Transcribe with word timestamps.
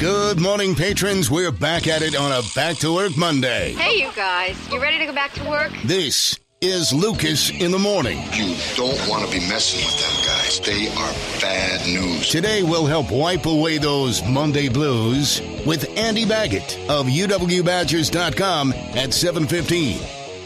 Good 0.00 0.40
morning, 0.40 0.74
patrons. 0.74 1.30
We're 1.30 1.52
back 1.52 1.86
at 1.86 2.00
it 2.00 2.16
on 2.16 2.32
a 2.32 2.40
back 2.54 2.76
to 2.76 2.94
work 2.94 3.18
Monday. 3.18 3.74
Hey, 3.74 4.00
you 4.00 4.10
guys. 4.16 4.56
You 4.72 4.80
ready 4.80 4.98
to 4.98 5.04
go 5.04 5.12
back 5.12 5.34
to 5.34 5.46
work? 5.46 5.70
This 5.84 6.40
is 6.62 6.90
Lucas 6.90 7.50
in 7.50 7.70
the 7.70 7.78
morning. 7.78 8.16
You 8.32 8.56
don't 8.76 8.98
want 9.10 9.26
to 9.26 9.30
be 9.30 9.46
messing 9.46 9.84
with 9.84 10.00
them 10.00 10.24
guys. 10.24 10.60
They 10.60 10.88
are 10.88 11.40
bad 11.42 11.86
news. 11.86 12.30
Today, 12.30 12.62
we'll 12.62 12.86
help 12.86 13.12
wipe 13.12 13.44
away 13.44 13.76
those 13.76 14.24
Monday 14.24 14.70
blues 14.70 15.42
with 15.66 15.86
Andy 15.98 16.24
Baggett 16.24 16.78
of 16.88 17.04
UWBadgers.com 17.04 18.72
at 18.72 19.12
715 19.12 20.00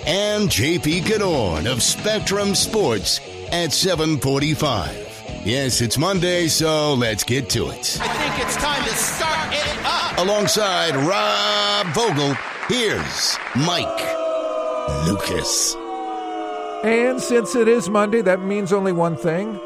and 0.05 0.49
JP 0.49 1.02
Cadorn 1.02 1.71
of 1.71 1.80
Spectrum 1.80 2.57
Sports 2.57 3.21
at 3.52 3.73
745. 3.73 5.05
Yes, 5.45 5.80
it's 5.80 5.96
Monday, 5.96 6.49
so 6.49 6.95
let's 6.95 7.23
get 7.23 7.51
to 7.51 7.68
it. 7.68 8.01
I 8.02 8.09
think 8.09 8.45
it's 8.45 8.57
time 8.57 8.83
to 8.83 8.95
start 8.95 9.21
it 9.21 9.23
up. 9.23 9.24
Alongside 10.16 10.95
Rob 10.95 11.87
Vogel, 11.88 12.34
here's 12.68 13.37
Mike 13.57 14.01
Lucas. 15.06 15.74
And 16.84 17.21
since 17.21 17.56
it 17.56 17.66
is 17.66 17.88
Monday, 17.90 18.21
that 18.23 18.40
means 18.40 18.73
only 18.73 18.93
one 18.93 19.16
thing. 19.16 19.59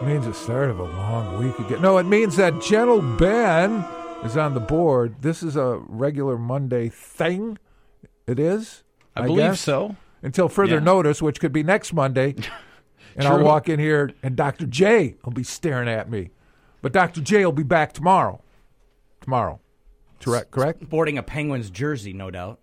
It 0.00 0.04
means 0.04 0.26
the 0.26 0.34
start 0.34 0.68
of 0.68 0.78
a 0.80 0.84
long 0.84 1.42
week 1.42 1.58
again. 1.58 1.80
No, 1.80 1.96
it 1.98 2.04
means 2.04 2.36
that 2.36 2.60
Gentle 2.60 3.00
Ben 3.00 3.84
is 4.22 4.36
on 4.36 4.52
the 4.52 4.60
board. 4.60 5.22
This 5.22 5.42
is 5.42 5.56
a 5.56 5.80
regular 5.88 6.36
Monday 6.36 6.90
thing. 6.90 7.58
It 8.26 8.38
is. 8.38 8.82
I 9.16 9.22
believe 9.22 9.38
guess, 9.38 9.60
so. 9.62 9.96
Until 10.22 10.48
further 10.48 10.74
Yeah. 10.74 10.80
notice, 10.80 11.22
which 11.22 11.40
could 11.40 11.52
be 11.52 11.62
next 11.62 11.92
Monday. 11.92 12.34
And 13.16 13.26
I'll 13.26 13.42
walk 13.42 13.68
in 13.68 13.80
here 13.80 14.12
and 14.22 14.36
Dr. 14.36 14.66
J 14.66 15.16
will 15.24 15.32
be 15.32 15.42
staring 15.42 15.88
at 15.88 16.08
me. 16.08 16.30
But 16.80 16.92
Dr. 16.92 17.20
J 17.20 17.44
will 17.44 17.50
be 17.52 17.64
back 17.64 17.92
tomorrow. 17.92 18.40
Tomorrow. 19.20 19.58
Correct, 20.20 20.50
correct? 20.50 20.88
Boarding 20.88 21.18
a 21.18 21.22
Penguins 21.22 21.70
jersey, 21.70 22.12
no 22.12 22.30
doubt. 22.30 22.60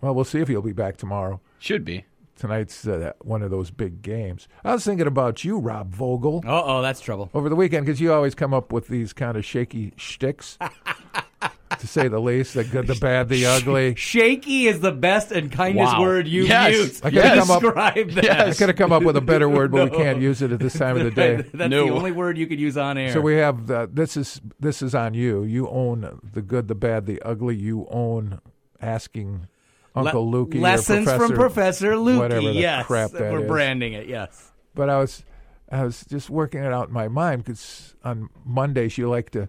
Well, 0.00 0.14
we'll 0.14 0.24
see 0.24 0.40
if 0.40 0.48
he'll 0.48 0.62
be 0.62 0.72
back 0.72 0.96
tomorrow. 0.96 1.40
Should 1.58 1.84
be. 1.84 2.04
Tonight's 2.36 2.86
uh, 2.86 3.12
one 3.20 3.42
of 3.42 3.50
those 3.50 3.70
big 3.70 4.02
games. 4.02 4.48
I 4.64 4.72
was 4.72 4.84
thinking 4.84 5.06
about 5.06 5.44
you, 5.44 5.58
Rob 5.58 5.92
Vogel. 5.94 6.42
Uh 6.46 6.62
oh, 6.64 6.82
that's 6.82 7.00
trouble. 7.00 7.30
over 7.34 7.48
the 7.48 7.54
weekend 7.54 7.86
because 7.86 8.00
you 8.00 8.12
always 8.12 8.34
come 8.34 8.52
up 8.52 8.72
with 8.72 8.88
these 8.88 9.12
kind 9.12 9.36
of 9.36 9.44
shaky 9.44 9.92
shticks, 9.96 10.58
to 11.80 11.86
say 11.86 12.08
the 12.08 12.20
least. 12.20 12.54
The 12.54 12.64
good, 12.64 12.86
the 12.86 12.94
bad, 12.94 13.28
the 13.28 13.46
ugly. 13.46 13.94
Shaky 13.96 14.66
is 14.66 14.80
the 14.80 14.92
best 14.92 15.32
and 15.32 15.50
kindest 15.50 15.94
Wow. 15.94 16.00
word 16.02 16.28
you've 16.28 16.48
Yes. 16.48 16.74
used 16.76 17.04
I 17.06 17.10
to 17.10 17.14
gotta 17.16 17.40
come 17.40 17.50
up- 17.50 17.62
describe 17.62 18.10
that. 18.12 18.40
I 18.48 18.52
could 18.54 18.68
have 18.68 18.76
come 18.76 18.92
up 18.92 19.02
with 19.02 19.16
a 19.16 19.20
better 19.20 19.48
word, 19.48 19.72
but 19.72 19.90
we 19.90 19.96
can't 20.04 20.20
use 20.20 20.42
it 20.42 20.52
at 20.52 20.58
this 20.60 20.74
time 20.74 20.96
of 20.96 21.04
the 21.04 21.10
day. 21.10 21.36
That's 21.54 21.70
No. 21.70 21.86
the 21.86 21.92
only 21.92 22.12
word 22.12 22.36
you 22.38 22.46
could 22.46 22.60
use 22.60 22.76
on 22.76 22.98
air. 22.98 23.12
So 23.12 23.20
we 23.20 23.34
have 23.36 23.66
the, 23.66 23.88
this 23.92 24.16
is 24.16 24.40
this 24.60 24.82
is 24.82 24.94
on 24.94 25.14
you. 25.14 25.42
You 25.44 25.68
own 25.68 26.20
the 26.32 26.42
good, 26.42 26.68
the 26.68 26.74
bad, 26.74 27.06
the 27.06 27.20
ugly. 27.22 27.56
You 27.56 27.86
own 27.90 28.40
asking 28.80 29.46
Le- 29.94 30.06
Uncle 30.06 30.30
Lukey 30.30 30.56
or 30.56 30.60
lessons 30.60 31.04
Professor, 31.04 31.26
from 31.28 31.36
Professor 31.36 31.92
Lukey. 31.92 32.18
whatever 32.18 32.40
the 32.48 32.52
yes, 32.54 32.86
crap 32.86 33.10
that 33.12 33.32
we're 33.32 33.42
is. 33.42 33.48
branding 33.48 33.92
it. 33.92 34.06
Yes. 34.08 34.52
But 34.74 34.88
I 34.88 34.98
was 34.98 35.24
I 35.70 35.84
was 35.84 36.04
just 36.04 36.30
working 36.30 36.62
it 36.62 36.72
out 36.72 36.88
in 36.88 36.94
my 36.94 37.08
mind 37.08 37.44
because 37.44 37.94
on 38.04 38.28
Mondays 38.44 38.98
you 38.98 39.08
like 39.08 39.30
to 39.30 39.48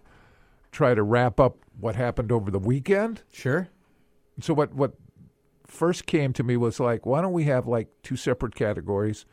try 0.72 0.94
to 0.94 1.04
wrap 1.04 1.40
up 1.40 1.58
what 1.80 1.96
happened 1.96 2.32
over 2.32 2.50
the 2.52 2.60
weekend. 2.60 3.22
Sure. 3.32 3.70
so 4.42 4.54
what 4.54 4.74
what 4.74 4.94
first 5.66 6.06
came 6.06 6.34
to 6.34 6.44
me 6.44 6.56
was 6.58 6.80
like 6.80 7.06
why 7.06 7.22
don't 7.22 7.34
we 7.34 7.46
have 7.46 7.68
like 7.68 7.88
two 8.04 8.16
separate 8.16 8.54
categories 8.54 9.26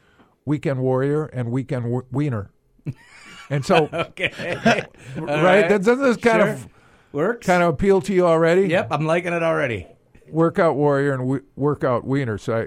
weekend 0.47 0.81
warrior 0.81 1.27
and 1.27 1.51
weekend 1.51 1.83
w- 1.85 2.07
wiener 2.11 2.51
and 3.51 3.65
so 3.65 3.89
Okay. 3.93 4.31
right? 5.17 5.69
that 5.69 5.83
doesn't 5.83 6.01
this 6.03 6.17
kind 6.17 6.41
Sure. 6.41 6.49
of 6.51 6.69
Works. 7.13 7.47
kind 7.47 7.63
of 7.63 7.71
appeal 7.75 8.01
to 8.03 8.15
you 8.15 8.25
already 8.27 8.69
Yep, 8.69 8.89
I'm 8.91 9.05
liking 9.05 9.33
it 9.33 9.43
already. 9.43 9.87
workout 10.31 10.77
warrior 10.77 11.13
and 11.13 11.21
w- 11.23 11.45
workout 11.57 12.05
wiener 12.07 12.39
so 12.39 12.57
i 12.61 12.67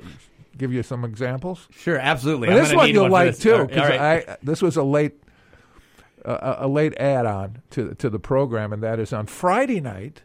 give 0.58 0.72
you 0.74 0.84
some 0.84 1.04
examples 1.06 1.68
Sure, 1.72 1.98
absolutely. 1.98 2.50
this 2.50 2.74
one 2.74 2.90
you'll 2.90 3.04
one 3.04 3.12
like 3.12 3.28
this. 3.32 3.40
too 3.40 3.66
because 3.66 3.90
right. 3.90 4.28
i 4.30 4.38
this 4.44 4.62
was 4.62 4.76
a 4.78 4.84
late 4.84 5.23
uh, 6.26 6.56
a 6.60 6.68
late 6.68 6.98
add-on 6.98 7.62
to 7.70 7.94
to 7.96 8.10
the 8.10 8.20
program 8.20 8.74
and 8.74 8.82
that 8.84 9.00
is 9.00 9.14
on 9.14 9.26
friday 9.26 9.80
night 9.80 10.24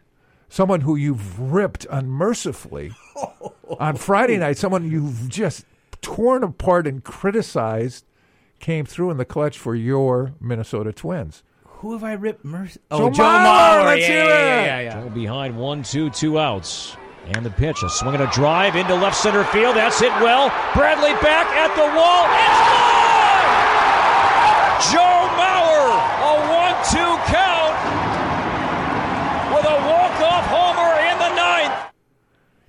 someone 0.49 0.81
who 0.81 0.95
you've 0.95 1.39
ripped 1.39 1.85
unmercifully 1.89 2.91
on 3.79 3.95
Friday 3.95 4.37
night, 4.37 4.57
someone 4.57 4.89
you've 4.89 5.29
just 5.29 5.65
torn 6.01 6.43
apart 6.43 6.87
and 6.87 7.03
criticized 7.03 8.05
came 8.59 8.85
through 8.85 9.11
in 9.11 9.17
the 9.17 9.25
clutch 9.25 9.57
for 9.57 9.75
your 9.75 10.33
Minnesota 10.39 10.91
Twins. 10.91 11.43
Who 11.65 11.93
have 11.93 12.03
I 12.03 12.13
ripped? 12.13 12.43
Mercy? 12.43 12.79
Oh, 12.91 13.09
Joe 13.09 13.23
Mauer, 13.23 13.45
Mauer. 13.45 13.85
let's 13.85 14.01
yeah, 14.01 14.07
hear 14.07 14.23
yeah, 14.25 14.25
it. 14.25 14.65
yeah, 14.65 14.79
yeah, 14.81 15.03
yeah. 15.03 15.09
Behind 15.09 15.57
one, 15.57 15.83
two, 15.83 16.09
two 16.09 16.37
outs. 16.39 16.97
And 17.27 17.45
the 17.45 17.51
pitch, 17.51 17.83
a 17.83 17.89
swing 17.89 18.15
and 18.15 18.23
a 18.23 18.31
drive 18.31 18.75
into 18.75 18.95
left 18.95 19.15
center 19.15 19.43
field. 19.45 19.75
That's 19.75 19.99
hit 19.99 20.11
well. 20.13 20.49
Bradley 20.73 21.13
back 21.21 21.45
at 21.53 21.69
the 21.75 21.85
wall. 21.95 22.25
It's 22.25 22.59
gone! 22.67 22.89
Joe 24.91 25.27
Mauer, 25.37 25.93
a 26.25 26.33
one-two 26.51 27.11
count 27.31 27.75
with 29.53 29.65
a 29.65 29.77
walk-off 29.87 30.45
homer 30.47 30.93
in 31.11 31.17
the 31.19 31.35
ninth. 31.35 31.75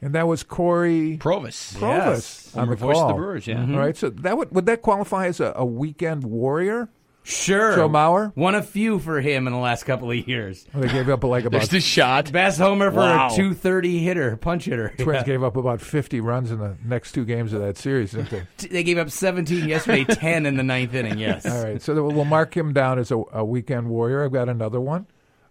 And 0.02 0.14
that 0.14 0.26
was 0.26 0.42
Cory 0.42 1.18
Provus. 1.20 1.74
Provus 1.76 2.56
on 2.56 2.68
the 2.70 2.76
voice 2.76 2.94
call. 2.96 3.10
of 3.10 3.16
the 3.16 3.20
Brewers, 3.22 3.46
yeah. 3.46 3.60
All 3.60 3.78
right, 3.78 3.96
so 3.96 4.08
that 4.10 4.36
would 4.38 4.50
would 4.52 4.66
that 4.66 4.80
qualify 4.82 5.26
as 5.26 5.40
a, 5.40 5.52
a 5.56 5.64
weekend 5.64 6.24
warrior? 6.24 6.88
Sure. 7.22 7.76
Joe 7.76 7.88
Mauer? 7.88 8.32
One 8.34 8.54
of 8.54 8.66
few 8.66 8.98
for 8.98 9.20
him 9.20 9.46
in 9.46 9.52
the 9.52 9.58
last 9.58 9.84
couple 9.84 10.10
of 10.10 10.26
years. 10.26 10.66
They 10.74 10.88
gave 10.88 11.10
up 11.10 11.22
like 11.22 11.44
about 11.44 11.58
There's 11.58 11.68
the 11.68 11.78
shot. 11.80 12.32
Best 12.32 12.58
homer 12.58 12.90
for 12.90 12.96
Wow. 13.00 13.26
a 13.26 13.36
230 13.36 13.98
hitter, 13.98 14.36
punch 14.38 14.64
hitter. 14.64 14.94
Twins 14.96 15.18
Yeah. 15.18 15.22
gave 15.24 15.42
up 15.42 15.54
about 15.58 15.82
fifty 15.82 16.18
runs 16.22 16.50
in 16.50 16.58
the 16.58 16.76
next 16.82 17.12
two 17.12 17.26
games 17.26 17.52
of 17.52 17.60
that 17.60 17.76
series, 17.76 18.12
didn't 18.12 18.30
they? 18.30 18.42
They 18.70 18.82
gave 18.82 18.96
up 18.96 19.10
17 19.10 19.68
yesterday, 19.68 20.04
10 20.08 20.46
in 20.46 20.56
the 20.56 20.62
ninth 20.62 20.94
inning. 20.94 21.18
Yes. 21.18 21.44
All 21.44 21.62
right, 21.62 21.80
so 21.82 22.02
we'll 22.02 22.24
mark 22.24 22.56
him 22.56 22.72
down 22.72 22.98
as 22.98 23.10
a, 23.10 23.22
a 23.32 23.44
weekend 23.44 23.90
warrior. 23.90 24.24
I've 24.24 24.32
got 24.32 24.48
another 24.48 24.80
one. 24.80 25.06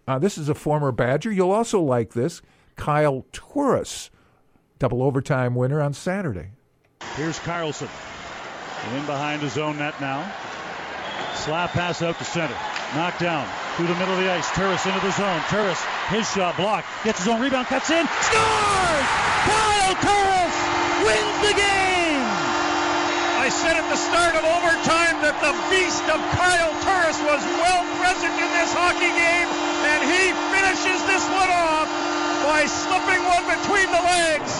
Uh, 0.08 0.18
this 0.18 0.36
is 0.38 0.48
a 0.48 0.56
former 0.56 0.90
Badger. 0.90 1.30
You'll 1.30 1.52
also 1.52 1.80
like 1.80 2.14
this, 2.14 2.42
Kyle 2.74 3.24
Turris, 3.32 4.10
double 4.80 5.04
overtime 5.04 5.54
winner 5.54 5.80
on 5.84 5.92
Saturday. 5.92 6.48
Here's 7.14 7.38
Carlson. 7.38 7.88
In 8.96 9.04
behind 9.04 9.44
his 9.44 9.60
own 9.60 9.76
net 9.76 9.92
now. 10.00 10.24
Slap 11.36 11.76
pass 11.76 12.00
out 12.00 12.16
to 12.16 12.24
center. 12.24 12.56
Knocked 12.96 13.20
down 13.20 13.46
through 13.76 13.92
the 13.92 13.94
middle 14.00 14.16
of 14.16 14.20
the 14.24 14.32
ice. 14.32 14.48
Turris 14.56 14.82
into 14.88 14.98
the 15.04 15.12
zone. 15.12 15.40
Turris, 15.52 15.78
his 16.08 16.24
shot 16.32 16.56
blocked. 16.56 16.88
Gets 17.04 17.20
his 17.20 17.28
own 17.28 17.44
rebound. 17.44 17.68
Cuts 17.68 17.92
in. 17.92 18.08
Scores! 18.08 19.06
Kyle 19.44 19.96
Turris 20.00 20.56
wins 21.04 21.36
the 21.44 21.54
game! 21.60 22.24
I 23.36 23.52
said 23.52 23.76
at 23.76 23.84
the 23.92 24.00
start 24.00 24.32
of 24.32 24.44
overtime 24.48 25.20
that 25.20 25.36
the 25.44 25.52
beast 25.68 26.08
of 26.08 26.18
Kyle 26.40 26.72
Turris 26.80 27.20
was 27.20 27.44
well 27.60 27.84
present 28.00 28.32
in 28.32 28.48
this 28.56 28.72
hockey 28.72 29.12
game, 29.12 29.48
and 29.92 30.00
he 30.08 30.32
finishes 30.56 31.04
this 31.04 31.24
one 31.36 31.52
off 31.52 32.09
by 32.50 32.66
slipping 32.66 33.22
one 33.30 33.46
between 33.46 33.86
the 33.86 34.02
legs 34.10 34.58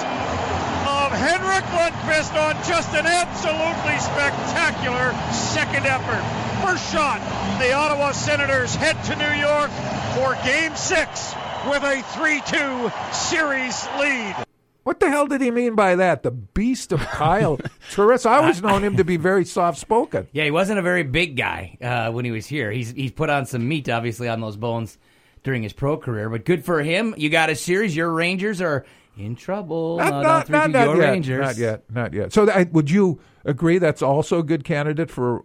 of 0.87 1.11
Henrik 1.11 1.65
Lundqvist 1.75 2.39
on 2.39 2.55
just 2.63 2.95
an 2.95 3.05
absolutely 3.05 3.99
spectacular 3.99 5.11
second 5.33 5.85
effort. 5.87 6.23
First 6.65 6.93
shot, 6.93 7.19
the 7.59 7.73
Ottawa 7.73 8.13
Senators 8.13 8.77
head 8.77 8.95
to 9.07 9.17
New 9.17 9.41
York 9.41 9.71
for 10.15 10.39
Game 10.47 10.77
6 10.77 11.35
with 11.69 11.83
a 11.83 12.01
3-2 12.15 13.13
series 13.13 13.85
lead. 13.99 14.37
What 14.85 15.01
the 15.01 15.11
hell 15.11 15.27
did 15.27 15.41
he 15.41 15.51
mean 15.51 15.75
by 15.75 15.97
that? 15.97 16.23
The 16.23 16.31
beast 16.31 16.93
of 16.93 17.01
Kyle 17.01 17.59
Turris? 17.91 18.25
I 18.25 18.37
always 18.37 18.63
known 18.63 18.85
him 18.85 18.99
to 18.99 19.05
be 19.05 19.17
very 19.17 19.45
soft 19.45 19.79
spoken. 19.79 20.29
Yeah, 20.31 20.45
he 20.45 20.53
wasn't 20.53 20.79
a 20.79 20.83
very 20.83 21.03
big 21.03 21.37
guy 21.37 21.77
uh, 21.83 22.13
when 22.13 22.25
he 22.25 22.31
was 22.31 22.47
here. 22.47 22.71
He's 22.71 22.93
he's 22.93 23.11
put 23.11 23.31
on 23.31 23.47
some 23.47 23.67
meat, 23.67 23.89
obviously, 23.89 24.29
on 24.29 24.41
those 24.41 24.57
bones 24.57 24.97
during 25.43 25.63
his 25.63 25.73
pro 25.73 25.97
career. 25.97 26.29
But 26.29 26.45
good 26.45 26.65
for 26.65 26.83
him. 26.83 27.15
You 27.17 27.29
got 27.31 27.51
a 27.51 27.57
series. 27.57 27.95
Your 27.97 28.11
Rangers 28.13 28.61
are 28.61 28.85
in 29.17 29.37
trouble. 29.37 29.97
Not, 29.99 30.11
No, 30.11 30.23
not, 30.23 30.49
not, 30.51 30.71
not 30.71 30.87
your 30.87 30.97
yet. 31.03 31.11
Rangers. 31.11 31.41
Not 31.41 31.57
yet. 31.57 31.83
Not 31.91 32.13
yet. 32.13 32.33
So, 32.33 32.51
I, 32.51 32.65
would 32.73 32.91
you 32.91 33.21
agree 33.45 33.79
that's 33.79 34.03
also 34.03 34.39
a 34.39 34.43
good 34.43 34.65
candidate 34.65 35.11
for 35.11 35.45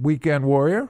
weekend 0.00 0.44
warrior? 0.44 0.88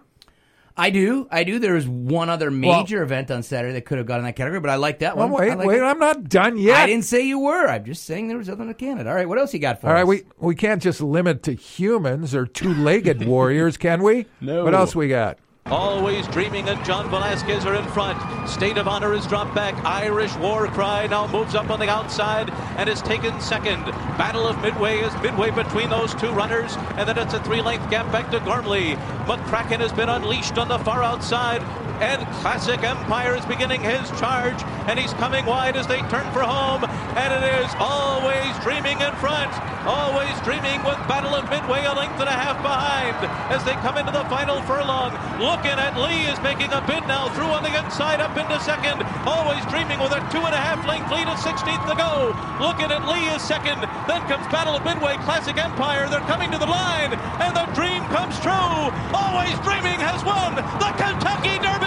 I 0.78 0.90
do. 0.90 1.26
I 1.30 1.44
do. 1.44 1.58
There 1.58 1.72
was 1.72 1.88
one 1.88 2.28
other 2.28 2.50
major 2.50 3.02
event 3.02 3.30
on 3.30 3.42
Saturday 3.42 3.72
that 3.72 3.86
could 3.86 3.96
have 3.96 4.06
got 4.06 4.18
in 4.18 4.26
that 4.26 4.36
category, 4.36 4.60
but 4.60 4.68
I 4.68 4.74
like 4.74 4.98
that 4.98 5.16
Well, 5.16 5.30
one. 5.30 5.40
wait, 5.40 5.56
like 5.56 5.66
wait. 5.66 5.78
it. 5.78 5.82
I'm 5.82 5.98
not 5.98 6.28
done 6.28 6.58
yet. 6.58 6.76
I 6.76 6.86
didn't 6.86 7.06
say 7.06 7.22
you 7.26 7.38
were. 7.38 7.66
I'm 7.66 7.82
just 7.86 8.04
saying 8.04 8.28
there 8.28 8.36
was 8.36 8.50
other 8.50 8.74
candidate. 8.74 9.06
All 9.06 9.14
right, 9.14 9.26
what 9.26 9.38
else 9.38 9.54
you 9.54 9.58
got 9.60 9.80
for 9.80 9.86
All 9.86 9.94
right, 9.94 10.02
us? 10.02 10.06
we 10.06 10.24
we 10.38 10.54
can't 10.54 10.82
just 10.82 11.00
limit 11.00 11.42
to 11.44 11.54
humans 11.54 12.34
or 12.34 12.44
two-legged 12.44 13.26
warriors, 13.26 13.78
can 13.78 14.02
we? 14.02 14.26
No. 14.42 14.64
What 14.64 14.74
else 14.74 14.94
we 14.94 15.08
got? 15.08 15.38
Always 15.68 16.28
dreaming, 16.28 16.68
and 16.68 16.84
John 16.84 17.10
Velazquez 17.10 17.66
are 17.66 17.74
in 17.74 17.84
front. 17.86 18.16
State 18.48 18.78
of 18.78 18.86
Honor 18.86 19.12
is 19.14 19.26
dropped 19.26 19.52
back. 19.52 19.74
Irish 19.84 20.32
War 20.36 20.68
Cry 20.68 21.08
now 21.08 21.26
moves 21.26 21.56
up 21.56 21.70
on 21.70 21.80
the 21.80 21.88
outside 21.88 22.50
and 22.76 22.88
is 22.88 23.02
taken 23.02 23.40
second. 23.40 23.82
Battle 24.16 24.46
of 24.46 24.62
Midway 24.62 24.98
is 25.00 25.12
midway 25.22 25.50
between 25.50 25.90
those 25.90 26.14
two 26.14 26.30
runners, 26.30 26.76
and 26.96 27.08
then 27.08 27.18
it's 27.18 27.34
a 27.34 27.42
three-length 27.42 27.90
gap 27.90 28.12
back 28.12 28.30
to 28.30 28.38
Gormley. 28.38 28.94
McCraken 29.26 29.80
has 29.80 29.92
been 29.92 30.08
unleashed 30.08 30.56
on 30.56 30.68
the 30.68 30.78
far 30.78 31.02
outside, 31.02 31.62
and 32.00 32.26
Classic 32.42 32.82
Empire 32.82 33.36
is 33.36 33.44
beginning 33.46 33.80
his 33.80 34.10
charge, 34.18 34.62
and 34.88 34.98
he's 34.98 35.12
coming 35.14 35.46
wide 35.46 35.76
as 35.76 35.86
they 35.86 36.00
turn 36.12 36.26
for 36.32 36.42
home, 36.42 36.84
and 37.16 37.32
it 37.32 37.44
is 37.64 37.72
always 37.78 38.52
dreaming 38.60 39.00
in 39.00 39.12
front. 39.16 39.52
Always 39.86 40.34
dreaming 40.42 40.82
with 40.82 40.98
Battle 41.06 41.30
of 41.30 41.46
Midway 41.46 41.86
a 41.86 41.94
length 41.94 42.18
and 42.18 42.26
a 42.26 42.34
half 42.34 42.58
behind 42.58 43.14
as 43.54 43.62
they 43.62 43.78
come 43.86 43.94
into 43.96 44.10
the 44.10 44.26
final 44.26 44.58
furlong. 44.66 45.14
Lookin 45.38 45.78
at 45.78 45.94
Lee 45.94 46.26
is 46.26 46.42
making 46.42 46.74
a 46.74 46.82
bid 46.90 47.06
now 47.06 47.30
through 47.38 47.54
on 47.54 47.62
the 47.62 47.70
inside 47.70 48.18
up 48.18 48.34
into 48.34 48.58
second. 48.66 49.06
Always 49.22 49.62
dreaming 49.70 50.02
with 50.02 50.10
a 50.10 50.18
two 50.34 50.42
and 50.42 50.50
a 50.50 50.58
half 50.58 50.82
length 50.90 51.06
lead 51.14 51.30
at 51.30 51.38
16th 51.38 51.86
to 51.86 51.94
go. 51.94 52.34
Lookin 52.58 52.90
at 52.90 53.06
Lee 53.06 53.30
is 53.30 53.38
second. 53.46 53.78
Then 54.10 54.26
comes 54.26 54.42
Battle 54.50 54.74
of 54.74 54.82
Midway 54.82 55.22
Classic 55.22 55.54
Empire. 55.54 56.10
They're 56.10 56.26
coming 56.26 56.50
to 56.50 56.58
the 56.58 56.66
line 56.66 57.14
and 57.38 57.54
the 57.54 57.70
dream 57.78 58.02
comes 58.10 58.34
true. 58.42 58.90
Always 59.14 59.54
dreaming 59.62 60.02
has 60.02 60.18
won 60.26 60.58
the 60.82 60.90
Kentucky 60.98 61.62
Derby. 61.62 61.85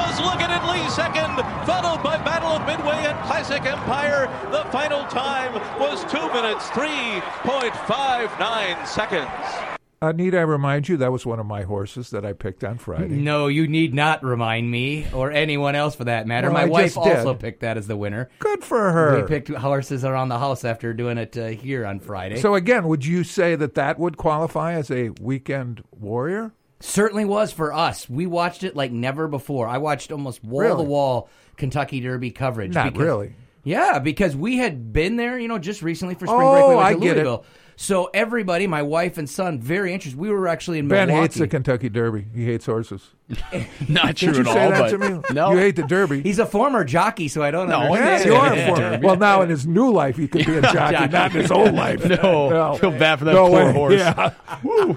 And 0.00 0.08
it 0.08 0.16
was 0.16 0.20
lookin 0.20 0.50
at 0.50 0.64
Lee 0.72 0.88
second, 0.90 1.36
followed 1.66 2.02
by 2.02 2.16
Battle 2.24 2.48
of 2.48 2.66
Midway 2.66 3.04
and 3.06 3.18
Classic 3.26 3.62
Empire. 3.64 4.28
The 4.50 4.64
final 4.70 5.04
time 5.06 5.54
was 5.78 6.02
two 6.10 6.26
minutes, 6.32 6.66
3.59 6.68 8.86
seconds. 8.86 9.28
Uh, 10.02 10.12
need 10.12 10.34
I 10.34 10.40
remind 10.40 10.88
you 10.88 10.96
that 10.96 11.12
was 11.12 11.26
one 11.26 11.38
of 11.38 11.44
my 11.44 11.64
horses 11.64 12.08
that 12.08 12.24
I 12.24 12.32
picked 12.32 12.64
on 12.64 12.78
Friday? 12.78 13.16
No, 13.16 13.48
you 13.48 13.68
need 13.68 13.92
not 13.92 14.24
remind 14.24 14.70
me 14.70 15.06
or 15.12 15.30
anyone 15.30 15.74
else 15.74 15.94
for 15.94 16.04
that 16.04 16.26
matter. 16.26 16.46
Well, 16.46 16.54
My 16.54 16.62
I 16.62 16.64
wife 16.64 16.96
also 16.96 17.34
picked 17.34 17.60
that 17.60 17.76
as 17.76 17.86
the 17.86 17.98
winner. 17.98 18.30
Good 18.38 18.64
for 18.64 18.92
her. 18.92 19.20
We 19.20 19.28
picked 19.28 19.50
horses 19.50 20.02
around 20.02 20.30
the 20.30 20.38
house 20.38 20.64
after 20.64 20.94
doing 20.94 21.18
it 21.18 21.36
uh, 21.36 21.48
here 21.48 21.84
on 21.84 22.00
Friday. 22.00 22.40
So 22.40 22.54
again, 22.54 22.88
would 22.88 23.04
you 23.04 23.24
say 23.24 23.56
that 23.56 23.74
that 23.74 23.98
would 23.98 24.16
qualify 24.16 24.72
as 24.72 24.90
a 24.90 25.10
weekend 25.20 25.84
warrior? 25.90 26.54
Certainly 26.80 27.26
was 27.26 27.52
for 27.52 27.72
us. 27.72 28.08
We 28.08 28.26
watched 28.26 28.64
it 28.64 28.74
like 28.74 28.90
never 28.90 29.28
before. 29.28 29.68
I 29.68 29.78
watched 29.78 30.10
almost 30.10 30.42
wall 30.42 30.76
to 30.76 30.82
wall 30.82 31.28
Kentucky 31.56 32.00
Derby 32.00 32.30
coverage. 32.30 32.74
Not 32.74 32.92
because- 32.92 33.04
really. 33.06 33.34
Yeah, 33.62 33.98
because 33.98 34.34
we 34.34 34.56
had 34.56 34.90
been 34.90 35.16
there, 35.16 35.38
you 35.38 35.46
know, 35.46 35.58
just 35.58 35.82
recently 35.82 36.14
for 36.14 36.26
spring 36.26 36.40
Oh, 36.40 36.52
break. 36.52 36.64
We 36.66 36.72
oh, 36.72 36.76
went 36.78 36.88
I 36.88 36.92
to. 36.94 36.98
Louisville. 36.98 37.44
So 37.76 38.10
everybody, 38.14 38.66
my 38.66 38.80
wife 38.80 39.18
and 39.18 39.28
son, 39.28 39.60
very 39.60 39.92
interested. 39.92 40.18
We 40.18 40.30
were 40.30 40.48
actually 40.48 40.78
in 40.78 40.88
Ben 40.88 41.08
Milwaukee. 41.08 41.22
hates 41.24 41.34
the 41.36 41.46
Kentucky 41.48 41.90
Derby. 41.90 42.24
He 42.34 42.46
hates 42.46 42.64
horses. 42.64 43.10
Not 43.88 44.16
Did 44.16 44.22
you 44.36 44.44
say 44.44 44.70
that 44.70 44.90
to 44.90 44.98
me? 44.98 45.20
No. 45.32 45.52
You 45.52 45.58
hate 45.58 45.76
the 45.76 45.82
Derby. 45.84 46.22
He's 46.22 46.38
a 46.38 46.46
former 46.46 46.84
jockey, 46.84 47.28
so 47.28 47.42
I 47.42 47.50
don't 47.50 47.68
No, 47.68 47.82
Yeah, 47.94 48.00
understand. 48.24 48.24
you 48.26 48.34
are 48.34 48.52
a 48.54 48.66
former- 48.66 49.06
Well, 49.06 49.16
now 49.16 49.42
in 49.42 49.48
his 49.50 49.66
new 49.66 49.90
life, 49.92 50.16
he 50.16 50.26
could 50.28 50.46
be 50.46 50.56
a 50.56 50.62
jockey, 50.62 50.96
Jockey. 50.96 51.12
not 51.12 51.34
in 51.34 51.40
his 51.42 51.50
old 51.50 51.74
life. 51.74 52.04
No, 52.04 52.76
feel 52.80 52.90
bad 52.90 53.18
for 53.20 53.24
that 53.26 53.34
no 53.34 53.48
poor 53.48 53.66
way. 53.66 53.72
horse. 53.72 53.94
Yeah. 53.94 54.32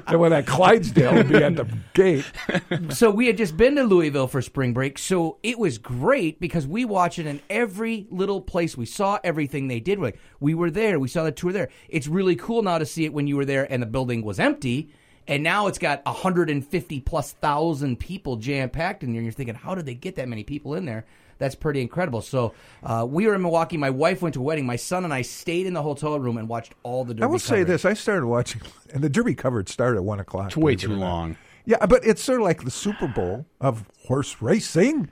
and 0.07 0.19
when 0.19 0.31
that 0.31 0.45
Clydesdale 0.47 1.13
would 1.13 1.29
be 1.29 1.35
at 1.43 1.55
the 1.55 1.67
gate. 1.93 2.25
so 2.89 3.11
we 3.11 3.27
had 3.27 3.37
just 3.37 3.55
been 3.55 3.75
to 3.75 3.83
Louisville 3.83 4.27
for 4.27 4.41
spring 4.41 4.73
break, 4.73 4.97
so 4.97 5.37
it 5.43 5.59
was 5.59 5.77
great 5.77 6.39
because 6.39 6.65
we 6.65 6.85
watched 6.85 7.19
it 7.19 7.25
in 7.25 7.39
every 7.49 8.07
little 8.09 8.41
place. 8.41 8.75
We 8.75 8.85
saw 8.85 9.19
everything 9.23 9.67
they 9.67 9.79
did. 9.79 9.99
Like 9.99 10.19
we 10.39 10.53
were 10.53 10.71
there, 10.71 10.99
we 10.99 11.07
saw 11.07 11.23
the 11.23 11.31
tour 11.31 11.51
there. 11.51 11.69
It's 11.89 12.07
really 12.07 12.35
cool 12.35 12.63
now 12.63 12.77
to 12.79 12.85
see 12.85 13.05
it 13.05 13.13
when 13.13 13.27
you 13.27 13.35
were 13.37 13.45
there 13.45 13.71
and 13.71 13.81
the 13.81 13.85
building 13.87 14.23
was 14.23 14.39
empty, 14.39 14.89
and 15.27 15.43
now 15.43 15.67
it's 15.67 15.77
got 15.77 16.05
150 16.05 16.99
plus 17.01 17.31
thousand 17.33 17.99
people 17.99 18.37
jam 18.37 18.69
packed 18.69 19.03
in 19.03 19.11
there. 19.11 19.19
And 19.19 19.25
you're 19.25 19.33
thinking, 19.33 19.55
how 19.55 19.75
did 19.75 19.85
they 19.85 19.95
get 19.95 20.15
that 20.15 20.27
many 20.27 20.43
people 20.43 20.75
in 20.75 20.85
there? 20.85 21.05
That's 21.39 21.55
pretty 21.55 21.81
incredible. 21.81 22.21
So 22.21 22.53
uh, 22.83 23.05
we 23.09 23.27
were 23.27 23.35
in 23.35 23.41
Milwaukee. 23.41 23.77
My 23.77 23.89
wife 23.89 24.21
went 24.21 24.33
to 24.35 24.39
a 24.39 24.43
wedding. 24.43 24.65
My 24.65 24.75
son 24.75 25.03
and 25.03 25.13
I 25.13 25.23
stayed 25.23 25.65
in 25.65 25.73
the 25.73 25.81
hotel 25.81 26.19
room 26.19 26.37
and 26.37 26.47
watched 26.47 26.73
all 26.83 27.03
the. 27.03 27.13
Derby 27.13 27.23
I 27.23 27.27
will 27.27 27.39
say 27.39 27.63
this: 27.63 27.85
I 27.85 27.93
started 27.93 28.27
watching, 28.27 28.61
and 28.93 29.03
the 29.03 29.09
Derby 29.09 29.35
coverage 29.35 29.69
started 29.69 29.97
at 29.97 30.03
one 30.03 30.19
o'clock. 30.19 30.47
It's 30.47 30.57
way 30.57 30.75
too 30.75 30.93
long. 30.93 31.37
Yeah, 31.65 31.85
but 31.85 32.05
it's 32.05 32.21
sort 32.21 32.41
of 32.41 32.45
like 32.45 32.63
the 32.63 32.71
Super 32.71 33.07
Bowl 33.07 33.45
of 33.59 33.85
horse 34.07 34.41
racing. 34.41 35.09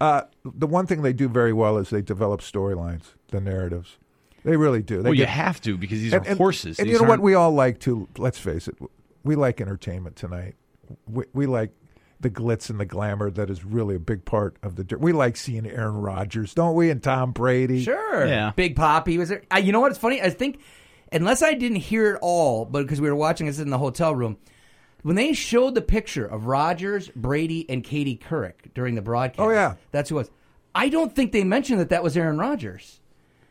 Uh, 0.00 0.22
the 0.44 0.66
one 0.66 0.86
thing 0.86 1.02
they 1.02 1.12
do 1.12 1.28
very 1.28 1.52
well 1.52 1.76
is 1.76 1.90
they 1.90 2.02
develop 2.02 2.40
storylines, 2.40 3.14
the 3.28 3.40
narratives. 3.40 3.98
They 4.44 4.56
really 4.56 4.80
do. 4.80 5.02
They 5.02 5.10
Well, 5.10 5.14
you 5.14 5.26
have 5.26 5.60
to 5.62 5.76
because 5.76 5.98
these 5.98 6.12
and, 6.12 6.26
are 6.26 6.36
horses. 6.36 6.78
And 6.78 6.86
These 6.86 6.92
you 6.92 6.98
know 6.98 7.04
what? 7.04 7.14
aren't- 7.14 7.22
We 7.24 7.34
all 7.34 7.50
like 7.50 7.80
to. 7.80 8.08
Let's 8.16 8.38
face 8.38 8.68
it. 8.68 8.76
We 9.28 9.36
like 9.36 9.60
entertainment 9.60 10.16
tonight. 10.16 10.54
We, 11.06 11.24
we 11.34 11.44
like 11.44 11.72
the 12.18 12.30
glitz 12.30 12.70
and 12.70 12.80
the 12.80 12.86
glamour 12.86 13.30
that 13.32 13.50
is 13.50 13.62
really 13.62 13.94
a 13.96 13.98
big 13.98 14.24
part 14.24 14.56
of 14.62 14.76
the. 14.76 14.96
We 14.96 15.12
like 15.12 15.36
seeing 15.36 15.66
Aaron 15.66 15.98
Rodgers, 15.98 16.54
don't 16.54 16.74
we? 16.74 16.88
And 16.88 17.02
Tom 17.02 17.32
Brady. 17.32 17.84
Sure. 17.84 18.26
Yeah. 18.26 18.52
Big 18.56 18.74
Papi 18.74 19.18
was 19.18 19.28
there. 19.28 19.42
I, 19.50 19.58
you 19.58 19.70
know 19.70 19.80
what? 19.80 19.90
It's 19.90 20.00
funny. 20.00 20.22
I 20.22 20.30
think, 20.30 20.60
unless 21.12 21.42
I 21.42 21.52
didn't 21.52 21.76
hear 21.76 22.14
it 22.14 22.18
all, 22.22 22.64
but 22.64 22.84
because 22.84 23.02
we 23.02 23.10
were 23.10 23.14
watching 23.14 23.46
this 23.46 23.58
in 23.58 23.68
the 23.68 23.76
hotel 23.76 24.14
room, 24.14 24.38
when 25.02 25.14
they 25.14 25.34
showed 25.34 25.74
the 25.74 25.82
picture 25.82 26.24
of 26.24 26.46
Rodgers, 26.46 27.10
Brady, 27.14 27.68
and 27.68 27.84
Katie 27.84 28.16
Couric 28.16 28.72
during 28.72 28.94
the 28.94 29.02
broadcast. 29.02 29.46
Oh, 29.46 29.50
yeah. 29.50 29.74
That's 29.92 30.08
who 30.08 30.16
it 30.16 30.20
was. 30.20 30.30
I 30.74 30.88
don't 30.88 31.14
think 31.14 31.32
they 31.32 31.44
mentioned 31.44 31.80
that 31.80 31.90
that 31.90 32.02
was 32.02 32.16
Aaron 32.16 32.38
Rodgers. 32.38 32.98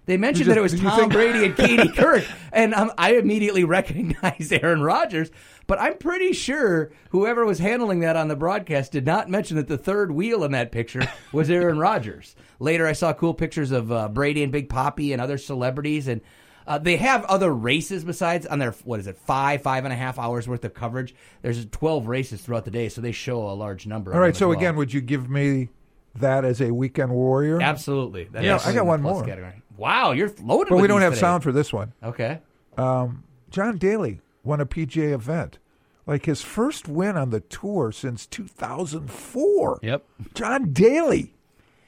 They 0.08 0.18
mentioned 0.18 0.46
just- 0.46 0.56
that 0.56 0.58
it 0.58 0.62
was 0.62 0.80
Tom 0.80 1.00
think- 1.00 1.14
Brady 1.14 1.46
and 1.46 1.56
Katie 1.56 1.90
Couric, 1.96 2.26
and 2.52 2.74
um, 2.74 2.92
I 2.98 3.14
immediately 3.18 3.64
recognized 3.66 4.52
Aaron 4.52 4.82
Rodgers. 4.82 5.30
But 5.68 5.80
I'm 5.82 5.98
pretty 5.98 6.32
sure 6.34 6.92
whoever 7.10 7.46
was 7.46 7.60
handling 7.60 8.00
that 8.00 8.16
on 8.16 8.30
the 8.30 8.36
broadcast 8.38 8.94
did 8.94 9.06
not 9.06 9.30
mention 9.30 9.58
that 9.58 9.68
the 9.68 9.78
third 9.78 10.12
wheel 10.12 10.44
in 10.46 10.54
that 10.54 10.72
picture 10.72 11.02
was 11.34 11.50
Aaron 11.50 11.78
Rodgers. 11.78 12.36
Later, 12.60 12.88
I 12.88 12.94
saw 12.94 13.12
cool 13.14 13.34
pictures 13.34 13.72
of 13.72 13.92
uh, 13.92 14.08
Brady 14.08 14.44
and 14.44 14.52
Big 14.52 14.70
Papi 14.70 15.12
and 15.12 15.22
other 15.22 15.38
celebrities, 15.38 16.08
and 16.08 16.22
uh, 16.66 16.78
they 16.78 16.96
have 16.96 17.26
other 17.26 17.54
races 17.54 18.06
besides 18.06 18.46
on 18.46 18.60
their 18.60 18.72
what 18.86 19.02
is 19.02 19.08
it 19.08 19.18
five 19.18 19.62
five 19.62 19.84
and 19.84 19.92
a 19.94 19.98
half 19.98 20.18
hours 20.18 20.48
worth 20.48 20.64
of 20.64 20.74
coverage. 20.74 21.14
There's 21.42 21.66
12 21.66 22.08
races 22.08 22.42
throughout 22.42 22.64
the 22.64 22.72
day, 22.72 22.88
so 22.88 23.02
they 23.02 23.12
show 23.12 23.50
a 23.50 23.52
large 23.52 23.86
number. 23.86 24.14
All 24.14 24.20
right. 24.22 24.36
So 24.38 24.48
well. 24.48 24.58
again, 24.58 24.78
would 24.78 24.94
you 24.94 25.02
give 25.02 25.30
me 25.30 25.68
that 26.16 26.46
as 26.46 26.62
a 26.62 26.72
weekend 26.72 27.12
warrior? 27.12 27.62
absolutely. 27.62 28.24
That 28.32 28.44
Yeah, 28.44 28.56
is 28.56 28.66
I 28.66 28.74
got 28.74 28.86
one 28.86 29.02
more. 29.02 29.24
Category. 29.26 29.62
Wow, 29.78 30.12
you're 30.12 30.32
loaded. 30.42 30.70
But 30.70 30.76
with 30.76 30.82
we 30.82 30.88
don't 30.88 30.98
these 31.00 31.04
have 31.06 31.14
today. 31.14 31.22
sound 31.22 31.44
for 31.44 31.52
this 31.52 31.72
one. 31.72 31.94
Okay. 32.04 32.40
Um, 32.78 33.24
John 33.52 33.78
Daly 33.78 34.22
won 34.44 34.60
a 34.60 34.66
PGA 34.66 35.14
event, 35.14 35.60
like 36.06 36.26
his 36.26 36.42
first 36.42 36.88
win 36.88 37.16
on 37.18 37.30
the 37.30 37.40
tour 37.42 37.92
since 37.92 38.26
2004. 38.28 39.80
Yep. 39.82 40.04
John 40.34 40.72
Daly, 40.74 41.34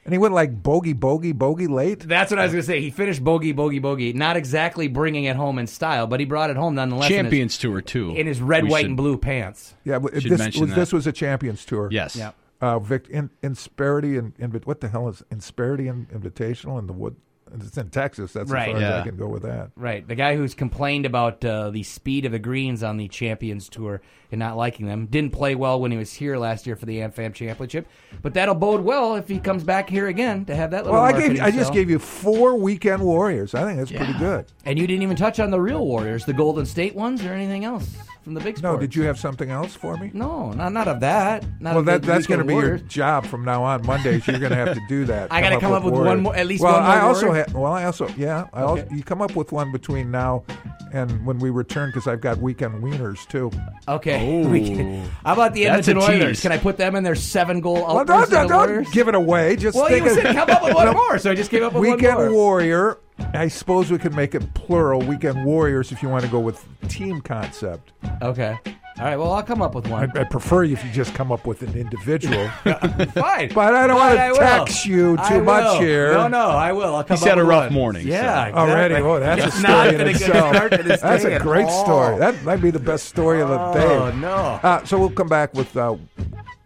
and 0.05 0.13
he 0.13 0.17
went 0.17 0.34
like 0.34 0.62
bogey, 0.63 0.93
bogey, 0.93 1.31
bogey 1.31 1.67
late. 1.67 2.00
That's 2.00 2.31
what 2.31 2.39
I 2.39 2.43
was 2.43 2.51
going 2.53 2.62
to 2.62 2.65
say. 2.67 2.81
He 2.81 2.89
finished 2.91 3.24
bogey, 3.24 3.51
bogey, 3.51 3.79
bogey. 3.79 4.13
Not 4.13 4.38
exactly 4.38 4.88
bringing 4.88 5.25
it 5.25 5.36
home 5.36 5.60
in 5.60 5.67
style, 5.67 6.08
but 6.08 6.19
he 6.19 6.25
brought 6.25 6.50
it 6.50 6.55
home 6.58 6.75
nonetheless. 6.75 7.10
in 7.10 7.15
his- 7.17 7.24
Champions 7.24 7.58
Tour 7.58 7.81
too. 7.81 8.15
in 8.15 8.27
his 8.27 8.41
red, 8.41 8.63
We 8.63 8.69
white, 8.72 8.79
should- 8.81 8.88
and 8.88 8.98
blue 8.98 9.17
pants. 9.17 9.75
Yeah, 9.84 10.00
but 10.00 10.13
this 10.13 10.58
was 10.60 10.74
this 10.74 10.93
was 10.93 11.08
a 11.08 11.12
Champions 11.12 11.65
Tour. 11.65 11.89
Yes. 11.91 12.15
Yep. 12.15 12.36
Uh, 12.62 12.77
Vic, 12.79 13.08
in, 13.10 13.29
Insperity 13.41 14.17
and 14.19 14.36
Invi- 14.38 14.65
what 14.65 14.81
the 14.81 14.89
hell 14.89 15.08
is 15.08 15.24
Insperity 15.31 15.89
and 15.89 16.10
Invitational 16.10 16.77
in 16.77 16.88
the 16.88 16.93
wood? 16.93 17.15
It's 17.53 17.77
in 17.77 17.89
Texas. 17.89 18.34
That's 18.34 18.50
Right. 18.50 18.70
as 18.70 18.82
far 18.82 18.82
as 18.82 19.01
I 19.01 19.08
can 19.08 19.18
go 19.18 19.27
with 19.27 19.44
that. 19.44 19.72
Right. 19.75 20.08
The 20.08 20.15
guy 20.15 20.36
who's 20.36 20.53
complained 20.53 21.06
about 21.06 21.44
uh, 21.44 21.70
the 21.70 21.84
speed 21.84 22.25
of 22.25 22.32
the 22.32 22.39
greens 22.39 22.84
on 22.84 22.98
the 22.98 23.08
Champions 23.08 23.70
Tour 23.70 24.01
and 24.32 24.38
not 24.39 24.58
liking 24.58 24.86
them. 24.86 25.08
Didn't 25.08 25.32
play 25.34 25.56
well 25.56 25.79
when 25.79 25.91
he 25.91 25.98
was 25.98 26.13
here 26.13 26.38
last 26.38 26.68
year 26.68 26.75
for 26.75 26.86
the 26.86 27.00
AmFam 27.00 27.34
Championship, 27.34 27.88
but 28.22 28.34
that'll 28.34 28.56
bode 28.56 28.82
well 28.82 29.15
if 29.15 29.27
he 29.27 29.39
comes 29.39 29.63
back 29.63 29.89
here 29.89 30.08
again 30.08 30.46
to 30.46 30.56
have 30.56 30.72
that 30.72 30.84
little 30.86 30.94
Well, 30.94 31.03
I 31.03 31.13
gave 31.20 31.41
I 31.41 31.51
just 31.51 31.74
gave 31.74 31.89
you 31.89 32.00
four 32.00 32.56
weekend 32.56 33.01
warriors. 33.01 33.56
I 33.56 33.63
think 33.63 33.79
that's 33.79 33.91
pretty 33.91 34.18
good. 34.20 34.46
And 34.65 34.77
you 34.77 34.86
didn't 34.86 35.03
even 35.03 35.15
touch 35.15 35.39
on 35.39 35.50
the 35.50 35.60
real 35.60 35.86
Warriors, 35.86 36.25
the 36.25 36.34
Golden 36.34 36.65
State 36.65 36.96
ones, 36.96 37.25
or 37.25 37.34
anything 37.34 37.65
else 37.65 37.98
from 38.22 38.34
the 38.34 38.42
big 38.42 38.62
No, 38.62 38.78
did 38.78 38.96
you 38.96 39.04
have 39.04 39.18
something 39.18 39.50
else 39.50 39.74
for 39.76 39.98
me? 39.98 40.12
No, 40.14 40.52
not 40.52 40.74
not 40.74 40.88
of 40.88 41.00
that. 41.00 41.44
Not 41.62 41.76
well, 41.76 41.84
that 41.84 42.02
that's 42.04 42.28
going 42.28 42.40
to 42.40 42.46
be 42.46 42.54
your 42.54 42.78
job 42.78 43.26
from 43.26 43.44
now 43.46 43.64
on. 43.64 43.86
Mondays, 43.86 44.28
you're 44.28 44.40
going 44.40 44.52
to 44.52 44.56
have 44.58 44.74
to 44.76 44.82
do 44.90 45.06
that. 45.06 45.32
I 45.32 45.42
gotta 45.42 45.60
come 45.60 45.72
up 45.72 45.84
with 45.84 45.94
one 45.94 46.22
more- 46.22 46.36
at 46.36 46.46
least 46.46 46.62
well, 46.64 46.74
one 46.74 46.84
more 46.84 46.92
I 46.92 47.00
also 47.02 47.28
warrior? 47.28 47.46
ha- 47.50 47.60
well, 47.60 47.74
I 47.74 47.84
also 47.86 48.08
yeah, 48.18 48.48
I 48.54 48.62
also, 48.62 48.88
you 48.92 49.04
come 49.04 49.22
up 49.22 49.36
with 49.36 49.52
one 49.52 49.72
between 49.72 50.12
now 50.12 50.44
and 50.92 51.24
when 51.26 51.38
we 51.40 51.50
return, 51.52 51.90
because 51.90 52.08
I've 52.08 52.20
got 52.22 52.38
weekend 52.40 52.82
wieners 52.84 53.28
too. 53.30 53.52
Okay. 53.88 54.44
We 54.50 54.66
can- 54.66 55.10
how 55.24 55.34
about 55.34 55.54
the 55.54 55.66
That's 55.66 55.88
a 55.88 55.92
Edmonton 55.92 56.16
Oilers? 56.22 56.42
Can 56.42 56.52
I 56.52 56.58
put 56.58 56.78
them 56.78 56.96
in 56.96 57.04
their 57.04 57.16
seven 57.16 57.62
goal 57.62 57.76
Well, 57.76 58.04
don't, 58.06 58.30
don't, 58.30 58.52
Warriors? 58.52 58.86
don't 58.86 58.94
give 58.94 59.08
it 59.08 59.16
away. 59.16 59.56
Just 59.56 59.76
Well, 59.78 59.88
think 59.88 60.06
you 60.06 60.12
of- 60.12 60.18
said 60.18 60.36
come 60.36 60.50
up 60.50 60.64
with 60.64 60.74
one 60.74 60.94
more, 60.94 61.18
so 61.20 61.32
I 61.32 61.36
just 61.36 61.52
came 61.52 61.64
up 61.64 61.74
with 61.74 61.80
one 61.82 61.88
more. 61.90 61.96
Weekend 61.96 62.18
more. 62.18 62.32
Warrior. 62.32 62.98
I 63.34 63.48
suppose 63.48 63.92
we 63.92 63.98
could 63.98 64.16
make 64.16 64.34
it 64.36 64.54
plural. 64.54 65.02
Weekend 65.02 65.46
Warriors, 65.46 65.92
if 65.92 66.02
you 66.02 66.10
want 66.10 66.24
to 66.26 66.32
go 66.32 66.40
with 66.40 66.66
team 66.88 67.22
concept. 67.22 67.92
Okay. 68.22 68.58
All 68.98 69.06
right. 69.06 69.16
Well, 69.18 69.32
I'll 69.32 69.44
come 69.44 69.62
up 69.62 69.76
with 69.76 69.88
one. 69.88 70.04
I'd, 70.10 70.18
I'd 70.18 70.30
prefer 70.30 70.64
you 70.64 70.74
if 70.74 70.84
you 70.84 70.92
just 70.92 71.14
come 71.14 71.32
up 71.32 71.46
with 71.48 71.62
an 71.62 71.74
individual. 71.78 72.48
Fine. 72.64 73.52
But 73.54 73.74
I 73.74 73.88
don't 73.88 73.98
Fine, 73.98 74.16
want 74.16 74.20
I 74.20 74.28
to 74.28 74.32
will. 74.34 74.40
tax 74.40 74.86
you 74.86 75.16
too 75.16 75.22
I 75.24 75.40
much 75.42 75.80
here. 75.80 76.12
No, 76.14 76.28
no, 76.28 76.50
I 76.50 76.74
will. 76.74 76.96
I'll 76.96 77.04
come 77.06 77.16
He's 77.18 77.24
up 77.24 77.30
had 77.30 77.38
a 77.38 77.42
with 77.42 77.50
rough 77.50 77.64
one. 77.66 77.74
morning, 77.74 78.04
so- 78.04 78.10
Yeah. 78.10 78.48
Exactly. 78.48 78.62
Already, 78.62 78.96
oh, 78.96 79.20
that's 79.20 79.42
a 79.42 79.48
It's 79.48 79.56
story 79.60 79.74
not 79.74 79.88
in 79.88 79.98
been 80.00 80.02
a 80.02 80.14
good 80.14 80.22
itself. 80.22 80.56
start 80.56 80.72
to 80.74 80.84
this 80.84 81.02
That's 81.02 81.24
day 81.24 81.32
a 81.34 81.36
at 81.36 81.42
great 81.42 81.66
all. 81.66 81.86
story. 81.86 82.18
That 82.20 82.44
might 82.44 82.62
be 82.62 82.72
the 82.72 82.80
best 82.80 83.06
story 83.06 83.42
of 83.42 83.48
the 83.50 83.72
day. 83.74 83.86
Oh, 83.96 84.12
no. 84.12 84.36
Uh, 84.36 84.84
so 84.84 85.00
we'll 85.00 85.10
come 85.12 85.30
back 85.30 85.54
with 85.54 85.78
uh, 85.78 85.96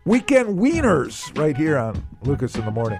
weekend 0.06 0.58
wieners 0.58 1.38
right 1.38 1.56
here 1.56 1.78
on 1.78 2.04
Lucas 2.24 2.56
in 2.56 2.66
the 2.66 2.72
morning. 2.72 3.00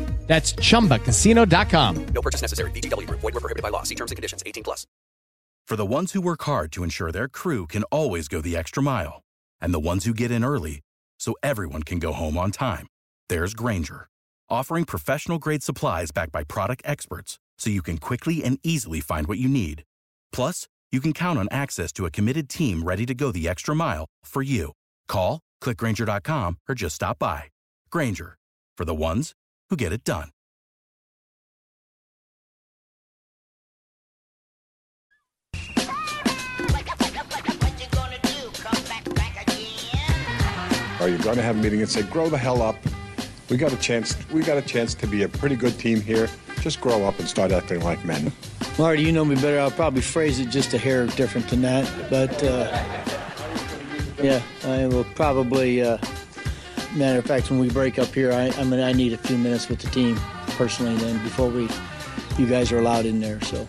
That's 0.31 0.53
chumbacasino.com. 0.53 2.05
No 2.13 2.21
purchase 2.21 2.41
necessary. 2.41 2.71
VGW 2.71 3.05
Group. 3.05 3.19
Void 3.19 3.33
were 3.33 3.41
prohibited 3.41 3.63
by 3.63 3.67
law. 3.67 3.83
See 3.83 3.95
terms 3.95 4.11
and 4.11 4.15
conditions. 4.15 4.41
18 4.45 4.63
plus. 4.63 4.87
For 5.67 5.75
the 5.75 5.85
ones 5.85 6.13
who 6.13 6.21
work 6.21 6.43
hard 6.43 6.71
to 6.71 6.83
ensure 6.83 7.11
their 7.11 7.27
crew 7.27 7.67
can 7.67 7.83
always 7.91 8.29
go 8.29 8.39
the 8.39 8.55
extra 8.55 8.81
mile, 8.81 9.23
and 9.59 9.73
the 9.73 9.87
ones 9.91 10.05
who 10.05 10.13
get 10.13 10.31
in 10.31 10.45
early 10.45 10.79
so 11.19 11.33
everyone 11.43 11.83
can 11.83 11.99
go 11.99 12.13
home 12.13 12.37
on 12.37 12.51
time, 12.51 12.87
there's 13.27 13.53
Grainger, 13.53 14.07
offering 14.49 14.85
professional 14.85 15.37
grade 15.37 15.63
supplies 15.63 16.11
backed 16.11 16.31
by 16.31 16.45
product 16.45 16.81
experts 16.85 17.37
so 17.57 17.69
you 17.69 17.81
can 17.81 17.97
quickly 17.97 18.41
and 18.41 18.57
easily 18.63 19.01
find 19.01 19.27
what 19.27 19.37
you 19.37 19.49
need. 19.49 19.83
Plus, 20.31 20.69
you 20.93 21.01
can 21.01 21.11
count 21.11 21.39
on 21.39 21.49
access 21.51 21.91
to 21.91 22.05
a 22.05 22.11
committed 22.11 22.47
team 22.47 22.83
ready 22.83 23.05
to 23.05 23.13
go 23.13 23.33
the 23.33 23.49
extra 23.49 23.75
mile 23.75 24.05
for 24.23 24.41
you. 24.41 24.71
Call, 25.09 25.41
clickgrainger.com, 25.61 26.57
or 26.69 26.75
just 26.75 26.95
stop 26.95 27.19
by. 27.19 27.43
Grainger, 27.89 28.37
for 28.77 28.85
the 28.85 28.95
ones 28.95 29.33
who 29.71 29.77
get 29.77 29.93
it 29.93 30.03
done. 30.03 30.29
Are 40.99 41.09
you 41.09 41.17
going 41.17 41.37
to 41.37 41.41
have 41.41 41.57
a 41.57 41.59
meeting 41.59 41.79
and 41.79 41.89
say, 41.89 42.03
grow 42.03 42.29
the 42.29 42.37
hell 42.37 42.61
up? 42.61 42.75
We 43.49 43.57
got 43.57 43.73
a 43.73 43.77
chance. 43.77 44.15
We 44.29 44.43
got 44.43 44.57
a 44.57 44.61
chance 44.61 44.93
to 44.95 45.07
be 45.07 45.23
a 45.23 45.29
pretty 45.29 45.55
good 45.55 45.79
team 45.79 45.99
here. 45.99 46.29
Just 46.59 46.79
grow 46.79 47.03
up 47.05 47.17
and 47.17 47.27
start 47.27 47.51
acting 47.51 47.81
like 47.81 48.03
men. 48.05 48.31
Marty, 48.77 49.01
you 49.01 49.11
know 49.11 49.25
me 49.25 49.35
better. 49.35 49.59
I'll 49.59 49.71
probably 49.71 50.01
phrase 50.01 50.39
it 50.39 50.49
just 50.49 50.73
a 50.73 50.77
hair 50.77 51.07
different 51.07 51.47
than 51.47 51.61
that. 51.61 51.89
But 52.09 52.43
uh, 52.43 52.83
yeah, 54.21 54.41
I 54.65 54.85
will 54.87 55.05
probably. 55.15 55.81
Uh, 55.81 55.97
matter 56.95 57.19
of 57.19 57.25
fact, 57.25 57.49
when 57.49 57.59
we 57.59 57.69
break 57.69 57.99
up 57.99 58.13
here, 58.13 58.31
I, 58.31 58.49
I 58.57 58.63
mean, 58.63 58.79
I 58.79 58.91
need 58.91 59.13
a 59.13 59.17
few 59.17 59.37
minutes 59.37 59.69
with 59.69 59.79
the 59.79 59.89
team 59.89 60.19
personally. 60.49 60.95
Then 60.95 61.21
before 61.23 61.49
we, 61.49 61.69
you 62.37 62.47
guys 62.47 62.71
are 62.71 62.79
allowed 62.79 63.05
in 63.05 63.19
there. 63.19 63.41
So 63.41 63.67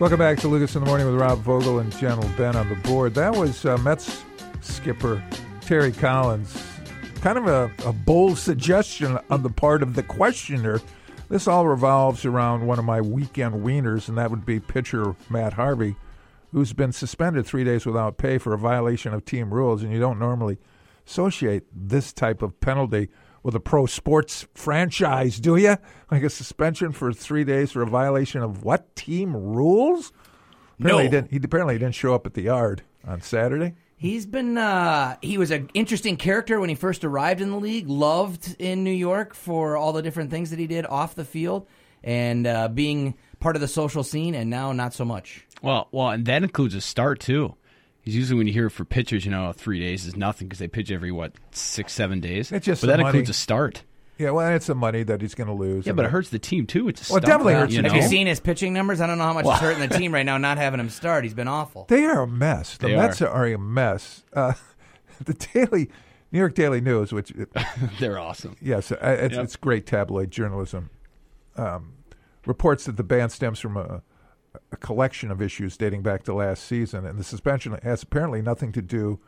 Welcome 0.00 0.20
back 0.20 0.38
to 0.38 0.48
Lucas 0.48 0.76
in 0.76 0.84
the 0.84 0.86
Morning 0.86 1.08
with 1.08 1.20
Rob 1.20 1.40
Vogel 1.40 1.80
and 1.80 1.90
Gentle 1.98 2.30
Ben 2.36 2.54
on 2.54 2.68
the 2.68 2.76
board. 2.76 3.14
That 3.14 3.34
was 3.34 3.64
uh, 3.64 3.76
Mets 3.78 4.22
skipper 4.60 5.20
Terry 5.60 5.90
Collins. 5.90 6.56
Kind 7.20 7.36
of 7.36 7.48
a, 7.48 7.68
a 7.84 7.92
bold 7.92 8.38
suggestion 8.38 9.18
on 9.28 9.42
the 9.42 9.50
part 9.50 9.82
of 9.82 9.96
the 9.96 10.04
questioner. 10.04 10.80
This 11.28 11.48
all 11.48 11.66
revolves 11.66 12.24
around 12.24 12.64
one 12.64 12.78
of 12.78 12.84
my 12.84 13.00
weekend 13.00 13.64
wieners, 13.64 14.08
and 14.08 14.16
that 14.18 14.30
would 14.30 14.46
be 14.46 14.60
pitcher 14.60 15.16
Matt 15.28 15.54
Harvey, 15.54 15.96
who's 16.52 16.72
been 16.72 16.92
suspended 16.92 17.44
three 17.44 17.64
days 17.64 17.84
without 17.84 18.18
pay 18.18 18.38
for 18.38 18.54
a 18.54 18.58
violation 18.58 19.12
of 19.12 19.24
team 19.24 19.52
rules. 19.52 19.82
And 19.82 19.92
you 19.92 19.98
don't 19.98 20.20
normally 20.20 20.58
associate 21.08 21.64
this 21.74 22.12
type 22.12 22.42
of 22.42 22.60
penalty 22.60 23.08
with 23.42 23.54
a 23.54 23.60
pro 23.60 23.86
sports 23.86 24.46
franchise, 24.54 25.38
do 25.40 25.56
you? 25.56 25.76
Like 26.10 26.22
a 26.22 26.30
suspension 26.30 26.92
for 26.92 27.12
three 27.12 27.44
days 27.44 27.72
for 27.72 27.82
a 27.82 27.86
violation 27.86 28.42
of 28.42 28.62
what 28.64 28.94
team 28.94 29.34
rules? 29.34 30.12
Apparently 30.78 31.04
he 31.04 31.08
No. 31.08 31.10
didn't, 31.10 31.30
he 31.30 31.40
apparently 31.42 31.78
didn't 31.78 31.94
show 31.94 32.14
up 32.14 32.26
at 32.26 32.34
the 32.34 32.42
yard 32.42 32.82
on 33.06 33.22
Saturday. 33.22 33.74
He's 33.96 34.26
been 34.26 34.56
uh, 34.58 35.16
he 35.22 35.38
was 35.38 35.50
an 35.50 35.70
interesting 35.74 36.16
character 36.16 36.60
when 36.60 36.68
he 36.68 36.74
first 36.76 37.04
arrived 37.04 37.40
in 37.40 37.50
the 37.50 37.56
league. 37.58 37.88
Loved 37.88 38.54
in 38.60 38.84
New 38.84 38.92
York 38.92 39.34
for 39.34 39.76
all 39.76 39.92
the 39.92 40.02
different 40.02 40.30
things 40.30 40.50
that 40.50 40.58
he 40.58 40.66
did 40.68 40.86
off 40.86 41.16
the 41.16 41.24
field 41.24 41.66
and 42.04 42.46
uh, 42.46 42.68
being 42.68 43.14
part 43.40 43.56
of 43.56 43.60
the 43.60 43.66
social 43.66 44.04
scene. 44.04 44.36
And 44.36 44.50
now 44.50 44.72
not 44.72 44.94
so 44.94 45.04
much. 45.04 45.46
Well, 45.62 45.88
well, 45.90 46.10
and 46.10 46.26
that 46.26 46.44
includes 46.44 46.76
a 46.76 46.80
start 46.80 47.18
too. 47.18 47.56
Because 48.08 48.16
usually 48.16 48.38
when 48.38 48.46
you 48.46 48.54
hear 48.54 48.70
for 48.70 48.86
pitchers, 48.86 49.26
you 49.26 49.30
know, 49.30 49.52
three 49.52 49.80
days 49.80 50.06
is 50.06 50.16
nothing 50.16 50.48
because 50.48 50.58
they 50.60 50.66
pitch 50.66 50.90
every 50.90 51.12
what 51.12 51.32
six, 51.50 51.92
seven 51.92 52.20
days. 52.20 52.50
It's 52.50 52.64
just 52.64 52.80
but 52.80 52.86
that 52.86 53.00
money. 53.00 53.08
includes 53.10 53.28
a 53.28 53.34
start. 53.34 53.82
Yeah, 54.16 54.30
well, 54.30 54.50
it's 54.56 54.66
the 54.66 54.74
money 54.74 55.02
that 55.02 55.20
he's 55.20 55.34
going 55.34 55.48
to 55.48 55.52
lose. 55.52 55.86
Yeah, 55.86 55.92
but 55.92 56.06
it 56.06 56.10
hurts 56.10 56.30
the 56.30 56.38
team 56.38 56.66
too. 56.66 56.88
It's 56.88 57.08
a 57.08 57.12
Well, 57.12 57.18
it 57.18 57.26
stump, 57.26 57.26
definitely 57.26 57.52
hurts 57.54 57.72
you 57.74 57.82
the 57.82 57.88
know? 57.88 57.94
Have 57.94 58.02
you 58.02 58.08
seen 58.08 58.26
his 58.26 58.40
pitching 58.40 58.72
numbers? 58.72 59.02
I 59.02 59.06
don't 59.06 59.18
know 59.18 59.24
how 59.24 59.34
much 59.34 59.44
Well- 59.44 59.52
it's 59.56 59.62
hurting 59.62 59.86
the 59.86 59.94
team 59.98 60.14
right 60.14 60.24
now, 60.24 60.38
not 60.38 60.56
having 60.56 60.80
him 60.80 60.88
start. 60.88 61.22
He's 61.24 61.34
been 61.34 61.48
awful. 61.48 61.84
They 61.90 62.04
are 62.06 62.22
a 62.22 62.26
mess. 62.26 62.78
The 62.78 62.86
They 62.86 62.96
Mets 62.96 63.20
are. 63.20 63.28
are. 63.28 63.46
a 63.46 63.58
mess. 63.58 64.24
Uh, 64.32 64.54
the 65.24 65.34
Daily 65.34 65.90
New 66.32 66.38
York 66.38 66.54
Daily 66.54 66.80
News, 66.80 67.12
which 67.12 67.30
They're 68.00 68.18
awesome. 68.18 68.56
yes, 68.62 68.90
uh, 68.90 68.96
it's, 69.02 69.34
Yep. 69.34 69.44
it's 69.44 69.56
great 69.56 69.86
tabloid 69.86 70.30
journalism, 70.30 70.88
um, 71.56 71.92
reports 72.46 72.86
that 72.86 72.96
the 72.96 73.04
ban 73.04 73.28
stems 73.28 73.60
from 73.60 73.76
a, 73.76 74.02
a 74.72 74.76
collection 74.76 75.30
of 75.30 75.40
issues 75.40 75.76
dating 75.76 76.02
back 76.02 76.22
to 76.24 76.34
last 76.34 76.64
season, 76.64 77.06
and 77.06 77.18
the 77.18 77.24
suspension 77.24 77.78
has 77.82 78.02
apparently 78.02 78.42
nothing 78.42 78.72
to 78.72 78.82
do 78.82 79.18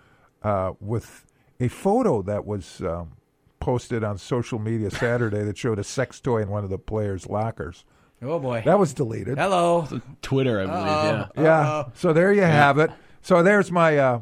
uh, 0.42 0.72
with 0.80 1.24
a 1.58 1.68
photo 1.68 2.22
that 2.22 2.44
was 2.46 2.80
um, 2.82 3.12
posted 3.58 4.02
on 4.04 4.18
social 4.18 4.58
media 4.58 4.90
Saturday 4.90 5.42
that 5.44 5.56
showed 5.58 5.78
a 5.78 5.84
sex 5.84 6.20
toy 6.20 6.42
in 6.42 6.48
one 6.48 6.64
of 6.64 6.70
the 6.70 6.78
players' 6.78 7.26
lockers. 7.26 7.84
Oh 8.22 8.38
boy, 8.38 8.62
That 8.66 8.78
was 8.78 8.92
deleted. 8.92 9.38
Hello. 9.38 9.88
Twitter, 10.20 10.60
I 10.60 10.66
believe. 10.66 11.28
Yeah. 11.36 11.42
Yeah. 11.42 11.84
So 11.94 12.12
there 12.12 12.32
you 12.34 12.42
have 12.42 12.78
it. 12.78 12.90
So 13.22 13.42
there's 13.42 13.72
my 13.72 13.96
uh, 13.96 14.20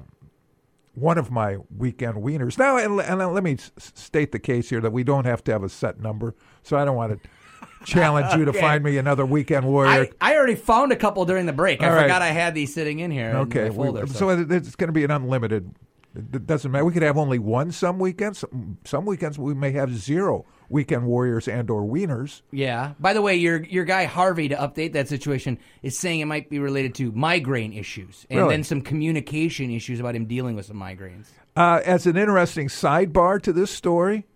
one 0.94 1.18
of 1.18 1.30
my 1.32 1.56
weekend 1.76 2.14
wieners. 2.14 2.58
Now, 2.58 2.76
and, 2.76 3.00
and 3.00 3.18
let 3.32 3.42
me 3.42 3.54
s- 3.54 3.70
state 3.76 4.30
the 4.32 4.38
case 4.38 4.70
here 4.70 4.80
that 4.80 4.92
we 4.92 5.02
don't 5.04 5.24
have 5.24 5.42
to 5.44 5.52
have 5.52 5.62
a 5.64 5.68
set 5.68 6.00
number. 6.00 6.34
So 6.62 6.76
I 6.76 6.84
don't 6.84 6.96
want 6.96 7.20
to 7.22 7.28
challenge 7.84 8.34
you 8.34 8.44
to 8.44 8.50
Okay. 8.52 8.60
find 8.60 8.82
me 8.84 8.96
another 8.98 9.24
weekend 9.26 9.66
warrior. 9.66 10.08
I, 10.20 10.32
I 10.32 10.36
already 10.36 10.54
found 10.54 10.92
a 10.92 10.96
couple 10.96 11.24
during 11.24 11.46
the 11.46 11.52
break. 11.52 11.82
I 11.82 11.88
All 11.88 11.94
right. 11.94 12.02
forgot 12.02 12.22
I 12.22 12.28
had 12.28 12.54
these 12.54 12.72
sitting 12.74 13.00
in 13.00 13.10
here. 13.10 13.30
okay. 13.36 13.66
In 13.66 13.72
folder, 13.72 14.02
we- 14.02 14.08
so. 14.08 14.14
so 14.36 14.46
it's 14.50 14.74
going 14.76 14.88
to 14.88 14.92
be 14.92 15.04
an 15.04 15.10
unlimited. 15.10 15.70
It 16.16 16.46
doesn't 16.46 16.72
matter. 16.72 16.84
We 16.84 16.92
could 16.92 17.02
have 17.02 17.18
only 17.18 17.38
one 17.38 17.70
some 17.70 17.98
weekends. 17.98 18.38
Some, 18.40 18.78
some 18.84 19.04
weekends 19.04 19.38
we 19.38 19.54
may 19.54 19.70
have 19.72 19.94
zero 19.94 20.46
weekend 20.70 21.04
warriors 21.06 21.46
and 21.46 21.70
or 21.70 21.82
wieners. 21.82 22.42
Yeah. 22.50 22.94
By 22.98 23.12
the 23.12 23.22
way, 23.22 23.36
your 23.36 23.62
your 23.64 23.84
guy 23.84 24.04
Harvey 24.06 24.48
to 24.48 24.56
update 24.56 24.94
that 24.94 25.06
situation 25.06 25.58
is 25.82 25.96
saying 25.96 26.18
it 26.20 26.24
might 26.24 26.50
be 26.50 26.58
related 26.58 26.94
to 26.96 27.12
migraine 27.12 27.72
issues 27.72 28.26
and 28.30 28.38
Really? 28.40 28.54
then 28.54 28.64
some 28.64 28.80
communication 28.80 29.70
issues 29.70 30.00
about 30.00 30.16
him 30.16 30.24
dealing 30.24 30.56
with 30.56 30.66
some 30.66 30.78
migraines. 30.78 31.26
Uh, 31.56 31.82
as 31.84 32.06
an 32.06 32.16
interesting 32.16 32.66
sidebar 32.68 33.40
to 33.42 33.52
this 33.52 33.70
story, 33.70 34.26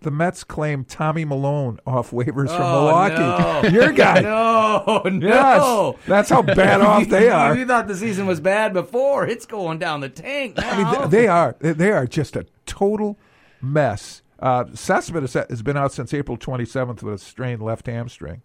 the 0.00 0.10
Mets 0.10 0.44
claim 0.44 0.84
Tommy 0.84 1.24
Milone 1.24 1.78
off 1.86 2.10
waivers 2.10 2.48
from 2.48 2.62
Oh, 2.62 2.84
Milwaukee. 2.86 3.68
no. 3.68 3.68
Your 3.80 3.92
guy. 3.92 4.20
No, 4.20 5.02
no. 5.04 5.96
Yes, 5.98 6.06
that's 6.06 6.30
how 6.30 6.42
bad 6.42 6.80
off 6.80 7.06
they 7.08 7.28
are. 7.30 7.56
You 7.56 7.66
thought 7.66 7.86
the 7.86 7.96
season 7.96 8.26
was 8.26 8.40
bad 8.40 8.72
before. 8.72 9.26
It's 9.26 9.44
going 9.46 9.78
down 9.78 10.00
the 10.00 10.08
tank 10.08 10.56
now. 10.56 10.70
I 10.70 10.76
mean, 10.82 10.94
th- 10.98 11.10
they 11.10 11.28
are 11.28 11.56
they 11.60 11.92
are 11.92 12.06
just 12.06 12.34
a 12.36 12.46
total 12.66 13.18
mess. 13.60 14.22
Uh, 14.38 14.64
Sussman 14.64 15.20
has, 15.50 15.62
been 15.62 15.76
out 15.76 15.92
since 15.92 16.14
April 16.14 16.38
27th 16.38 17.02
with 17.02 17.12
a 17.14 17.18
strained 17.18 17.60
left 17.60 17.86
hamstring, 17.86 18.40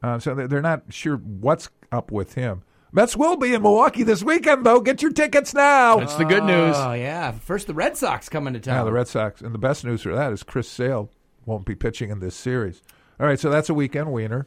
uh, 0.00 0.20
so 0.20 0.36
they're 0.36 0.62
not 0.62 0.84
sure 0.90 1.16
what's 1.16 1.68
up 1.90 2.12
with 2.12 2.34
him. 2.34 2.62
Mets 2.96 3.14
will 3.16 3.36
be 3.36 3.52
in 3.54 3.60
Milwaukee 3.62 4.02
this 4.04 4.22
weekend, 4.24 4.64
though. 4.64 4.80
Get 4.80 5.02
your 5.02 5.12
tickets 5.12 5.52
now. 5.54 5.98
That's 5.98 6.14
the 6.14 6.24
good 6.24 6.42
news. 6.44 6.74
Oh, 6.78 6.94
yeah. 6.94 7.30
First, 7.32 7.66
the 7.66 7.74
Red 7.74 7.94
Sox 7.96 8.28
coming 8.30 8.54
to 8.54 8.58
town. 8.60 8.74
Yeah, 8.78 8.84
the 8.84 8.92
Red 8.92 9.06
Sox. 9.06 9.42
And 9.42 9.54
the 9.54 9.58
best 9.58 9.84
news 9.84 10.00
for 10.02 10.14
that 10.14 10.32
is 10.32 10.42
Chris 10.42 10.66
Sale 10.68 11.10
won't 11.44 11.66
be 11.66 11.74
pitching 11.74 12.10
in 12.10 12.20
this 12.20 12.34
series. 12.34 12.80
All 13.20 13.26
right, 13.26 13.38
so 13.38 13.50
that's 13.50 13.68
a 13.68 13.74
weekend 13.74 14.12
wiener. 14.12 14.46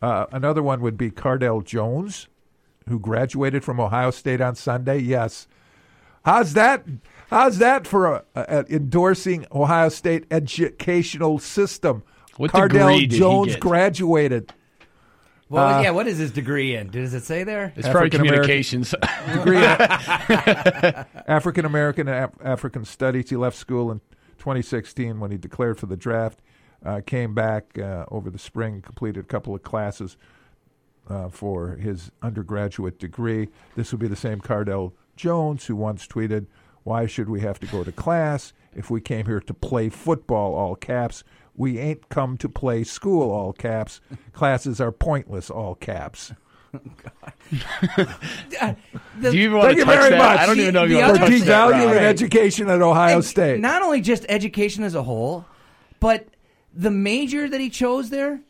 Uh, 0.00 0.24
another 0.32 0.62
one 0.62 0.80
would 0.80 0.96
be 0.96 1.10
Cardale 1.10 1.62
Jones. 1.64 2.28
who 2.88 2.98
graduated 2.98 3.62
from 3.62 3.78
Ohio 3.78 4.10
State 4.10 4.40
on 4.40 4.54
Sunday? 4.56 4.98
Yes. 4.98 5.46
How's 6.24 6.54
that? 6.54 6.84
How's 7.30 7.58
that 7.58 7.86
for 7.86 8.06
a, 8.14 8.24
a- 8.34 8.64
endorsing 8.74 9.46
Ohio 9.52 9.90
State 9.90 10.24
educational 10.30 11.38
system? 11.38 12.02
What 12.38 12.52
Cardale 12.52 12.68
degree 12.70 13.00
did 13.06 13.12
he 13.12 13.18
Jones 13.18 13.52
get? 13.52 13.60
graduated. 13.60 14.52
Well, 15.52 15.78
Uh, 15.78 15.82
yeah. 15.82 15.90
What 15.90 16.06
is 16.08 16.18
his 16.18 16.30
degree 16.32 16.74
in? 16.74 16.88
Does 16.88 17.12
it 17.14 17.24
say 17.24 17.44
there? 17.44 17.72
It's 17.76 17.86
probably 17.88 18.08
African-American- 18.08 18.42
communications. 18.42 18.94
degree 19.34 19.58
African 21.28 21.64
American 21.64 22.08
and 22.08 22.24
Af- 22.24 22.38
African 22.44 22.84
Studies. 22.84 23.30
He 23.30 23.36
left 23.36 23.56
school 23.56 23.90
in 23.90 24.00
2016 24.38 25.20
when 25.20 25.30
he 25.30 25.36
declared 25.38 25.78
for 25.78 25.86
the 25.86 25.96
draft. 25.96 26.40
Uh, 26.84 27.00
came 27.06 27.32
back 27.34 27.78
uh, 27.78 28.04
over 28.10 28.28
the 28.28 28.38
spring, 28.38 28.80
completed 28.82 29.20
a 29.24 29.28
couple 29.28 29.54
of 29.54 29.62
classes 29.62 30.16
uh, 31.08 31.28
for 31.28 31.76
his 31.76 32.10
undergraduate 32.22 32.98
degree. 32.98 33.48
This 33.76 33.92
would 33.92 34.00
be 34.00 34.08
the 34.08 34.16
same 34.16 34.40
Cardale 34.40 34.92
Jones 35.14 35.66
who 35.66 35.76
once 35.76 36.06
tweeted, 36.08 36.46
"Why 36.82 37.06
should 37.06 37.28
we 37.28 37.40
have 37.40 37.60
to 37.60 37.66
go 37.66 37.84
to 37.84 37.92
class 37.92 38.52
if 38.74 38.90
we 38.90 39.00
came 39.00 39.26
here 39.26 39.38
to 39.40 39.54
play 39.54 39.90
football?" 39.90 40.54
All 40.54 40.74
caps. 40.74 41.22
We 41.54 41.78
ain't 41.78 42.08
come 42.08 42.36
to 42.38 42.48
play 42.48 42.82
school. 42.84 43.30
All 43.30 43.52
caps. 43.52 44.00
Classes 44.32 44.80
are 44.80 44.90
pointless. 44.92 45.50
All 45.50 45.74
caps. 45.74 46.32
Do 46.72 46.80
you 49.20 49.30
even 49.44 49.58
want 49.58 49.66
Thank 49.66 49.74
to 49.74 49.78
you 49.80 49.84
touch 49.84 49.98
very 49.98 50.10
that? 50.10 50.18
much. 50.18 50.38
I 50.38 50.46
don't 50.46 50.58
even 50.58 50.72
know 50.74 50.84
if 50.84 50.90
you 50.90 50.96
The 50.96 51.02
want 51.02 51.16
to 51.16 51.22
other 51.22 51.30
touch 51.30 51.40
For 51.40 51.44
that. 51.46 51.68
devaluing 51.70 51.86
Rob. 51.86 51.96
education 52.02 52.70
at 52.70 52.80
Ohio 52.82 53.16
And 53.16 53.24
State. 53.24 53.60
Not 53.60 53.82
only 53.82 54.00
just 54.00 54.24
education 54.28 54.82
as 54.84 54.94
a 54.94 55.02
whole, 55.02 55.44
but 56.00 56.26
the 56.74 56.90
major 56.90 57.48
that 57.48 57.60
he 57.60 57.68
chose 57.68 58.08
there, 58.10 58.40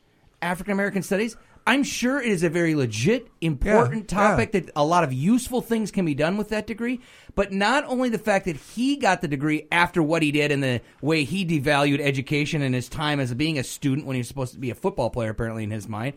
African 0.41 0.73
American 0.73 1.03
Studies. 1.03 1.37
I'm 1.67 1.85
sure 1.85 2.21
it 2.21 2.27
is 2.29 2.43
a 2.43 2.49
very 2.51 2.75
legit, 2.75 3.29
important 3.41 4.11
Yeah, 4.11 4.17
topic 4.19 4.53
that 4.53 4.71
a 4.75 4.85
lot 4.85 5.05
of 5.05 5.13
useful 5.13 5.61
things 5.61 5.91
can 5.91 6.05
be 6.05 6.15
done 6.15 6.37
with 6.37 6.49
that 6.49 6.67
degree. 6.67 7.01
But 7.35 7.53
not 7.53 7.85
only 7.87 8.09
the 8.09 8.19
fact 8.19 8.47
that 8.47 8.57
he 8.57 8.97
got 8.97 9.21
the 9.21 9.29
degree 9.29 9.67
after 9.71 10.03
what 10.03 10.23
he 10.23 10.33
did 10.33 10.51
and 10.51 10.63
the 10.63 10.81
way 11.01 11.25
he 11.25 11.47
devalued 11.47 12.01
education 12.01 12.63
and 12.63 12.75
his 12.75 12.89
time 12.89 13.21
as 13.21 13.33
being 13.35 13.59
a 13.59 13.65
student 13.65 14.07
when 14.07 14.15
he 14.15 14.21
was 14.21 14.29
supposed 14.29 14.55
to 14.55 14.59
be 14.59 14.71
a 14.71 14.75
football 14.75 15.09
player, 15.11 15.31
apparently 15.31 15.63
in 15.65 15.71
his 15.71 15.89
mind. 15.89 16.15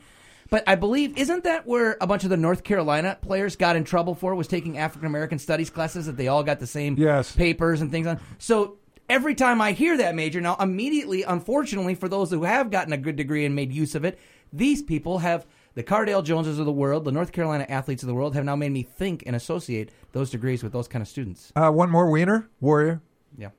But 0.49 0.63
I 0.67 0.75
believe 0.75 1.17
isn't 1.17 1.43
that 1.43 1.65
where 1.65 1.97
a 2.01 2.07
bunch 2.07 2.23
of 2.23 2.29
the 2.29 2.37
North 2.37 2.63
Carolina 2.63 3.17
players 3.21 3.55
got 3.55 3.75
in 3.75 3.83
trouble 3.83 4.13
for 4.13 4.35
was 4.35 4.47
taking 4.47 4.77
African 4.77 5.07
American 5.07 5.39
studies 5.39 5.69
classes 5.69 6.05
that 6.05 6.17
they 6.17 6.27
all 6.27 6.43
got 6.43 6.59
the 6.59 6.67
same 6.67 6.95
Yes. 6.97 7.31
papers 7.35 7.81
and 7.81 7.89
things 7.91 8.05
on. 8.07 8.19
So 8.37 8.77
every 9.09 9.35
time 9.35 9.61
I 9.61 9.71
hear 9.71 9.97
that 9.97 10.15
major 10.15 10.41
now, 10.41 10.55
immediately, 10.59 11.23
unfortunately, 11.23 11.95
for 11.95 12.07
those 12.09 12.31
who 12.31 12.43
have 12.43 12.71
gotten 12.71 12.93
a 12.93 12.97
good 12.97 13.15
degree 13.15 13.45
and 13.45 13.55
made 13.55 13.71
use 13.71 13.95
of 13.95 14.05
it, 14.05 14.19
these 14.53 14.81
people 14.81 15.19
have 15.19 15.45
the 15.73 15.83
Cardale 15.83 16.23
Joneses 16.23 16.57
of 16.59 16.65
the 16.65 16.71
world, 16.71 17.03
the 17.03 17.11
North 17.11 17.31
Carolina 17.31 17.65
athletes 17.67 18.01
of 18.03 18.07
the 18.07 18.13
world, 18.15 18.33
have 18.35 18.45
now 18.45 18.55
made 18.55 18.71
me 18.71 18.83
think 18.83 19.23
and 19.25 19.35
associate 19.35 19.89
those 20.13 20.29
degrees 20.29 20.63
with 20.63 20.71
those 20.71 20.87
kind 20.87 21.01
of 21.01 21.07
students. 21.07 21.51
Uh, 21.55 21.69
one 21.69 21.89
more 21.89 22.09
wiener 22.09 22.49
warrior. 22.61 23.01
Yeah. 23.37 23.49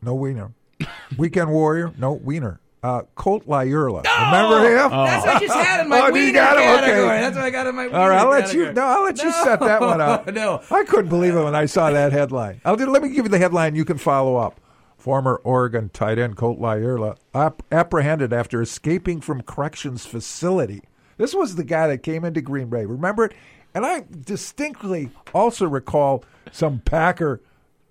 No 0.00 0.14
wiener. 0.14 0.52
Weekend 1.18 1.50
warrior. 1.50 1.92
No 1.98 2.12
wiener. 2.12 2.60
Uh, 2.84 3.02
Colt 3.14 3.46
Lyerla. 3.46 4.04
Remember 4.04 4.60
him? 4.68 4.90
That's 4.90 5.24
what 5.26 5.36
I 5.36 5.40
just 5.40 5.54
had 5.54 5.80
in 5.80 5.88
my 5.88 6.00
Oh, 6.02 6.06
you 6.08 6.12
wiener 6.12 6.32
got 6.34 6.56
him? 6.58 6.62
category. 6.62 7.00
Okay. 7.06 7.20
That's 7.22 7.36
what 7.36 7.44
I 7.46 7.50
got 7.50 7.66
in 7.66 7.74
my. 7.74 7.86
All 7.86 8.08
right, 8.10 8.18
I'll 8.18 8.28
let 8.28 8.52
you. 8.52 8.72
No, 8.74 8.82
I'll 8.82 9.02
let 9.04 9.22
you 9.22 9.32
set 9.32 9.58
that 9.60 9.80
one 9.80 10.02
up. 10.02 10.26
no. 10.34 10.60
I 10.70 10.84
couldn't 10.84 11.08
believe 11.08 11.34
it 11.34 11.42
when 11.42 11.54
I 11.54 11.64
saw 11.64 11.90
that 11.90 12.12
headline. 12.12 12.60
I'll 12.64 12.76
do, 12.76 12.84
let 12.90 13.02
me 13.02 13.08
give 13.08 13.24
you 13.24 13.30
the 13.30 13.38
headline. 13.38 13.74
You 13.74 13.86
can 13.86 13.96
follow 13.96 14.36
up. 14.36 14.60
Former 15.04 15.38
Oregon 15.44 15.90
tight 15.90 16.18
end 16.18 16.34
Colt 16.34 16.58
Lyerla 16.58 17.18
ap- 17.34 17.62
apprehended 17.70 18.32
after 18.32 18.62
escaping 18.62 19.20
from 19.20 19.42
corrections 19.42 20.06
facility. 20.06 20.80
This 21.18 21.34
was 21.34 21.56
the 21.56 21.62
guy 21.62 21.88
that 21.88 22.02
came 22.02 22.24
into 22.24 22.40
Green 22.40 22.70
Bay. 22.70 22.86
Remember 22.86 23.26
it? 23.26 23.34
And 23.74 23.84
I 23.84 24.06
distinctly 24.22 25.10
also 25.34 25.66
recall 25.66 26.24
some 26.52 26.78
Packer 26.78 27.42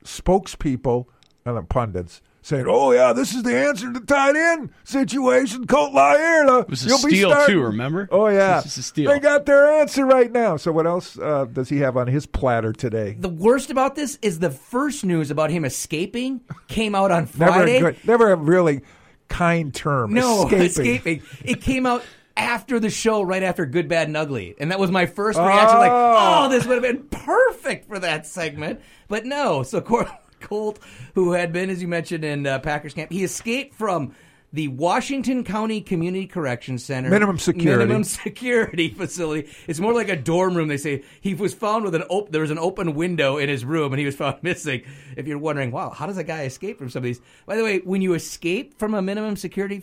spokespeople 0.04 1.06
and 1.46 1.70
pundits 1.70 2.20
saying, 2.44 2.66
"Oh 2.68 2.92
yeah, 2.92 3.12
this 3.14 3.34
is 3.34 3.42
the 3.42 3.56
answer 3.58 3.92
to 3.92 4.00
the 4.00 4.06
tight 4.06 4.36
end 4.36 4.70
situation." 4.84 5.66
Colt 5.66 5.94
Lyerla. 5.94 6.62
It 6.62 6.70
was 6.70 6.86
a 6.86 6.90
You'll 6.90 6.98
be 7.00 7.16
steal, 7.16 7.32
starting." 7.32 7.56
too, 7.56 7.62
remember? 7.64 8.08
Oh 8.12 8.28
yeah, 8.28 8.62
This 8.64 8.74
is 8.74 8.78
a 8.78 8.84
steal. 8.84 9.10
They 9.12 9.20
got 9.20 9.48
their 9.48 9.66
answer 9.82 10.06
right 10.06 10.32
now. 10.32 10.58
So 10.58 10.72
what 10.72 10.86
else 10.86 11.18
uh, 11.18 11.46
does 11.46 11.70
he 11.70 11.80
have 11.80 11.98
on 11.98 12.06
his 12.06 12.28
platter 12.28 12.72
today? 12.72 13.16
The 13.20 13.30
worst 13.30 13.72
about 13.72 13.96
this 13.96 14.20
is 14.22 14.38
the 14.38 14.52
first 14.52 15.04
news 15.04 15.32
about 15.32 15.50
him 15.50 15.66
escaping 15.66 16.42
came 16.68 16.94
out 16.94 17.10
on 17.10 17.28
Never 17.38 17.52
Friday. 17.54 17.78
a 17.78 17.80
good, 17.80 17.98
never 18.06 18.32
a 18.32 18.36
really 18.36 18.82
kind 19.30 19.74
term. 19.74 20.14
No, 20.14 20.44
escaping. 20.52 20.66
escaping. 20.68 21.22
It 21.44 21.62
came 21.62 21.86
out 21.88 22.04
after 22.36 22.80
the 22.80 22.90
show, 22.90 23.22
right 23.22 23.44
after 23.44 23.64
Good, 23.66 23.88
Bad, 23.88 24.08
and 24.08 24.18
Ugly, 24.18 24.56
and 24.60 24.72
that 24.72 24.80
was 24.80 24.90
my 24.90 25.06
first 25.06 25.38
reaction. 25.38 25.78
Like, 25.78 25.92
Oh. 25.92 26.46
oh, 26.46 26.50
this 26.50 26.66
would 26.66 26.74
have 26.74 26.82
been 26.84 27.04
perfect 27.10 27.88
for 27.88 28.00
that 28.00 28.26
segment, 28.26 28.82
but 29.08 29.24
no. 29.26 29.62
So 29.62 29.82
Cor- 29.82 30.10
Colt, 30.44 30.78
who 31.16 31.32
had 31.32 31.52
been, 31.52 31.72
as 31.72 31.82
you 31.82 31.88
mentioned, 31.88 32.24
in 32.24 32.46
uh, 32.46 32.60
Packers 32.60 32.94
camp, 32.94 33.12
he 33.12 33.24
escaped 33.24 33.74
from. 33.74 34.14
The 34.56 34.68
Washington 34.68 35.44
County 35.44 35.82
Community 35.82 36.28
Correction 36.28 36.78
Center, 36.78 37.10
Minimum 37.10 37.40
security. 37.40 37.86
minimum 37.86 38.04
security 38.28 38.90
facility. 38.90 39.50
It's 39.68 39.80
more 39.80 39.94
like 39.96 40.10
a 40.10 40.16
dorm 40.16 40.54
room. 40.54 40.68
They 40.68 40.78
say 40.78 41.02
he 41.22 41.34
was 41.34 41.56
found 41.56 41.84
with 41.86 41.96
an 41.96 42.04
open. 42.08 42.32
there 42.32 42.42
was 42.44 42.52
an 42.52 42.60
open 42.60 42.94
window 42.94 43.38
in 43.38 43.50
his 43.50 43.66
room, 43.66 43.94
and 43.94 44.00
he 44.00 44.06
was 44.06 44.16
found 44.16 44.38
missing. 44.44 44.84
If 45.18 45.26
you're 45.26 45.40
wondering, 45.40 45.72
wow, 45.72 45.90
how 45.90 46.06
does 46.06 46.20
a 46.20 46.24
guy 46.24 46.44
escape 46.44 46.78
from 46.78 46.92
some 46.92 47.00
of 47.00 47.06
these? 47.06 47.20
By 47.48 47.56
the 47.56 47.64
way, 47.64 47.80
when 47.80 48.04
you 48.04 48.14
escape 48.14 48.78
from 48.78 48.94
a 48.94 49.02
minimum 49.02 49.38
security 49.38 49.82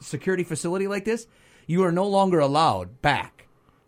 security 0.00 0.42
facility 0.42 0.88
like 0.88 1.04
this, 1.04 1.28
you 1.68 1.84
are 1.84 1.92
no 1.92 2.08
longer 2.08 2.40
allowed 2.40 3.00
back. 3.00 3.37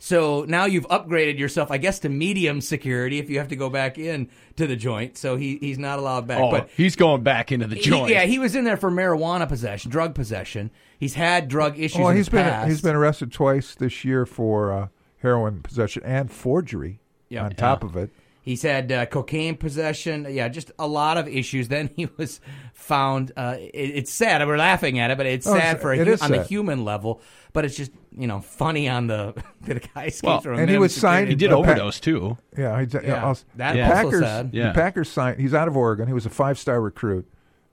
So 0.02 0.46
now 0.48 0.64
you've 0.64 0.88
upgraded 0.88 1.38
yourself, 1.38 1.70
I 1.70 1.76
guess, 1.76 1.98
to 2.00 2.08
medium 2.08 2.62
security 2.62 3.18
if 3.18 3.28
you 3.28 3.38
have 3.38 3.48
to 3.48 3.56
go 3.56 3.68
back 3.68 3.98
in 3.98 4.30
to 4.56 4.66
the 4.66 4.74
joint. 4.74 5.18
So 5.18 5.36
he, 5.36 5.58
he's 5.58 5.78
not 5.78 5.98
allowed 5.98 6.26
back. 6.26 6.40
Oh, 6.40 6.50
but 6.50 6.70
he's 6.74 6.96
going 6.96 7.22
back 7.22 7.52
into 7.52 7.66
the 7.66 7.76
he- 7.76 7.82
joint. 7.82 8.10
yeah, 8.10 8.22
he 8.24 8.38
was 8.38 8.54
in 8.56 8.64
there 8.64 8.78
for 8.78 8.90
marijuana 8.90 9.46
possession, 9.46 9.90
drug 9.90 10.14
possession. 10.14 10.70
He's 10.98 11.14
had 11.14 11.48
drug 11.48 11.78
issues. 11.78 11.98
Well, 11.98 12.08
in 12.08 12.16
he's 12.16 12.26
his 12.26 12.28
been 12.30 12.44
past. 12.46 12.68
he's 12.70 12.80
been 12.80 12.96
arrested 12.96 13.30
twice 13.30 13.74
this 13.74 14.02
year 14.02 14.24
for 14.24 14.72
uh, 14.72 14.88
heroin 15.18 15.60
possession 15.62 16.02
and 16.04 16.32
forgery. 16.32 17.00
Yeah. 17.28 17.44
on 17.44 17.52
top 17.52 17.84
of 17.84 17.94
it. 17.94 18.10
He's 18.50 18.62
had 18.62 18.90
uh, 18.90 19.06
cocaine 19.06 19.56
possession. 19.56 20.26
Yeah, 20.28 20.48
just 20.48 20.72
a 20.78 20.86
lot 20.88 21.16
of 21.18 21.28
issues. 21.28 21.68
Then 21.68 21.88
he 21.96 22.08
was 22.16 22.40
found. 22.74 23.30
Uh, 23.36 23.56
it, 23.58 23.70
it's 23.72 24.12
sad. 24.12 24.46
We're 24.46 24.56
laughing 24.58 24.98
at 24.98 25.10
it, 25.10 25.16
but 25.16 25.26
it's 25.26 25.46
Oh, 25.46 25.52
sad 25.54 25.76
it's- 25.76 25.82
for 25.82 25.92
a, 25.92 25.98
it 25.98 26.06
hu- 26.06 26.12
is 26.14 26.22
on 26.22 26.32
the 26.32 26.42
human 26.42 26.84
level. 26.84 27.20
But 27.52 27.64
it's 27.64 27.76
just 27.76 27.92
you 28.16 28.26
know 28.26 28.40
funny 28.40 28.88
on 28.88 29.06
the 29.06 29.34
the 29.60 29.74
guy 29.80 30.06
escaped 30.06 30.24
Well, 30.24 30.40
from. 30.40 30.52
and 30.52 30.60
he 30.62 30.66
minimum 30.66 30.80
was 30.82 30.94
signed. 30.96 31.28
He 31.28 31.34
did 31.36 31.50
Pa- 31.50 31.56
overdose 31.56 32.00
too. 32.00 32.36
Yeah, 32.58 32.80
he, 32.80 32.86
Yeah, 33.06 33.24
also, 33.24 33.44
that 33.56 33.72
the 33.74 33.82
also 33.82 33.94
Packers. 33.94 34.20
sad. 34.20 34.52
The 34.52 34.56
Yeah. 34.58 34.72
Packers 34.72 35.08
signed. 35.10 35.40
He's 35.40 35.54
out 35.54 35.68
of 35.68 35.76
Oregon. 35.76 36.06
He 36.08 36.12
was 36.12 36.26
a 36.26 36.30
five 36.30 36.58
star 36.58 36.80
recruit, 36.80 37.28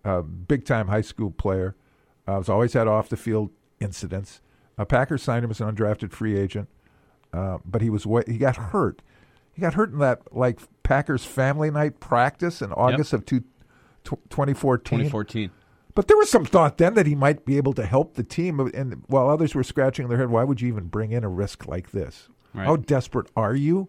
uh, 0.05 0.21
big 0.21 0.65
time 0.65 0.87
high 0.89 1.01
school 1.01 1.31
player. 1.31 1.75
Uh, 2.27 2.33
was 2.37 2.49
always 2.49 2.73
had 2.73 2.87
off 2.87 3.09
the 3.09 3.17
field 3.17 3.49
incidents. 3.79 4.41
Uh, 4.77 4.85
Packers 4.85 5.23
signed 5.23 5.43
him 5.45 5.49
as 5.51 5.59
an 5.61 5.73
undrafted 5.75 6.11
free 6.11 6.37
agent, 6.37 6.67
uh, 7.33 7.57
but 7.65 7.81
he 7.81 7.89
was 7.89 8.05
wa- 8.05 8.21
he 8.27 8.37
got 8.37 8.57
hurt. 8.57 9.01
He 9.57 9.61
got 9.61 9.73
hurt 9.73 9.91
in 9.91 9.97
that 9.97 10.21
like 10.31 10.59
Packers 10.83 11.25
family 11.25 11.71
night 11.71 11.99
practice 11.99 12.61
in 12.61 12.71
August 12.73 13.11
of 13.11 13.25
two, 13.25 13.39
tw- 14.03 14.21
2014. 14.29 14.99
2014. 14.99 15.49
But 15.95 16.07
there 16.07 16.15
was 16.15 16.29
some 16.29 16.45
thought 16.45 16.77
then 16.77 16.93
that 16.93 17.07
he 17.07 17.15
might 17.15 17.43
be 17.43 17.57
able 17.57 17.73
to 17.73 17.83
help 17.83 18.13
the 18.13 18.23
team. 18.23 18.59
And 18.59 19.01
while 19.07 19.27
others 19.27 19.55
were 19.55 19.63
scratching 19.63 20.07
their 20.09 20.19
head, 20.19 20.29
why 20.29 20.43
would 20.43 20.61
you 20.61 20.67
even 20.67 20.85
bring 20.89 21.11
in 21.11 21.23
a 21.23 21.27
risk 21.27 21.67
like 21.67 21.89
this? 21.89 22.29
Right. 22.53 22.67
How 22.67 22.75
desperate 22.75 23.31
are 23.35 23.55
you 23.55 23.87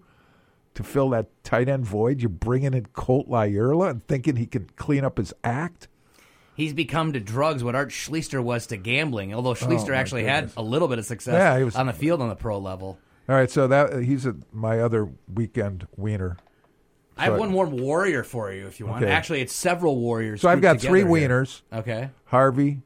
to 0.72 0.82
fill 0.82 1.10
that 1.10 1.26
tight 1.44 1.68
end 1.68 1.84
void? 1.84 2.22
You're 2.22 2.30
bringing 2.30 2.72
in 2.72 2.86
Colt 2.94 3.28
Lyerla 3.28 3.90
and 3.90 4.06
thinking 4.08 4.36
he 4.36 4.46
can 4.46 4.70
clean 4.76 5.04
up 5.04 5.18
his 5.18 5.34
act? 5.44 5.88
He's 6.54 6.72
become 6.72 7.12
to 7.12 7.20
drugs 7.20 7.62
what 7.62 7.74
Art 7.74 7.90
Schlichter 7.90 8.42
was 8.42 8.66
to 8.68 8.78
gambling. 8.78 9.34
Although 9.34 9.50
oh 9.50 9.54
Schlichter 9.54 9.90
Oh, 9.90 9.94
actually 9.96 10.22
goodness. 10.22 10.54
had 10.54 10.60
a 10.60 10.64
little 10.64 10.88
bit 10.88 10.98
of 10.98 11.04
success 11.04 11.34
Yeah, 11.34 11.58
he 11.58 11.64
was- 11.64 11.76
on 11.76 11.88
the 11.88 11.92
field 11.92 12.22
on 12.22 12.30
the 12.30 12.36
pro 12.36 12.56
level. 12.58 12.98
All 13.28 13.34
right, 13.34 13.50
so 13.50 13.66
that 13.68 14.02
he's 14.04 14.24
a, 14.26 14.36
my 14.52 14.80
other 14.80 15.08
weekend 15.32 15.86
wiener. 15.96 16.36
I 17.16 17.24
have 17.24 17.34
So- 17.34 17.40
one 17.40 17.50
more 17.50 17.66
warrior 17.66 18.22
for 18.24 18.52
you 18.52 18.66
if 18.66 18.80
you 18.80 18.86
want. 18.86 19.02
Okay. 19.04 19.12
Actually, 19.12 19.40
it's 19.40 19.52
several 19.54 19.96
warriors. 19.96 20.40
So 20.40 20.48
I've 20.48 20.60
got 20.60 20.80
three 20.80 21.00
together 21.00 21.18
here. 21.18 21.28
wieners. 21.28 21.62
Okay. 21.72 22.10
Harvey, 22.26 22.80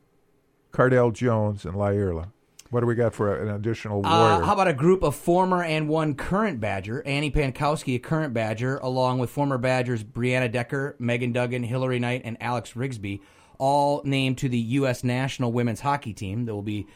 Cardale 0.73 1.13
Jones, 1.13 1.65
and 1.65 1.75
Lyerla. 1.75 2.29
What 2.71 2.81
do 2.81 2.87
we 2.87 2.95
got 2.95 3.13
for 3.15 3.37
an 3.37 3.51
additional 3.55 4.01
warrior? 4.01 4.43
Uh, 4.43 4.47
how 4.47 4.55
about 4.55 4.67
a 4.67 4.73
group 4.73 5.03
of 5.03 5.15
former 5.15 5.63
and 5.63 5.89
one 5.91 6.15
current 6.15 6.59
Badger? 6.59 7.03
Annie 7.07 7.31
Pankowski, 7.31 7.97
a 7.97 7.99
current 7.99 8.33
Badger, 8.33 8.79
along 8.79 9.19
with 9.19 9.29
former 9.29 9.59
Badgers 9.59 10.03
Brianna 10.03 10.51
Decker, 10.51 10.97
Megan 10.99 11.33
Duggan, 11.33 11.65
Hilary 11.65 11.99
Knight, 11.99 12.23
and 12.25 12.39
Alex 12.41 12.73
Rigsby, 12.73 13.21
all 13.59 14.01
named 14.07 14.39
to 14.39 14.49
the 14.49 14.57
U.S. 14.59 15.05
national 15.05 15.53
women's 15.53 15.81
hockey 15.81 16.15
team 16.15 16.47
that 16.47 16.55
will 16.55 16.63
be 16.63 16.87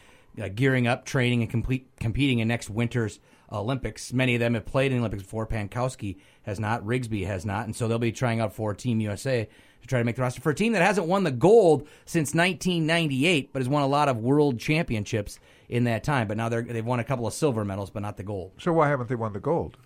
uh, 0.41 0.47
gearing 0.49 0.87
up, 0.87 1.05
training, 1.05 1.43
and 1.43 1.51
complete, 1.51 1.87
competing 1.99 2.39
in 2.39 2.47
next 2.47 2.71
winter's 2.71 3.19
Olympics. 3.51 4.13
Many 4.13 4.35
of 4.35 4.39
them 4.39 4.53
have 4.53 4.65
played 4.65 4.91
in 4.91 4.97
the 4.97 5.01
Olympics 5.01 5.23
before. 5.23 5.47
Pankowski 5.47 6.17
has 6.43 6.59
not, 6.59 6.83
Rigsby 6.85 7.25
has 7.25 7.45
not, 7.45 7.65
and 7.65 7.75
so 7.75 7.87
they'll 7.87 7.99
be 7.99 8.11
trying 8.11 8.39
out 8.39 8.53
for 8.53 8.73
Team 8.73 8.99
USA 8.99 9.47
to 9.81 9.87
try 9.87 9.99
to 9.99 10.05
make 10.05 10.15
the 10.15 10.21
roster 10.21 10.41
for 10.41 10.51
a 10.51 10.55
team 10.55 10.73
that 10.73 10.81
hasn't 10.81 11.07
won 11.07 11.23
the 11.23 11.31
gold 11.31 11.87
since 12.05 12.33
1998, 12.33 13.53
but 13.53 13.61
has 13.61 13.69
won 13.69 13.83
a 13.83 13.87
lot 13.87 14.09
of 14.09 14.17
world 14.17 14.59
championships 14.59 15.39
in 15.69 15.85
that 15.85 16.03
time. 16.03 16.27
But 16.27 16.37
now 16.37 16.49
they're, 16.49 16.61
they've 16.61 16.85
won 16.85 16.99
a 16.99 17.03
couple 17.03 17.27
of 17.27 17.33
silver 17.33 17.63
medals, 17.63 17.89
but 17.89 18.01
not 18.01 18.17
the 18.17 18.23
gold. 18.23 18.51
so 18.59 18.73
why 18.73 18.89
haven't 18.89 19.09
they 19.09 19.15
won 19.15 19.33
the 19.33 19.39
gold? 19.39 19.77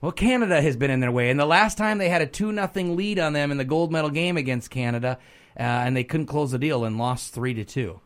Well, 0.00 0.12
Canada 0.12 0.60
has 0.60 0.76
been 0.76 0.90
in 0.90 1.00
their 1.00 1.12
way, 1.12 1.30
and 1.30 1.40
the 1.40 1.46
last 1.46 1.78
time 1.78 1.96
they 1.96 2.10
had 2.10 2.20
a 2.20 2.26
two 2.26 2.52
nothing 2.52 2.94
lead 2.94 3.18
on 3.18 3.32
them 3.32 3.50
in 3.50 3.56
the 3.56 3.64
gold 3.64 3.90
medal 3.90 4.10
game 4.10 4.36
against 4.36 4.70
Canada, 4.70 5.18
uh, 5.58 5.62
and 5.62 5.96
they 5.96 6.04
couldn't 6.04 6.26
close 6.26 6.50
the 6.50 6.58
deal 6.58 6.84
and 6.84 6.98
lost 6.98 7.32
three 7.32 7.54
to 7.54 7.64
two. 7.64 8.00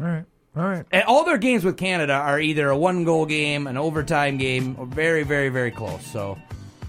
All 0.00 0.06
right. 0.06 0.24
All 0.58 0.68
right. 0.68 0.84
And 0.90 1.04
all 1.04 1.24
their 1.24 1.38
games 1.38 1.64
with 1.64 1.76
Canada 1.76 2.14
are 2.14 2.40
either 2.40 2.68
a 2.68 2.76
one 2.76 3.04
goal 3.04 3.26
game, 3.26 3.66
an 3.66 3.76
overtime 3.76 4.38
game, 4.38 4.76
or 4.78 4.86
very, 4.86 5.22
very, 5.22 5.48
very 5.50 5.70
close. 5.70 6.04
So 6.06 6.36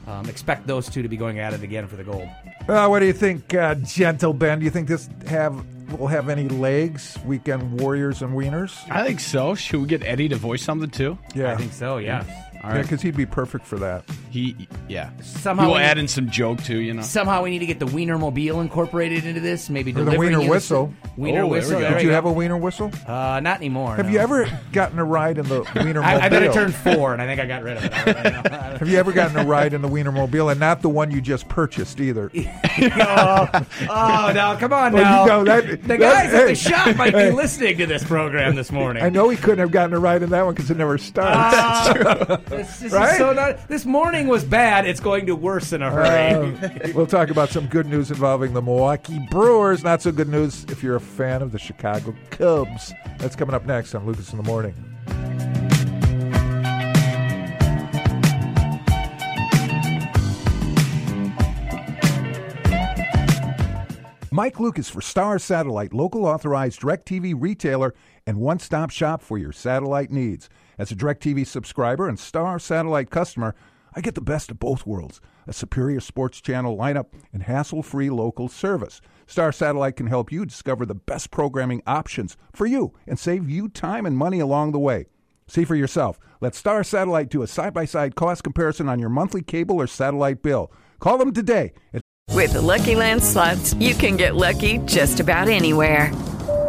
um, 0.08 0.28
expect 0.28 0.66
those 0.66 0.90
two 0.90 1.04
to 1.04 1.10
be 1.10 1.18
going 1.18 1.40
at 1.40 1.54
it 1.54 1.62
again 1.62 1.88
for 1.88 1.96
the 1.96 2.04
gold. 2.04 2.28
Uh, 2.68 2.88
what 2.88 3.00
do 3.00 3.06
you 3.06 3.14
think, 3.14 3.54
uh, 3.54 3.76
Gentle 3.76 4.34
Ben? 4.34 4.60
Do 4.60 4.66
you 4.66 4.72
think 4.72 4.88
this 4.88 5.10
have 5.28 5.66
will 5.98 6.08
have 6.08 6.30
any 6.30 6.48
legs? 6.48 7.18
Weekend 7.26 7.80
Warriors 7.80 8.22
and 8.22 8.34
Wieners? 8.34 8.78
I 8.92 9.06
think 9.06 9.20
so. 9.20 9.56
Should 9.56 9.82
we 9.82 9.88
get 9.88 10.04
Eddie 10.04 10.30
to 10.30 10.36
voice 10.36 10.64
something 10.64 10.90
too? 10.90 11.18
Yeah, 11.36 11.52
I 11.52 11.56
think 11.56 11.74
so. 11.74 11.98
Yeah. 11.98 12.24
All 12.62 12.70
Yeah, 12.72 12.76
right. 12.78 12.82
because 12.84 13.02
he'd 13.02 13.16
be 13.16 13.26
perfect 13.26 13.66
for 13.66 13.78
that. 13.80 14.04
He, 14.30 14.68
yeah. 14.88 15.10
Somehow 15.22 15.66
He'll 15.68 15.76
we 15.76 15.80
add 15.82 15.96
need- 15.98 16.02
in 16.04 16.08
some 16.10 16.30
joke 16.30 16.62
too. 16.64 16.78
You 16.80 16.94
know. 16.94 17.02
Somehow 17.02 17.42
we 17.44 17.50
need 17.52 17.60
to 17.60 17.66
get 17.66 17.80
the 17.80 17.86
Wienermobile 17.86 18.62
incorporated 18.62 19.26
into 19.26 19.40
this. 19.40 19.70
Maybe 19.70 19.92
Or 19.92 19.94
the 19.96 20.00
delivering 20.12 20.32
Wiener 20.32 20.44
you 20.44 20.50
whistle. 20.50 20.94
Wiener 21.18 21.40
Oh, 21.40 21.42
there 21.44 21.46
we 21.46 21.52
whistle. 21.52 21.72
go. 21.74 21.80
there 21.80 21.90
Did 21.92 21.96
we 21.98 22.02
you 22.04 22.10
go. 22.10 22.14
have 22.16 22.26
a 22.26 22.32
Wiener 22.32 22.58
whistle? 22.58 22.92
Uh, 23.08 23.40
not 23.42 23.58
anymore. 23.58 23.96
Have 23.96 24.08
no. 24.08 24.12
you 24.12 24.20
ever 24.20 24.50
gotten 24.74 25.00
a 25.00 25.06
ride 25.06 25.38
in 25.38 25.48
the 25.48 25.62
Wiener 25.76 26.04
I, 26.04 26.16
I 26.16 26.30
bet 26.30 26.44
I 26.44 26.48
Mobile? 26.48 26.54
turned 26.54 26.76
four, 26.76 27.14
and 27.14 27.22
I 27.22 27.26
think 27.28 27.40
I 27.40 27.46
got 27.46 27.64
rid 27.64 27.78
of 27.78 27.86
it. 27.86 27.94
Have 28.80 28.88
you 28.90 28.98
ever 28.98 29.12
gotten 29.12 29.38
a 29.38 29.46
ride 29.46 29.74
in 29.74 29.82
the 29.82 29.88
Wiener 29.88 30.12
Mobile 30.12 30.50
and 30.50 30.60
not 30.60 30.82
the 30.82 30.90
one 30.90 31.12
you 31.12 31.22
just 31.22 31.48
purchased 31.50 32.00
either? 32.02 32.30
oh, 32.36 33.50
oh, 33.90 34.32
now 34.34 34.56
come 34.58 34.74
on 34.74 34.94
Well, 34.94 35.04
now. 35.04 35.22
you 35.24 35.30
know, 35.30 35.44
that- 35.46 35.68
the 35.68 35.78
that- 35.88 36.00
guys 36.00 36.34
at 36.34 36.42
hey, 36.42 36.46
the 36.48 36.56
shop 36.56 36.96
might 36.98 37.14
hey. 37.14 37.30
be 37.30 37.36
listening 37.36 37.78
to 37.78 37.86
this 37.86 38.04
program 38.04 38.56
this 38.56 38.72
morning. 38.72 39.02
I 39.04 39.10
know 39.10 39.30
he 39.30 39.38
couldn't 39.38 39.60
have 39.60 39.72
gotten 39.72 39.94
a 39.96 40.00
ride 40.00 40.24
in 40.24 40.30
that 40.32 40.46
one 40.46 40.54
because 40.54 40.70
it 40.72 40.78
never 40.78 40.98
starts. 40.98 42.49
This, 42.50 42.80
this 42.80 42.92
Right? 42.94 43.12
is 43.12 43.18
so 43.18 43.32
not, 43.34 43.68
this 43.68 43.86
morning 43.86 44.28
was 44.28 44.44
bad. 44.44 44.88
It's 44.88 45.00
going 45.00 45.28
to 45.28 45.36
worse 45.36 45.72
in 45.72 45.82
a 45.82 45.92
hurry. 45.92 46.56
Uh, 46.58 46.92
we'll 46.96 47.06
talk 47.08 47.30
about 47.30 47.50
some 47.50 47.68
good 47.68 47.86
news 47.86 48.10
involving 48.10 48.54
the 48.54 48.62
Milwaukee 48.62 49.20
Brewers. 49.30 49.84
Not 49.84 50.02
so 50.02 50.12
good 50.12 50.30
news 50.30 50.66
if 50.70 50.82
you're 50.82 50.96
a 50.96 51.02
fan 51.02 51.42
of 51.42 51.52
the 51.52 51.60
Chicago 51.60 52.16
Cubs. 52.32 52.94
That's 53.20 53.36
coming 53.36 53.54
up 53.54 53.66
next 53.66 53.94
on 53.94 54.06
Lucas 54.06 54.32
in 54.32 54.38
the 54.38 54.44
Morning. 54.44 54.74
Mike 64.32 64.60
Lucas 64.60 64.90
for 64.90 65.02
Star 65.02 65.40
Satellite, 65.40 65.94
local 65.94 66.26
authorized 66.26 66.82
DirecTV 66.82 67.34
retailer 67.38 67.96
and 68.28 68.38
one 68.38 68.60
stop 68.60 68.92
shop 68.92 69.22
for 69.22 69.38
your 69.38 69.52
satellite 69.52 70.12
needs. 70.12 70.50
As 70.80 70.94
a 70.94 70.96
DirecTV 70.96 71.46
subscriber 71.46 72.08
and 72.08 72.18
Star 72.18 72.58
Satellite 72.58 73.10
customer, 73.10 73.54
I 73.94 74.00
get 74.00 74.16
the 74.16 74.22
best 74.22 74.50
of 74.50 74.60
both 74.60 74.88
worlds 74.88 75.20
a 75.46 75.52
superior 75.52 76.00
sports 76.00 76.40
channel 76.40 76.78
lineup 76.78 77.08
and 77.34 77.44
hassle 77.44 77.84
free 77.84 78.10
local 78.10 78.48
service. 78.48 79.02
Star 79.28 79.52
Satellite 79.52 79.98
can 79.98 80.08
help 80.08 80.32
you 80.32 80.46
discover 80.46 80.86
the 80.86 80.96
best 80.96 81.32
programming 81.32 81.82
options 81.86 82.38
for 82.54 82.66
you 82.66 82.94
and 83.06 83.20
save 83.20 83.50
you 83.50 83.68
time 83.68 84.06
and 84.06 84.16
money 84.16 84.40
along 84.40 84.72
the 84.72 84.80
way. 84.80 85.08
See 85.48 85.66
for 85.66 85.76
yourself. 85.76 86.18
Let 86.40 86.56
Star 86.56 86.84
Satellite 86.86 87.30
do 87.30 87.42
a 87.42 87.48
side 87.48 87.74
by 87.74 87.84
side 87.84 88.16
cost 88.16 88.44
comparison 88.44 88.88
on 88.88 89.00
your 89.00 89.10
monthly 89.10 89.42
cable 89.42 89.82
or 89.82 89.88
satellite 89.88 90.42
bill. 90.42 90.72
Call 91.00 91.18
them 91.18 91.34
today 91.34 91.74
With 92.32 92.54
the 92.54 92.62
Lucky 92.62 92.96
Land 92.96 93.22
slots, 93.22 93.74
you 93.74 93.96
can 93.96 94.16
get 94.16 94.36
lucky 94.36 94.78
just 94.86 95.20
about 95.20 95.50
anywhere. 95.50 96.14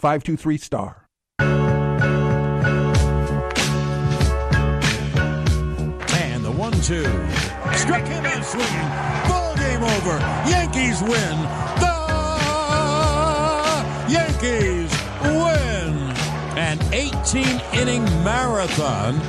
523 0.00 0.56
STAR. 0.56 1.06
And 6.18 6.42
the 6.42 6.50
one 6.50 6.72
two. 6.72 7.04
Struck 7.76 8.06
him 8.06 8.24
out 8.24 8.42
swinging. 8.42 8.88
Ball 9.28 9.54
game 9.56 9.82
over. 9.82 10.18
Yankees 10.48 11.02
win. 11.02 11.36
The 11.80 12.00
Yankees 14.08 14.90
win. 15.22 15.92
An 16.56 16.78
18 16.94 17.60
inning 17.74 18.04
marathon 18.24 19.20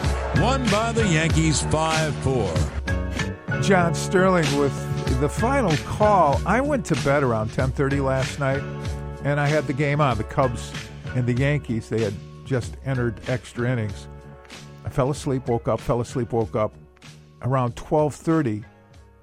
won 0.42 0.66
by 0.70 0.94
the 0.94 1.06
Yankees 1.06 1.62
5 1.64 2.16
4. 2.16 2.54
John 3.62 3.94
Sterling 3.94 4.48
with 4.58 4.74
the 5.20 5.28
final 5.30 5.76
call. 5.86 6.42
I 6.46 6.62
went 6.62 6.86
to 6.88 6.96
bed 7.04 7.22
around 7.24 7.52
10:30 7.52 8.00
last 8.04 8.40
night, 8.40 8.64
and 9.24 9.40
I 9.40 9.48
had 9.48 9.68
the 9.68 9.74
game 9.74 10.02
on. 10.02 10.18
The 10.18 10.24
Cubs 10.24 10.72
and 11.16 11.26
the 11.26 11.34
Yankees. 11.34 11.90
They 11.90 12.02
had 12.02 12.14
just 12.46 12.76
entered 12.86 13.20
extra 13.28 13.70
innings. 13.70 14.08
I 14.84 14.90
fell 14.90 15.12
asleep, 15.12 15.48
woke 15.48 15.68
up, 15.68 15.80
fell 15.80 16.02
asleep, 16.02 16.34
woke 16.34 16.56
up 16.56 16.74
around 17.42 17.76
12:30, 17.76 18.64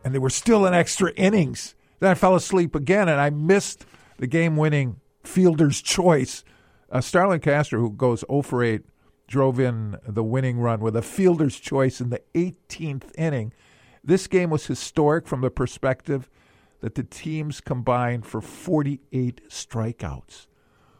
and 0.05 0.15
they 0.15 0.19
were 0.19 0.31
still 0.31 0.67
in 0.67 0.75
extra 0.75 1.13
innings. 1.13 1.75
Then 2.01 2.11
I 2.11 2.15
fell 2.15 2.37
asleep 2.37 2.75
again, 2.75 3.09
and 3.09 3.21
I 3.21 3.31
missed 3.31 3.85
the 4.19 4.27
game-winning 4.27 5.01
fielder's 5.25 5.83
choice. 5.83 6.45
Uh, 6.91 7.01
Starlin 7.01 7.41
Castro, 7.41 7.81
who 7.81 7.91
goes 7.91 8.25
0 8.31 8.43
for 8.43 8.63
8, 8.63 8.83
drove 9.27 9.61
in 9.61 9.97
the 10.07 10.23
winning 10.23 10.59
run 10.59 10.81
with 10.81 10.97
a 10.97 11.03
fielder's 11.03 11.59
choice 11.59 12.01
in 12.01 12.11
the 12.11 12.23
18th 12.35 13.11
inning. 13.19 13.53
This 14.03 14.27
game 14.27 14.51
was 14.51 14.67
historic 14.67 15.27
from 15.27 15.41
the 15.41 15.51
perspective 15.51 16.31
that 16.81 16.95
the 16.95 17.03
teams 17.03 17.61
combined 17.61 18.25
for 18.27 18.41
48 18.41 19.49
strikeouts, 19.49 20.47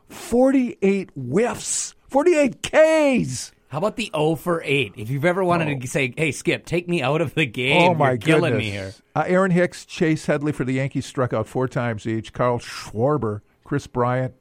48 0.09 1.11
whiffs, 1.15 1.95
48 2.09 2.63
Ks. 2.63 3.53
How 3.69 3.79
about 3.79 3.97
the 3.97 4.11
0 4.17 4.37
for 4.37 4.63
8? 4.65 4.95
If 4.97 5.11
you've 5.11 5.27
ever 5.27 5.45
wanted 5.45 5.81
to 5.83 5.87
say, 5.89 6.15
hey, 6.17 6.33
Skip, 6.33 6.65
take 6.65 6.89
me 6.89 7.03
out 7.03 7.21
of 7.21 7.35
the 7.35 7.45
game, 7.45 7.91
Oh 7.91 7.95
my 7.95 8.11
you're 8.11 8.17
killing 8.19 8.53
goodness! 8.55 8.59
me 8.59 8.71
here. 8.71 8.95
Uh, 9.15 9.25
Aaron 9.27 9.51
Hicks, 9.51 9.85
Chase 9.85 10.25
Headley 10.25 10.53
for 10.53 10.65
the 10.65 10.73
Yankees 10.73 11.05
struck 11.05 11.35
out 11.35 11.47
four 11.47 11.69
times 11.69 12.07
each. 12.07 12.33
Kyle 12.33 12.59
Schwarber, 12.59 13.43
Kris 13.65 13.87
Bryant, 13.87 14.33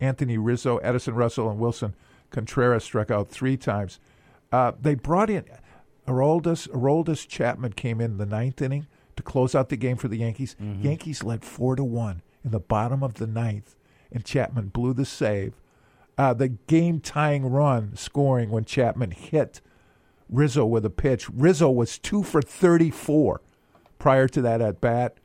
Anthony 0.00 0.38
Rizzo, 0.38 0.78
Addison 0.82 1.14
Russell, 1.14 1.50
and 1.50 1.58
Willson 1.58 1.94
Contreras 2.30 2.84
struck 2.84 3.10
out 3.10 3.28
three 3.28 3.56
times. 3.56 3.98
Uh, 4.52 4.70
they 4.80 4.94
brought 4.94 5.30
in 5.30 5.44
Aroldis. 6.06 6.68
Aroldis 6.68 7.26
Chapman 7.26 7.72
came 7.72 8.00
in 8.00 8.18
the 8.18 8.26
ninth 8.26 8.62
inning 8.62 8.86
to 9.16 9.22
close 9.22 9.54
out 9.54 9.68
the 9.68 9.76
game 9.76 9.96
for 9.96 10.08
the 10.08 10.18
Yankees. 10.18 10.56
Mm-hmm. 10.60 10.82
Yankees 10.82 11.22
led 11.22 11.44
four 11.44 11.76
to 11.76 11.84
one 11.84 12.22
in 12.44 12.50
the 12.50 12.60
bottom 12.60 13.02
of 13.02 13.14
the 13.14 13.26
ninth, 13.26 13.74
and 14.12 14.24
Chapman 14.24 14.68
blew 14.68 14.92
the 14.94 15.04
save. 15.04 15.54
Uh, 16.18 16.32
the 16.32 16.48
game 16.48 17.00
tying 17.00 17.44
run 17.46 17.94
scoring 17.96 18.50
when 18.50 18.64
Chapman 18.64 19.10
hit 19.10 19.60
Rizzo 20.30 20.64
with 20.64 20.84
a 20.84 20.90
pitch. 20.90 21.28
Rizzo 21.30 21.70
was 21.70 21.98
two 21.98 22.22
for 22.22 22.40
34 22.40 23.40
prior 23.98 24.26
to 24.28 24.40
that 24.42 24.60
at 24.60 24.80
bat. 24.80 25.18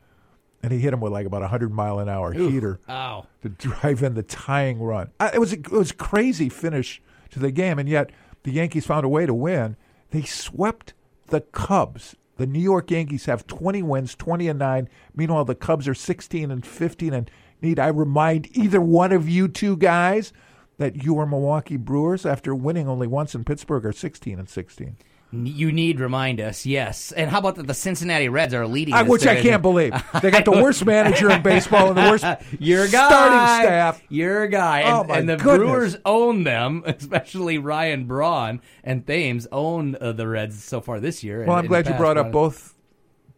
and 0.63 0.71
he 0.71 0.79
hit 0.79 0.93
him 0.93 0.99
with 0.99 1.11
like 1.13 1.25
about 1.25 1.41
a 1.43 1.47
hundred 1.47 1.71
mile 1.71 1.99
an 1.99 2.07
hour 2.09 2.33
Oof. 2.35 2.51
heater 2.51 2.79
Ow. 2.89 3.25
to 3.41 3.49
drive 3.49 4.03
in 4.03 4.13
the 4.15 4.23
tying 4.23 4.79
run. 4.81 5.11
I, 5.19 5.29
it 5.33 5.39
was 5.39 5.53
a, 5.53 5.57
it 5.57 5.71
was 5.71 5.91
a 5.91 5.95
crazy 5.95 6.49
finish 6.49 7.01
to 7.31 7.39
the 7.39 7.51
game, 7.51 7.79
and 7.79 7.87
yet 7.89 8.11
the 8.43 8.51
Yankees 8.51 8.85
found 8.85 9.05
a 9.05 9.09
way 9.09 9.25
to 9.25 9.33
win. 9.33 9.75
They 10.11 10.23
swept 10.23 10.93
the 11.27 11.41
Cubs. 11.41 12.15
The 12.37 12.47
New 12.47 12.59
York 12.59 12.89
Yankees 12.91 13.25
have 13.25 13.47
20 13.47 13.83
wins, 13.83 14.15
20 14.15 14.47
and 14.47 14.59
9. 14.59 14.89
Meanwhile, 15.15 15.45
the 15.45 15.55
Cubs 15.55 15.87
are 15.87 15.93
16 15.93 16.49
and 16.49 16.65
15. 16.65 17.13
And 17.13 17.31
need 17.61 17.79
I 17.79 17.87
remind 17.87 18.55
either 18.55 18.81
one 18.81 19.11
of 19.11 19.29
you 19.29 19.47
two 19.47 19.77
guys 19.77 20.33
that 20.77 21.03
your 21.03 21.25
Milwaukee 21.25 21.77
Brewers, 21.77 22.25
after 22.25 22.55
winning 22.55 22.87
only 22.87 23.07
once 23.07 23.35
in 23.35 23.43
Pittsburgh, 23.43 23.85
are 23.85 23.91
16 23.91 24.39
and 24.39 24.49
16. 24.49 24.97
You 25.33 25.71
need 25.71 26.01
remind 26.01 26.41
us, 26.41 26.65
yes. 26.65 27.13
And 27.13 27.29
how 27.29 27.39
about 27.39 27.55
that 27.55 27.65
the 27.65 27.73
Cincinnati 27.73 28.27
Reds 28.27 28.53
are 28.53 28.67
leading, 28.67 28.93
I, 28.93 29.03
which 29.03 29.25
I 29.25 29.41
can't 29.41 29.61
believe. 29.61 29.93
They 30.21 30.29
got 30.29 30.43
the 30.43 30.51
worst 30.51 30.85
manager 30.85 31.31
in 31.31 31.41
baseball 31.41 31.87
and 31.87 31.97
the 31.97 32.01
worst 32.01 32.25
Your 32.59 32.85
guy, 32.87 33.07
starting 33.07 33.65
staff. 33.65 34.03
Your 34.09 34.47
guy, 34.47 34.81
and, 34.81 34.89
Oh, 34.89 35.03
my 35.05 35.17
and 35.17 35.29
the 35.29 35.37
goodness. 35.37 35.57
Brewers 35.57 35.97
own 36.05 36.43
them, 36.43 36.83
especially 36.85 37.57
Ryan 37.57 38.05
Braun 38.05 38.61
and 38.83 39.07
Thames 39.07 39.47
own 39.53 39.95
uh, 40.01 40.11
the 40.11 40.27
Reds 40.27 40.61
so 40.61 40.81
far 40.81 40.99
this 40.99 41.23
year. 41.23 41.45
Well, 41.45 41.57
and 41.57 41.65
I'm 41.65 41.67
glad 41.67 41.87
you 41.87 41.93
brought 41.93 42.17
up 42.17 42.31
both 42.31 42.75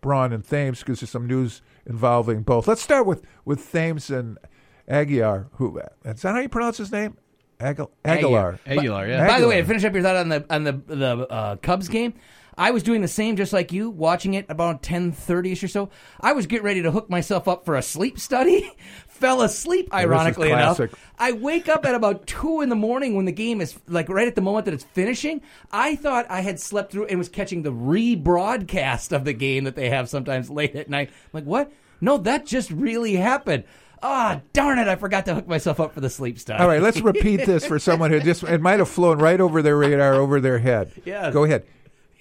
Braun 0.01 0.34
and 0.34 0.43
Thames 0.43 0.79
because 0.79 0.99
there's 0.99 1.12
some 1.12 1.27
news 1.27 1.62
involving 1.86 2.41
both. 2.41 2.67
Let's 2.67 2.82
start 2.82 3.06
with, 3.06 3.23
with 3.45 3.71
Thames 3.71 4.10
and 4.10 4.39
Aguilar. 4.88 5.49
Who 5.53 5.77
is 5.77 6.21
that? 6.21 6.34
How 6.34 6.39
you 6.39 6.49
pronounce 6.49 6.77
his 6.77 6.91
name? 6.91 7.17
Agu- 7.63 7.89
Aguilar. 8.04 8.60
Aguilar, 8.65 9.08
yeah. 9.08 9.28
By 9.28 9.39
the 9.39 9.47
way, 9.47 9.62
to 9.62 9.65
finish 9.67 9.84
up 9.84 9.93
your 9.93 10.04
thought 10.04 10.15
on 10.17 10.30
the 10.30 10.45
on 10.49 10.63
the 10.63 10.73
the 10.73 11.28
uh, 11.30 11.56
Cubs 11.58 11.88
game, 11.88 12.13
I 12.58 12.71
was 12.71 12.84
doing 12.84 13.02
the 13.02 13.08
same, 13.08 13.36
just 13.36 13.54
like 13.54 13.71
you, 13.71 13.89
watching 13.89 14.34
it 14.34 14.45
about 14.49 14.84
ten 14.84 15.12
thirty 15.12 15.54
ish 15.54 15.63
or 15.63 15.67
so. 15.67 15.89
I 16.19 16.34
was 16.34 16.45
getting 16.45 16.65
ready 16.65 16.82
to 16.84 16.91
hook 16.91 17.10
myself 17.10 17.47
up 17.47 17.65
for 17.65 17.76
a 17.76 17.82
sleep 17.82 18.19
study. 18.19 18.69
Fell 19.08 19.41
asleep, 19.41 19.93
ironically 19.93 20.52
enough. 20.52 20.80
I 21.17 21.32
wake 21.32 21.69
up 21.69 21.86
at 21.86 21.95
about 21.95 22.28
two 22.28 22.60
in 22.62 22.69
the 22.69 22.76
morning 22.76 23.15
when 23.15 23.26
the 23.26 23.32
game 23.32 23.62
is 23.62 23.80
like 23.88 24.10
right 24.10 24.28
at 24.28 24.36
the 24.36 24.41
moment 24.41 24.65
that 24.65 24.73
it's 24.73 24.84
finishing. 24.84 25.41
I 25.71 25.95
thought 25.95 26.26
I 26.30 26.41
had 26.41 26.60
slept 26.60 26.91
through 26.91 27.06
and 27.06 27.17
was 27.17 27.30
catching 27.30 27.62
the 27.63 27.71
rebroadcast 27.71 29.12
of 29.15 29.23
the 29.23 29.34
game 29.34 29.63
that 29.63 29.76
they 29.76 29.89
have 29.89 30.10
sometimes 30.10 30.49
late 30.49 30.76
at 30.76 30.89
night. 30.89 31.10
I'm 31.10 31.30
like, 31.32 31.45
what? 31.45 31.71
No, 32.02 32.17
that 32.17 32.45
just 32.45 32.69
really 32.69 33.15
happened. 33.15 33.63
Ah, 34.03 34.41
darn 34.51 34.79
it! 34.79 34.87
I 34.87 34.97
forgot 34.97 35.25
to 35.25 35.35
hook 35.35 35.47
myself 35.47 35.79
up 35.79 35.93
for 35.93 36.01
the 36.01 36.09
sleep 36.09 36.37
study. 36.37 36.61
All 36.61 36.67
right, 36.67 36.81
let's 36.81 36.99
repeat 36.99 37.45
this 37.45 37.65
for 37.65 37.79
someone 37.79 38.11
who 38.11 38.19
just 38.19 38.43
it 38.43 38.61
might 38.61 38.79
have 38.79 38.89
flown 38.89 39.19
right 39.19 39.39
over 39.39 39.61
their 39.61 39.77
radar, 39.77 40.15
over 40.15 40.41
their 40.41 40.59
head. 40.59 40.91
Yes. 41.05 41.33
Go 41.33 41.45
ahead. 41.45 41.65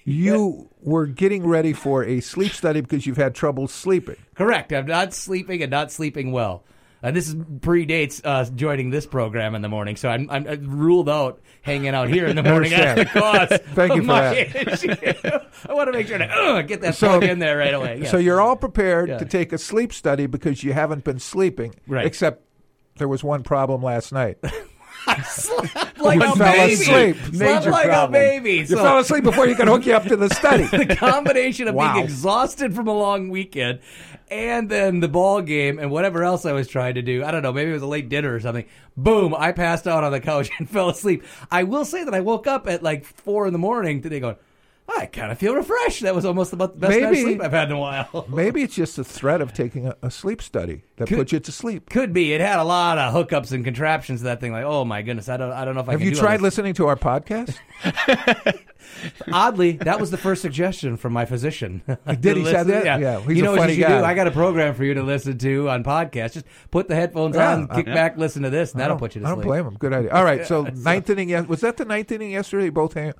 You 0.04 0.68
were 0.80 1.06
getting 1.06 1.46
ready 1.46 1.72
for 1.72 2.04
a 2.04 2.20
sleep 2.20 2.52
study 2.52 2.80
because 2.80 3.06
you've 3.06 3.16
had 3.16 3.34
trouble 3.34 3.68
sleeping. 3.68 4.16
Correct. 4.34 4.72
I'm 4.72 4.86
not 4.86 5.12
sleeping 5.12 5.62
and 5.62 5.70
not 5.70 5.92
sleeping 5.92 6.32
well. 6.32 6.64
Uh, 7.02 7.10
this 7.10 7.26
is 7.28 7.34
predates 7.34 8.20
uh, 8.24 8.44
joining 8.54 8.90
this 8.90 9.06
program 9.06 9.56
in 9.56 9.62
the 9.62 9.68
morning, 9.68 9.96
so 9.96 10.08
I'm, 10.08 10.30
I'm, 10.30 10.46
I'm 10.46 10.70
ruled 10.70 11.08
out 11.08 11.40
hanging 11.62 11.88
out 11.88 12.08
here 12.08 12.26
in 12.26 12.36
the 12.36 12.44
morning 12.44 12.72
at 12.74 12.94
the 12.94 13.04
cost. 13.06 13.50
Thank 13.74 13.94
you 13.96 14.02
for 14.02 14.06
that. 14.06 15.46
I 15.68 15.74
want 15.74 15.88
to 15.88 15.92
make 15.92 16.06
sure 16.06 16.18
to 16.18 16.26
uh, 16.26 16.62
get 16.62 16.80
that 16.82 16.94
plug 16.94 17.24
in 17.24 17.40
there 17.40 17.58
right 17.58 17.74
away. 17.74 18.04
So 18.04 18.18
you're 18.18 18.40
all 18.40 18.54
prepared 18.56 19.08
Yeah. 19.08 19.18
to 19.18 19.24
take 19.24 19.52
a 19.52 19.58
sleep 19.58 19.92
study 19.92 20.26
because 20.26 20.62
you 20.62 20.72
haven't 20.74 21.02
been 21.02 21.18
sleeping. 21.18 21.74
Right. 21.88 22.06
Except 22.06 22.44
there 22.98 23.08
was 23.08 23.24
one 23.24 23.42
problem 23.42 23.82
last 23.82 24.12
night. 24.12 24.38
like 25.04 26.20
you 26.20 26.22
a 26.22 26.36
fell 26.36 26.36
baby. 26.36 26.72
asleep. 26.74 27.16
Slept 27.34 27.66
like 27.66 27.88
a 27.90 28.06
baby. 28.08 28.52
You 28.58 28.66
So- 28.66 28.76
fell 28.76 28.98
asleep 28.98 29.24
before 29.24 29.46
you 29.48 29.56
could 29.56 29.66
hook 29.66 29.86
you 29.86 29.94
up 29.94 30.04
to 30.04 30.16
the 30.16 30.28
study. 30.30 30.64
the 30.66 30.94
combination 30.94 31.66
of 31.66 31.74
Wow. 31.74 31.94
being 31.94 32.04
exhausted 32.04 32.74
from 32.74 32.86
a 32.86 32.92
long 32.96 33.28
weekend 33.28 33.80
and 34.32 34.70
then 34.70 35.00
the 35.00 35.08
ball 35.08 35.42
game 35.42 35.78
and 35.78 35.90
whatever 35.90 36.24
else 36.24 36.46
I 36.46 36.52
was 36.52 36.66
trying 36.66 36.94
to 36.94 37.02
do. 37.02 37.22
I 37.22 37.30
don't 37.30 37.42
know, 37.42 37.52
maybe 37.52 37.70
it 37.70 37.74
was 37.74 37.82
a 37.82 37.86
late 37.86 38.08
dinner 38.08 38.34
or 38.34 38.40
something. 38.40 38.64
Boom, 38.96 39.34
I 39.36 39.52
passed 39.52 39.86
out 39.86 40.04
on 40.04 40.12
the 40.12 40.20
couch 40.20 40.48
and 40.58 40.68
fell 40.68 40.88
asleep. 40.88 41.22
I 41.50 41.64
will 41.64 41.84
say 41.84 42.02
that 42.02 42.14
I 42.14 42.20
woke 42.20 42.46
up 42.46 42.66
at 42.66 42.82
like 42.82 43.04
four 43.04 43.46
in 43.46 43.52
the 43.52 43.58
morning 43.58 44.00
today 44.00 44.20
going, 44.20 44.36
I 44.98 45.06
kind 45.06 45.32
of 45.32 45.38
feel 45.38 45.54
refreshed. 45.54 46.02
That 46.02 46.14
was 46.14 46.24
almost 46.24 46.52
about 46.52 46.74
the 46.74 46.80
best 46.86 47.00
night's 47.00 47.20
sleep 47.20 47.40
I've 47.42 47.52
had 47.52 47.70
in 47.70 47.76
a 47.76 47.78
while. 47.80 48.26
Maybe 48.28 48.62
it's 48.62 48.74
just 48.74 48.96
the 48.96 49.04
threat 49.04 49.40
of 49.40 49.52
taking 49.52 49.86
a, 49.86 49.96
a 50.02 50.10
sleep 50.10 50.40
study 50.42 50.82
that 50.96 51.08
Could- 51.08 51.18
puts 51.18 51.32
you 51.32 51.40
to 51.40 51.52
sleep. 51.52 51.88
Could 51.90 52.12
be. 52.12 52.32
It 52.32 52.40
had 52.40 52.58
a 52.58 52.64
lot 52.64 52.98
of 52.98 53.12
hookups 53.14 53.52
and 53.52 53.64
contraptions 53.64 54.20
to 54.20 54.24
that 54.24 54.40
thing. 54.40 54.52
Like, 54.52 54.64
oh 54.64 54.84
my 54.84 55.02
goodness, 55.02 55.28
I 55.28 55.36
don't, 55.36 55.52
I 55.52 55.64
don't 55.64 55.74
know 55.74 55.80
if 55.80 55.88
I 55.88 55.92
Have 55.92 56.02
you 56.02 56.14
tried 56.14 56.40
listening 56.40 56.74
to 56.74 56.86
our 56.86 56.96
podcast? 56.96 57.56
Oddly, 59.32 59.72
that 59.78 60.00
was 60.00 60.10
the 60.10 60.16
first 60.16 60.42
suggestion 60.42 60.96
from 60.96 61.12
my 61.12 61.24
physician. 61.24 61.82
Did 62.20 62.36
he 62.36 62.44
say 62.44 62.62
that? 62.62 62.84
Yeah, 63.00 63.20
he's 63.20 63.36
you 63.38 63.42
a 63.42 63.46
know 63.46 63.52
what 63.56 63.68
you 63.70 63.76
should 63.76 63.80
guy. 63.82 63.98
do? 64.00 64.04
I 64.04 64.14
got 64.14 64.26
a 64.26 64.30
program 64.30 64.74
for 64.74 64.84
you 64.84 64.94
to 64.94 65.02
listen 65.02 65.38
to 65.38 65.68
on 65.70 65.82
podcast. 65.84 66.34
Just 66.34 66.46
put 66.70 66.88
the 66.88 66.94
headphones 66.94 67.36
Yeah, 67.36 67.54
on, 67.54 67.68
kick 67.68 67.88
I- 67.88 67.94
back, 67.94 68.16
listen 68.18 68.42
to 68.42 68.50
this, 68.50 68.72
and 68.72 68.80
that'll 68.80 68.98
put 68.98 69.14
you 69.14 69.20
to 69.22 69.26
I 69.26 69.30
sleep. 69.30 69.42
don't 69.42 69.46
blame 69.48 69.66
him. 69.66 69.74
Good 69.78 69.92
idea. 69.92 70.12
All 70.12 70.24
right, 70.24 70.46
so 70.46 70.64
Yeah, 70.64 70.72
ninth 70.76 71.08
inning. 71.10 71.28
yes- 71.30 71.46
Was 71.46 71.60
that 71.60 71.76
the 71.76 71.84
ninth 71.84 72.12
inning 72.12 72.32
yesterday? 72.32 72.68
Both 72.70 72.94
ha- 72.94 73.12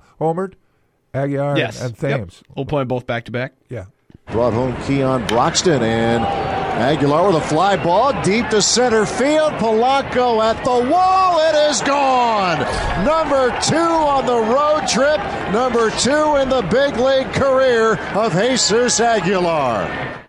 homered, 1.13 1.23
Aguilar 1.23 1.57
Yes. 1.57 1.81
and 1.81 1.91
Yep. 1.91 1.99
Thames. 1.99 2.43
We'll 2.55 2.65
play 2.65 2.81
them 2.81 2.87
both 2.87 3.05
back 3.07 3.25
to 3.25 3.31
back. 3.31 3.53
Yeah. 3.69 3.85
Brought 4.31 4.53
home 4.53 4.75
Keon 4.87 5.25
Broxton 5.27 5.83
and 5.83 6.23
Aguilar 6.25 7.27
with 7.27 7.35
a 7.35 7.41
fly 7.41 7.75
ball 7.75 8.13
deep 8.23 8.49
to 8.49 8.61
center 8.61 9.05
field. 9.05 9.53
Polanco 9.53 10.41
at 10.43 10.63
the 10.63 10.89
wall. 10.89 11.39
It 11.39 11.55
is 11.69 11.81
gone. 11.81 12.59
Number 13.05 13.49
two 13.61 13.75
on 13.75 14.25
the 14.25 14.39
road 14.39 14.87
trip. 14.87 15.19
Number 15.51 15.91
two 15.91 16.37
in 16.37 16.49
the 16.49 16.61
big 16.71 16.97
league 16.97 17.31
career 17.33 17.97
of 18.15 18.33
Jesus 18.33 18.99
Aguilar. 18.99 20.19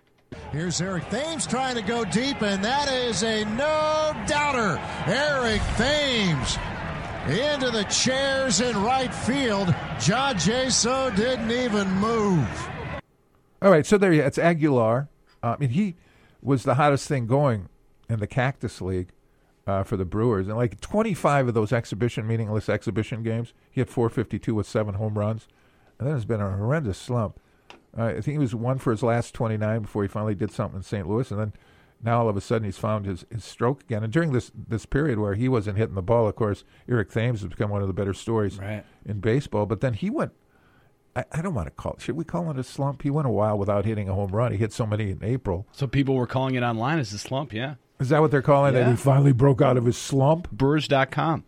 Here's 0.51 0.79
Eric 0.81 1.09
Thames 1.09 1.45
trying 1.47 1.75
to 1.75 1.81
go 1.81 2.05
deep, 2.05 2.41
and 2.41 2.63
that 2.63 2.89
is 2.91 3.23
a 3.23 3.43
no 3.45 4.13
doubter. 4.27 4.79
Eric 5.07 5.61
Thames 5.77 6.57
into 7.27 7.71
the 7.71 7.83
chairs 7.85 8.61
in 8.61 8.75
right 8.83 9.13
field. 9.13 9.73
John 9.99 10.35
Jaso 10.35 11.15
didn't 11.15 11.51
even 11.51 11.89
move. 11.93 12.69
All 13.61 13.71
right, 13.71 13.85
so 13.85 13.97
there 13.97 14.13
you. 14.13 14.21
It's 14.21 14.37
Aguilar. 14.37 15.09
Uh, 15.41 15.55
I 15.55 15.57
mean, 15.57 15.69
he 15.69 15.95
was 16.41 16.63
the 16.63 16.75
hottest 16.75 17.07
thing 17.07 17.25
going 17.25 17.69
in 18.09 18.19
the 18.19 18.27
Cactus 18.27 18.79
League 18.81 19.09
uh, 19.65 19.83
for 19.83 19.97
the 19.97 20.05
Brewers, 20.05 20.47
and 20.47 20.55
like 20.55 20.79
25 20.79 21.47
of 21.47 21.53
those 21.53 21.73
exhibition, 21.73 22.27
meaningless 22.27 22.69
exhibition 22.69 23.23
games, 23.23 23.53
he 23.71 23.81
had 23.81 23.89
452 23.89 24.53
with 24.53 24.67
seven 24.67 24.95
home 24.95 25.17
runs, 25.17 25.47
and 25.97 26.07
then 26.07 26.15
it's 26.15 26.25
been 26.25 26.41
a 26.41 26.55
horrendous 26.55 26.99
slump. 26.99 27.39
Uh, 27.97 28.05
I 28.05 28.13
think 28.13 28.25
he 28.25 28.37
was 28.37 28.53
one 28.53 28.77
for 28.77 28.91
his 28.91 29.01
last 29.01 29.33
29 29.33 29.81
before 29.81 30.03
he 30.03 30.07
finally 30.07 30.35
did 30.35 30.51
something 30.51 30.77
in 30.77 30.83
St. 30.83 31.07
Louis, 31.07 31.31
and 31.31 31.39
then 31.39 31.53
now 32.05 32.19
all 32.21 32.29
of 32.29 32.37
a 32.37 32.41
sudden 32.41 32.63
he's 32.65 32.77
found 32.77 33.05
his, 33.05 33.25
his 33.31 33.43
stroke 33.43 33.81
again. 33.83 34.03
And 34.03 34.13
during 34.13 34.31
this 34.31 34.51
this 34.55 34.85
period 34.85 35.19
where 35.19 35.33
he 35.33 35.49
wasn't 35.49 35.77
hitting 35.77 35.95
the 35.95 36.01
ball, 36.01 36.27
of 36.27 36.35
course, 36.35 36.63
Eric 36.87 37.09
Thames 37.11 37.41
has 37.41 37.49
become 37.49 37.69
one 37.69 37.81
of 37.81 37.87
the 37.87 37.93
better 37.93 38.13
stories 38.13 38.57
Right. 38.59 38.83
in 39.05 39.19
baseball. 39.19 39.65
But 39.65 39.81
then 39.81 39.93
he 39.93 40.09
went 40.09 40.31
I, 41.15 41.23
I 41.31 41.41
don't 41.41 41.53
want 41.53 41.67
to 41.67 41.71
call 41.71 41.93
it. 41.93 42.01
Should 42.01 42.15
we 42.15 42.23
call 42.25 42.49
it 42.51 42.57
a 42.57 42.63
slump? 42.63 43.01
He 43.01 43.09
went 43.09 43.27
a 43.27 43.31
while 43.31 43.57
without 43.57 43.85
hitting 43.85 44.07
a 44.09 44.13
home 44.13 44.31
run. 44.31 44.51
He 44.51 44.57
hit 44.57 44.73
so 44.73 44.85
many 44.85 45.11
in 45.11 45.23
April. 45.23 45.65
So 45.71 45.87
people 45.87 46.15
were 46.15 46.27
calling 46.27 46.55
it 46.55 46.61
online 46.63 46.99
as 46.99 47.11
a 47.13 47.17
slump, 47.17 47.53
yeah. 47.53 47.75
Is 47.99 48.09
that 48.09 48.19
what 48.21 48.29
they're 48.31 48.41
calling 48.41 48.75
it? 48.75 48.79
Yeah. 48.79 48.89
He 48.91 48.97
finally 48.97 49.31
broke 49.31 49.61
out 49.61 49.77
of 49.77 49.85
his 49.85 49.97
slump. 49.97 50.51
Brewers.com. 50.51 51.45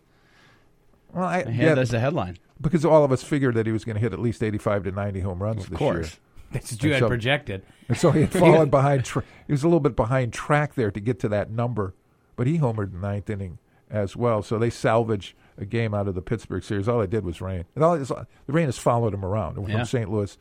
Well, 1.12 1.24
I 1.24 1.42
They 1.42 1.52
had 1.52 1.68
that 1.76 1.78
as 1.78 1.92
a 1.92 2.00
headline. 2.00 2.38
because 2.60 2.84
all 2.84 3.04
of 3.04 3.12
us 3.12 3.22
figured 3.22 3.54
that 3.56 3.66
he 3.66 3.72
was 3.72 3.84
going 3.84 3.96
to 3.96 4.00
hit 4.00 4.12
at 4.14 4.18
least 4.18 4.42
eighty-five 4.42 4.84
to 4.84 4.90
ninety 4.90 5.20
home 5.20 5.42
runs 5.42 5.64
Of 5.64 5.70
this 5.70 5.78
course. 5.78 6.10
year. 6.12 6.18
That's 6.52 6.72
what 6.72 6.82
you 6.82 6.92
had 6.94 7.06
projected. 7.06 7.62
And 7.88 7.96
so 7.98 8.10
he 8.10 8.22
had 8.22 8.32
fallen 8.32 8.70
behind. 8.70 9.04
Tra- 9.04 9.24
he 9.46 9.52
was 9.52 9.62
a 9.62 9.66
little 9.66 9.80
bit 9.80 9.96
behind 9.96 10.32
track 10.32 10.74
there 10.74 10.90
to 10.90 11.00
get 11.00 11.18
to 11.20 11.28
that 11.28 11.50
number, 11.50 11.94
but 12.36 12.46
he 12.46 12.58
homered 12.58 12.92
in 12.94 13.00
the 13.00 13.06
ninth 13.06 13.28
inning 13.30 13.58
as 13.90 14.16
well. 14.16 14.42
So 14.42 14.58
they 14.58 14.70
salvage 14.70 15.36
a 15.56 15.64
game 15.64 15.92
out 15.94 16.06
of 16.08 16.14
the 16.14 16.22
Pittsburgh 16.22 16.62
series. 16.62 16.88
All 16.88 17.00
it 17.00 17.10
did 17.10 17.24
was 17.24 17.40
rain. 17.40 17.64
And 17.74 17.82
all 17.84 17.94
it's- 17.94 18.08
the 18.46 18.52
rain 18.52 18.66
has 18.66 18.78
followed 18.78 19.12
him 19.14 19.24
around 19.24 19.54
from 19.54 19.68
Yeah. 19.68 19.82
St. 19.82 20.10
Louis 20.10 20.36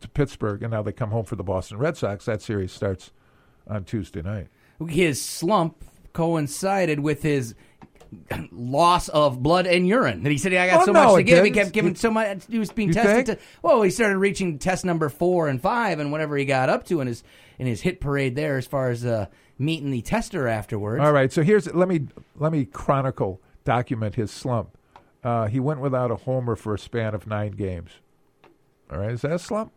to 0.00 0.08
Pittsburgh, 0.08 0.62
and 0.62 0.70
now 0.72 0.82
they 0.82 0.92
come 0.92 1.10
home 1.10 1.24
for 1.24 1.36
the 1.36 1.44
Boston 1.44 1.78
Red 1.78 1.96
Sox. 1.96 2.24
That 2.26 2.42
series 2.42 2.72
starts 2.72 3.12
on 3.66 3.84
Tuesday 3.84 4.22
night. 4.22 4.48
His 4.88 5.22
slump 5.22 5.82
coincided 6.12 7.00
with 7.00 7.22
his 7.22 7.54
loss 8.52 9.08
of 9.08 9.42
blood 9.42 9.66
and 9.66 9.86
urine. 9.86 10.18
And 10.18 10.26
he 10.26 10.38
said, 10.38 10.52
"I 10.54 10.68
got 10.68 10.82
Oh, 10.82 10.84
so 10.86 10.92
no, 10.92 11.04
much 11.04 11.16
to 11.16 11.22
give." 11.22 11.44
He 11.44 11.50
didn't. 11.50 11.64
kept 11.64 11.72
giving 11.74 11.94
so 11.94 12.10
much. 12.10 12.44
He 12.48 12.58
was 12.58 12.70
being 12.72 12.92
tested. 12.92 13.26
think? 13.26 13.38
To, 13.38 13.44
well, 13.62 13.82
he 13.82 13.90
started 13.90 14.18
reaching 14.18 14.58
test 14.58 14.84
number 14.84 15.08
four 15.08 15.48
and 15.48 15.60
five, 15.60 15.98
and 15.98 16.12
whatever 16.12 16.36
he 16.36 16.44
got 16.44 16.68
up 16.68 16.84
to 16.86 17.00
in 17.00 17.06
his 17.06 17.22
in 17.58 17.66
his 17.66 17.80
hit 17.80 18.00
parade 18.00 18.36
there, 18.36 18.56
as 18.56 18.66
far 18.66 18.90
as 18.90 19.04
uh, 19.04 19.26
meeting 19.58 19.90
the 19.90 20.02
tester 20.02 20.46
afterwards. 20.48 21.02
All 21.02 21.12
right, 21.12 21.32
so 21.32 21.42
here's 21.42 21.72
let 21.74 21.88
me 21.88 22.06
let 22.36 22.52
me 22.52 22.64
chronicle 22.64 23.40
document 23.64 24.14
his 24.14 24.30
slump. 24.30 24.76
Uh, 25.24 25.46
he 25.46 25.58
went 25.58 25.80
without 25.80 26.10
a 26.10 26.16
homer 26.16 26.54
for 26.54 26.74
a 26.74 26.78
span 26.78 27.14
of 27.14 27.26
nine 27.26 27.52
games. 27.52 27.90
All 28.92 28.98
right, 28.98 29.10
is 29.10 29.22
that 29.22 29.32
a 29.32 29.38
slump? 29.38 29.72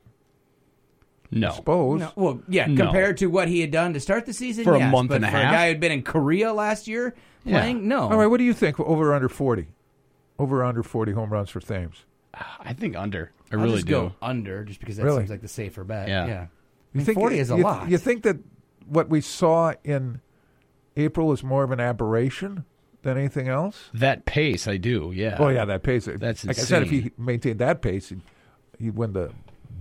No. 1.31 1.49
I 1.49 1.55
suppose. 1.55 1.99
No, 1.99 2.11
well, 2.15 2.41
yeah, 2.47 2.65
No. 2.65 2.85
compared 2.85 3.17
to 3.17 3.27
what 3.27 3.47
he 3.47 3.61
had 3.61 3.69
done 3.71 3.93
to 3.93 3.99
start 3.99 4.25
the 4.25 4.33
season, 4.33 4.63
For 4.63 4.73
a 4.75 4.79
month 4.79 5.09
but 5.09 5.15
and 5.17 5.25
a 5.25 5.27
half? 5.29 5.51
a 5.53 5.55
guy 5.55 5.69
who'd 5.69 5.79
been 5.79 5.91
in 5.91 6.01
Korea 6.01 6.51
last 6.53 6.87
year 6.87 7.13
Yeah. 7.43 7.59
playing, 7.59 7.87
no. 7.87 8.01
All 8.09 8.17
right, 8.17 8.27
what 8.27 8.37
do 8.37 8.43
you 8.43 8.53
think? 8.53 8.79
Over 8.79 9.11
or 9.11 9.13
under 9.13 9.29
forty? 9.29 9.67
Over 10.39 10.61
or 10.61 10.63
under 10.65 10.81
forty 10.83 11.11
home 11.11 11.29
runs 11.31 11.49
for 11.49 11.59
Thames? 11.59 12.05
I 12.59 12.73
think 12.73 12.95
under. 12.95 13.31
I 13.51 13.55
I'll 13.55 13.61
really 13.61 13.75
just 13.77 13.87
do. 13.87 13.91
go 13.93 14.11
under, 14.21 14.63
just 14.63 14.79
because 14.79 14.97
that 14.97 15.03
Really? 15.03 15.19
seems 15.19 15.29
like 15.29 15.41
the 15.41 15.47
safer 15.47 15.83
bet. 15.83 16.07
Yeah. 16.07 16.25
Yeah, 16.27 16.33
I 16.33 16.41
You 16.41 16.47
mean, 16.93 17.05
think 17.05 17.17
forty 17.17 17.39
is 17.39 17.51
a 17.51 17.57
you, 17.57 17.63
lot. 17.63 17.89
You 17.89 17.97
think 17.97 18.23
that 18.23 18.37
what 18.87 19.09
we 19.09 19.21
saw 19.21 19.73
in 19.83 20.21
April 20.97 21.31
is 21.31 21.43
more 21.43 21.63
of 21.63 21.71
an 21.71 21.79
aberration 21.79 22.65
than 23.03 23.17
anything 23.17 23.47
else? 23.47 23.89
That 23.93 24.25
pace, 24.25 24.67
I 24.67 24.77
do. 24.77 25.11
Yeah. 25.13 25.37
Oh 25.39 25.49
yeah, 25.49 25.65
that 25.65 25.83
pace. 25.83 26.05
That's 26.05 26.45
like 26.45 26.57
I 26.57 26.61
said. 26.61 26.83
If 26.83 26.89
he 26.89 27.11
maintained 27.17 27.59
that 27.59 27.81
pace, 27.81 28.09
he'd, 28.09 28.21
he'd 28.79 28.95
win 28.95 29.13
the 29.13 29.31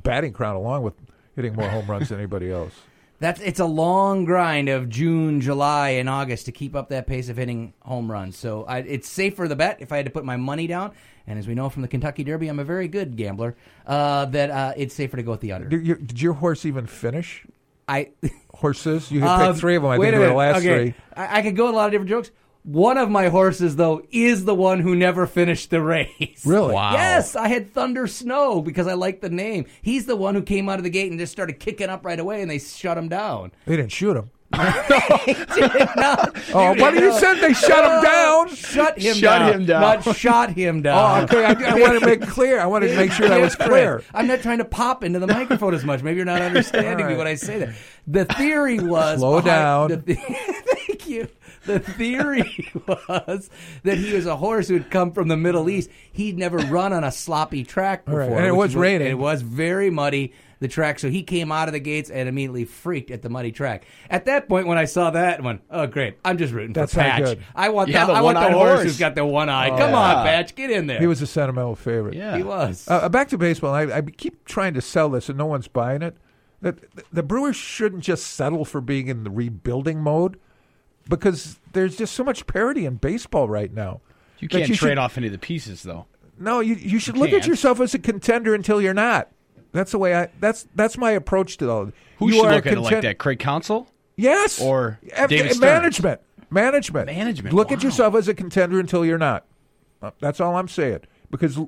batting 0.02 0.32
crown 0.32 0.56
along 0.56 0.82
with 0.82 0.94
hitting 1.38 1.54
more 1.54 1.68
home 1.68 1.86
runs 1.86 2.08
than 2.08 2.18
anybody 2.18 2.50
else. 2.50 2.74
That's 3.20 3.40
it's 3.40 3.58
a 3.58 3.64
long 3.64 4.24
grind 4.24 4.68
of 4.68 4.88
June, 4.88 5.40
July, 5.40 5.90
and 5.90 6.08
August 6.08 6.46
to 6.46 6.52
keep 6.52 6.76
up 6.76 6.88
that 6.90 7.06
pace 7.06 7.28
of 7.28 7.36
hitting 7.36 7.74
home 7.80 8.10
runs. 8.10 8.36
So 8.36 8.64
I, 8.64 8.78
it's 8.78 9.08
safer 9.08 9.48
the 9.48 9.56
bet 9.56 9.78
if 9.80 9.90
I 9.90 9.96
had 9.96 10.06
to 10.06 10.12
put 10.12 10.24
my 10.24 10.36
money 10.36 10.68
down. 10.68 10.92
And 11.26 11.38
as 11.38 11.48
we 11.48 11.54
know 11.54 11.68
from 11.68 11.82
the 11.82 11.88
Kentucky 11.88 12.24
Derby, 12.24 12.48
I'm 12.48 12.58
a 12.58 12.64
very 12.64 12.86
good 12.88 13.16
gambler. 13.16 13.56
Uh, 13.86 14.24
that 14.26 14.50
uh, 14.50 14.72
it's 14.76 14.94
safer 14.94 15.16
to 15.16 15.22
go 15.22 15.32
with 15.32 15.40
the 15.40 15.52
under. 15.52 15.68
Did, 15.68 15.86
your, 15.86 15.96
did 15.96 16.22
your 16.22 16.34
horse 16.34 16.64
even 16.64 16.86
finish? 16.86 17.44
I 17.88 18.10
horses. 18.54 19.10
You 19.10 19.20
could 19.20 19.28
Um, 19.28 19.52
pick 19.52 19.60
three 19.60 19.76
of 19.76 19.82
them. 19.82 19.92
I 19.92 19.98
think 19.98 20.12
they 20.12 20.18
were 20.18 20.26
the 20.26 20.34
last 20.34 20.58
okay. 20.58 20.92
three. 20.92 20.94
I, 21.16 21.38
I 21.38 21.42
could 21.42 21.56
go 21.56 21.66
with 21.66 21.74
a 21.74 21.76
lot 21.76 21.86
of 21.86 21.92
different 21.92 22.10
jokes. 22.10 22.30
One 22.68 22.98
of 22.98 23.08
my 23.08 23.28
horses, 23.28 23.76
though, 23.76 24.02
is 24.10 24.44
the 24.44 24.54
one 24.54 24.80
who 24.80 24.94
never 24.94 25.26
finished 25.26 25.70
the 25.70 25.80
race. 25.80 26.44
Really? 26.44 26.74
Wow. 26.74 26.92
Yes, 26.92 27.34
I 27.34 27.48
had 27.48 27.72
Thunder 27.72 28.06
Snow 28.06 28.60
because 28.60 28.86
I 28.86 28.92
like 28.92 29.22
the 29.22 29.30
name. 29.30 29.64
He's 29.80 30.04
the 30.04 30.16
one 30.16 30.34
who 30.34 30.42
came 30.42 30.68
out 30.68 30.78
of 30.78 30.84
the 30.84 30.90
gate 30.90 31.10
and 31.10 31.18
just 31.18 31.32
started 31.32 31.60
kicking 31.60 31.88
up 31.88 32.04
right 32.04 32.20
away, 32.20 32.42
and 32.42 32.50
they 32.50 32.58
shut 32.58 32.98
him 32.98 33.08
down. 33.08 33.52
They 33.64 33.76
didn't 33.76 33.92
shoot 33.92 34.18
him. 34.18 34.30
Not- 34.56 36.34
Oh, 36.54 36.74
what 36.78 36.94
you 36.94 37.12
said? 37.18 37.34
They 37.34 37.52
shut 37.52 37.84
him 37.84 37.90
oh, 37.92 38.02
down. 38.02 38.54
Shut 38.54 38.98
him 38.98 39.14
Shut 39.14 39.40
down. 39.40 39.52
him 39.52 39.66
down. 39.66 39.80
Not 40.04 40.16
shot 40.16 40.50
him 40.50 40.78
oh, 40.78 40.82
down. 40.82 41.20
Oh, 41.20 41.24
okay. 41.24 41.44
I, 41.44 41.72
I 41.72 41.74
wanted 41.80 42.00
to 42.00 42.06
make 42.06 42.22
clear. 42.22 42.58
I 42.58 42.66
wanted 42.66 42.88
to 42.88 42.96
make 42.96 43.12
sure 43.12 43.28
that 43.28 43.40
was 43.40 43.54
clear. 43.54 44.02
I'm 44.14 44.26
not 44.26 44.40
trying 44.40 44.58
to 44.58 44.64
pop 44.64 45.04
into 45.04 45.18
the 45.18 45.26
microphone 45.26 45.74
as 45.74 45.84
much. 45.84 46.02
Maybe 46.02 46.16
you're 46.16 46.24
not 46.24 46.40
understanding 46.40 47.04
All 47.04 47.12
me 47.12 47.18
when 47.18 47.26
I 47.26 47.34
say 47.34 47.58
that. 47.58 47.74
The 48.06 48.24
theory 48.24 48.80
was 48.80 49.18
Slow 49.18 49.40
down. 49.42 49.88
the- 49.90 50.14
thank 50.14 51.08
you. 51.08 51.28
The 51.66 51.80
theory 51.80 52.70
was 52.74 53.50
that 53.82 53.98
he 53.98 54.14
was 54.14 54.24
a 54.24 54.36
horse 54.36 54.68
who 54.68 54.74
had 54.74 54.90
come 54.90 55.12
from 55.12 55.28
the 55.28 55.36
Middle 55.36 55.68
East. 55.68 55.90
He'd 56.10 56.38
never 56.38 56.56
run 56.56 56.94
on 56.94 57.04
a 57.04 57.12
sloppy 57.12 57.64
track 57.64 58.06
before. 58.06 58.20
right, 58.20 58.30
and 58.30 58.46
it 58.46 58.52
which 58.56 58.68
was 58.68 58.76
raining. 58.76 59.08
It 59.08 59.18
was 59.18 59.42
very 59.42 59.90
muddy. 59.90 60.32
The 60.60 60.66
track, 60.66 60.98
so 60.98 61.08
he 61.08 61.22
came 61.22 61.52
out 61.52 61.68
of 61.68 61.72
the 61.72 61.78
gates 61.78 62.10
and 62.10 62.28
immediately 62.28 62.64
freaked 62.64 63.12
at 63.12 63.22
the 63.22 63.28
muddy 63.28 63.52
track. 63.52 63.84
At 64.10 64.24
that 64.24 64.48
point, 64.48 64.66
when 64.66 64.76
I 64.76 64.86
saw 64.86 65.10
that, 65.10 65.38
I 65.38 65.42
went, 65.42 65.60
"Oh, 65.70 65.86
great! 65.86 66.16
I'm 66.24 66.36
just 66.36 66.52
rooting 66.52 66.72
That's 66.72 66.92
for 66.94 66.98
not 67.00 67.22
Patch. 67.22 67.38
I 67.54 67.68
want 67.68 67.90
Yeah, 67.90 68.06
the, 68.06 68.12
the 68.12 68.18
I 68.18 68.22
want 68.22 68.34
the 68.40 68.50
horse, 68.50 68.70
horse. 68.70 68.82
who's 68.82 68.98
got 68.98 69.14
the 69.14 69.24
one 69.24 69.48
eye. 69.48 69.70
Oh, 69.70 69.76
Come 69.78 69.94
on, 69.94 70.24
yeah. 70.26 70.30
Patch, 70.32 70.56
get 70.56 70.70
in 70.72 70.88
there." 70.88 70.98
He 70.98 71.06
was 71.06 71.22
a 71.22 71.28
sentimental 71.28 71.76
favorite. 71.76 72.14
Yeah. 72.14 72.36
He 72.36 72.42
was. 72.42 72.86
Uh, 72.88 73.08
back 73.08 73.28
to 73.28 73.38
baseball. 73.38 73.72
I, 73.72 73.82
I 73.84 74.02
keep 74.02 74.44
trying 74.46 74.74
to 74.74 74.80
sell 74.80 75.08
this, 75.08 75.28
and 75.28 75.38
no 75.38 75.46
one's 75.46 75.68
buying 75.68 76.02
it. 76.02 76.16
That 76.60 76.78
the 77.12 77.22
Brewers 77.22 77.54
shouldn't 77.54 78.02
just 78.02 78.26
settle 78.26 78.64
for 78.64 78.80
being 78.80 79.06
in 79.06 79.22
the 79.22 79.30
rebuilding 79.30 80.00
mode, 80.00 80.40
because 81.08 81.60
there's 81.72 81.96
just 81.96 82.14
so 82.14 82.24
much 82.24 82.48
parity 82.48 82.84
in 82.84 82.96
baseball 82.96 83.48
right 83.48 83.72
now. 83.72 84.00
You 84.40 84.48
can't 84.48 84.68
you 84.68 84.74
trade 84.74 84.90
should- 84.90 84.98
off 84.98 85.16
any 85.16 85.26
of 85.26 85.32
the 85.32 85.38
pieces, 85.38 85.84
though. 85.84 86.06
No, 86.36 86.60
you 86.60 86.74
you 86.74 86.98
should 86.98 87.14
You 87.16 87.20
look 87.22 87.30
at 87.30 87.34
can't. 87.42 87.46
yourself 87.46 87.80
as 87.80 87.94
a 87.94 87.98
contender 87.98 88.54
until 88.54 88.80
you're 88.80 88.94
not. 88.94 89.28
That's 89.72 89.92
the 89.92 89.98
way 89.98 90.14
I. 90.14 90.28
That's 90.40 90.66
that's 90.74 90.96
my 90.96 91.10
approach 91.12 91.56
to 91.58 91.70
all. 91.70 91.92
Who 92.18 92.28
you 92.28 92.34
should 92.34 92.44
are 92.46 92.50
a 92.52 92.54
look 92.56 92.66
at 92.66 92.72
it 92.74 92.80
like 92.80 93.02
that? 93.02 93.18
Craig 93.18 93.38
Counsell? 93.38 93.88
Yes. 94.16 94.60
Or 94.60 94.98
F- 95.12 95.28
David 95.28 95.52
Stearns? 95.54 95.60
management. 95.60 96.20
Management. 96.50 97.06
Management, 97.06 97.54
Look 97.54 97.70
at 97.72 97.82
yourself 97.82 98.14
as 98.14 98.26
a 98.26 98.34
contender 98.34 98.80
until 98.80 99.04
you're 99.04 99.18
not. 99.18 99.44
Uh, 100.02 100.10
That's 100.20 100.40
all 100.40 100.56
I'm 100.56 100.66
saying. 100.68 101.00
Because, 101.30 101.58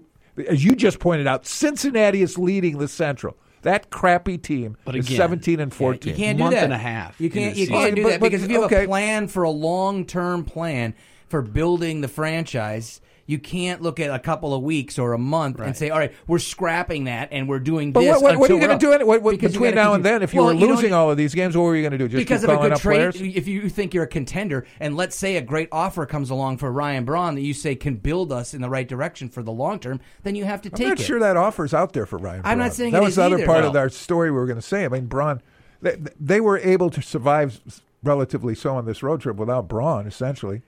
as 0.48 0.64
you 0.64 0.74
just 0.74 0.98
pointed 1.00 1.26
out, 1.26 1.46
Cincinnati 1.46 2.22
is 2.22 2.38
leading 2.38 2.78
the 2.78 2.88
Central. 2.88 3.36
That 3.62 3.90
crappy 3.90 4.38
team 4.38 4.78
But 4.86 4.96
is 4.96 5.04
again, 5.06 5.18
17 5.18 5.60
and 5.60 5.74
14. 5.74 6.12
You 6.12 6.16
can't 6.16 6.38
Month 6.38 6.52
do 6.52 6.56
that. 6.56 6.64
and 6.64 6.72
a 6.72 6.78
half 6.78 7.20
You 7.20 7.28
can't. 7.28 7.54
You 7.56 7.66
can't 7.68 7.94
do 7.94 8.02
But- 8.04 8.08
that 8.12 8.20
but- 8.20 8.30
because 8.30 8.42
if 8.42 8.50
you 8.50 8.62
have 8.62 8.72
okay. 8.72 8.84
a 8.84 8.88
plan 8.88 9.28
for 9.28 9.42
a 9.42 9.50
long-term 9.50 10.44
plan 10.44 10.94
for 11.28 11.42
building 11.42 12.00
the 12.00 12.08
franchise, 12.08 13.02
you 13.30 13.38
can't 13.38 13.80
look 13.80 14.00
at 14.00 14.10
a 14.10 14.18
couple 14.18 14.52
of 14.52 14.62
weeks 14.62 14.98
or 14.98 15.12
a 15.12 15.18
month 15.18 15.60
and 15.60 15.76
say, 15.76 15.88
"All 15.90 15.98
right, 15.98 16.12
we're 16.26 16.40
scrapping 16.40 17.04
that 17.04 17.28
and 17.30 17.48
we're 17.48 17.60
doing 17.60 17.92
But 17.92 18.00
this." 18.00 18.20
what, 18.20 18.22
what, 18.36 18.38
what 18.40 18.50
are 18.50 18.54
you 18.54 18.60
going 18.60 18.78
to 18.78 18.84
do 18.84 18.92
in, 18.92 19.06
what, 19.06 19.40
between 19.40 19.74
now 19.74 19.94
and 19.94 20.04
then? 20.04 20.22
If 20.22 20.34
you 20.34 20.40
Well, 20.42 20.52
were 20.54 20.60
don't- 20.60 20.68
losing 20.70 20.92
all 20.92 21.10
of 21.10 21.16
these 21.16 21.34
games, 21.34 21.56
what 21.56 21.62
were 21.62 21.76
you 21.76 21.82
going 21.82 21.92
to 21.92 21.98
do? 21.98 22.08
Just 22.08 22.18
because 22.20 22.40
keep 22.40 22.50
of 22.50 22.58
a 22.58 22.62
good 22.62 22.72
up 22.72 22.80
trade, 22.80 23.14
players? 23.14 23.36
if 23.36 23.46
you 23.46 23.68
think 23.68 23.94
you're 23.94 24.04
a 24.04 24.08
contender, 24.08 24.66
and 24.80 24.96
let's 24.96 25.14
say 25.14 25.36
a 25.36 25.42
great 25.42 25.68
offer 25.70 26.06
comes 26.06 26.30
along 26.30 26.56
for 26.58 26.72
Ryan 26.72 27.04
Braun 27.04 27.36
that 27.36 27.42
you 27.42 27.54
say 27.54 27.76
can 27.76 27.96
build 27.96 28.32
us 28.32 28.52
in 28.52 28.60
the 28.60 28.68
right 28.68 28.88
direction 28.88 29.28
for 29.28 29.42
the 29.42 29.52
long 29.52 29.78
term, 29.78 30.00
then 30.24 30.34
you 30.34 30.44
have 30.44 30.60
to 30.62 30.68
I'm 30.70 30.74
take 30.76 30.88
not 30.88 31.00
it. 31.00 31.04
sure 31.04 31.20
that 31.20 31.36
offer's 31.36 31.72
out 31.72 31.92
there 31.92 32.06
for 32.06 32.18
Ryan. 32.18 32.42
I'm 32.44 32.58
not 32.58 32.74
saying 32.74 32.92
that 32.92 33.02
was 33.02 33.16
the 33.16 33.22
other 33.22 33.36
either. 33.36 33.46
part 33.46 33.64
of 33.64 33.76
our 33.76 33.88
story 33.88 34.30
we 34.30 34.36
were 34.38 34.46
going 34.46 34.56
to 34.58 34.62
say. 34.62 34.84
I 34.84 34.88
mean, 34.88 35.06
Braun, 35.06 35.40
they, 35.80 35.96
they 36.18 36.40
were 36.40 36.58
able 36.58 36.90
to 36.90 37.00
survive 37.00 37.60
relatively 38.02 38.54
so 38.54 38.74
on 38.76 38.86
this 38.86 39.02
road 39.02 39.20
trip 39.20 39.36
without 39.36 39.68
Braun, 39.68 40.06
essentially. 40.06 40.62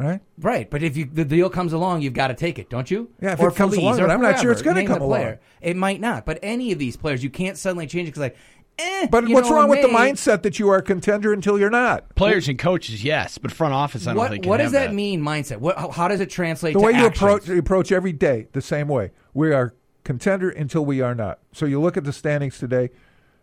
Right? 0.00 0.20
Right, 0.38 0.70
but 0.70 0.82
if 0.82 0.96
you, 0.96 1.04
the 1.04 1.24
deal 1.24 1.50
comes 1.50 1.72
along, 1.72 2.02
you've 2.02 2.14
got 2.14 2.28
to 2.28 2.34
take 2.34 2.58
it, 2.58 2.70
don't 2.70 2.90
you? 2.90 3.10
Yeah, 3.20 3.32
if 3.32 3.40
or 3.40 3.48
it 3.48 3.56
comes 3.56 3.74
Feliz, 3.74 3.84
along, 3.84 4.00
or 4.00 4.06
but 4.06 4.12
I'm 4.14 4.22
not 4.22 4.40
sure 4.40 4.50
it's 4.50 4.62
gonna 4.62 4.80
Name 4.80 4.88
come 4.88 5.00
the 5.00 5.06
player. 5.06 5.26
along. 5.26 5.38
It 5.60 5.76
might 5.76 6.00
not, 6.00 6.24
but 6.24 6.38
any 6.42 6.72
of 6.72 6.78
these 6.78 6.96
players, 6.96 7.22
you 7.22 7.30
can't 7.30 7.58
suddenly 7.58 7.86
change 7.86 8.08
it 8.08 8.12
because, 8.12 8.20
like, 8.20 8.36
eh. 8.78 9.08
But 9.10 9.28
what's 9.28 9.50
know, 9.50 9.56
wrong 9.56 9.68
with 9.68 9.82
the 9.82 9.88
mindset 9.88 10.42
that 10.42 10.58
you 10.58 10.68
are 10.70 10.78
a 10.78 10.82
contender 10.82 11.32
until 11.32 11.58
you're 11.58 11.70
not? 11.70 12.14
Players 12.14 12.48
and 12.48 12.58
coaches, 12.58 13.04
yes, 13.04 13.38
but 13.38 13.52
front 13.52 13.74
office, 13.74 14.06
I 14.06 14.10
don't 14.10 14.18
What, 14.18 14.30
think. 14.30 14.46
What 14.46 14.56
does 14.56 14.72
have 14.72 14.90
that, 14.90 14.94
mean, 14.94 15.20
mindset? 15.22 15.58
What, 15.58 15.76
how, 15.76 15.90
how 15.90 16.08
does 16.08 16.20
it 16.20 16.30
translate 16.30 16.74
The 16.74 16.80
to 16.80 16.86
way 16.86 16.92
you 16.92 17.06
approach 17.06 17.46
you 17.46 17.58
approach 17.58 17.92
every 17.92 18.12
day 18.12 18.48
the 18.52 18.62
same 18.62 18.88
way. 18.88 19.10
We 19.34 19.52
are 19.52 19.74
contender 20.04 20.48
until 20.48 20.84
we 20.84 21.00
are 21.00 21.14
not. 21.14 21.40
So 21.52 21.66
you 21.66 21.80
look 21.80 21.96
at 21.96 22.04
the 22.04 22.12
standings 22.12 22.58
today. 22.58 22.90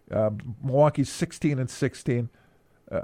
Uh, 0.10 0.32
Milwaukee's 0.64 1.10
16 1.10 1.60
and 1.60 1.70
16, 1.70 2.30
uh, 2.92 3.02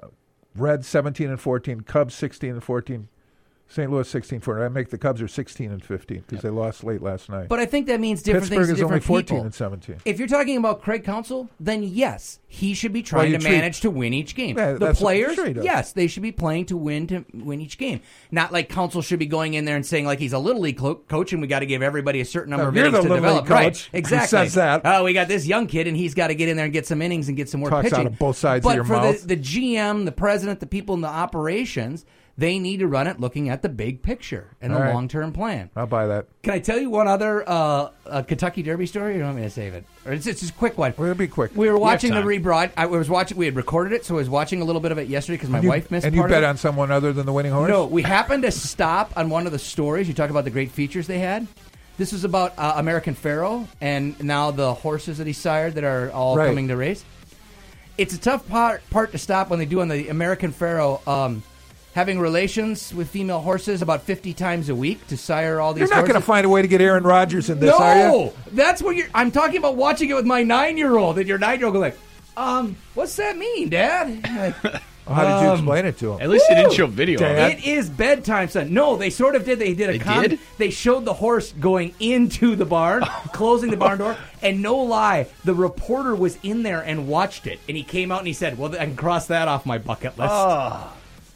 Reds 0.56 0.88
17 0.88 1.30
and 1.30 1.39
14, 1.39 1.82
Cubs 1.82 2.16
16 2.16 2.52
and 2.52 2.63
14, 2.63 3.10
St. 3.73 3.89
Louis 3.91 4.07
16 4.07 4.36
and 4.36 4.43
14. 4.43 4.63
I 4.63 4.69
make 4.69 4.89
the 4.91 4.99
Cubs 4.99 5.19
are 5.19 5.27
16 5.27 5.71
and 5.71 5.83
15 5.83 6.25
because 6.27 6.43
they 6.43 6.49
lost 6.49 6.83
late 6.83 7.01
last 7.01 7.27
night. 7.27 7.49
But 7.49 7.59
I 7.59 7.65
think 7.65 7.88
that 7.88 7.99
means 7.99 8.21
different 8.21 8.43
Pittsburgh 8.49 8.67
things 8.67 8.69
is 8.73 8.79
to 8.81 8.86
only 8.86 8.99
14 8.99 9.25
people. 9.25 9.43
and 9.45 9.51
17. 9.53 9.95
If 10.05 10.19
you're 10.19 10.27
talking 10.27 10.57
about 10.57 10.83
Craig 10.83 11.03
Counsell, 11.03 11.49
then 11.59 11.81
yes, 11.81 12.38
he 12.47 12.75
should 12.75 12.93
be 12.93 13.01
trying 13.01 13.31
you 13.31 13.38
to 13.39 13.43
treat- 13.43 13.51
manage 13.51 13.81
to 13.81 13.89
win 13.89 14.13
each 14.13 14.36
game. 14.36 14.57
Yeah, 14.59 14.73
the 14.73 14.93
players, 14.93 15.39
yes, 15.63 15.91
they 15.91 16.05
should 16.05 16.21
be 16.21 16.31
playing 16.31 16.67
to 16.67 16.77
win 16.77 17.07
to 17.07 17.25
win 17.33 17.62
each 17.62 17.79
game. 17.79 18.01
Not 18.29 18.51
like 18.53 18.69
Counsell 18.69 19.01
should 19.01 19.17
be 19.17 19.25
going 19.25 19.55
in 19.55 19.65
there 19.65 19.75
and 19.75 19.83
saying 19.83 20.05
like 20.05 20.19
he's 20.19 20.33
a 20.33 20.39
little 20.39 20.62
league 20.62 20.77
clo- 20.77 21.01
coach 21.07 21.33
and 21.33 21.41
we 21.41 21.47
got 21.47 21.62
to 21.62 21.65
give 21.65 21.81
everybody 21.81 22.21
a 22.21 22.25
certain 22.25 22.51
number 22.51 22.65
No, 22.65 22.69
of 22.69 22.75
you're 22.75 22.86
innings 22.86 23.03
the 23.05 23.09
to 23.09 23.15
develop. 23.15 23.49
right? 23.49 23.73
coach 23.73 23.89
who 23.91 23.97
Exactly. 23.97 24.27
says 24.27 24.53
that. 24.53 24.81
Oh, 24.86 25.03
we 25.03 25.13
got 25.13 25.27
this 25.27 25.47
young 25.47 25.65
kid 25.65 25.88
and 25.88 25.97
he's 25.97 26.13
got 26.13 26.27
to 26.27 26.36
get 26.36 26.47
in 26.47 26.57
there 26.57 26.65
and 26.65 26.73
get 26.73 26.86
some 26.86 27.01
innings 27.01 27.27
and 27.27 27.36
get 27.36 27.49
some 27.49 27.59
more 27.59 27.71
Talks 27.71 27.86
pitching. 27.89 27.99
out 28.01 28.05
of 28.05 28.19
both 28.19 28.38
sides 28.38 28.63
of 28.63 28.69
but 28.69 28.75
your 28.75 28.83
for 28.83 28.93
mouth. 28.97 29.21
The, 29.25 29.36
the 29.36 29.41
GM, 29.41 30.05
the 30.05 30.12
president, 30.12 30.59
the 30.59 30.67
people 30.67 30.93
in 30.93 31.01
the 31.01 31.07
operations, 31.07 32.05
they 32.38 32.58
need 32.58 32.78
to 32.78 32.88
run 32.88 33.06
it 33.06 33.19
looking 33.19 33.50
at 33.50 33.62
the 33.62 33.69
big 33.69 34.02
picture 34.02 34.48
and 34.60 34.74
All 34.74 34.80
the 34.80 34.86
right. 34.86 34.93
long 34.93 35.08
term 35.08 35.32
plan. 35.34 35.69
I'll 35.76 35.86
buy 35.86 36.08
that. 36.08 36.28
Can 36.41 36.54
I 36.54 36.60
tell 36.60 36.80
you 36.80 36.89
one 36.89 37.08
other 37.08 37.48
uh, 37.48 37.89
uh, 38.08 38.22
Kentucky 38.24 38.63
Derby 38.63 38.88
story? 38.88 39.12
Or 39.12 39.13
do 39.13 39.19
you 39.19 39.24
want 39.26 39.38
me 39.38 39.43
to 39.43 39.50
save 39.52 39.76
it? 39.76 39.86
Or 40.06 40.13
it's, 40.13 40.26
it's 40.26 40.39
just 40.41 40.54
a 40.54 40.56
quick 40.58 40.78
one. 40.78 40.93
Well, 40.98 41.10
it'll 41.10 41.17
be 41.17 41.28
quick. 41.28 41.52
We 41.56 41.69
were 41.69 41.78
watching 41.78 42.10
the 42.12 42.22
time. 42.22 42.28
rebroad. 42.28 42.72
I 42.76 42.88
was 42.88 43.08
watching. 43.10 43.38
We 43.38 43.46
had 43.46 43.56
recorded 43.56 43.93
it, 43.93 44.04
so 44.06 44.15
I 44.15 44.17
was 44.17 44.30
watching 44.30 44.62
a 44.62 44.65
little 44.65 44.82
bit 44.82 44.91
of 44.91 44.98
it 44.98 45.08
yesterday 45.10 45.36
because 45.36 45.50
my 45.52 45.60
you, 45.62 45.69
wife 45.69 45.91
missed. 45.91 46.06
It. 46.06 46.08
And 46.08 46.15
you 46.15 46.28
bet 46.28 46.43
on 46.43 46.58
someone 46.58 46.89
other 46.89 47.13
than 47.13 47.26
the 47.28 47.34
winning 47.34 47.52
horse? 47.52 47.69
No, 47.69 47.86
we 47.86 48.02
happened 48.02 48.43
to 48.43 48.52
stop 48.52 49.13
on 49.15 49.30
one 49.30 49.46
of 49.46 49.52
the 49.52 49.60
stories. 49.60 50.08
You 50.08 50.13
talk 50.15 50.32
about 50.32 50.43
the 50.43 50.50
great 50.50 50.72
features 50.72 51.06
they 51.06 51.19
had. 51.19 51.46
This 51.98 52.12
was 52.12 52.24
about 52.24 52.54
uh, 52.58 52.74
American 52.78 53.13
Pharoah 53.13 53.67
and 53.80 54.19
now 54.24 54.50
the 54.50 54.74
horses 54.74 55.19
that 55.19 55.28
he 55.28 55.34
sired 55.34 55.76
that 55.76 55.84
are 55.84 56.10
all 56.12 56.36
Right. 56.36 56.48
coming 56.48 56.67
to 56.69 56.76
race. 56.76 57.06
It's 58.00 58.15
a 58.15 58.17
tough 58.19 58.50
part 58.50 58.82
part 58.89 59.12
to 59.12 59.19
stop 59.19 59.52
when 59.52 59.60
they 59.60 59.65
do 59.65 59.82
on 59.82 59.88
the 59.88 60.10
American 60.10 60.52
Pharoah. 60.52 61.00
Um, 61.06 61.43
having 61.93 62.19
relations 62.19 62.93
with 62.93 63.10
female 63.10 63.39
horses 63.39 63.82
about 63.82 64.01
50 64.01 64.34
times 64.34 64.69
a 64.69 64.75
week 64.75 65.06
to 65.08 65.17
sire 65.17 65.60
all 65.60 65.73
these 65.73 65.89
You're 65.89 65.95
not 65.97 66.08
going 66.08 66.19
to 66.19 66.25
find 66.25 66.45
a 66.45 66.49
way 66.49 66.62
to 66.62 66.67
get 66.67 66.82
Aaron 66.82 67.03
Rodgers 67.03 67.49
in 67.49 67.60
this, 67.60 67.69
no, 67.69 67.77
are 67.77 68.10
you? 68.10 68.34
that's 68.51 68.82
what 68.82 68.95
you're. 68.95 69.08
I'm 69.13 69.32
talking 69.32 69.58
about 69.58 69.75
watching 69.75 70.10
it 70.10 70.13
with 70.15 70.25
my 70.25 70.43
nine 70.43 70.77
year 70.77 70.97
old, 70.97 71.17
and 71.19 71.27
your 71.27 71.38
nine 71.38 71.60
year 71.60 71.67
old 71.67 71.73
go 71.75 71.79
like, 71.79 71.97
um, 72.36 72.75
what's 72.95 73.15
that 73.17 73.38
mean, 73.38 73.69
Dad? 73.69 74.23
Like, 74.63 74.82
how 75.08 75.23
did 75.23 75.45
you 75.45 75.49
um, 75.51 75.58
explain 75.60 75.86
it 75.86 75.97
to 75.99 76.13
him? 76.13 76.21
At 76.21 76.29
least 76.29 76.45
you 76.49 76.56
didn't 76.56 76.73
show 76.73 76.88
video. 76.88 77.19
Dad. 77.19 77.51
it. 77.51 77.60
It 77.60 77.65
is 77.65 77.89
bedtime, 77.91 78.49
son. 78.49 78.73
No, 78.73 78.95
they 78.95 79.12
sort 79.12 79.36
of 79.36 79.45
did. 79.45 79.60
They 79.60 79.76
did 79.76 79.89
a 79.89 79.91
They 79.93 79.99
com- 79.99 80.24
did? 80.24 80.39
They 80.57 80.72
showed 80.72 81.05
the 81.05 81.13
horse 81.13 81.51
going 81.51 81.93
into 81.99 82.55
the 82.55 82.65
barn, 82.65 83.03
closing 83.34 83.70
the 83.70 83.78
barn 83.78 83.99
door, 83.99 84.18
and 84.41 84.63
no 84.63 84.78
lie, 84.78 85.28
the 85.43 85.53
reporter 85.53 86.15
was 86.15 86.39
in 86.41 86.63
there 86.63 86.82
and 86.82 87.07
watched 87.07 87.45
it, 87.45 87.59
and 87.68 87.78
he 87.78 87.84
came 87.84 88.11
out 88.11 88.20
and 88.20 88.28
he 88.28 88.34
said, 88.34 88.57
"Well, 88.57 88.74
I 88.74 88.86
can 88.86 88.95
cross 88.95 89.28
that 89.28 89.47
off 89.47 89.65
my 89.68 89.78
bucket 89.78 90.18
list." 90.18 90.34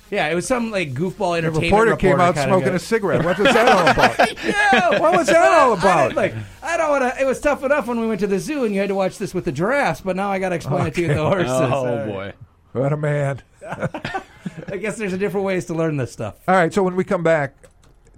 Yeah, 0.09 0.27
it 0.29 0.35
was 0.35 0.47
some 0.47 0.71
like 0.71 0.93
goofball 0.93 1.33
The 1.33 1.47
entertainment 1.47 1.63
reporter 1.73 1.95
came 1.97 2.19
out 2.21 2.35
kinda 2.35 2.47
smoking 2.49 2.69
guy. 2.69 2.75
a 2.75 2.79
cigarette. 2.79 3.25
What 3.25 3.37
was 3.37 3.53
that 3.53 3.67
all 3.67 3.87
about? 3.89 4.43
yeah, 4.43 4.99
What 4.99 5.17
was 5.17 5.27
that 5.27 5.51
all 5.59 5.73
I 5.75 5.79
about? 5.79 6.03
didn't, 6.09 6.15
like, 6.15 6.33
I 6.63 6.77
don't 6.77 6.89
want 6.89 7.13
to. 7.15 7.21
It 7.21 7.25
was 7.25 7.39
tough 7.41 7.63
enough 7.63 7.87
when 7.87 7.99
we 7.99 8.07
went 8.07 8.21
to 8.21 8.27
the 8.27 8.39
zoo 8.39 8.63
and 8.63 8.73
you 8.73 8.79
had 8.79 8.89
to 8.89 8.95
watch 8.95 9.17
this 9.17 9.33
with 9.33 9.43
the 9.45 9.51
giraffes, 9.51 9.99
but 10.01 10.15
now 10.15 10.31
I 10.31 10.39
got 10.39 10.49
to 10.49 10.55
explain 10.55 10.87
it 10.87 10.93
to 10.95 11.01
you 11.01 11.07
with 11.09 11.17
the 11.17 11.25
horses. 11.25 11.51
Oh 11.51 11.73
All 11.73 11.85
right. 11.85 12.05
boy. 12.07 12.33
What 12.73 12.93
a 12.93 12.97
man. 12.97 13.41
I 13.67 14.77
guess 14.79 14.97
there's 14.97 15.13
a 15.13 15.17
different 15.17 15.45
ways 15.45 15.65
to 15.65 15.73
learn 15.73 15.97
this 15.97 16.11
stuff. 16.11 16.35
All 16.47 16.55
right, 16.55 16.73
so 16.73 16.83
when 16.83 16.95
we 16.95 17.03
come 17.03 17.23
back, 17.23 17.55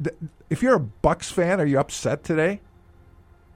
th- 0.04 0.16
if 0.50 0.62
you're 0.62 0.76
a 0.76 0.80
Bucks 0.80 1.32
fan, 1.32 1.60
are 1.60 1.66
you 1.66 1.80
upset 1.80 2.24
today? 2.24 2.62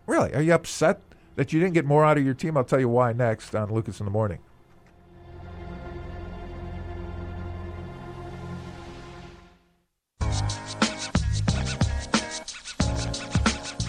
Really? 0.08 0.34
Are 0.34 0.42
you 0.42 0.54
upset 0.54 1.02
that 1.36 1.54
you 1.54 1.60
didn't 1.60 1.74
get 1.74 1.86
more 1.86 2.04
out 2.04 2.18
of 2.18 2.26
your 2.26 2.34
team? 2.34 2.58
I'll 2.58 2.64
tell 2.64 2.80
you 2.80 2.90
why 2.90 3.14
next 3.14 3.54
on 3.56 3.72
Lucas 3.72 4.00
in 4.00 4.06
the 4.06 4.12
Morning. 4.12 4.40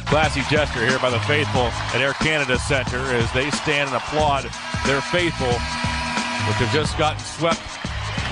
Classy 0.07 0.43
gesture 0.49 0.87
here 0.87 0.99
by 1.01 1.11
the 1.11 1.19
faithful 1.21 1.63
at 1.93 1.97
Air 1.97 2.13
Canada 2.15 2.59
Centre 2.59 2.99
as 2.99 3.33
they 3.33 3.51
stand 3.51 3.89
and 3.89 3.97
applaud 3.97 4.45
their 4.87 5.01
faithful, 5.01 5.49
which 5.49 6.57
have 6.59 6.73
just 6.73 6.97
gotten 6.97 7.19
swept 7.19 7.61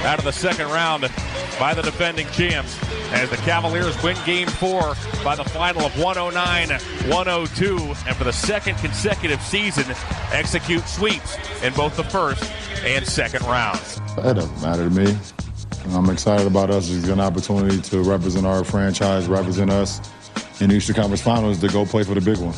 out 0.05 0.19
of 0.19 0.25
the 0.25 0.33
second 0.33 0.67
round 0.67 1.11
by 1.59 1.75
the 1.75 1.83
defending 1.83 2.29
champs 2.29 2.79
as 3.13 3.29
the 3.31 3.37
Cavaliers 3.39 4.01
win 4.03 4.17
game 4.25 4.49
four 4.49 4.95
by 5.25 5.35
the 5.35 5.45
final 5.45 5.83
of 5.83 5.99
109 5.99 6.69
102. 7.11 7.77
And 8.07 8.17
for 8.17 8.25
the 8.25 8.33
second 8.33 8.77
consecutive 8.79 9.41
season, 9.43 9.85
execute 10.33 10.87
sweeps 10.87 11.37
in 11.63 11.73
both 11.75 11.97
the 11.97 12.05
first 12.05 12.45
and 12.85 13.07
second 13.07 13.43
rounds. 13.47 14.01
That 14.17 14.37
doesn't 14.37 14.63
matter 14.63 14.89
to 14.89 14.91
me. 14.91 15.17
I'm 15.91 16.09
excited 16.11 16.47
about 16.47 16.70
us. 16.70 16.91
It's 16.91 17.09
an 17.09 17.20
opportunity 17.20 17.80
to 17.80 18.03
represent 18.03 18.47
our 18.47 18.64
franchise, 18.64 19.26
represent 19.26 19.70
us 19.70 20.01
in 20.61 20.70
the 20.70 20.76
Eastern 20.76 20.95
Conference 20.95 21.22
Finals 21.22 21.59
to 21.61 21.68
go 21.68 21.85
play 21.85 22.05
for 22.05 22.14
the 22.14 22.20
big 22.20 22.39
one. 22.39 22.55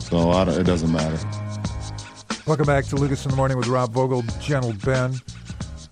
So 0.00 0.32
it 0.48 0.64
doesn't 0.64 0.90
matter. 0.90 1.18
Welcome 2.46 2.66
back 2.66 2.86
to 2.86 2.96
Lucas 2.96 3.24
in 3.26 3.30
the 3.30 3.36
Morning 3.36 3.58
with 3.58 3.66
Rob 3.66 3.92
Vogel, 3.92 4.22
Gentle 4.40 4.72
Ben 4.84 5.14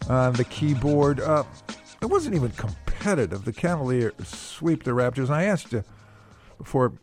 on 0.09 0.33
the 0.33 0.45
keyboard. 0.45 1.21
Uh, 1.21 1.45
it 2.01 2.07
wasn't 2.07 2.35
even 2.35 2.51
competitive. 2.53 3.45
The 3.45 3.53
Cavaliers 3.53 4.15
sweep 4.25 4.85
the 4.85 4.93
Raptors. 4.93 5.29
I 5.29 5.45
asked 5.45 5.73
you 5.73 5.85
before 6.57 6.95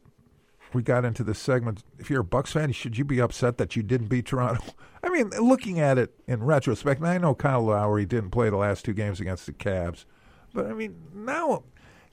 we 0.73 0.83
got 0.83 1.05
into 1.05 1.23
this 1.23 1.39
segment 1.39 1.83
if 1.99 2.09
you're 2.09 2.21
a 2.21 2.25
Bucks 2.25 2.53
fan, 2.53 2.71
should 2.71 2.97
you 2.97 3.05
be 3.05 3.19
upset 3.19 3.57
that 3.57 3.75
you 3.75 3.83
didn't 3.83 4.07
beat 4.07 4.25
Toronto? 4.25 4.63
I 5.03 5.09
mean, 5.09 5.29
looking 5.29 5.79
at 5.79 5.97
it 5.97 6.13
in 6.27 6.43
retrospect, 6.43 7.01
and 7.01 7.09
I 7.09 7.17
know 7.17 7.35
Kyle 7.35 7.63
Lowry 7.63 8.05
didn't 8.05 8.31
play 8.31 8.49
the 8.49 8.57
last 8.57 8.85
two 8.85 8.93
games 8.93 9.19
against 9.19 9.45
the 9.45 9.53
Cavs, 9.53 10.05
but 10.53 10.67
I 10.67 10.73
mean, 10.73 10.95
now 11.13 11.55
it 11.55 11.61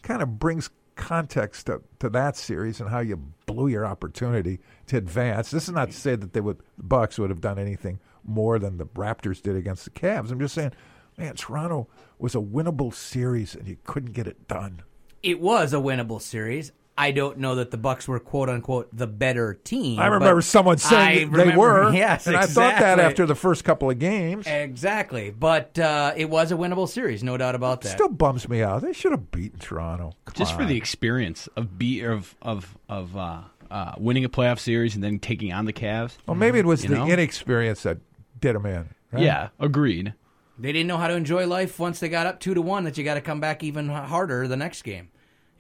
kind 0.03 0.23
of 0.23 0.39
brings 0.39 0.71
context 0.97 1.67
to, 1.67 1.81
to 1.99 2.11
that 2.11 2.37
series 2.37 2.81
and 2.81 2.91
how 2.91 3.01
you 3.01 3.17
blew 3.47 3.69
your 3.69 3.87
opportunity 3.87 4.61
to 4.87 4.97
advance. 4.97 5.51
This 5.51 5.65
is 5.65 5.75
not 5.75 5.91
to 5.91 5.97
say 5.97 6.15
that 6.15 6.33
they 6.33 6.41
would 6.41 6.59
the 6.77 6.85
Bucks 6.85 7.19
would 7.19 7.31
have 7.31 7.41
done 7.41 7.59
anything 7.59 8.01
more 8.25 8.59
than 8.59 8.77
the 8.77 8.87
Raptors 8.87 9.41
did 9.43 9.57
against 9.57 9.85
the 9.85 9.91
Cavs. 9.91 10.31
I'm 10.31 10.39
just 10.39 10.55
saying, 10.55 10.73
man, 11.17 11.35
Toronto 11.37 11.89
was 12.19 12.35
a 12.35 12.39
winnable 12.39 12.93
series 12.93 13.55
and 13.55 13.67
you 13.67 13.79
couldn't 13.85 14.13
get 14.13 14.27
it 14.27 14.47
done. 14.47 14.83
It 15.23 15.41
was 15.41 15.73
a 15.73 15.79
winnable 15.79 16.21
series. 16.21 16.73
I 17.01 17.13
don't 17.13 17.39
know 17.39 17.55
that 17.55 17.71
the 17.71 17.79
Bucks 17.79 18.07
were 18.07 18.21
quote 18.21 18.51
unquote 18.51 18.91
the 18.93 19.07
better 19.07 19.55
team. 19.55 19.99
I 19.99 20.09
remember 20.09 20.43
someone 20.43 20.77
saying 20.77 21.33
I 21.33 21.37
that 21.37 21.47
they 21.47 21.57
were. 21.57 21.95
Yes, 21.95 22.27
and 22.27 22.37
I 22.37 22.45
thought 22.45 22.79
that 22.79 23.01
after 23.01 23.25
the 23.25 23.35
first 23.35 23.65
couple 23.65 23.89
of 23.89 23.99
games. 23.99 24.47
Exactly, 24.47 25.31
but 25.31 25.79
uh, 25.79 26.13
it 26.15 26.29
was 26.29 26.53
a 26.53 26.57
winnable 26.57 26.87
series, 26.87 27.25
no 27.25 27.39
doubt 27.39 27.55
about 27.55 27.81
that. 27.81 27.93
Still 27.93 28.11
bums 28.11 28.47
me 28.51 28.63
out. 28.63 28.83
They 28.83 28.93
should 28.93 29.13
have 29.13 29.31
beaten 29.31 29.59
Toronto. 29.59 30.13
Come 30.27 30.35
Just 30.37 30.55
for 30.55 30.67
the 30.67 30.77
experience 30.77 31.49
of 31.57 31.79
be 31.79 32.03
of 32.03 32.37
of 32.43 32.77
of 32.91 33.17
uh, 33.17 33.41
uh, 33.71 33.95
winning 33.97 34.27
a 34.27 34.29
playoff 34.29 34.59
series 34.59 34.95
and 34.95 35.03
then 35.03 35.19
taking 35.19 35.55
on 35.55 35.65
the 35.65 35.73
Cavs. 35.73 36.19
Well, 36.27 36.35
maybe 36.35 36.59
it 36.59 36.67
was 36.67 36.83
the 36.83 36.97
know? 36.97 37.07
inexperience 37.07 37.83
that 37.85 37.97
did 38.39 38.55
him 38.55 38.67
in. 38.67 38.91
right? 39.11 39.23
Yeah, 39.23 39.49
agreed. 39.59 40.13
They 40.59 40.73
didn't 40.73 40.89
know 40.89 40.99
how 40.99 41.09
to 41.09 41.15
enjoy 41.15 41.47
life 41.47 41.79
once 41.79 41.99
they 41.99 42.11
got 42.11 42.27
up 42.27 42.41
two 42.41 42.53
to 42.53 42.61
one. 42.61 42.85
That 42.85 42.99
you 42.99 43.05
got 43.05 43.15
to 43.15 43.23
come 43.23 43.41
back 43.41 43.65
even 43.65 43.89
harder 43.89 44.47
the 44.47 44.59
next 44.59 44.83
game. 44.83 45.09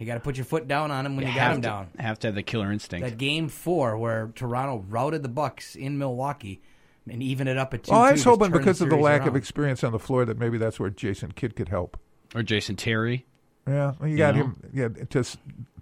You 0.01 0.07
got 0.07 0.15
to 0.15 0.21
put 0.21 0.37
your 0.37 0.47
foot 0.47 0.67
down 0.67 0.91
on 0.91 1.05
him 1.05 1.15
when 1.15 1.27
you, 1.27 1.33
got 1.35 1.41
have 1.41 1.53
them 1.53 1.63
to, 1.63 1.69
down. 1.69 1.89
Have 1.99 2.19
to 2.21 2.29
have 2.29 2.35
the 2.35 2.43
killer 2.43 2.73
instinct. 2.73 3.05
That 3.07 3.19
game 3.19 3.49
four 3.51 3.99
where 3.99 4.33
Toronto 4.35 4.83
routed 4.89 5.23
the 5.23 5.29
Bucks 5.29 5.77
in 5.77 5.99
Milwaukee 5.99 6.63
and 7.09 7.23
even 7.23 7.47
it 7.47 7.59
up 7.59 7.75
at 7.75 7.85
two. 7.85 7.93
Well, 7.93 8.01
I 8.01 8.13
was 8.13 8.25
hoping 8.25 8.51
because 8.51 8.81
of 8.81 8.89
the 8.89 8.97
lack 8.97 9.27
of 9.27 9.37
experience 9.37 9.85
on 9.85 9.93
the 9.93 9.99
floor 9.99 10.25
that 10.25 10.39
maybe 10.39 10.57
that's 10.57 10.81
where 10.81 10.89
Jason 10.89 11.33
Kidd 11.33 11.55
could 11.55 11.69
help. 11.69 11.99
or 12.35 12.43
Jason 12.43 12.77
Terry. 12.77 13.27
Yeah, 13.69 13.93
well, 14.01 14.09
you 14.09 14.13
You 14.13 14.19
got 14.19 14.35
know? 14.37 14.43
him. 14.43 14.71
Yeah, 14.73 14.89
to 15.11 15.25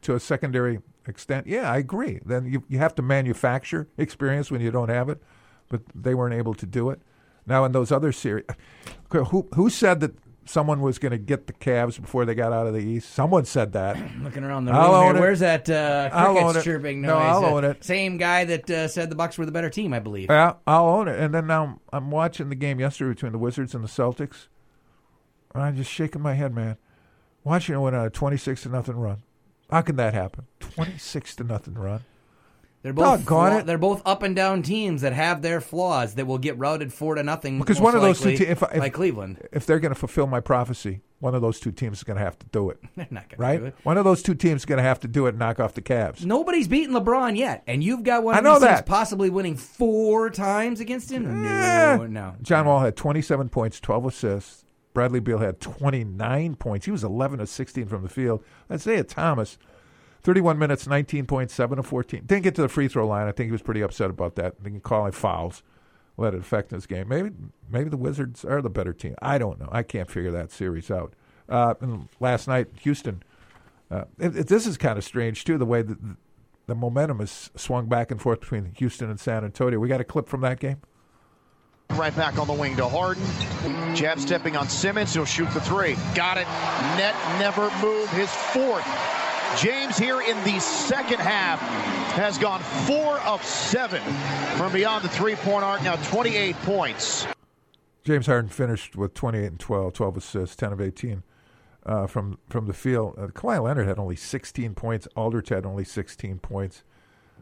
to 0.02 0.14
a 0.16 0.20
secondary 0.20 0.80
extent. 1.06 1.46
Yeah, 1.46 1.70
I 1.70 1.78
agree. 1.78 2.18
Then 2.26 2.44
you 2.44 2.64
you 2.68 2.78
have 2.78 2.96
to 2.96 3.02
manufacture 3.02 3.86
experience 3.96 4.50
when 4.50 4.60
you 4.60 4.72
don't 4.72 4.88
have 4.88 5.08
it, 5.08 5.22
but 5.68 5.82
they 5.94 6.14
weren't 6.14 6.34
able 6.34 6.54
to 6.54 6.66
do 6.66 6.90
it. 6.90 7.00
Now 7.46 7.64
in 7.64 7.70
those 7.72 7.92
other 7.92 8.10
series, 8.10 8.46
who 9.12 9.48
who 9.54 9.70
said 9.70 10.00
that 10.00 10.16
someone 10.49 10.80
was 10.80 10.99
going 10.99 11.12
to 11.12 11.18
get 11.18 11.46
the 11.46 11.53
Cavs 11.53 12.01
before 12.01 12.24
they 12.24 12.34
got 12.34 12.53
out 12.53 12.66
of 12.66 12.72
the 12.74 12.80
East? 12.80 13.11
Someone 13.12 13.44
said 13.44 13.72
that. 13.72 13.96
Looking 14.22 14.44
around 14.44 14.64
the 14.64 14.72
I'll 14.72 14.92
room 15.05 15.14
here, 15.14 15.20
where's 15.22 15.40
that 15.40 15.68
uh, 15.68 16.11
crickets 16.11 16.64
chirping 16.64 17.03
noise? 17.03 17.09
No, 17.09 17.16
I'll 17.18 17.44
Uh, 17.44 17.51
own 17.51 17.64
it. 17.64 17.84
Same 17.84 18.16
guy 18.16 18.44
that 18.46 18.70
uh, 18.70 18.88
said 18.88 19.11
the 19.11 19.16
Bucks 19.16 19.36
were 19.38 19.46
the 19.46 19.53
better 19.53 19.70
team, 19.70 19.92
I 19.92 19.99
believe. 19.99 20.28
Yeah, 20.30 20.55
I'll 20.66 20.86
own 20.86 21.09
it. 21.09 21.18
And 21.20 21.34
then 21.34 21.46
now 21.46 21.80
I'm 21.92 22.11
watching 22.11 22.49
the 22.49 22.55
game 22.55 22.80
yesterday 22.80 23.11
between 23.14 23.32
the 23.32 23.38
Wizards 23.38 23.74
and 23.74 23.84
the 23.84 23.88
Celtics. 23.88 24.49
And 25.55 25.62
I'm 25.62 25.76
just 25.76 25.90
shaking 25.90 26.22
my 26.22 26.34
head, 26.34 26.55
man. 26.55 26.76
Watching 27.44 27.74
it 27.74 27.78
went 27.78 27.96
on 27.96 28.07
a 28.07 28.11
26 28.11 28.62
to 28.64 28.68
nothing 28.68 28.96
run. 28.96 29.22
How 29.70 29.80
can 29.82 29.96
that 29.96 30.14
happen? 30.14 30.46
26 30.61 31.36
to 31.36 31.44
nothing 31.44 31.74
run. 31.74 32.01
They're 32.83 32.93
both 32.93 33.20
Doggone 33.20 33.51
flaw- 33.51 33.59
it. 33.59 33.66
they're 33.66 33.76
both 33.79 34.03
up 34.07 34.22
and 34.22 34.37
down 34.37 34.62
teams 34.62 35.03
that 35.03 35.12
have 35.12 35.43
their 35.43 35.61
flaws 35.61 36.14
that 36.14 36.26
will 36.26 36.39
get 36.39 36.57
routed 36.59 36.93
four 36.93 37.16
to 37.16 37.22
nothing. 37.24 37.59
Because 37.59 37.79
most 37.81 37.85
one 37.85 37.95
of 37.97 38.03
those 38.03 38.20
two 38.20 38.31
likely, 38.31 38.47
teams, 38.47 38.51
if, 38.51 38.62
if, 38.62 38.76
like 38.79 38.93
Cleveland, 38.93 39.47
if 39.53 39.66
they're 39.66 39.81
going 39.81 39.93
to 39.93 39.99
fulfill 39.99 40.29
my 40.29 40.39
prophecy, 40.41 41.01
one 41.18 41.35
of 41.35 41.43
those 41.43 41.59
two 41.59 41.72
teams 41.72 41.99
is 41.99 42.05
going 42.05 42.16
to 42.18 42.22
have 42.22 42.39
to 42.39 42.47
do 42.53 42.70
it. 42.70 42.79
they're 42.97 43.09
not 43.11 43.29
going 43.29 43.37
to 43.39 43.43
Right? 43.43 43.59
do 43.59 43.66
it. 43.66 43.74
One 43.83 43.99
of 43.99 44.05
those 44.05 44.22
two 44.22 44.37
teams 44.37 44.61
is 44.61 44.64
going 44.64 44.76
to 44.76 44.85
have 44.85 45.01
to 45.01 45.09
do 45.09 45.26
it 45.26 45.31
and 45.31 45.41
knock 45.41 45.59
off 45.59 45.74
the 45.74 45.83
Cavs. 45.83 46.24
Nobody's 46.24 46.68
beaten 46.68 46.95
LeBron 46.95 47.37
yet, 47.37 47.64
and 47.66 47.83
you've 47.83 48.05
got 48.05 48.22
one 48.22 48.37
I 48.37 48.39
of 48.39 48.45
know 48.45 48.53
these 48.61 48.68
teams 48.68 48.79
that. 48.79 48.87
possibly 48.87 49.29
winning 49.29 49.57
four 49.57 50.31
times 50.31 50.79
against 50.79 51.11
him. 51.11 51.26
Eh. 51.26 51.97
No, 51.97 52.07
no. 52.07 52.35
John 52.43 52.66
Wall 52.66 52.79
had 52.79 52.95
27 52.97 53.49
points, 53.49 53.81
12 53.81 54.07
assists. 54.07 54.64
Bradley 54.95 55.20
Beal 55.20 55.39
had 55.39 55.61
29 55.61 56.55
points. 56.57 56.87
He 56.87 56.93
was 56.93 57.05
11 57.05 57.41
of 57.41 57.49
16 57.49 57.87
from 57.87 58.03
the 58.03 58.09
field. 58.09 58.43
Isaiah 58.70 59.05
Thomas, 59.05 59.59
31 60.22 60.58
minutes, 60.58 60.86
19 60.86 61.26
points, 61.26 61.54
7 61.54 61.78
of 61.78 61.86
14. 61.86 62.24
Didn't 62.26 62.42
get 62.42 62.54
to 62.56 62.62
the 62.62 62.68
free 62.68 62.88
throw 62.88 63.06
line. 63.06 63.28
I 63.28 63.32
think 63.32 63.46
he 63.48 63.52
was 63.52 63.62
pretty 63.62 63.80
upset 63.80 64.10
about 64.10 64.34
that. 64.36 64.54
I 64.60 64.64
think 64.64 64.82
call 64.82 64.98
calling 65.00 65.12
fouls 65.12 65.62
let 66.18 66.34
it 66.34 66.40
affect 66.40 66.70
this 66.70 66.84
game. 66.84 67.08
Maybe 67.08 67.30
maybe 67.70 67.88
the 67.88 67.96
Wizards 67.96 68.44
are 68.44 68.60
the 68.60 68.68
better 68.68 68.92
team. 68.92 69.14
I 69.22 69.38
don't 69.38 69.58
know. 69.58 69.68
I 69.72 69.82
can't 69.82 70.10
figure 70.10 70.32
that 70.32 70.50
series 70.50 70.90
out. 70.90 71.14
Uh, 71.48 71.74
and 71.80 72.08
last 72.20 72.46
night, 72.48 72.66
Houston. 72.82 73.22
Uh, 73.90 74.04
it, 74.18 74.36
it- 74.36 74.46
this 74.48 74.66
is 74.66 74.76
kind 74.76 74.98
of 74.98 75.04
strange 75.04 75.44
too. 75.44 75.56
The 75.56 75.64
way 75.64 75.80
that 75.82 75.96
the, 76.66 76.74
momentum 76.74 77.20
has 77.20 77.50
swung 77.56 77.86
back 77.86 78.10
and 78.10 78.20
forth 78.20 78.40
between 78.40 78.72
Houston 78.76 79.08
and 79.08 79.18
San 79.18 79.44
Antonio. 79.44 79.78
We 79.78 79.88
got 79.88 80.02
a 80.02 80.04
clip 80.04 80.28
from 80.28 80.42
that 80.42 80.60
game. 80.60 80.82
Right 81.92 82.14
back 82.14 82.38
on 82.38 82.46
the 82.46 82.52
wing 82.52 82.76
to 82.76 82.86
Harden. 82.86 83.24
Jab 83.96 84.20
stepping 84.20 84.56
on 84.56 84.68
Simmons. 84.68 85.14
He'll 85.14 85.24
shoot 85.24 85.50
the 85.52 85.60
three. 85.62 85.96
Got 86.14 86.36
it. 86.36 86.46
Net 86.98 87.14
never 87.38 87.70
move. 87.80 88.10
His 88.10 88.28
fourth. 88.28 88.84
James 89.57 89.96
here 89.96 90.20
in 90.20 90.36
the 90.44 90.61
second 90.61 91.20
half 91.20 91.61
has 92.12 92.38
gone 92.38 92.61
four 92.86 93.20
of 93.20 93.42
seven 93.42 94.03
from 94.57 94.72
beyond 94.72 95.05
the 95.05 95.09
three 95.09 95.36
point 95.36 95.64
arc. 95.64 95.82
Now 95.82 95.96
28 95.96 96.55
points. 96.57 97.26
James 98.05 98.26
Harden 98.26 98.51
finished 98.51 98.96
with 98.96 99.14
28 99.14 99.46
and 99.46 99.61
12, 99.61 99.92
12 99.92 100.16
assists, 100.16 100.57
10 100.57 100.72
of 100.72 100.80
18 100.80 101.22
uh, 101.86 102.07
from 102.07 102.38
from 102.49 102.66
the 102.66 102.72
field. 102.72 103.14
Uh, 103.18 103.26
Kawhi 103.28 103.62
Leonard 103.62 103.86
had 103.86 103.99
only 103.99 104.16
16 104.16 104.74
points. 104.74 105.09
Aldridge 105.16 105.49
had 105.49 105.66
only 105.66 105.84
16 105.84 106.38
points. 106.38 106.84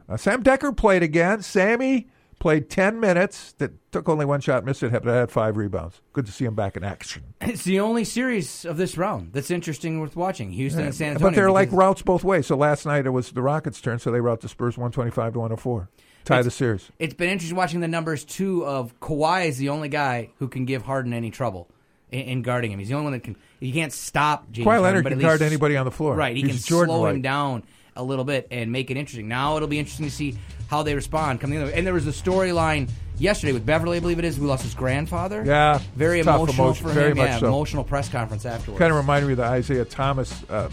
Uh, 0.09 0.17
Sam 0.17 0.43
Dekker 0.43 0.77
played 0.77 1.03
again. 1.03 1.43
Sammy 1.43 2.09
played 2.39 2.69
10 2.71 3.01
minutes. 3.01 3.53
That 3.59 3.73
took 3.93 4.09
only 4.09 4.25
one 4.25 4.41
shot, 4.41 4.65
missed 4.65 4.83
it, 4.83 4.93
but 4.93 5.05
had 5.05 5.31
five 5.31 5.57
rebounds. 5.57 6.01
Good 6.13 6.27
to 6.27 6.33
see 6.33 6.45
him 6.45 6.55
back 6.55 6.77
in 6.77 6.85
action. 6.85 7.23
It's 7.41 7.65
the 7.65 7.81
only 7.81 8.05
series 8.05 8.65
of 8.65 8.77
this 8.77 8.99
round 8.99 9.33
that's 9.33 9.51
interesting 9.51 10.01
worth 10.01 10.17
watching. 10.17 10.53
Houston 10.53 10.85
and 10.85 10.95
San 10.95 11.13
Antonio. 11.13 11.31
but 11.31 11.35
they're 11.35 11.51
like 11.51 11.71
routes 11.73 12.03
both 12.03 12.23
ways. 12.25 12.47
So 12.47 12.57
last 12.57 12.85
night 12.85 13.07
it 13.07 13.11
was 13.11 13.31
the 13.31 13.43
Rockets' 13.43 13.81
turn, 13.81 13.99
so 13.99 14.11
they 14.11 14.21
route 14.21 14.41
the 14.41 14.49
Spurs 14.49 14.77
125 14.77 15.33
to 15.33 15.39
104. 15.39 15.89
Tie 16.25 16.43
the 16.43 16.51
series. 16.51 16.91
It's 16.99 17.15
been 17.15 17.31
interesting 17.31 17.57
watching 17.57 17.81
the 17.81 17.89
numbers 17.89 18.25
too. 18.25 18.67
Of 18.67 18.99
Kawhi 19.01 19.47
is 19.47 19.59
the 19.59 19.69
only 19.69 19.89
guy 19.89 20.31
who 20.39 20.49
can 20.49 20.65
give 20.65 20.83
Harden 20.83 21.13
any 21.13 21.31
trouble 21.31 21.69
in, 22.11 22.21
in 22.21 22.43
guarding 22.43 22.73
him. 22.73 22.81
He's 22.81 22.89
the 22.89 22.95
only 22.95 23.05
one 23.05 23.13
that 23.13 23.23
can. 23.23 23.37
You 23.61 23.73
can't 23.73 23.93
stop 23.93 24.51
James 24.51 24.67
Kawhi 24.67 24.71
Harden, 24.71 24.83
Leonard 24.83 25.05
but 25.05 25.11
can 25.11 25.21
guard 25.21 25.43
anybody 25.43 25.77
on 25.77 25.85
the 25.85 25.93
floor. 25.93 26.17
Right, 26.17 26.37
he 26.37 26.43
He's 26.43 26.65
can 26.65 26.69
Jordan 26.69 26.95
slow 26.95 27.07
him 27.07 27.23
down 27.23 27.63
a 27.95 28.03
little 28.03 28.25
bit 28.25 28.49
and 28.51 28.73
make 28.73 28.91
it 28.91 28.97
interesting. 28.97 29.29
Now 29.29 29.57
it'll 29.57 29.69
be 29.69 29.79
interesting 29.79 30.07
to 30.07 30.13
see 30.13 30.37
how 30.69 30.83
they 30.83 30.95
respond 30.95 31.41
coming 31.41 31.61
in. 31.61 31.69
And 31.71 31.87
there 31.87 31.95
was 31.95 32.07
a 32.07 32.11
storyline 32.11 32.89
yesterday 33.19 33.53
with 33.53 33.65
Beverley, 33.65 33.97
I 33.99 34.01
believe 34.01 34.19
it 34.19 34.25
is, 34.25 34.37
who 34.37 34.47
lost 34.47 34.63
his 34.63 34.75
grandfather. 34.75 35.43
Yeah, 35.47 35.81
very 35.95 36.21
emotional 36.21 36.67
emotion- 36.67 36.87
for 36.87 36.93
very 36.93 37.11
him. 37.13 37.19
yeah, 37.19 37.39
so. 37.39 37.47
emotional 37.49 37.85
press 37.85 38.09
conference 38.09 38.45
afterwards. 38.45 38.79
Kind 38.79 38.91
of 38.91 38.97
reminded 38.97 39.27
me 39.27 39.33
of 39.35 39.39
the 39.39 39.45
Isaiah 39.45 39.85
Thomas 39.85 40.43
uh, 40.51 40.69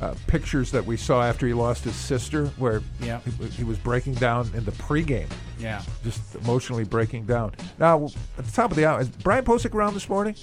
uh, 0.00 0.14
pictures 0.26 0.70
that 0.70 0.84
we 0.86 0.96
saw 0.96 1.22
after 1.22 1.46
he 1.46 1.52
lost 1.52 1.84
his 1.84 1.94
sister, 1.94 2.46
where 2.56 2.82
Yeah. 3.00 3.20
he, 3.20 3.46
he 3.48 3.64
was 3.64 3.76
breaking 3.78 4.14
down 4.14 4.50
in 4.54 4.64
the 4.64 4.72
pregame. 4.72 5.28
Yeah. 5.58 5.82
Just 6.02 6.34
emotionally 6.36 6.84
breaking 6.84 7.26
down. 7.26 7.52
Now, 7.78 8.06
at 8.38 8.46
the 8.46 8.52
top 8.52 8.70
of 8.70 8.76
the 8.78 8.86
hour, 8.86 9.00
is 9.02 9.10
Brian 9.10 9.44
Posick 9.44 9.74
around 9.74 9.92
this 9.94 10.08
morning? 10.08 10.34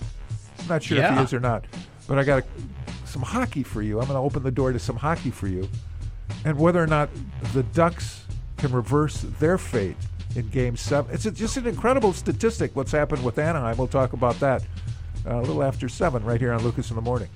I'm 0.59 0.67
not 0.67 0.83
sure 0.83 0.99
if 1.03 1.11
he 1.11 1.19
is 1.23 1.33
or 1.33 1.39
not. 1.39 1.65
But 2.07 2.19
I 2.19 2.23
got 2.23 2.43
a, 2.43 3.07
some 3.07 3.23
hockey 3.23 3.63
for 3.63 3.81
you. 3.81 3.99
I'm 3.99 4.05
going 4.05 4.15
to 4.15 4.21
open 4.21 4.43
the 4.43 4.51
door 4.51 4.71
to 4.71 4.79
some 4.79 4.95
hockey 4.95 5.31
for 5.31 5.47
you. 5.47 5.67
And 6.45 6.59
whether 6.59 6.81
or 6.81 6.87
not 6.87 7.09
the 7.53 7.63
Ducks 7.63 8.25
can 8.57 8.71
reverse 8.71 9.21
their 9.39 9.57
fate 9.57 9.97
in 10.35 10.47
Game 10.49 10.75
7. 10.75 11.13
It's 11.13 11.23
just 11.23 11.57
an 11.57 11.67
incredible 11.67 12.13
statistic 12.13 12.75
what's 12.75 12.91
happened 12.91 13.23
with 13.23 13.37
Anaheim. 13.39 13.77
We'll 13.77 13.87
talk 13.87 14.13
about 14.13 14.39
that 14.39 14.63
uh, 15.25 15.35
a 15.35 15.41
little 15.41 15.63
after 15.63 15.89
7 15.89 16.23
right 16.23 16.39
here 16.39 16.53
on 16.53 16.63
Lucas 16.63 16.89
in 16.89 16.95
the 16.95 17.01
Morning. 17.01 17.29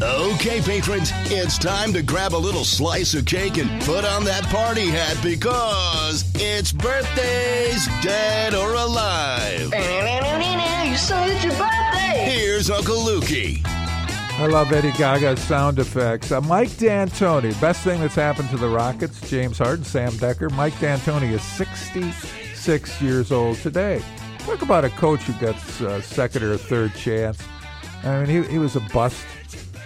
Okay, 0.00 0.60
patrons, 0.60 1.10
it's 1.26 1.58
time 1.58 1.92
to 1.92 2.02
grab 2.02 2.32
a 2.32 2.36
little 2.36 2.64
slice 2.64 3.14
of 3.14 3.24
cake 3.24 3.58
and 3.58 3.82
put 3.82 4.04
on 4.04 4.24
that 4.24 4.44
party 4.44 4.86
hat 4.88 5.18
because 5.22 6.24
it's 6.36 6.72
birthdays, 6.72 7.86
dead 8.02 8.54
or 8.54 8.74
alive. 8.74 9.72
You 10.88 10.96
said 10.96 11.30
it's 11.30 11.44
your 11.44 11.52
birthday. 11.52 12.28
Here's 12.28 12.70
Uncle 12.70 12.96
Lukey. 12.96 13.62
I 14.38 14.46
love 14.46 14.72
Eddie 14.72 14.92
Gaga's 14.92 15.40
sound 15.40 15.80
effects. 15.80 16.30
Uh, 16.30 16.40
Mike 16.40 16.70
D'Antoni, 16.76 17.60
best 17.60 17.82
thing 17.82 18.00
that's 18.00 18.14
happened 18.14 18.48
to 18.50 18.56
the 18.56 18.68
Rockets, 18.68 19.28
James 19.28 19.58
Harden, 19.58 19.84
Sam 19.84 20.12
Dekker. 20.12 20.48
Mike 20.52 20.74
D'Antoni 20.74 21.32
is 21.32 21.42
66 21.42 23.02
years 23.02 23.32
old 23.32 23.56
today. 23.56 24.00
Talk 24.38 24.62
about 24.62 24.84
a 24.84 24.90
coach 24.90 25.22
who 25.22 25.32
gets 25.44 25.80
uh, 25.80 26.00
second 26.00 26.44
or 26.44 26.56
third 26.56 26.94
chance. 26.94 27.42
I 28.04 28.24
mean, 28.24 28.44
he, 28.44 28.48
he 28.48 28.58
was 28.60 28.76
a 28.76 28.80
bust 28.94 29.26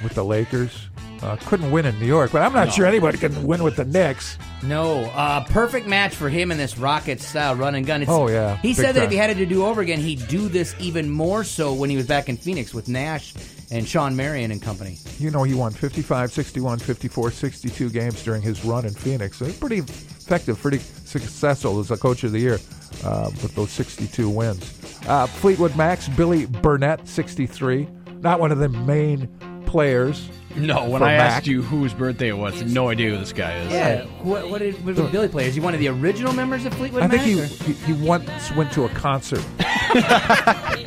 with 0.03 0.13
the 0.13 0.23
Lakers. 0.23 0.91
Uh, 1.23 1.37
couldn't 1.47 1.71
win 1.71 1.87
in 1.87 1.97
New 2.01 2.07
York, 2.07 2.33
but 2.33 2.43
I'm 2.43 2.53
not 2.53 2.67
No. 2.69 2.73
sure 2.73 2.87
anybody 2.87 3.17
can 3.17 3.45
win 3.47 3.63
with 3.63 3.77
the 3.77 3.85
Knicks. 3.85 4.37
No, 4.63 5.05
uh, 5.15 5.45
perfect 5.45 5.87
match 5.87 6.15
for 6.17 6.29
him 6.29 6.51
in 6.51 6.59
this 6.59 6.77
Rocket 6.77 7.21
style 7.21 7.55
run 7.55 7.77
and 7.77 7.87
gun. 7.87 8.03
It's, 8.03 8.11
Oh, 8.11 8.29
yeah. 8.29 8.57
He 8.57 8.71
Big 8.71 8.77
said 8.77 8.95
that 8.97 9.05
if 9.05 9.11
he 9.11 9.17
had 9.17 9.31
it 9.31 9.37
to 9.37 9.47
do 9.47 9.65
over 9.65 9.81
again, 9.83 10.01
he'd 10.01 10.27
do 10.27 10.49
this 10.49 10.75
even 10.81 11.09
more 11.09 11.45
so 11.45 11.73
when 11.75 11.91
he 11.91 11.97
was 11.97 12.07
back 12.07 12.29
in 12.29 12.37
Phoenix 12.37 12.75
with 12.75 12.89
Nash 12.89 13.35
and 13.71 13.87
Shawn 13.87 14.17
Marion 14.17 14.51
and 14.51 14.61
company. 14.61 14.99
You 15.21 15.31
know, 15.31 15.45
he 15.45 15.55
won 15.55 15.73
55, 15.73 16.33
61, 16.33 16.81
54, 16.81 17.31
62 17.31 17.91
games 17.91 18.23
during 18.25 18.43
his 18.43 18.65
run 18.65 18.85
in 18.85 18.93
Phoenix. 18.93 19.37
So 19.39 19.47
pretty 19.53 19.79
effective, 19.79 20.61
pretty 20.61 20.79
successful 20.79 21.79
as 21.79 21.91
a 21.93 21.97
coach 21.97 22.25
of 22.25 22.33
the 22.33 22.41
year 22.41 22.59
uh, 23.05 23.31
with 23.43 23.55
those 23.55 23.71
62 23.71 24.29
wins. 24.29 24.73
Uh, 25.07 25.27
Fleetwood 25.29 25.77
Mac's, 25.77 26.09
Billy 26.09 26.47
Burnette, 26.47 27.07
63. 27.07 27.87
Not 28.21 28.41
one 28.41 28.51
of 28.51 28.59
the 28.59 28.69
main 28.69 29.29
players. 29.67 30.29
No, 30.57 30.89
when 30.89 31.03
I 31.03 31.17
Mac. 31.17 31.33
asked 31.33 31.47
you 31.47 31.63
whose 31.63 31.95
birthday 31.95 32.29
it 32.29 32.37
was, 32.37 32.63
no 32.63 32.89
idea 32.91 33.11
who 33.11 33.19
this 33.19 33.33
guy 33.33 33.57
is. 33.59 33.73
Yeah, 33.73 34.05
what, 34.23 34.49
what 34.51 34.59
did 34.59 34.85
what 34.85 34.95
did 34.97 35.11
Billy 35.11 35.29
play? 35.29 35.47
Is 35.47 35.55
he 35.55 35.61
one 35.61 35.73
of 35.75 35.81
the 35.81 35.89
original 35.89 36.33
members 36.33 36.65
of 36.67 36.75
Fleetwood 36.75 37.03
I 37.03 37.09
think 37.09 37.23
he, 37.23 37.41
or- 37.41 37.45
he 37.47 37.73
he 37.73 37.93
once 37.95 38.53
went 38.53 38.71
to 38.73 38.85
a 38.85 38.89
concert. 38.91 39.43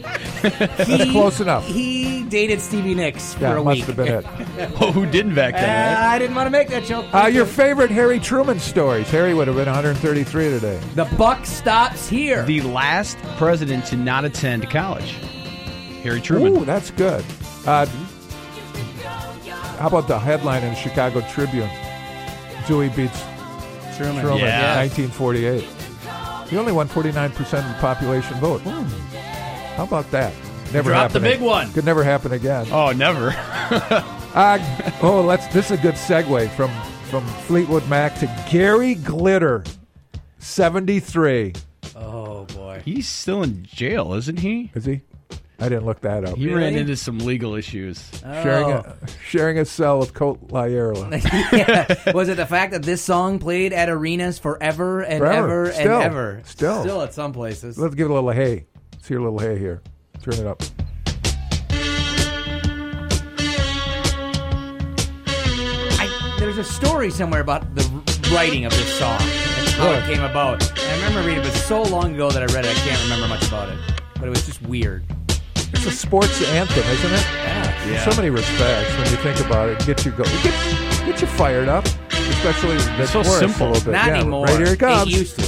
He- 0.86 1.12
close 1.12 1.40
enough. 1.42 1.66
He 1.66 2.24
dated 2.24 2.62
Stevie 2.62 2.94
Nicks 2.94 3.34
for 3.34 3.42
Yeah, 3.42 3.58
a 3.60 3.64
must 3.64 3.78
week. 3.78 3.86
have 3.86 3.96
been 3.96 4.08
it. 4.08 4.26
oh, 4.82 4.92
who 4.92 5.06
didn't 5.08 5.34
back 5.34 5.56
then? 5.56 5.98
Uh, 5.98 6.08
I 6.08 6.20
didn't 6.20 6.36
want 6.36 6.46
to 6.46 6.52
make 6.52 6.68
that 6.70 6.84
joke. 6.84 7.06
Uh, 7.14 7.26
your 7.26 7.46
favorite 7.48 7.90
Harry 7.90 8.20
Truman 8.20 8.60
stories. 8.60 9.10
Harry 9.10 9.34
would 9.34 9.48
have 9.48 9.56
been 9.56 9.66
133 9.66 10.50
today. 10.50 10.80
The 10.94 11.06
buck 11.18 11.46
stops 11.48 12.08
here. 12.08 12.46
The 12.46 12.62
last 12.62 13.18
president 13.38 13.86
to 13.88 13.98
not 13.98 14.24
attend 14.24 14.70
college, 14.70 15.12
Harry 16.04 16.22
Truman. 16.22 16.58
Ooh, 16.58 16.66
that's 16.66 16.92
good. 16.92 17.26
Uh, 17.66 17.88
how 19.78 19.88
about 19.88 20.08
the 20.08 20.18
headline 20.20 20.64
in 20.64 20.70
the 20.74 20.76
Chicago 20.80 21.22
Tribune? 21.30 21.70
Dewey 22.68 22.90
beats 22.90 23.22
Truman. 23.98 24.22
Truman 24.24 24.40
Yeah. 24.40 24.76
1948. 24.78 25.64
He 26.50 26.58
only 26.58 26.72
won 26.72 26.88
49% 26.88 27.30
of 27.40 27.68
the 27.68 27.78
population 27.80 28.38
vote. 28.40 28.62
How 28.62 29.84
about 29.84 30.10
that? 30.12 30.34
Never 30.74 30.90
Drop 30.90 31.12
the 31.12 31.20
happened 31.20 31.24
big 31.24 31.42
one. 31.42 31.72
Could 31.74 31.86
never 31.86 32.04
happen 32.04 32.34
again. 32.34 32.68
Oh, 32.72 32.92
never. 32.92 33.32
Uh, 34.36 34.60
oh, 35.02 35.22
let's. 35.22 35.48
This 35.48 35.72
is 35.72 35.80
a 35.80 35.82
good 35.82 35.94
segue 35.94 36.50
from 36.58 36.70
from 37.10 37.26
Fleetwood 37.48 37.88
Mac 37.88 38.20
to 38.20 38.28
Gary 38.52 38.96
Glitter, 38.96 39.64
73. 40.40 41.54
Oh 41.96 42.44
boy. 42.54 42.82
He's 42.84 43.08
still 43.08 43.44
in 43.44 43.64
jail, 43.64 44.14
isn't 44.14 44.40
he? 44.40 44.72
Is 44.76 44.84
he? 44.84 45.00
I 45.60 45.70
didn't 45.70 45.86
look 45.86 46.02
that 46.02 46.26
up. 46.26 46.38
He 46.38 46.54
ran 46.54 46.76
into 46.76 46.96
some 46.98 47.20
legal 47.20 47.56
issues. 47.56 48.10
sharing 48.22 48.66
Oh. 48.74 48.84
a 48.86 48.96
sharing 49.26 49.58
a 49.58 49.66
cell 49.66 50.00
with 50.00 50.14
Colt 50.14 50.50
Lyerla. 50.50 51.24
yeah. 51.54 52.12
Was 52.12 52.28
it 52.30 52.36
the 52.36 52.46
fact 52.46 52.74
that 52.74 52.84
this 52.84 53.02
song 53.02 53.40
played 53.40 53.72
at 53.72 53.88
arenas 53.90 54.38
forever 54.38 55.02
and 55.02 55.20
Forever. 55.20 55.66
ever 55.68 55.72
Still. 55.74 55.96
and 55.96 56.04
ever? 56.04 56.42
Still. 56.46 56.82
Still 56.82 57.02
at 57.02 57.14
some 57.14 57.32
places. 57.32 57.78
Let's 57.78 57.96
give 57.96 58.08
it 58.08 58.12
a 58.12 58.14
little 58.14 58.32
hay. 58.32 58.66
Let's 58.94 59.08
hear 59.08 59.20
a 59.20 59.24
little 59.24 59.40
hay 59.40 59.58
here. 59.58 59.82
Turn 60.22 60.34
it 60.34 60.46
up. 60.48 60.62
I, 65.98 66.36
there's 66.40 66.58
a 66.58 66.64
story 66.64 67.10
somewhere 67.12 67.42
about 67.42 67.76
the 67.76 67.84
r- 68.30 68.36
writing 68.36 68.66
of 68.66 68.72
this 68.72 68.98
song 69.00 69.20
and 69.22 69.68
how 69.70 69.92
it 69.92 70.04
came 70.06 70.24
about. 70.24 70.62
And 70.80 70.80
I 71.04 71.08
remember 71.08 71.28
reading 71.28 71.44
it, 71.44 71.48
but 71.48 71.54
so 71.54 71.82
long 71.84 72.14
ago 72.16 72.30
that 72.32 72.42
I 72.42 72.54
read 72.54 72.66
it, 72.66 72.72
I 72.72 72.80
can't 72.88 73.02
remember 73.04 73.28
much 73.28 73.48
about 73.48 73.70
it. 73.70 73.78
But 74.16 74.26
it 74.28 74.30
was 74.30 74.46
just 74.46 74.62
weird. 74.64 75.06
It's 75.86 75.94
a 75.94 76.00
sports 76.00 76.42
anthem, 76.50 76.84
isn't 76.84 77.14
it? 77.14 77.22
Yeah. 77.22 78.04
In 78.06 78.12
so 78.12 78.18
many 78.20 78.32
respects, 78.32 78.92
when 78.98 79.06
you 79.12 79.18
think 79.18 79.40
about 79.46 79.70
it, 79.70 79.86
get 79.86 80.04
you 80.04 80.10
go, 80.10 80.24
get, 80.24 81.06
get 81.06 81.22
you 81.22 81.28
fired 81.28 81.68
up, 81.68 81.86
especially 82.10 82.78
the 82.98 83.06
So 83.06 83.22
chorus 83.22 83.38
simple. 83.38 83.68
a 83.68 83.70
little 83.74 83.86
bit. 83.86 83.92
Not 83.92 84.08
yeah, 84.08 84.16
anymore. 84.16 84.46
Right 84.46 84.58
here 84.66 84.74
it 84.74 84.80
comes. 84.80 85.14
It 85.14 85.20
used 85.20 85.38
to. 85.38 85.46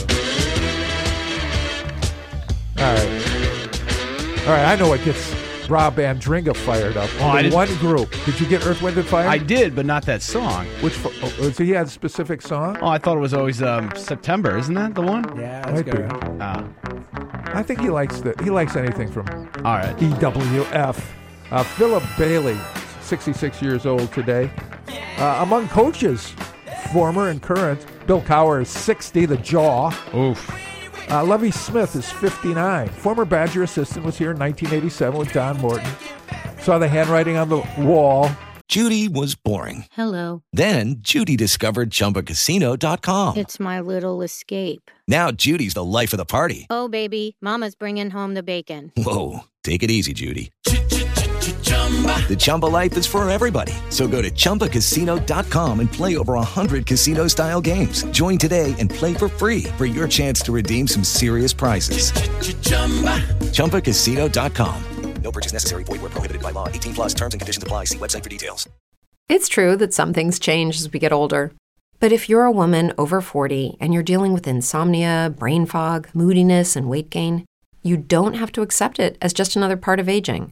All 2.78 2.94
right, 2.94 4.46
all 4.46 4.54
right. 4.54 4.66
I 4.68 4.76
know 4.76 4.90
what 4.90 5.04
gets 5.04 5.34
Rob 5.70 5.96
Andringa 5.98 6.56
fired 6.56 6.96
up. 6.98 7.10
Oh, 7.20 7.26
I 7.26 7.30
Only 7.30 7.44
didn't- 7.44 7.56
one 7.56 7.76
group. 7.78 8.12
Did 8.26 8.40
you 8.40 8.48
get 8.48 8.66
Earth, 8.66 8.82
Wind, 8.82 8.98
and 8.98 9.06
Fire? 9.06 9.28
I 9.28 9.38
did, 9.38 9.76
but 9.76 9.86
not 9.86 10.06
that 10.06 10.22
song. 10.22 10.66
Which 10.82 10.94
fo- 10.94 11.12
oh, 11.24 11.52
so 11.52 11.64
he 11.64 11.72
had 11.72 11.88
a 11.88 11.90
specific 11.90 12.42
song? 12.42 12.78
Oh, 12.82 12.88
I 12.88 12.98
thought 12.98 13.18
it 13.18 13.22
was 13.22 13.34
always 13.34 13.62
um, 13.62 13.92
September. 13.96 14.58
Isn't 14.58 14.76
that 14.76 14.96
the 14.96 15.02
one? 15.02 15.24
Yeah, 15.38 15.62
that's 15.62 15.86
Might 15.86 15.86
good. 15.86 16.10
be. 16.10 16.28
Ah, 16.42 16.64
I 17.54 17.64
think 17.64 17.82
he 17.82 17.90
likes 17.90 18.20
the 18.22 18.34
he 18.44 18.50
likes 18.50 18.76
anything 18.76 19.12
from 19.12 19.28
all 19.66 19.76
right. 19.78 19.96
EWF. 19.98 21.02
Uh, 21.52 21.64
Philip 21.64 22.04
Bailey, 22.18 22.58
66 23.02 23.62
years 23.62 23.86
old 23.86 24.12
today. 24.14 24.50
Uh, 25.18 25.40
among 25.42 25.68
coaches, 25.70 26.34
former 26.94 27.30
and 27.30 27.42
current, 27.42 27.86
Bill 28.06 28.22
Cowher 28.22 28.62
is 28.62 28.70
60, 28.70 29.26
the 29.26 29.38
jaw. 29.38 29.92
Oof. 30.16 30.50
Uh, 31.10 31.24
Lovie 31.24 31.52
Smith 31.52 31.96
is 31.96 32.12
59. 32.12 32.90
Former 32.90 33.26
Badger 33.26 33.64
assistant 33.64 34.06
was 34.06 34.18
here 34.18 34.32
in 34.32 34.38
1987 34.38 35.18
with 35.18 35.32
Don 35.32 35.58
Morton. 35.58 35.90
Saw 36.60 36.78
the 36.78 36.88
handwriting 36.88 37.38
on 37.38 37.48
the 37.50 37.66
wall. 37.80 38.30
Judy 38.68 39.08
was 39.08 39.34
boring. 39.36 39.86
Hello. 39.94 40.44
Then 40.52 40.98
Judy 41.00 41.38
discovered 41.38 41.90
ChumbaCasino.com. 41.90 43.38
It's 43.38 43.60
my 43.62 43.80
little 43.80 44.22
escape. 44.22 44.92
Now 45.08 45.32
Judy's 45.32 45.74
the 45.74 45.86
life 45.86 46.12
of 46.12 46.18
the 46.18 46.26
party. 46.26 46.68
Oh, 46.70 46.90
baby, 46.90 47.38
Mama's 47.40 47.76
bringing 47.76 48.10
home 48.10 48.34
the 48.34 48.44
bacon. 48.44 48.92
Whoa, 48.98 49.46
take 49.64 49.84
it 49.84 49.92
easy, 49.92 50.12
Judy. 50.14 50.52
The 52.28 52.36
Chumba 52.38 52.66
life 52.66 52.98
is 52.98 53.08
for 53.08 53.28
everybody. 53.30 53.74
So 53.90 54.08
go 54.08 54.22
to 54.22 54.30
ChumbaCasino.com 54.30 55.80
and 55.80 55.92
play 55.92 56.18
over 56.18 56.34
100 56.34 56.86
casino-style 56.86 57.62
games. 57.62 58.04
Join 58.12 58.38
today 58.38 58.76
and 58.78 58.90
play 58.90 59.14
for 59.14 59.30
free 59.30 59.64
for 59.78 59.86
your 59.86 60.10
chance 60.10 60.42
to 60.42 60.52
redeem 60.52 60.88
some 60.88 61.06
serious 61.06 61.54
prizes. 61.54 62.12
ChumbaCasino.com. 63.54 64.84
No 65.22 65.32
purchase 65.32 65.54
necessary. 65.54 65.84
Void 65.84 66.02
where 66.02 66.10
prohibited 66.10 66.42
by 66.42 66.52
law. 66.52 66.68
18 66.70 66.94
plus 66.94 67.14
terms 67.14 67.34
and 67.34 67.42
conditions 67.42 67.64
apply. 67.64 67.86
See 67.86 67.98
website 67.98 68.24
for 68.24 68.30
details. 68.30 68.70
It's 69.30 69.50
true 69.50 69.76
that 69.76 69.94
some 69.94 70.14
things 70.14 70.40
change 70.40 70.80
as 70.80 70.94
we 70.94 71.00
get 71.00 71.12
older. 71.12 71.52
But 72.00 72.14
if 72.14 72.30
you're 72.30 72.46
a 72.46 72.52
woman 72.52 72.94
over 72.98 73.20
40 73.20 73.76
and 73.80 73.94
you're 73.94 74.04
dealing 74.04 74.32
with 74.32 74.48
insomnia, 74.48 75.34
brain 75.38 75.66
fog, 75.66 76.08
moodiness, 76.14 76.76
and 76.76 76.88
weight 76.88 77.10
gain, 77.10 77.44
you 77.82 77.98
don't 77.98 78.36
have 78.36 78.52
to 78.54 78.62
accept 78.62 79.00
it 79.00 79.18
as 79.22 79.34
just 79.34 79.56
another 79.56 79.76
part 79.76 80.00
of 80.00 80.08
aging. 80.08 80.52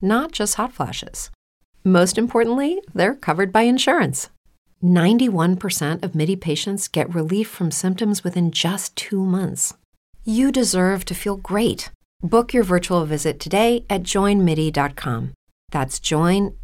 not 0.00 0.32
just 0.32 0.56
hot 0.56 0.72
flashes. 0.72 1.30
Most 1.84 2.18
importantly, 2.18 2.80
they're 2.94 3.14
covered 3.14 3.52
by 3.52 3.62
insurance. 3.62 4.30
91% 4.82 6.02
of 6.04 6.14
MIDI 6.14 6.36
patients 6.36 6.86
get 6.88 7.12
relief 7.14 7.48
from 7.48 7.70
symptoms 7.70 8.22
within 8.22 8.50
just 8.50 8.94
two 8.94 9.24
months. 9.24 9.74
You 10.24 10.52
deserve 10.52 11.04
to 11.06 11.14
feel 11.14 11.36
great. 11.36 11.90
Book 12.22 12.52
your 12.52 12.64
virtual 12.64 13.04
visit 13.06 13.40
today 13.40 13.84
at 13.90 14.02
joinmidi.com. 14.02 15.32
That's 15.70 15.98
joinmidi.com. 16.00 16.56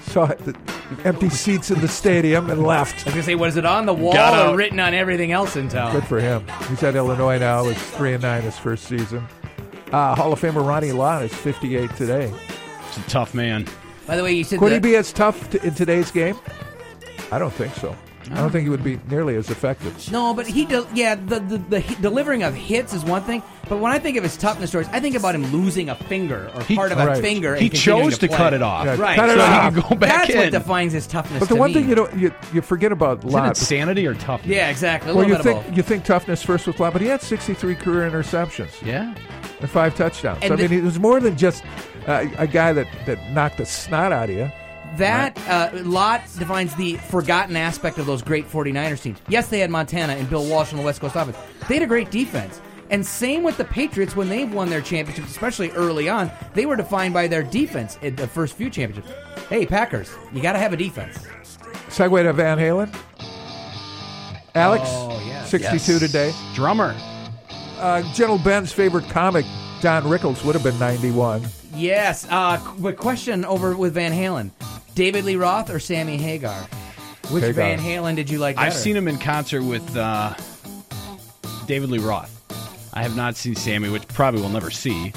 Saw 0.00 0.26
the 0.26 0.56
empty 1.04 1.28
seats 1.30 1.70
in 1.70 1.80
the 1.80 1.86
stadium 1.88 2.50
and 2.50 2.62
left. 2.64 3.02
I 3.02 3.04
was 3.04 3.14
gonna 3.14 3.22
say, 3.22 3.34
was 3.36 3.56
it 3.56 3.64
on 3.64 3.86
the 3.86 3.94
wall 3.94 4.12
Got 4.12 4.34
or 4.34 4.50
out. 4.50 4.56
written 4.56 4.80
on 4.80 4.94
everything 4.94 5.30
else 5.30 5.54
in 5.56 5.68
town? 5.68 5.92
Good 5.92 6.04
for 6.06 6.18
him. 6.18 6.44
He's 6.68 6.82
at 6.82 6.96
Illinois 6.96 7.38
now. 7.38 7.66
It's 7.68 7.80
three 7.90 8.12
and 8.14 8.22
nine 8.22 8.42
his 8.42 8.58
first 8.58 8.84
season. 8.86 9.24
Uh, 9.92 10.14
Hall 10.14 10.32
of 10.32 10.40
Famer 10.40 10.66
Ronnie 10.66 10.92
Lott 10.92 11.22
is 11.22 11.32
58 11.34 11.90
today. 11.96 12.32
It's 12.88 12.98
a 12.98 13.02
tough 13.02 13.34
man. 13.34 13.66
By 14.06 14.16
the 14.16 14.22
way, 14.22 14.32
you 14.32 14.44
said 14.44 14.58
Could 14.58 14.72
he 14.72 14.78
be 14.78 14.96
as 14.96 15.12
tough 15.12 15.50
t- 15.50 15.58
in 15.62 15.74
today's 15.74 16.10
game? 16.10 16.36
I 17.30 17.38
don't 17.38 17.52
think 17.52 17.74
so. 17.74 17.96
I 18.32 18.36
don't 18.36 18.50
think 18.50 18.64
he 18.64 18.70
would 18.70 18.82
be 18.84 18.98
nearly 19.08 19.36
as 19.36 19.50
effective. 19.50 20.10
No, 20.10 20.34
but 20.34 20.46
he, 20.46 20.64
del 20.64 20.86
yeah, 20.94 21.14
the, 21.14 21.40
the 21.40 21.58
the 21.58 21.80
hi- 21.80 21.96
delivering 22.00 22.42
of 22.42 22.54
hits 22.54 22.92
is 22.94 23.04
one 23.04 23.22
thing. 23.22 23.42
But 23.68 23.78
when 23.78 23.90
I 23.92 23.98
think 23.98 24.16
of 24.16 24.22
his 24.22 24.36
toughness 24.36 24.70
stories, 24.70 24.88
I 24.92 25.00
think 25.00 25.16
about 25.16 25.34
him 25.34 25.44
losing 25.52 25.88
a 25.88 25.96
finger 25.96 26.50
or 26.54 26.62
part 26.62 26.92
of 26.92 26.98
a 26.98 27.06
right. 27.06 27.20
finger. 27.22 27.54
He 27.56 27.62
and 27.66 27.70
continuing 27.72 28.10
chose 28.10 28.18
to 28.18 28.28
play. 28.28 28.36
cut 28.36 28.54
it 28.54 28.62
off. 28.62 28.86
Yeah, 28.86 28.96
right? 28.96 29.16
cut 29.16 29.28
it 29.30 29.36
so 29.38 29.42
off. 29.44 29.74
he 29.74 29.80
could 29.80 29.90
go 29.90 29.96
back 29.96 30.26
That's 30.28 30.36
what 30.36 30.46
in. 30.46 30.52
defines 30.52 30.92
his 30.92 31.06
toughness. 31.06 31.40
But 31.40 31.48
the 31.48 31.54
to 31.56 31.58
one 31.60 31.70
me. 31.70 31.74
thing 31.74 31.88
you 31.88 31.94
don't 31.96 32.14
you, 32.16 32.32
you 32.52 32.62
forget 32.62 32.92
about 32.92 33.18
Is 33.18 33.24
it 33.24 33.30
Lott. 33.30 33.48
insanity 33.48 34.06
or 34.06 34.14
toughness? 34.14 34.54
Yeah, 34.54 34.68
exactly. 34.70 35.10
A 35.10 35.14
Well, 35.14 35.24
little 35.26 35.38
you 35.38 35.42
bit 35.42 35.52
think 35.54 35.66
both. 35.66 35.76
you 35.76 35.82
think 35.82 36.04
toughness 36.04 36.42
first 36.42 36.66
with 36.66 36.78
Lott, 36.78 36.92
but 36.92 37.02
he 37.02 37.08
had 37.08 37.20
63 37.22 37.74
career 37.74 38.08
interceptions 38.10 38.80
Yeah. 38.86 39.14
and 39.60 39.70
five 39.70 39.94
touchdowns. 39.96 40.38
And 40.42 40.48
So, 40.50 40.54
I 40.54 40.56
mean, 40.56 40.70
he 40.70 40.80
was 40.80 40.98
more 41.00 41.18
than 41.20 41.36
just 41.36 41.64
uh, 42.06 42.26
a 42.38 42.46
guy 42.46 42.72
that, 42.72 42.86
that 43.06 43.30
knocked 43.32 43.58
the 43.58 43.66
snot 43.66 44.12
out 44.12 44.30
of 44.30 44.36
you. 44.36 44.50
That 44.98 45.36
uh, 45.48 45.70
Lott 45.82 46.22
defines 46.38 46.74
the 46.76 46.94
forgotten 46.96 47.56
aspect 47.56 47.98
of 47.98 48.06
those 48.06 48.22
great 48.22 48.48
49ers 48.50 49.02
teams. 49.02 49.18
Yes, 49.28 49.48
they 49.48 49.58
had 49.60 49.70
Montana 49.70 50.14
and 50.14 50.28
Bill 50.30 50.44
Walsh 50.46 50.72
on 50.72 50.78
the 50.78 50.84
West 50.84 51.00
Coast 51.00 51.16
offense. 51.16 51.36
They 51.68 51.74
had 51.74 51.82
a 51.82 51.86
great 51.86 52.10
defense. 52.10 52.60
And 52.88 53.04
same 53.04 53.42
with 53.42 53.56
the 53.56 53.64
Patriots 53.64 54.14
when 54.14 54.28
they've 54.28 54.52
won 54.52 54.70
their 54.70 54.80
championships, 54.80 55.30
especially 55.30 55.70
early 55.72 56.08
on, 56.08 56.30
they 56.54 56.66
were 56.66 56.76
defined 56.76 57.12
by 57.14 57.26
their 57.26 57.42
defense 57.42 57.98
in 58.00 58.14
the 58.14 58.28
first 58.28 58.54
few 58.54 58.70
championships. 58.70 59.12
Hey, 59.48 59.66
Packers, 59.66 60.08
you 60.32 60.40
got 60.40 60.52
to 60.52 60.58
have 60.60 60.72
a 60.72 60.76
defense. 60.76 61.18
Segue 61.88 62.22
to 62.22 62.32
Van 62.32 62.58
Halen. 62.58 62.94
Alex, 64.54 64.84
Oh, 64.86 65.22
yeah. 65.26 65.44
62 65.44 65.92
Yes. 65.92 66.00
today. 66.00 66.32
Drummer. 66.54 66.94
Uh, 67.78 68.02
Gentle 68.14 68.38
Ben's 68.38 68.72
favorite 68.72 69.08
comic, 69.10 69.44
Don 69.82 70.04
Rickles, 70.04 70.44
would 70.44 70.54
have 70.54 70.64
been 70.64 70.78
91. 70.78 71.42
Yes. 71.74 72.26
Uh, 72.30 72.56
quick 72.58 72.96
question 72.96 73.44
over 73.44 73.76
with 73.76 73.92
Van 73.94 74.12
Halen: 74.12 74.50
David 74.96 75.26
Lee 75.26 75.36
Roth 75.36 75.68
or 75.68 75.78
Sammy 75.78 76.16
Hagar? 76.16 76.58
Which 77.30 77.44
Hagar. 77.44 77.52
Van 77.52 77.78
Halen 77.78 78.16
did 78.16 78.30
you 78.30 78.38
like 78.38 78.56
better? 78.56 78.68
I've 78.68 78.74
seen 78.74 78.96
him 78.96 79.08
in 79.08 79.18
concert 79.18 79.62
with 79.62 79.94
uh, 79.94 80.34
David 81.66 81.90
Lee 81.90 81.98
Roth. 81.98 82.32
I 82.94 83.02
have 83.02 83.14
not 83.14 83.36
seen 83.36 83.54
Sammy, 83.54 83.90
which 83.90 84.08
probably 84.08 84.40
we'll 84.40 84.48
never 84.48 84.70
see. 84.70 85.12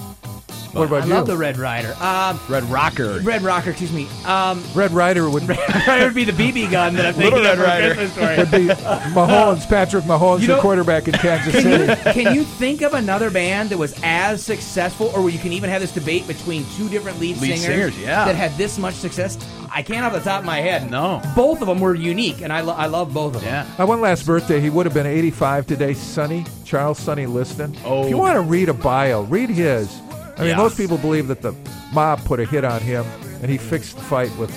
What 0.73 0.85
about 0.87 1.03
I 1.03 1.05
you? 1.07 1.13
love 1.13 1.25
the 1.27 1.35
Red 1.37 1.57
Rider. 1.57 1.95
Um, 1.99 2.39
Red 2.47 2.63
Rocker. 2.65 3.19
Red 3.21 3.41
Rocker, 3.41 3.71
excuse 3.71 3.91
me. 3.91 4.07
Um, 4.25 4.63
Red 4.75 4.91
Ryder 4.91 5.29
would, 5.29 5.43
Red 5.47 5.57
Ryder 5.87 6.05
would 6.05 6.13
be 6.15 6.23
the 6.25 6.31
BB 6.31 6.69
gun 6.71 6.93
that 6.95 7.05
I'm 7.07 7.13
thinking 7.15 7.33
Little 7.33 7.51
of 7.51 7.57
Red 7.57 7.57
for 7.57 7.63
Rider. 7.63 7.93
Christmas 7.95 8.11
story. 8.13 8.37
would 8.37 8.51
be 8.51 8.83
Mahomes, 9.13 9.67
Patrick 9.67 10.03
Mahomes, 10.05 10.41
You 10.41 10.47
the 10.47 10.55
know- 10.55 10.61
quarterback 10.61 11.07
in 11.07 11.13
Kansas 11.15 11.53
Can 11.53 11.61
City. 11.63 11.83
you, 12.09 12.13
can 12.25 12.35
you 12.35 12.43
think 12.43 12.81
of 12.81 12.93
another 12.93 13.29
band 13.31 13.69
that 13.71 13.77
was 13.77 13.99
as 14.03 14.43
successful, 14.43 15.07
or 15.15 15.21
where 15.21 15.31
you 15.31 15.39
can 15.39 15.53
even 15.53 15.69
have 15.69 15.81
this 15.81 15.91
debate 15.91 16.27
between 16.27 16.65
two 16.77 16.87
different 16.89 17.19
lead, 17.19 17.37
Lead 17.37 17.57
singers, 17.57 17.97
yeah. 17.99 18.25
that 18.25 18.35
had 18.35 18.51
this 18.57 18.77
much 18.77 18.93
success? 18.95 19.37
I 19.71 19.83
can't 19.83 20.03
off 20.05 20.13
the 20.13 20.19
top 20.19 20.39
of 20.39 20.45
my 20.45 20.59
head. 20.61 20.89
No. 20.89 21.21
both 21.35 21.61
of 21.61 21.67
them 21.67 21.79
were 21.79 21.93
unique, 21.95 22.41
and 22.41 22.51
I, 22.51 22.61
lo- 22.61 22.73
I 22.73 22.87
love 22.87 23.13
both 23.13 23.35
of 23.35 23.41
them. 23.41 23.49
Yeah. 23.67 23.75
My 23.77 23.85
one 23.85 24.01
last 24.01 24.25
birthday, 24.25 24.59
he 24.59 24.69
would 24.69 24.85
have 24.85 24.93
been 24.95 25.05
85 25.05 25.67
today. 25.67 25.93
Sonny, 25.93 26.45
Charles 26.65 26.97
Sonny 26.99 27.25
Liston. 27.27 27.75
Oh. 27.85 28.03
If 28.03 28.09
you 28.09 28.17
want 28.17 28.35
to 28.35 28.41
read 28.41 28.69
a 28.69 28.73
bio, 28.73 29.21
read 29.23 29.49
his. 29.49 29.99
I 30.39 30.43
mean, 30.43 30.51
Yeah. 30.51 30.57
most 30.57 30.77
people 30.77 30.97
believe 30.97 31.27
that 31.27 31.41
the 31.41 31.53
mob 31.93 32.23
put 32.25 32.39
a 32.39 32.45
hit 32.45 32.63
on 32.63 32.81
him 32.81 33.05
and 33.41 33.51
he 33.51 33.57
fixed 33.57 33.97
the 33.97 34.03
fight 34.03 34.35
with, 34.37 34.51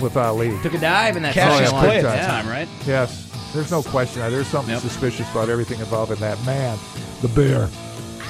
with 0.00 0.16
Ali. 0.16 0.50
Took 0.62 0.74
a 0.74 0.78
dive 0.78 1.16
in 1.16 1.22
that 1.22 1.32
Cassius 1.34 1.70
yeah, 1.72 1.78
Clay 1.80 1.96
big 1.96 2.04
at 2.04 2.08
time. 2.10 2.18
that 2.18 2.26
time, 2.26 2.48
right? 2.48 2.68
Yes, 2.86 3.50
there's 3.54 3.70
no 3.70 3.82
question. 3.82 4.20
There's 4.30 4.46
something 4.48 4.74
Yep. 4.74 4.82
suspicious 4.82 5.30
about 5.30 5.48
everything 5.48 5.78
involving 5.80 6.18
that 6.18 6.44
man, 6.44 6.76
the 7.22 7.28
bear, 7.28 7.68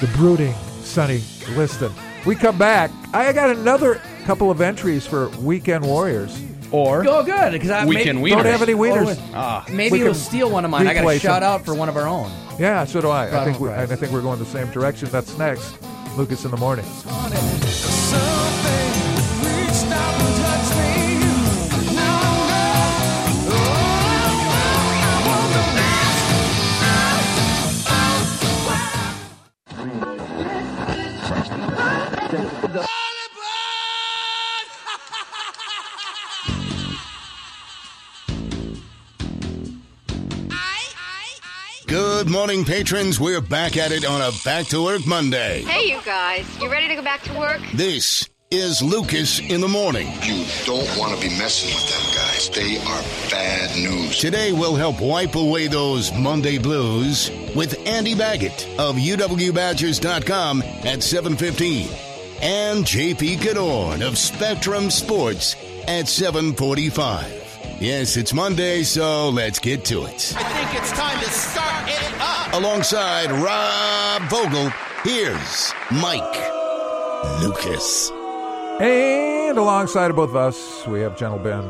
the 0.01 0.07
brooding 0.17 0.55
Sonny 0.83 1.23
Liston. 1.57 1.93
We 2.27 2.35
come 2.35 2.59
back. 2.59 2.91
I 3.15 3.33
got 3.33 3.51
another 3.51 4.01
couple 4.27 4.51
of 4.51 4.61
entries 4.61 5.07
for 5.07 5.29
Weekend 5.41 5.85
Warriors. 5.87 6.39
Or 6.71 7.03
Oh, 7.09 7.23
good. 7.23 7.53
Because 7.53 7.71
I 7.71 7.87
Weekend 7.87 8.19
maybe, 8.21 8.33
Wieners. 8.33 8.43
Don't 8.43 8.53
have 8.53 8.63
any 8.63 8.75
wieners. 8.75 9.17
Or- 9.17 9.23
Ah. 9.35 9.65
maybe 9.71 9.93
We 9.93 9.99
he'll 10.01 10.09
can 10.09 10.15
steal 10.15 10.51
one 10.51 10.67
of 10.67 10.71
mine. 10.71 10.87
I 10.87 10.93
got 10.93 11.07
a 11.07 11.19
shout 11.19 11.43
some. 11.43 11.43
out 11.43 11.65
for 11.65 11.73
one 11.73 11.89
of 11.89 11.97
our 11.97 12.07
own. 12.07 12.31
Yeah, 12.59 12.85
so 12.85 13.01
do 13.01 13.09
I. 13.09 13.27
I 13.27 13.31
Brought 13.31 13.45
think 13.47 13.61
we, 13.61 13.71
I 13.71 13.87
think 13.87 14.13
we're 14.13 14.21
going 14.21 14.39
the 14.39 14.45
same 14.45 14.71
direction. 14.71 15.09
That's 15.11 15.39
next. 15.39 15.73
Lucas 16.17 16.45
in 16.45 16.51
the 16.51 16.57
morning. 16.57 16.85
Good 42.29 42.35
morning, 42.35 42.67
patrons. 42.67 43.19
We're 43.19 43.41
back 43.41 43.79
at 43.79 43.91
it 43.91 44.05
on 44.05 44.21
a 44.21 44.31
Back 44.45 44.67
to 44.67 44.85
Work 44.85 45.07
Monday. 45.07 45.63
Hey, 45.63 45.91
you 45.91 45.99
guys, 46.05 46.45
you 46.61 46.71
ready 46.71 46.87
to 46.87 46.95
go 46.95 47.01
back 47.01 47.23
to 47.23 47.33
work? 47.39 47.59
This 47.73 48.29
is 48.51 48.83
Lucas 48.83 49.41
in 49.41 49.63
the 49.63 49.67
morning. 49.67 50.09
You 50.23 50.45
don't 50.67 50.87
want 50.99 51.19
to 51.19 51.27
be 51.27 51.35
messing 51.39 51.75
with 51.75 51.89
them 51.89 52.15
guys. 52.15 52.51
They 52.51 52.77
are 52.77 53.31
bad 53.31 53.75
news. 53.77 54.19
Today 54.19 54.53
we'll 54.53 54.77
help 54.77 55.01
wipe 55.01 55.37
away 55.37 55.69
those 55.69 56.13
Monday 56.13 56.59
blues 56.59 57.31
with 57.57 57.79
Andy 57.89 58.15
Baggett 58.15 58.69
of 58.79 58.97
UWBadgers.com 58.97 60.63
at 60.85 60.99
7:15 60.99 61.89
and 62.43 62.85
JP 62.85 63.39
Cadorn 63.39 64.07
of 64.07 64.19
Spectrum 64.19 64.91
Sports 64.91 65.57
at 65.87 66.05
7:45. 66.05 67.38
Yes, 67.81 68.17
it's 68.17 68.35
Monday, 68.35 68.83
so 68.83 69.29
let's 69.29 69.61
get 69.61 69.85
to 69.85 70.05
it. 70.07 70.35
I 70.37 70.43
think 70.43 70.83
it's 70.83 70.91
time 70.91 71.17
to 71.21 71.31
start 71.31 71.89
it 71.89 72.21
up. 72.21 72.53
Alongside 72.53 73.31
Rob 73.31 74.29
Vogel, 74.29 74.73
here's 75.05 75.73
Mike 75.93 76.51
Lucas. 77.41 78.11
And 78.81 79.57
alongside 79.57 80.11
of 80.11 80.17
both 80.17 80.31
of 80.31 80.37
us, 80.37 80.85
we 80.89 81.03
have 81.03 81.17
Gentle 81.17 81.39
Ben 81.39 81.63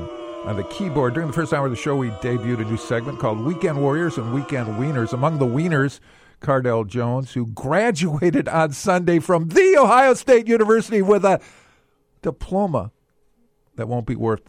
on 0.47 0.57
the 0.57 0.65
keyboard. 0.65 1.13
During 1.13 1.27
the 1.27 1.35
first 1.35 1.53
hour 1.53 1.67
of 1.67 1.73
the 1.73 1.77
show, 1.77 1.95
we 1.95 2.09
debuted 2.09 2.63
a 2.63 2.65
new 2.65 2.79
segment 2.79 3.19
called 3.19 3.41
Weekend 3.41 3.83
Warriors 3.83 4.17
and 4.17 4.33
Weekend 4.33 4.67
Wieners. 4.79 5.13
Among 5.13 5.37
the 5.37 5.47
Wieners, 5.47 6.01
Cardale 6.41 6.87
Jones, 6.87 7.35
who 7.35 7.49
graduated 7.49 8.49
on 8.49 8.73
Sunday 8.73 9.19
from 9.19 9.49
The 9.49 9.77
Ohio 9.79 10.15
State 10.15 10.49
University 10.49 11.03
with 11.03 11.27
a 11.27 11.39
diploma 12.23 12.93
that 13.77 13.89
won't 13.89 14.07
be 14.07 14.17
worth 14.17 14.41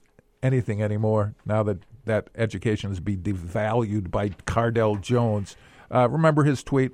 anything 0.41 0.81
anymore 0.81 1.35
now 1.45 1.63
that 1.63 1.79
that 2.05 2.29
education 2.35 2.89
has 2.89 2.99
been 2.99 3.21
devalued 3.21 4.09
by 4.09 4.29
Cardale 4.29 4.99
Jones. 4.99 5.55
Uh, 5.91 6.09
remember 6.09 6.43
his 6.43 6.63
tweet? 6.63 6.91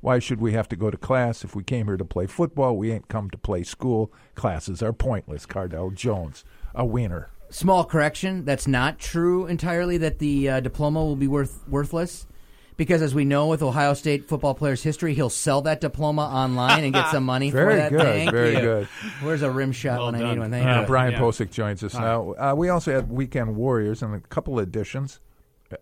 Why 0.00 0.18
should 0.18 0.40
we 0.40 0.52
have 0.52 0.68
to 0.68 0.76
go 0.76 0.90
to 0.90 0.96
class 0.96 1.44
if 1.44 1.54
we 1.56 1.62
came 1.62 1.86
here 1.86 1.96
to 1.96 2.04
play 2.04 2.26
football? 2.26 2.76
We 2.76 2.92
ain't 2.92 3.08
come 3.08 3.30
to 3.30 3.38
play 3.38 3.62
school. 3.62 4.12
Classes 4.34 4.82
are 4.82 4.92
pointless. 4.92 5.46
Cardale 5.46 5.94
Jones, 5.94 6.44
a 6.74 6.84
winner. 6.84 7.30
Small 7.50 7.84
correction. 7.84 8.44
That's 8.44 8.66
not 8.66 8.98
true 8.98 9.46
entirely. 9.46 9.98
That 9.98 10.18
the 10.18 10.48
uh, 10.48 10.60
diploma 10.60 11.04
will 11.04 11.16
be 11.16 11.28
worth 11.28 11.66
worthless, 11.68 12.26
because 12.76 13.02
as 13.02 13.14
we 13.14 13.24
know 13.24 13.46
with 13.48 13.62
Ohio 13.62 13.94
State 13.94 14.28
football 14.28 14.54
players' 14.54 14.82
history, 14.82 15.14
he'll 15.14 15.30
sell 15.30 15.62
that 15.62 15.80
diploma 15.80 16.22
online 16.22 16.84
and 16.84 16.92
get 16.92 17.10
some 17.10 17.24
money 17.34 17.50
for 17.50 17.58
Very 17.64 17.76
that. 17.76 17.90
good, 17.90 18.00
Thank 18.02 18.30
very 18.30 18.54
you. 18.54 18.60
good. 18.60 18.88
Where's 19.22 19.42
a 19.42 19.50
rim 19.50 19.72
shot 19.72 20.04
when 20.04 20.14
I 20.22 20.30
need 20.32 20.38
one? 20.38 20.50
Thank 20.50 20.66
Uh, 20.66 20.80
you. 20.82 20.86
Brian 20.86 21.12
Yeah. 21.12 21.20
Posick 21.20 21.50
joins 21.50 21.82
us 21.82 21.94
Hi. 21.94 22.00
now. 22.00 22.32
Uh, 22.38 22.54
we 22.56 22.68
also 22.68 22.92
had 22.92 23.10
Weekend 23.10 23.56
Warriors 23.56 24.02
and 24.02 24.14
a 24.14 24.20
couple 24.20 24.58
of 24.58 24.62
additions. 24.62 25.20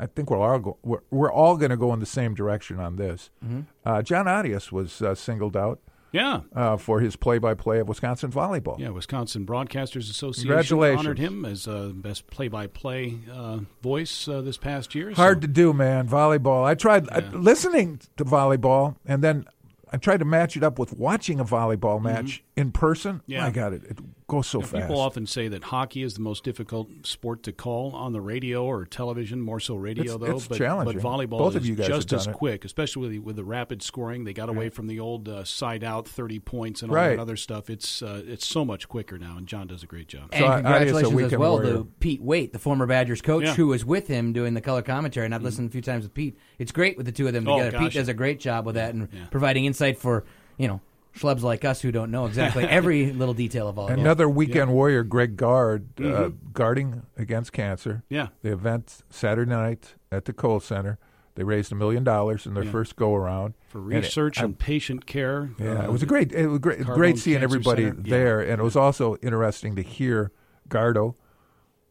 I 0.00 0.06
think 0.06 0.30
we're 0.30 0.38
all 0.40 0.58
go- 0.58 0.78
we're, 0.82 1.00
we're 1.10 1.32
all 1.32 1.56
going 1.56 1.70
to 1.70 1.76
go 1.76 1.92
in 1.92 2.00
the 2.00 2.06
same 2.06 2.34
direction 2.34 2.80
on 2.80 2.96
this. 2.96 3.30
Mhm. 3.44 3.64
Uh, 3.84 4.00
John 4.02 4.26
Arias 4.26 4.72
was 4.72 5.02
uh, 5.02 5.14
singled 5.14 5.56
out. 5.56 5.80
Yeah. 6.14 6.42
Uh, 6.54 6.76
for 6.76 7.00
his 7.00 7.16
play-by-play 7.16 7.80
of 7.80 7.88
Wisconsin 7.88 8.30
volleyball. 8.30 8.78
Yeah, 8.78 8.90
Wisconsin 8.90 9.44
Broadcasters 9.44 10.08
Association 10.08 10.48
Congratulations. 10.48 11.00
honored 11.00 11.18
him 11.18 11.44
as 11.44 11.66
uh, 11.66 11.90
best 11.92 12.28
play-by-play 12.28 13.18
uh, 13.32 13.58
voice 13.82 14.28
uh, 14.28 14.40
this 14.40 14.56
past 14.56 14.94
year. 14.94 15.10
so- 15.10 15.16
Hard 15.16 15.40
to 15.40 15.48
do, 15.48 15.72
man. 15.72 16.08
Volleyball. 16.08 16.64
I 16.64 16.74
tried 16.76 17.08
uh, 17.10 17.20
listening 17.32 18.00
to 18.16 18.24
volleyball, 18.24 18.94
and 19.04 19.24
then 19.24 19.44
I 19.92 19.96
tried 19.96 20.18
to 20.18 20.24
match 20.24 20.56
it 20.56 20.62
up 20.62 20.78
with 20.78 20.92
watching 20.96 21.40
a 21.40 21.44
volleyball 21.44 22.00
match 22.00 22.44
in 22.56 22.70
person. 22.70 23.16
Mm-hmm. 23.16 23.32
Yeah. 23.32 23.46
I 23.46 23.50
got 23.50 23.72
it, 23.72 23.82
it 23.84 23.98
goes 24.26 24.46
so 24.46 24.58
You 24.58 24.62
know, 24.62 24.68
fast. 24.68 24.82
People 24.86 25.00
often 25.00 25.26
say 25.26 25.48
that 25.48 25.64
hockey 25.64 26.02
is 26.02 26.14
the 26.14 26.20
most 26.22 26.44
difficult 26.44 26.88
sport 27.06 27.42
to 27.42 27.52
call 27.52 27.92
on 27.94 28.12
the 28.12 28.20
radio 28.22 28.64
or 28.64 28.86
television, 28.86 29.40
more 29.40 29.60
so 29.60 29.74
radio 29.76 30.02
It's- 30.14 30.16
though. 30.18 30.36
it's 30.36 30.48
but, 30.48 30.58
challenging. 30.58 30.98
but 30.98 31.02
volleyball 31.04 31.38
Both 31.38 31.50
is 31.52 31.56
of 31.56 31.66
you 31.66 31.74
guys 31.74 31.88
just 31.88 32.12
as 32.12 32.26
it. 32.26 32.32
quick, 32.32 32.64
especially 32.64 33.18
with, 33.18 33.24
with 33.26 33.36
the 33.36 33.44
rapid 33.44 33.82
scoring. 33.82 34.24
They 34.24 34.32
got 34.32 34.48
away 34.48 34.70
from 34.70 34.86
the 34.86 34.98
old 35.00 35.28
uh, 35.28 35.44
side 35.44 35.84
out 35.84 36.08
thirty 36.08 36.38
points 36.38 36.80
and 36.82 36.90
all 36.90 36.96
Right. 36.96 37.10
that 37.16 37.18
other 37.20 37.36
stuff. 37.36 37.68
It's 37.68 38.02
uh, 38.02 38.22
it's 38.26 38.46
so 38.46 38.64
much 38.64 38.88
quicker 38.88 39.18
now, 39.18 39.36
and 39.36 39.46
John 39.46 39.66
does 39.66 39.82
a 39.82 39.86
great 39.86 40.08
job. 40.08 40.30
And 40.32 40.44
congratulations 40.44 41.32
as 41.32 41.38
well 41.38 41.52
warrior. 41.52 41.72
to 41.74 41.84
Pete 42.00 42.22
Waite, 42.22 42.52
the 42.52 42.58
former 42.58 42.86
Badgers 42.86 43.20
coach, 43.20 43.44
Yeah. 43.44 43.54
who 43.54 43.66
was 43.68 43.84
with 43.84 44.08
him 44.08 44.32
doing 44.32 44.54
the 44.54 44.60
color 44.62 44.82
commentary. 44.82 45.26
And 45.26 45.34
I've 45.34 45.42
listened 45.42 45.68
a 45.68 45.72
few 45.72 45.82
times 45.82 46.04
with 46.04 46.14
Pete. 46.14 46.38
It's 46.58 46.72
great 46.72 46.96
with 46.96 47.06
the 47.06 47.12
two 47.12 47.26
of 47.26 47.32
them 47.34 47.46
Oh, 47.46 47.58
together. 47.58 47.78
Pete 47.78 47.92
does 47.92 48.08
a 48.08 48.14
great 48.14 48.40
job 48.40 48.64
with 48.64 48.76
that 48.76 48.94
and 48.94 49.08
providing 49.30 49.64
insight 49.66 49.98
for 49.98 50.24
you 50.56 50.68
know 50.68 50.80
schlubs 51.16 51.42
like 51.42 51.64
us 51.64 51.80
who 51.80 51.92
don't 51.92 52.10
know 52.10 52.26
exactly 52.26 52.64
every 52.68 53.12
little 53.12 53.34
detail 53.34 53.68
of 53.68 53.76
volleyball. 53.76 53.90
Another 53.90 54.28
weekend 54.28 54.72
warrior, 54.72 55.02
Greg 55.04 55.36
Gard, 55.36 56.00
uh, 56.00 56.30
guarding 56.52 57.02
against 57.16 57.52
cancer. 57.52 58.02
Yeah. 58.08 58.28
The 58.42 58.52
event 58.52 59.02
Saturday 59.10 59.50
night 59.50 59.94
at 60.10 60.24
the 60.24 60.32
Kohl 60.32 60.60
Center. 60.60 60.98
They 61.36 61.42
raised 61.42 61.72
a 61.72 61.74
million 61.74 62.04
dollars 62.04 62.46
in 62.46 62.54
their 62.54 62.62
Yeah. 62.64 62.70
first 62.70 62.94
go 62.94 63.12
around 63.14 63.54
For 63.68 63.80
research 63.80 64.38
and, 64.40 64.56
patient 64.56 65.04
care. 65.06 65.50
Yeah, 65.58 65.80
uh, 65.80 65.84
it 65.86 65.90
was 65.92 66.02
a 66.02 66.06
great. 66.06 66.32
It 66.32 66.46
was 66.46 66.60
great. 66.60 66.78
Carbone 66.80 66.94
Great 66.94 67.18
seeing 67.18 67.40
Cancer 67.40 67.56
everybody 67.56 67.84
Center. 67.86 68.02
Yeah. 68.04 68.10
there, 68.16 68.40
and 68.40 68.60
it 68.60 68.62
was 68.62 68.76
also 68.76 69.16
interesting 69.16 69.74
to 69.74 69.82
hear 69.82 70.30
Gardo 70.68 71.16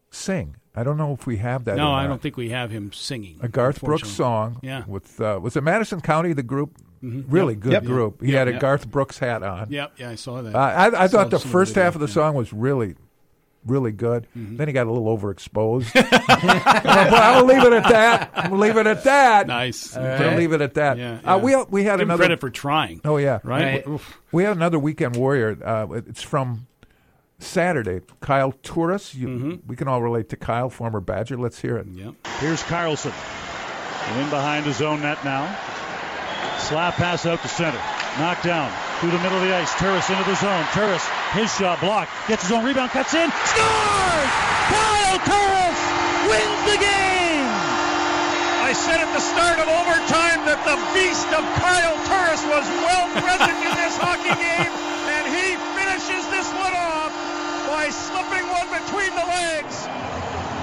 sing. 0.10 0.56
I 0.76 0.84
don't 0.84 0.98
know 0.98 1.12
if 1.14 1.28
we 1.28 1.38
have 1.38 1.66
that. 1.66 1.76
No, 1.76 1.92
I 1.92 2.08
don't 2.08 2.22
think 2.22 2.36
we 2.38 2.50
have 2.50 2.72
him 2.72 2.92
singing. 2.94 3.38
a 3.42 3.48
Garth 3.48 3.82
Brooks 3.82 4.10
song. 4.10 4.60
Yeah. 4.64 4.84
With 4.88 5.20
uh, 5.22 5.40
was 5.42 5.56
it 5.56 5.62
Madison 5.62 6.02
County? 6.02 6.34
The 6.34 6.42
group, 6.42 6.78
Mhm. 7.04 7.26
really 7.28 7.54
Yep. 7.56 7.62
good 7.62 7.72
Yep. 7.74 7.84
group. 7.86 8.22
He 8.22 8.32
Yep. 8.32 8.40
had 8.40 8.48
a 8.48 8.52
Yep. 8.52 8.62
Garth 8.62 8.90
Brooks 8.92 9.20
hat 9.20 9.44
on. 9.44 9.68
Yep, 9.70 9.92
yeah, 9.98 10.10
I 10.10 10.16
saw 10.16 10.42
that. 10.42 10.56
Uh, 10.56 10.58
I, 10.60 11.04
I 11.04 11.08
Saw 11.08 11.18
thought 11.18 11.30
the 11.32 11.40
first 11.40 11.74
video, 11.74 11.84
half 11.84 11.96
of 11.96 12.02
the 12.02 12.08
yeah. 12.08 12.14
song 12.14 12.36
was 12.36 12.54
really, 12.54 12.96
really 13.66 13.92
good. 13.92 14.28
Mm-hmm. 14.38 14.58
Then 14.58 14.68
he 14.68 14.74
got 14.74 14.88
a 14.88 14.92
little 14.92 15.18
overexposed. 15.18 15.92
I'm 16.30 17.10
gonna 17.10 17.46
leave 17.46 17.64
it 17.64 17.74
at 17.74 17.90
that. 17.90 18.32
I'm 18.36 18.50
gonna 18.52 18.62
leave 18.62 18.78
it 18.78 18.88
at 18.88 19.04
that. 19.04 19.48
Nice. 19.48 19.96
I'm 19.98 20.04
gonna 20.18 20.38
leave 20.38 20.54
it 20.54 20.62
at 20.62 20.74
that. 20.76 20.98
Yeah, 20.98 21.20
Uh, 21.26 21.38
we 21.42 21.56
we 21.70 21.84
had 21.84 22.00
Give 22.00 22.08
another 22.08 22.22
credit 22.24 22.40
for 22.40 22.50
trying. 22.50 23.02
Oh 23.06 23.18
yeah, 23.18 23.40
Right? 23.44 23.88
We, 23.88 23.98
we 24.32 24.44
had 24.44 24.56
another 24.56 24.80
weekend 24.80 25.16
warrior. 25.16 25.58
Uh, 25.64 25.88
it's 25.94 26.22
from 26.24 26.68
Saturday. 27.40 28.00
Kyle 28.22 28.54
Turris. 28.64 29.14
You, 29.16 29.28
Mm-hmm. 29.28 29.54
We 29.68 29.76
can 29.76 29.88
all 29.88 30.02
relate 30.02 30.30
to 30.30 30.38
Kyle, 30.38 30.70
former 30.70 31.00
Badger. 31.02 31.38
Let's 31.38 31.60
hear 31.60 31.78
it. 31.78 31.88
Yep. 31.88 32.14
Here's 32.40 32.64
Karlsson. 32.64 33.14
In 34.20 34.30
behind 34.30 34.66
his 34.66 34.82
own 34.82 35.02
net 35.02 35.24
now. 35.24 35.58
Slap 36.64 36.96
pass 36.96 37.26
out 37.28 37.44
to 37.44 37.50
center. 37.52 37.82
Knocked 38.16 38.48
down 38.48 38.72
through 39.04 39.12
the 39.12 39.20
middle 39.20 39.36
of 39.36 39.44
the 39.44 39.52
ice. 39.52 39.76
Turris 39.76 40.08
into 40.08 40.24
the 40.24 40.40
zone. 40.40 40.64
Turris, 40.72 41.04
his 41.36 41.52
shot 41.52 41.84
blocked. 41.84 42.08
Gets 42.32 42.48
his 42.48 42.56
own 42.56 42.64
rebound, 42.64 42.96
cuts 42.96 43.12
in. 43.12 43.28
Scores! 43.28 44.32
Kyle 44.72 45.20
Turris 45.28 45.82
wins 46.24 46.62
the 46.72 46.80
game! 46.80 47.52
I 48.64 48.72
said 48.72 49.04
at 49.04 49.12
the 49.12 49.20
start 49.20 49.60
of 49.60 49.68
overtime 49.68 50.48
that 50.48 50.64
the 50.64 50.80
beast 50.96 51.28
of 51.36 51.44
Kyle 51.60 52.00
Turris 52.08 52.40
was 52.48 52.64
well 52.80 53.12
present 53.20 53.60
in 53.60 53.74
this 53.84 54.00
hockey 54.00 54.32
game, 54.32 54.72
and 55.20 55.24
he 55.36 55.60
finishes 55.76 56.24
this 56.32 56.48
one 56.56 56.72
off 56.72 57.12
by 57.68 57.92
slipping 57.92 58.48
one 58.48 58.72
between 58.72 59.12
the 59.20 59.28
legs 59.28 59.84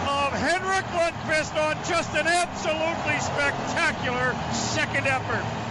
of 0.08 0.32
Henrik 0.32 0.88
Lundqvist 0.96 1.60
on 1.60 1.76
just 1.84 2.16
an 2.16 2.24
absolutely 2.24 3.20
spectacular 3.20 4.32
second 4.56 5.04
effort. 5.04 5.69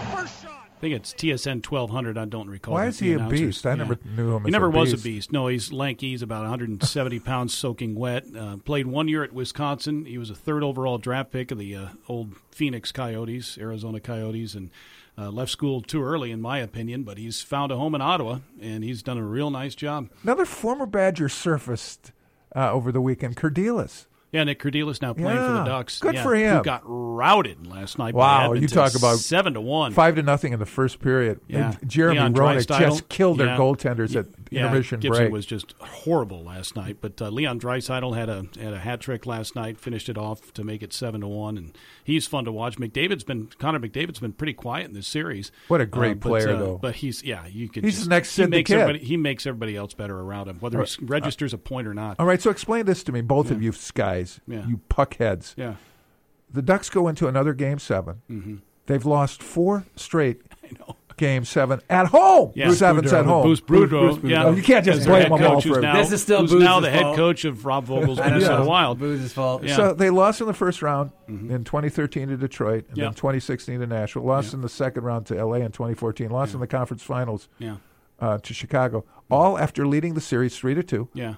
I 0.80 0.82
think 0.82 0.96
it's 0.96 1.14
TSN 1.14 1.70
1200. 1.70 2.18
I 2.18 2.24
don't 2.24 2.48
recall. 2.48 2.76
Why 2.76 2.88
is 2.88 3.00
he 3.00 3.12
a 3.12 3.20
beast? 3.28 3.66
I 3.66 3.76
never 3.76 4.00
knew 4.16 4.34
him 4.34 4.46
He 4.46 4.52
never 4.52 4.68
a 4.68 4.70
was 4.70 4.94
a 4.94 4.98
beast. 4.98 5.30
No, 5.30 5.48
he's 5.48 5.74
lanky. 5.74 6.12
He's 6.12 6.22
about 6.22 6.44
170 6.44 7.20
pounds, 7.26 7.54
soaking 7.54 7.96
wet. 7.96 8.24
Uh, 8.34 8.56
played 8.64 8.88
one 8.88 9.10
year 9.10 9.22
at 9.22 9.34
Wisconsin. 9.34 10.06
He 10.06 10.18
was 10.18 10.30
a 10.30 10.36
third 10.36 10.64
overall 10.64 10.98
draft 10.98 11.32
pick 11.32 11.52
of 11.52 11.58
the 11.58 11.76
uh, 11.76 11.88
old 12.08 12.38
Phoenix 12.52 12.94
Coyotes, 12.94 13.58
Arizona 13.58 14.00
Coyotes, 14.00 14.56
and 14.56 14.70
uh, 15.18 15.30
left 15.30 15.52
school 15.52 15.82
too 15.82 16.02
early, 16.02 16.32
in 16.32 16.40
my 16.40 16.60
opinion. 16.60 17.04
But 17.04 17.18
he's 17.18 17.42
found 17.42 17.74
a 17.74 17.76
home 17.76 17.94
in 17.94 18.02
Ottawa, 18.02 18.40
and 18.62 18.82
he's 18.82 19.04
done 19.04 19.18
a 19.18 19.26
real 19.26 19.50
nice 19.52 19.76
job. 19.76 20.08
Another 20.24 20.46
former 20.46 20.86
Badger 20.86 21.28
surfaced 21.28 22.14
uh, 22.56 22.72
over 22.72 22.94
the 22.94 23.02
weekend. 23.02 23.36
Kerdelis. 23.36 24.06
Yeah, 24.32 24.44
Nick 24.44 24.60
Kerdiles 24.60 25.02
now 25.02 25.14
playing 25.14 25.38
for 25.40 25.54
the 25.54 25.64
Ducks. 25.64 26.00
good 26.00 26.14
Yeah, 26.14 26.24
for 26.24 26.36
him. 26.36 26.58
Who 26.58 26.64
got 26.64 26.82
routed 26.86 27.66
last 27.66 27.98
night? 27.98 28.14
by 28.14 28.20
Wow, 28.20 28.54
you 28.54 28.68
talk 28.68 28.96
about 28.96 29.18
seven 29.18 29.56
to 29.56 29.62
one, 29.62 29.92
five 29.94 30.16
to 30.16 30.22
nothing 30.24 30.54
in 30.54 30.60
the 30.60 30.68
first 30.68 31.00
period. 31.00 31.40
Yeah, 31.48 31.72
And 31.82 31.90
Jeremy 31.90 32.20
Leon 32.20 32.34
Roenick 32.36 32.80
just 32.80 33.10
killed 33.10 33.40
their 33.40 33.48
yeah. 33.48 33.58
goaltenders 33.58 34.16
at 34.16 34.39
yeah, 34.50 34.62
intermission 34.66 35.00
Gibson 35.00 35.24
break. 35.26 35.32
was 35.34 35.46
just 35.46 35.74
horrible 35.80 36.44
last 36.44 36.76
night, 36.76 36.98
but 37.02 37.22
uh, 37.22 37.30
Leon 37.30 37.60
Draisaitl 37.60 38.16
had 38.16 38.30
a 38.30 38.46
had 38.60 38.74
a 38.74 38.80
hat 38.80 39.00
trick 39.02 39.26
last 39.26 39.56
night, 39.56 39.80
finished 39.80 40.10
it 40.10 40.18
off 40.18 40.54
to 40.54 40.64
make 40.64 40.82
it 40.84 40.92
seven 40.94 41.22
to 41.22 41.28
one, 41.28 41.58
and 41.58 41.78
he's 42.04 42.26
fun 42.28 42.46
to 42.46 42.52
watch. 42.52 42.78
McDavid's 42.78 43.24
been 43.24 43.48
Connor 43.60 43.80
McDavid's 43.80 44.20
been 44.20 44.34
pretty 44.34 44.54
quiet 44.54 44.88
in 44.88 44.94
this 44.94 45.08
series. 45.08 45.52
What 45.68 45.82
a 45.82 45.86
great 45.86 46.12
Uh, 46.12 46.16
but, 46.16 46.30
player, 46.30 46.50
uh, 46.50 46.58
though. 46.60 46.78
But 46.82 46.96
he's 46.96 47.24
yeah, 47.24 47.46
you 47.48 47.70
could. 47.70 47.84
He's 47.84 47.96
just- 47.96 48.06
the 48.06 48.10
next 48.10 48.36
he 48.36 48.46
makes 48.48 48.72
everybody 48.72 49.00
he 49.00 49.18
makes 49.18 49.46
everybody 49.46 49.76
else 49.76 49.94
better 49.94 50.20
around 50.20 50.48
him, 50.50 50.58
whether 50.60 50.84
he 50.84 51.06
registers 51.06 51.54
a 51.54 51.58
point 51.58 51.88
or 51.88 51.94
not. 51.94 52.16
All 52.20 52.26
right, 52.26 52.42
so 52.42 52.50
explain 52.50 52.86
this 52.86 53.04
to 53.04 53.12
me, 53.12 53.22
both 53.22 53.52
of 53.52 53.62
you 53.62 53.74
guys, 53.94 54.40
Yeah. 54.48 54.66
you 54.68 54.82
puckheads. 54.90 55.54
Yeah. 55.58 55.76
The 56.52 56.62
Ducks 56.64 56.90
go 56.90 57.08
into 57.08 57.28
another 57.28 57.54
game 57.54 57.78
7 57.78 58.22
Mhm. 58.30 58.62
They've 58.88 59.06
lost 59.06 59.44
four 59.44 59.86
straight 59.96 60.42
game 61.20 61.46
seven 61.46 61.80
at 61.90 62.08
home. 62.08 62.52
Yeah. 62.56 62.72
Seven's 62.72 63.14
at 63.14 63.26
home. 63.26 63.44
Bruce 63.44 63.62
Boudreau, 63.62 64.28
yeah. 64.28 64.46
Oh, 64.46 64.52
you 64.54 64.64
can't 64.64 64.84
just 64.84 65.02
As 65.02 65.06
their 65.06 65.14
blame 65.14 65.22
head 65.30 65.40
them 65.40 65.52
all 65.52 65.62
coach 65.62 65.68
for 65.72 65.82
now, 65.82 65.96
This 65.98 66.12
is 66.12 66.22
still 66.24 66.42
who's 66.42 66.54
now 66.54 66.80
Booze's 66.80 66.82
the 66.82 66.90
head 66.90 67.02
fault. 67.04 67.16
coach 67.18 67.46
of 67.46 67.66
Rob 67.66 67.86
Vogel's 67.86 68.20
I 68.20 68.30
know. 68.30 68.34
Minnesota 68.36 68.64
Wild. 68.64 68.98
Booze's 69.00 69.34
fault. 69.34 69.64
Yeah. 69.64 69.76
So 69.76 69.94
they 69.94 70.10
lost 70.10 70.42
in 70.42 70.48
the 70.48 70.54
first 70.56 70.82
round 70.82 71.12
in 71.28 71.64
2013 71.64 72.30
to 72.30 72.38
Detroit, 72.38 72.86
and 72.90 72.98
Yeah. 72.98 73.04
then 73.06 73.14
2016 73.14 73.80
to 73.82 73.86
Nashville. 73.86 74.24
Lost 74.24 74.54
in 74.56 74.62
the 74.62 74.70
second 74.70 75.04
round 75.04 75.28
to 75.28 75.36
LA 75.36 75.58
in 75.58 75.72
2014. 75.72 76.32
Lost 76.32 76.56
in 76.56 76.60
the 76.60 76.68
conference 76.68 77.04
finals 77.04 77.48
Yeah. 77.60 77.76
uh, 78.20 78.40
to 78.40 78.54
Chicago. 78.54 79.06
All 79.30 79.60
after 79.60 79.86
leading 79.86 80.16
the 80.16 80.22
series 80.22 80.58
three 80.58 80.74
to 80.74 80.82
two. 80.82 81.10
Yeah. 81.14 81.36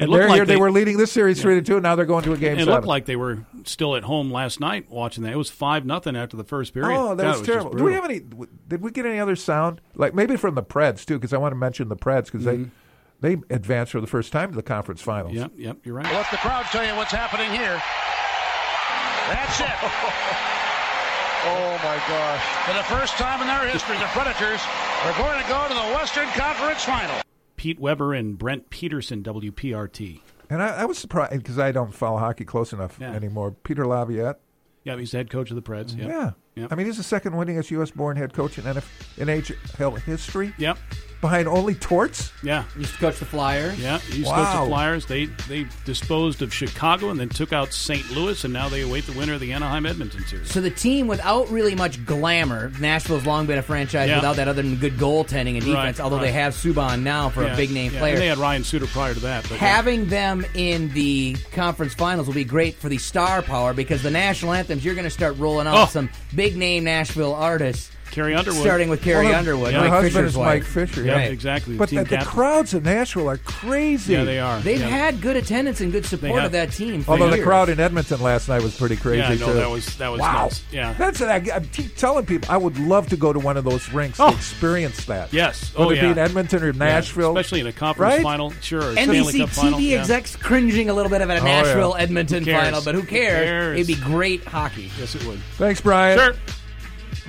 And 0.00 0.10
looked 0.10 0.20
they're 0.20 0.28
like 0.28 0.36
here. 0.36 0.46
They, 0.46 0.56
were 0.56 0.70
leading 0.70 0.96
this 0.96 1.12
series 1.12 1.38
Yeah. 1.38 1.42
three 1.42 1.54
to 1.56 1.62
two. 1.62 1.74
and 1.76 1.82
Now 1.82 1.94
they're 1.94 2.04
going 2.06 2.24
to 2.24 2.32
a 2.32 2.36
game 2.36 2.54
It 2.54 2.60
seven. 2.60 2.74
looked 2.74 2.86
like 2.86 3.04
they 3.06 3.16
were 3.16 3.38
still 3.64 3.94
at 3.96 4.02
home 4.04 4.30
last 4.32 4.58
night 4.60 4.90
watching 4.90 5.24
that. 5.24 5.32
It 5.32 5.36
was 5.36 5.50
five 5.50 5.84
nothing 5.84 6.16
after 6.16 6.36
the 6.36 6.44
first 6.44 6.72
period. 6.74 6.96
Oh, 6.96 7.14
that 7.14 7.22
God, 7.22 7.30
was, 7.38 7.40
it 7.42 7.44
terrible. 7.52 7.70
Do 7.72 7.84
we 7.84 7.92
have 7.92 8.04
any? 8.04 8.20
Did 8.68 8.80
we 8.82 8.90
get 8.90 9.06
any 9.06 9.18
other 9.18 9.36
sound? 9.36 9.80
Like 9.94 10.14
maybe 10.14 10.36
from 10.36 10.54
the 10.54 10.62
Preds 10.62 11.04
too, 11.04 11.18
because 11.18 11.32
I 11.32 11.38
want 11.38 11.52
to 11.52 11.56
mention 11.56 11.88
the 11.88 11.96
Preds 11.96 12.26
because 12.32 12.42
Mhm. 12.46 12.70
they 13.20 13.36
they 13.36 13.54
advanced 13.54 13.92
for 13.92 14.00
the 14.00 14.06
first 14.06 14.32
time 14.32 14.48
to 14.50 14.56
the 14.56 14.62
conference 14.62 15.02
finals. 15.02 15.34
Yep, 15.34 15.52
yep, 15.56 15.76
you're 15.84 15.94
right. 15.94 16.06
Let 16.06 16.30
the 16.30 16.38
crowd 16.38 16.64
tell 16.72 16.86
you 16.86 16.94
what's 16.96 17.12
happening 17.12 17.50
here. 17.50 17.76
That's 19.28 19.60
it. 19.60 19.66
oh 21.52 21.72
my 21.84 22.00
gosh. 22.08 22.42
For 22.66 22.72
the 22.74 22.82
first 22.84 23.14
time 23.14 23.40
in 23.42 23.46
their 23.46 23.68
history, 23.68 23.96
the 23.98 24.08
Predators 24.16 24.60
are 25.04 25.12
going 25.18 25.40
to 25.42 25.48
go 25.48 25.68
to 25.68 25.74
the 25.74 25.94
Western 25.94 26.26
Conference 26.28 26.82
Final. 26.84 27.16
Pete 27.60 27.78
Weber 27.78 28.14
and 28.14 28.38
Brent 28.38 28.70
Peterson, 28.70 29.22
WPRT. 29.22 30.22
And 30.48 30.62
I, 30.62 30.68
I 30.80 30.84
was 30.86 30.96
surprised 30.96 31.36
because 31.42 31.58
I 31.58 31.72
don't 31.72 31.92
follow 31.92 32.16
hockey 32.16 32.46
close 32.46 32.72
enough 32.72 32.96
Yeah. 32.98 33.12
anymore. 33.12 33.50
Peter 33.50 33.86
Laviolette. 33.86 34.40
Yeah, 34.82 34.96
he's 34.96 35.10
the 35.10 35.18
head 35.18 35.28
coach 35.28 35.50
of 35.50 35.56
the 35.56 35.62
Preds. 35.62 35.94
Yep. 35.94 36.08
Yeah. 36.08 36.30
Yep. 36.54 36.72
I 36.72 36.74
mean, 36.74 36.86
he's 36.86 36.96
the 36.96 37.02
second 37.02 37.34
winningest 37.34 37.70
U.S. 37.72 37.90
born 37.90 38.16
head 38.16 38.32
coach 38.32 38.56
in 38.56 38.64
NHL 38.64 40.00
history. 40.00 40.54
Yep. 40.56 40.78
Behind 41.20 41.46
only 41.48 41.74
Torts. 41.74 42.32
Yeah. 42.42 42.64
Used 42.78 42.94
to 42.94 42.98
coach 42.98 43.18
the 43.18 43.26
Flyers. 43.26 43.78
Yeah, 43.78 43.98
he 43.98 44.18
used 44.20 44.28
to 44.30 44.34
coach 44.34 44.60
the 44.60 44.66
Flyers. 44.66 45.04
They 45.06 45.26
they 45.48 45.66
disposed 45.84 46.40
of 46.40 46.52
Chicago 46.54 47.10
and 47.10 47.20
then 47.20 47.28
took 47.28 47.52
out 47.52 47.74
St. 47.74 48.10
Louis, 48.10 48.42
and 48.44 48.52
now 48.54 48.70
they 48.70 48.80
await 48.80 49.04
the 49.06 49.12
winner 49.12 49.34
of 49.34 49.40
the 49.40 49.52
Anaheim 49.52 49.84
Edmonton 49.84 50.24
series. 50.24 50.50
So 50.50 50.62
the 50.62 50.70
team 50.70 51.06
without 51.08 51.50
really 51.50 51.74
much 51.74 52.04
glamour, 52.06 52.72
Nashville's 52.80 53.26
long 53.26 53.44
been 53.44 53.58
a 53.58 53.62
franchise 53.62 54.08
Yeah. 54.08 54.16
without 54.16 54.36
that 54.36 54.48
other 54.48 54.62
than 54.62 54.76
good 54.76 54.94
goaltending 54.96 55.56
and 55.56 55.60
defense. 55.64 55.98
Right, 55.98 56.00
although 56.00 56.20
they 56.20 56.32
have 56.32 56.54
Subban 56.54 57.02
now 57.02 57.28
for 57.28 57.44
Yeah, 57.44 57.52
a 57.52 57.56
big 57.56 57.70
name 57.70 57.92
yeah, 57.92 57.98
player. 58.00 58.14
And 58.14 58.22
they 58.22 58.28
had 58.28 58.38
Ryan 58.38 58.64
Suter 58.64 58.86
prior 58.86 59.12
to 59.12 59.20
that. 59.20 59.42
But 59.42 59.52
yeah. 59.52 59.58
Having 59.58 60.06
them 60.06 60.46
in 60.54 60.88
the 60.94 61.36
conference 61.52 61.92
finals 61.92 62.26
will 62.28 62.34
be 62.34 62.44
great 62.44 62.76
for 62.76 62.88
the 62.88 62.96
star 62.98 63.42
power 63.42 63.74
because 63.74 64.02
the 64.02 64.10
national 64.10 64.54
anthems 64.54 64.84
you're 64.84 64.94
going 64.94 65.04
to 65.04 65.10
start 65.10 65.36
rolling 65.36 65.66
out 65.66 65.74
Oh. 65.76 65.86
some 65.86 66.08
big 66.34 66.56
name 66.56 66.84
Nashville 66.84 67.34
artists. 67.34 67.90
Carrie 68.10 68.34
Underwood. 68.34 68.60
starting 68.62 68.88
with 68.88 69.02
Carrie 69.02 69.24
Well, 69.26 69.32
her- 69.34 69.38
Underwood. 69.38 69.72
Her 69.74 69.80
Mike 69.80 69.90
husband 69.90 70.12
Fisher's 70.14 70.30
is 70.32 70.36
wife. 70.36 70.46
Mike 70.46 70.64
Fisher. 70.64 71.02
Yeah, 71.04 71.16
Yeah, 71.18 71.24
exactly, 71.24 71.76
But 71.76 71.88
the, 71.90 72.04
the 72.04 72.18
crowds 72.18 72.74
in 72.74 72.82
Nashville 72.82 73.28
are 73.30 73.36
crazy. 73.38 74.12
Yeah, 74.14 74.24
they 74.24 74.38
are. 74.38 74.60
They've 74.60 74.80
Yeah. 74.80 74.88
had 74.88 75.20
good 75.20 75.36
attendance 75.36 75.80
and 75.80 75.92
good 75.92 76.04
support 76.06 76.34
have. 76.36 76.46
of 76.46 76.52
that 76.52 76.72
team. 76.72 77.02
For 77.02 77.12
Although 77.12 77.30
the 77.30 77.42
crowd 77.42 77.68
in 77.68 77.78
Edmonton 77.80 78.20
last 78.20 78.48
night 78.48 78.62
was 78.62 78.76
pretty 78.76 78.96
crazy 78.96 79.18
Yeah, 79.20 79.34
no, 79.34 79.46
too. 79.46 79.52
that 79.54 79.70
was 79.70 79.96
that 79.96 80.08
was 80.08 80.20
wow. 80.20 80.44
nuts. 80.44 80.62
Yeah. 80.72 80.92
That's 80.98 81.20
it. 81.20 81.28
I, 81.28 81.36
I 81.56 81.60
keep 81.60 81.96
telling 81.96 82.26
people 82.26 82.50
I 82.52 82.56
would 82.56 82.78
love 82.78 83.08
to 83.10 83.16
go 83.16 83.32
to 83.32 83.38
one 83.38 83.56
of 83.56 83.64
those 83.64 83.90
rinks 83.92 84.18
Oh. 84.20 84.30
to 84.30 84.36
experience 84.36 85.04
that. 85.06 85.32
Yes. 85.32 85.72
Whether 85.74 85.90
oh, 85.92 85.96
it 85.96 86.00
be 86.00 86.06
in 86.08 86.18
Edmonton 86.18 86.62
or 86.62 86.66
Yeah, 86.72 86.78
Nashville, 86.78 87.30
especially 87.36 87.60
in 87.60 87.66
a 87.66 87.72
conference 87.72 88.14
right? 88.14 88.22
final. 88.22 88.52
Sure. 88.60 88.82
NBC 88.94 89.38
Cup 89.40 89.48
final. 89.50 89.78
TV 89.78 89.90
yeah. 89.90 89.98
execs 90.00 90.36
cringing 90.36 90.90
a 90.90 90.94
little 90.94 91.10
bit 91.10 91.22
about 91.22 91.38
a 91.38 91.40
Oh, 91.40 91.44
Nashville 91.44 91.94
yeah. 91.96 92.02
Edmonton 92.02 92.44
final, 92.44 92.82
but 92.82 92.94
who 92.94 93.00
Who 93.02 93.06
cares? 93.06 93.44
cares? 93.46 93.74
It'd 93.80 93.86
be 93.86 93.94
great 94.02 94.44
hockey. 94.44 94.90
Yes, 94.98 95.14
it 95.14 95.24
would. 95.24 95.38
Thanks, 95.56 95.80
Brian. 95.80 96.18
Sure. 96.18 96.34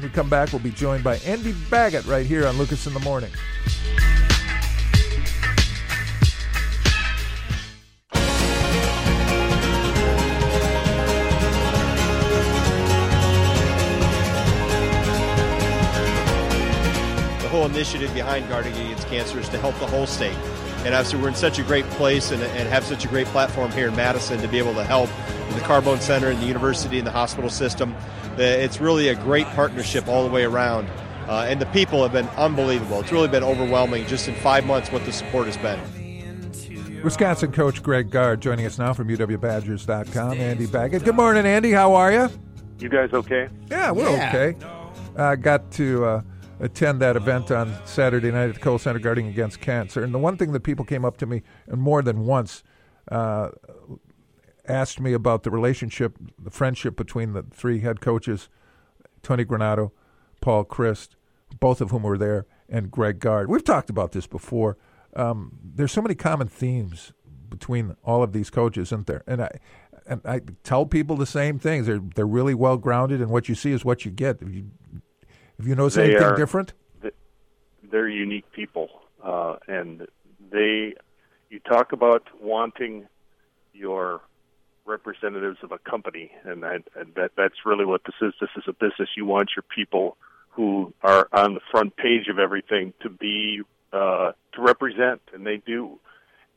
When 0.01 0.09
we 0.09 0.15
come 0.15 0.29
back, 0.29 0.51
we'll 0.51 0.57
be 0.63 0.71
joined 0.71 1.03
by 1.03 1.17
Andy 1.17 1.53
Baggett 1.69 2.07
right 2.07 2.25
here 2.25 2.47
on 2.47 2.57
Lucas 2.57 2.87
in 2.87 2.93
the 2.95 2.99
Morning. 3.01 3.29
the 17.39 17.47
whole 17.49 17.67
initiative 17.67 18.11
behind 18.15 18.49
guarding 18.49 18.73
against 18.73 19.07
cancer 19.07 19.39
is 19.39 19.49
to 19.49 19.59
help 19.59 19.77
the 19.77 19.85
whole 19.85 20.07
state. 20.07 20.35
And 20.83 20.95
obviously, 20.95 21.21
we're 21.21 21.27
in 21.27 21.35
such 21.35 21.59
a 21.59 21.63
great 21.63 21.85
place 21.91 22.31
and, 22.31 22.41
and 22.41 22.67
have 22.69 22.83
such 22.85 23.05
a 23.05 23.07
great 23.07 23.27
platform 23.27 23.71
here 23.71 23.89
in 23.89 23.95
Madison 23.95 24.41
to 24.41 24.47
be 24.47 24.57
able 24.57 24.73
to 24.73 24.83
help 24.83 25.11
the 25.53 25.59
Carbone 25.59 25.99
Center 25.99 26.29
and 26.29 26.41
the 26.41 26.47
university 26.47 26.97
and 26.97 27.05
the 27.05 27.11
hospital 27.11 27.51
system. 27.51 27.95
Uh, 28.37 28.43
It's 28.43 28.79
really 28.81 29.09
a 29.09 29.15
great 29.15 29.45
partnership 29.47 30.07
all 30.07 30.23
the 30.25 30.31
way 30.31 30.43
around. 30.43 30.87
Uh, 31.27 31.45
and 31.47 31.61
the 31.61 31.65
people 31.67 32.01
have 32.03 32.11
been 32.11 32.27
unbelievable. 32.29 32.99
It's 32.99 33.11
really 33.11 33.27
been 33.27 33.43
overwhelming 33.43 34.05
just 34.07 34.27
in 34.27 34.35
five 34.35 34.65
months 34.65 34.91
what 34.91 35.05
the 35.05 35.11
support 35.13 35.45
has 35.45 35.57
been. 35.57 35.79
Wisconsin 37.03 37.51
coach 37.51 37.81
Greg 37.81 38.09
Gard 38.11 38.41
joining 38.41 38.65
us 38.65 38.77
now 38.77 38.93
from 38.93 39.07
UWBadgers.com. 39.07 40.33
Andy 40.33 40.65
Baggett. 40.67 41.03
Good 41.03 41.15
morning, 41.15 41.45
Andy. 41.45 41.71
How 41.71 41.93
are 41.93 42.11
you? 42.11 42.29
You 42.79 42.89
guys 42.89 43.09
okay? 43.13 43.47
Yeah, 43.69 43.91
we're 43.91 44.09
Yeah. 44.09 44.29
okay. 44.29 44.57
Uh, 45.15 45.35
got 45.35 45.71
to 45.71 46.05
uh, 46.05 46.21
attend 46.59 46.99
that 47.01 47.15
event 47.15 47.49
on 47.51 47.73
Saturday 47.85 48.31
night 48.31 48.49
at 48.49 48.55
the 48.55 48.59
Kohl 48.59 48.77
Center 48.79 48.99
Guarding 48.99 49.27
Against 49.27 49.61
Cancer. 49.61 50.03
And 50.03 50.13
the 50.13 50.19
one 50.19 50.37
thing 50.37 50.51
that 50.53 50.61
people 50.61 50.85
came 50.85 51.05
up 51.05 51.17
to 51.17 51.25
me 51.25 51.43
and 51.67 51.81
more 51.81 52.01
than 52.01 52.25
once 52.25 52.63
uh, 53.11 53.49
asked 54.67 54.99
me 54.99 55.13
about 55.13 55.43
the 55.43 55.51
relationship, 55.51 56.17
the 56.41 56.51
friendship 56.51 56.95
between 56.95 57.33
the 57.33 57.43
three 57.51 57.79
head 57.79 58.01
coaches, 58.01 58.49
Tony 59.23 59.45
Granato, 59.45 59.91
Paul 60.41 60.65
Chryst, 60.65 61.09
both 61.59 61.81
of 61.81 61.91
whom 61.91 62.03
were 62.03 62.17
there, 62.17 62.45
and 62.69 62.89
Greg 62.91 63.19
Gard. 63.19 63.49
We've 63.49 63.63
talked 63.63 63.89
about 63.89 64.11
this 64.13 64.27
before. 64.27 64.77
Um, 65.15 65.57
there's 65.63 65.91
so 65.91 66.01
many 66.01 66.15
common 66.15 66.47
themes 66.47 67.11
between 67.49 67.95
all 68.03 68.23
of 68.23 68.31
these 68.33 68.49
coaches, 68.49 68.89
isn't 68.89 69.07
there? 69.07 69.23
And 69.27 69.41
I 69.43 69.49
and 70.07 70.21
I 70.25 70.41
tell 70.63 70.85
people 70.85 71.15
the 71.15 71.25
same 71.25 71.59
things. 71.59 71.85
They're 71.87 72.01
they're 72.15 72.25
really 72.25 72.53
well 72.55 72.77
grounded, 72.77 73.21
and 73.21 73.29
what 73.29 73.49
you 73.49 73.55
see 73.55 73.71
is 73.71 73.83
what 73.83 74.05
you 74.05 74.11
get. 74.11 74.41
If 74.41 74.49
you 74.53 74.71
if 75.59 75.67
you 75.67 75.75
notice 75.75 75.95
They 75.95 76.05
anything 76.05 76.23
are- 76.23 76.35
different, 76.35 76.73
They're 77.83 78.07
unique 78.07 78.49
people, 78.51 78.89
uh, 79.23 79.57
and 79.67 80.07
they. 80.51 80.93
You 81.49 81.59
talk 81.59 81.91
about 81.91 82.23
wanting 82.41 83.07
your 83.73 84.21
representatives 84.91 85.57
of 85.63 85.71
a 85.71 85.79
company, 85.79 86.31
and, 86.43 86.61
that, 86.63 86.83
and 86.95 87.15
that 87.15 87.31
that's 87.35 87.65
really 87.65 87.85
what 87.85 88.01
this 88.05 88.15
is. 88.21 88.33
This 88.39 88.49
is 88.57 88.63
a 88.67 88.73
business. 88.73 89.09
You 89.15 89.25
want 89.25 89.51
your 89.55 89.63
people 89.63 90.17
who 90.51 90.93
are 91.01 91.27
on 91.31 91.53
the 91.55 91.61
front 91.71 91.95
page 91.95 92.27
of 92.29 92.37
everything 92.37 92.93
to 93.01 93.09
be 93.09 93.61
uh, 93.93 94.33
to 94.53 94.61
represent, 94.61 95.21
and 95.33 95.45
they 95.45 95.57
do. 95.57 95.99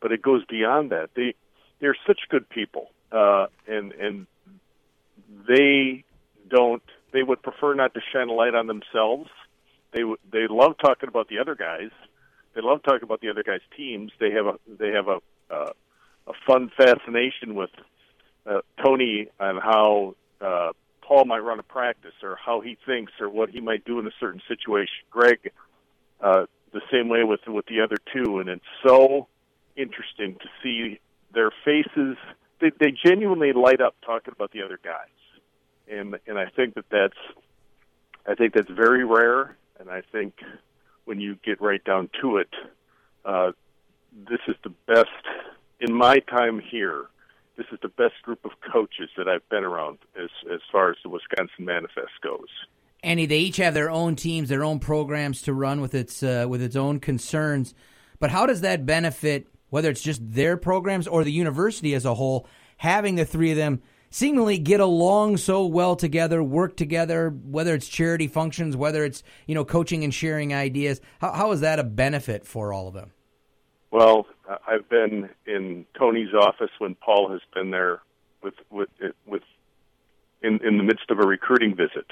But 0.01 0.13
it 0.13 0.21
goes 0.21 0.45
beyond 0.45 0.91
that. 0.91 1.11
They 1.15 1.35
they're 1.81 1.97
such 2.07 2.21
good 2.29 2.49
people, 2.49 2.91
uh, 3.13 3.47
and 3.67 3.93
and 3.93 4.27
they 5.49 6.05
don't. 6.49 6.83
They 7.13 7.23
would 7.23 7.43
prefer 7.43 7.75
not 7.75 7.95
to 7.95 8.01
shine 8.13 8.29
a 8.29 8.33
light 8.33 8.55
on 8.55 8.67
themselves. 8.67 9.31
They 9.93 10.01
w- 10.01 10.19
they 10.31 10.47
love 10.51 10.75
talking 10.85 11.09
about 11.09 11.29
the 11.29 11.39
other 11.39 11.55
guys. 11.55 11.91
They 12.55 12.61
love 12.61 12.83
talking 12.83 13.05
about 13.05 13.21
the 13.21 13.31
other 13.31 13.43
guys' 13.43 13.61
teams. 13.77 14.13
They 14.19 14.33
have 14.33 14.47
a 14.47 14.55
they 14.67 14.91
have 14.91 15.09
a 15.09 15.19
uh, 15.51 15.73
a 16.27 16.33
fun 16.47 16.71
fascination 16.77 17.55
with 17.55 17.71
uh, 18.47 18.61
Tony 18.83 19.29
on 19.41 19.57
how 19.57 20.15
uh, 20.41 20.71
Paul 21.03 21.25
might 21.25 21.41
run 21.41 21.59
a 21.59 21.65
practice 21.65 22.15
or 22.23 22.37
how 22.37 22.61
he 22.61 22.77
thinks 22.87 23.13
or 23.21 23.29
what 23.29 23.51
he 23.51 23.61
might 23.61 23.85
do 23.85 23.99
in 23.99 24.07
a 24.07 24.13
certain 24.21 24.43
situation. 24.49 25.05
Greg, 25.11 25.51
uh, 26.21 26.47
the 26.73 26.81
same 26.91 27.09
way 27.09 27.25
with 27.25 27.41
with 27.47 27.67
the 27.67 27.81
other 27.81 27.97
two, 28.13 28.39
and 28.39 28.49
it's 28.49 28.65
so 28.87 29.29
interesting 29.77 30.37
to 30.41 30.49
see 30.63 31.01
their 31.33 31.51
faces. 31.65 32.17
They, 32.61 32.71
they 32.79 32.93
genuinely 33.05 33.53
light 33.53 33.81
up 33.81 33.95
talking 34.05 34.33
about 34.35 34.53
the 34.53 34.63
other 34.63 34.79
guys, 34.83 35.09
and 35.89 36.19
and 36.27 36.39
I 36.39 36.47
think 36.47 36.75
that 36.75 36.87
that's 36.91 37.39
I 38.27 38.35
think 38.35 38.55
that's 38.55 38.71
very 38.71 39.05
rare, 39.05 39.57
and 39.79 39.91
I 39.91 40.03
think 40.13 40.35
when 41.05 41.21
you 41.21 41.37
get 41.45 41.61
right 41.61 41.83
down 41.85 42.09
to 42.23 42.39
it, 42.39 42.51
uh, 43.25 43.53
this 44.29 44.41
is 44.49 44.57
the 44.65 44.73
best 44.87 45.09
in 45.81 45.93
my 45.93 46.19
time 46.21 46.61
here. 46.61 47.07
This 47.57 47.67
is 47.73 47.79
the 47.83 47.89
best 47.89 48.15
group 48.23 48.45
of 48.45 48.51
coaches 48.73 49.11
that 49.17 49.29
I've 49.29 49.49
been 49.49 49.65
around 49.65 49.99
as 50.17 50.31
as 50.53 50.61
far 50.73 50.91
as 50.91 50.97
the 51.03 51.09
Wisconsin 51.09 51.65
Manifest 51.65 52.21
goes. 52.23 52.49
Andy, 53.03 53.27
they 53.27 53.39
each 53.39 53.59
have 53.59 53.75
their 53.75 53.91
own 53.91 54.17
teams, 54.17 54.49
their 54.49 54.65
own 54.65 54.81
programs 54.81 55.43
to 55.43 55.53
run 55.53 55.81
with 55.81 55.95
its 55.95 56.23
uh, 56.23 56.47
with 56.49 56.63
its 56.63 56.75
own 56.75 57.01
concerns. 57.01 57.75
But 58.19 58.31
how 58.31 58.47
does 58.47 58.63
that 58.63 58.87
benefit 58.87 59.47
whether 59.71 59.91
it's 59.91 60.03
just 60.03 60.21
their 60.33 60.57
programs 60.57 61.07
or 61.07 61.23
the 61.23 61.33
university 61.33 61.95
as 61.95 62.05
a 62.05 62.15
whole? 62.15 62.47
Having 62.79 63.17
the 63.17 63.25
three 63.25 63.51
of 63.51 63.57
them 63.57 63.83
seemingly 64.11 64.59
get 64.59 64.81
along 64.81 65.37
so 65.37 65.67
well 65.67 65.97
together, 65.97 66.43
work 66.43 66.77
together, 66.77 67.31
whether 67.31 67.75
it's 67.75 67.89
charity 67.89 68.27
functions, 68.27 68.77
whether 68.77 69.05
it's 69.05 69.23
you 69.47 69.55
know 69.55 69.65
coaching 69.65 70.03
and 70.03 70.15
sharing 70.15 70.55
ideas. 70.55 71.01
How, 71.21 71.33
how 71.33 71.53
is 71.53 71.61
that 71.61 71.79
a 71.79 71.85
benefit 71.85 72.47
for 72.47 72.73
all 72.73 72.89
of 72.89 72.95
them? 72.95 73.13
Well, 73.91 74.27
I- 74.49 74.59
I've 74.67 74.89
been 74.89 75.31
in 75.47 75.87
Tony's 75.99 76.35
office 76.35 76.71
when 76.79 76.95
Paul 76.95 77.31
has 77.31 77.41
been 77.55 77.71
there 77.71 78.01
with 78.43 78.55
with 78.71 78.89
with 79.27 79.43
in 80.43 80.59
in 80.65 80.77
the 80.79 80.85
midst 80.85 81.11
of 81.11 81.19
a 81.19 81.27
recruiting 81.27 81.75
visit. 81.75 82.07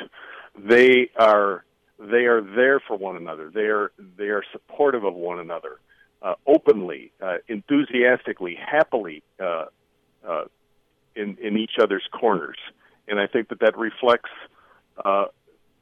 They 0.57 1.11
are 1.17 1.65
they 1.99 2.27
are 2.27 2.41
there 2.41 2.81
for 2.81 2.97
one 2.97 3.17
another. 3.17 3.51
They 3.51 3.67
are 3.67 3.93
they 4.17 4.29
are 4.29 4.43
supportive 4.53 5.05
of 5.05 5.15
one 5.15 5.39
another, 5.39 5.79
uh, 6.23 6.35
openly, 6.47 7.13
uh, 7.21 7.39
enthusiastically, 7.49 8.55
happily, 8.57 9.23
uh, 9.41 9.67
uh, 10.27 10.45
in 11.15 11.37
in 11.41 11.57
each 11.57 11.79
other's 11.81 12.07
corners. 12.13 12.59
And 13.09 13.21
I 13.21 13.27
think 13.27 13.49
that 13.49 13.61
that 13.61 13.77
reflects 13.77 14.31
uh, 15.05 15.27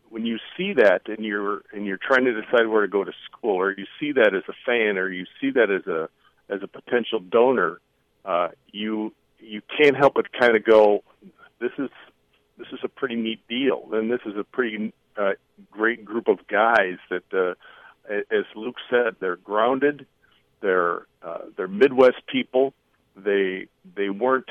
when 0.09 0.27
you 0.27 0.39
see 0.57 0.75
that 0.75 1.09
and 1.09 1.25
you're 1.25 1.63
and 1.73 1.87
you're 1.87 1.99
trying 1.99 2.25
to 2.25 2.33
decide 2.33 2.67
where 2.67 2.83
to 2.83 2.89
go 2.89 3.05
to 3.05 3.13
school, 3.31 3.57
or 3.57 3.73
you 3.73 3.87
see 3.99 4.13
that 4.13 4.35
as 4.35 4.43
a 4.49 4.55
fan, 4.67 4.99
or 4.99 5.09
you 5.09 5.27
see 5.41 5.51
that 5.53 5.71
as 5.71 5.87
a 5.87 6.09
as 6.51 6.61
a 6.63 6.67
potential 6.67 7.21
donor, 7.21 7.81
uh, 8.25 8.49
you 8.73 9.13
you 9.39 9.63
can't 9.79 9.97
help 9.97 10.15
but 10.15 10.27
kind 10.39 10.57
of 10.57 10.65
go, 10.65 11.03
this 11.61 11.73
is 11.79 11.91
this 12.59 12.69
is 12.73 12.81
a 12.83 12.89
pretty 12.89 13.17
neat 13.17 13.41
deal, 13.49 13.89
and 13.93 14.11
this 14.11 14.21
is 14.27 14.37
a 14.37 14.45
pretty 14.45 14.93
uh, 15.17 15.33
great 15.71 16.05
group 16.05 16.29
of 16.29 16.47
guys 16.47 16.99
that, 17.09 17.25
uh, 17.33 17.55
as 18.31 18.45
Luke 18.55 18.77
said, 18.91 19.17
they're 19.21 19.37
grounded, 19.37 20.07
they're 20.61 21.07
uh, 21.23 21.39
they're 21.57 21.69
Midwest 21.69 22.27
people. 22.27 22.75
They 23.17 23.67
they 23.97 24.11
weren't 24.11 24.49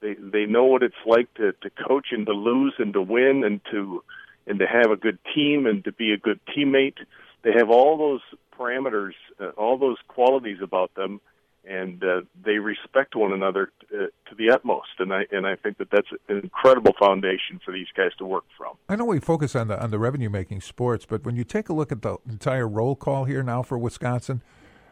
they 0.00 0.14
they 0.14 0.46
know 0.46 0.64
what 0.64 0.82
it's 0.82 0.94
like 1.06 1.32
to 1.34 1.52
to 1.52 1.70
coach 1.70 2.08
and 2.10 2.26
to 2.26 2.32
lose 2.32 2.74
and 2.78 2.92
to 2.92 3.02
win 3.02 3.44
and 3.44 3.60
to 3.70 4.02
and 4.46 4.58
to 4.58 4.66
have 4.66 4.90
a 4.90 4.96
good 4.96 5.18
team 5.34 5.66
and 5.66 5.84
to 5.84 5.92
be 5.92 6.12
a 6.12 6.16
good 6.16 6.40
teammate. 6.56 6.96
They 7.42 7.52
have 7.56 7.70
all 7.70 7.96
those 7.96 8.38
parameters, 8.58 9.12
uh, 9.40 9.50
all 9.50 9.78
those 9.78 9.98
qualities 10.08 10.58
about 10.62 10.94
them, 10.94 11.20
and 11.64 12.02
uh, 12.02 12.22
they 12.44 12.58
respect 12.58 13.14
one 13.14 13.32
another 13.32 13.70
uh, 13.92 14.06
to 14.28 14.34
the 14.36 14.50
utmost. 14.50 14.88
And 14.98 15.12
I 15.12 15.26
and 15.30 15.46
I 15.46 15.56
think 15.56 15.78
that 15.78 15.90
that's 15.90 16.08
an 16.28 16.38
incredible 16.38 16.92
foundation 16.98 17.60
for 17.64 17.72
these 17.72 17.88
guys 17.96 18.10
to 18.18 18.24
work 18.24 18.44
from. 18.56 18.76
I 18.88 18.96
know 18.96 19.04
we 19.04 19.20
focus 19.20 19.54
on 19.54 19.68
the 19.68 19.80
on 19.80 19.90
the 19.90 19.98
revenue 19.98 20.30
making 20.30 20.60
sports, 20.62 21.06
but 21.06 21.24
when 21.24 21.36
you 21.36 21.44
take 21.44 21.68
a 21.68 21.72
look 21.72 21.92
at 21.92 22.02
the 22.02 22.16
entire 22.28 22.68
roll 22.68 22.96
call 22.96 23.24
here 23.24 23.42
now 23.42 23.62
for 23.62 23.78
Wisconsin, 23.78 24.42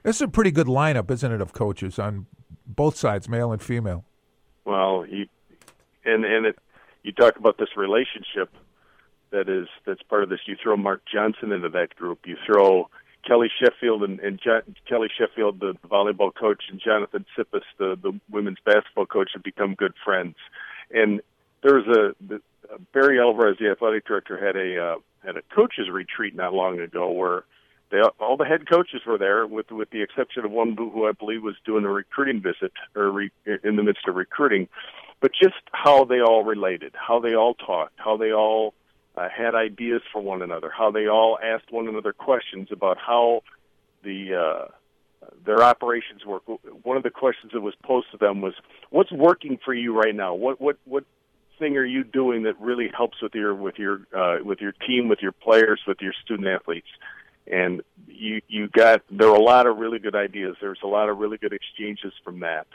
this 0.03 0.17
is 0.17 0.23
a 0.23 0.29
pretty 0.29 0.51
good 0.51 0.67
lineup, 0.67 1.11
isn't 1.11 1.33
it, 1.33 1.41
of 1.41 1.53
coaches 1.53 1.99
on 1.99 2.27
both 2.67 2.97
sides, 2.97 3.29
male 3.29 3.53
and 3.53 3.63
female. 3.63 4.05
Well, 4.65 5.07
you 5.09 5.27
and 6.05 6.25
and 6.25 6.47
it 6.47 6.59
you 7.03 7.13
talk 7.13 7.37
about 7.37 7.57
this 7.57 7.77
relationship 7.77 8.51
that 9.31 9.49
is 9.49 9.69
that's 9.87 10.03
part 10.03 10.23
of 10.23 10.29
this. 10.29 10.41
You 10.47 10.57
throw 10.63 10.77
Mark 10.77 11.03
Johnson 11.13 11.53
into 11.53 11.69
that 11.71 11.95
group. 11.97 12.21
You 12.27 12.37
throw 12.47 12.91
Kelly 13.27 13.51
Sheffield 13.61 14.03
and, 14.03 14.21
and 14.21 14.41
jo- 14.43 14.63
Kelly 14.89 15.09
Sheffield, 15.17 15.61
the, 15.61 15.75
volleyball 15.89 16.35
coach, 16.35 16.65
and 16.71 16.81
Jonathan 16.81 17.25
Tsipis, 17.37 17.63
the 17.79 17.99
the 18.01 18.19
women's 18.31 18.59
basketball 18.65 19.07
coach, 19.07 19.31
have 19.35 19.43
become 19.43 19.75
good 19.75 19.95
friends. 20.05 20.37
And 20.91 21.21
there's 21.63 21.87
a 21.87 22.15
the, 22.27 22.37
uh, 22.73 22.79
Barry 22.93 23.21
Alvarez, 23.21 23.57
the 23.59 23.71
athletic 23.71 24.07
director, 24.07 24.39
had 24.39 24.57
a 24.57 24.83
uh, 24.83 24.97
had 25.25 25.37
a 25.37 25.43
coaches 25.55 25.89
retreat 25.91 26.35
not 26.35 26.55
long 26.55 26.81
ago 26.81 27.11
where 27.11 27.45
they 27.91 27.99
all 28.21 28.37
the 28.37 28.45
head 28.45 28.69
coaches 28.69 29.03
were 29.07 29.19
there, 29.19 29.47
with 29.47 29.71
with 29.71 29.91
the 29.91 30.03
exception 30.03 30.45
of 30.45 30.51
one 30.51 30.77
who 30.77 31.07
I 31.07 31.13
believe 31.13 31.43
was 31.43 31.57
doing 31.65 31.85
a 31.85 31.91
recruiting 31.91 32.41
visit 32.41 32.73
or 32.95 33.11
re, 33.11 33.31
in 33.65 33.77
the 33.77 33.83
midst 33.83 34.09
of 34.09 34.17
recruiting. 34.17 34.69
But 35.21 35.33
just 35.33 35.55
how 35.73 36.05
they 36.05 36.21
all 36.21 36.45
related, 36.45 36.95
how 36.95 37.21
they 37.21 37.35
all 37.35 37.55
talked, 37.55 37.95
how 37.97 38.17
they 38.17 38.33
all 38.33 38.75
uh, 39.17 39.29
had 39.29 39.55
ideas 39.55 40.03
for 40.13 40.21
one 40.21 40.43
another, 40.43 40.71
how 40.71 40.91
they 40.91 41.09
all 41.09 41.39
asked 41.43 41.71
one 41.71 41.89
another 41.89 42.13
questions 42.13 42.69
about 42.71 42.99
how 42.99 43.43
the 44.03 44.35
uh, 44.35 44.69
their 45.45 45.63
operations 45.63 46.25
work. 46.25 46.43
One 46.83 46.97
of 46.97 47.03
the 47.03 47.11
questions 47.11 47.53
that 47.53 47.61
was 47.61 47.75
posed 47.83 48.11
to 48.13 48.19
them 48.19 48.41
was, 48.41 48.55
"What's 48.91 49.13
working 49.13 49.59
for 49.65 49.75
you 49.75 49.99
right 49.99 50.15
now? 50.15 50.35
What 50.35 50.61
what 50.61 50.79
what 50.85 51.05
thing 51.59 51.77
are 51.79 51.85
you 51.85 52.05
doing 52.05 52.43
that 52.43 52.61
really 52.61 52.91
helps 52.95 53.23
with 53.23 53.35
your 53.35 53.55
with 53.55 53.79
your 53.79 54.01
uh, 54.15 54.39
with 54.45 54.61
your 54.61 54.73
team, 54.73 55.09
with 55.09 55.21
your 55.23 55.33
players, 55.33 55.81
with 55.87 55.99
your 56.01 56.13
student 56.25 56.49
athletes?" 56.49 56.89
And 57.47 57.83
you 58.07 58.43
you 58.49 58.69
got 58.69 59.03
there 59.11 59.29
were 59.29 59.37
a 59.37 59.43
lot 59.43 59.67
of 59.67 59.79
really 59.79 59.99
good 59.99 60.17
ideas. 60.17 60.57
There's 60.61 60.81
a 60.83 60.89
lot 60.89 61.09
of 61.09 61.19
really 61.19 61.39
good 61.39 61.53
exchanges 61.53 62.13
from 62.25 62.41
that, 62.41 62.67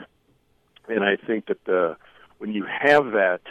and 0.87 1.03
I 1.03 1.17
think 1.17 1.47
that 1.47 1.63
the 1.65 1.97
when 2.37 2.53
you 2.53 2.65
have 2.65 3.11
that, 3.11 3.41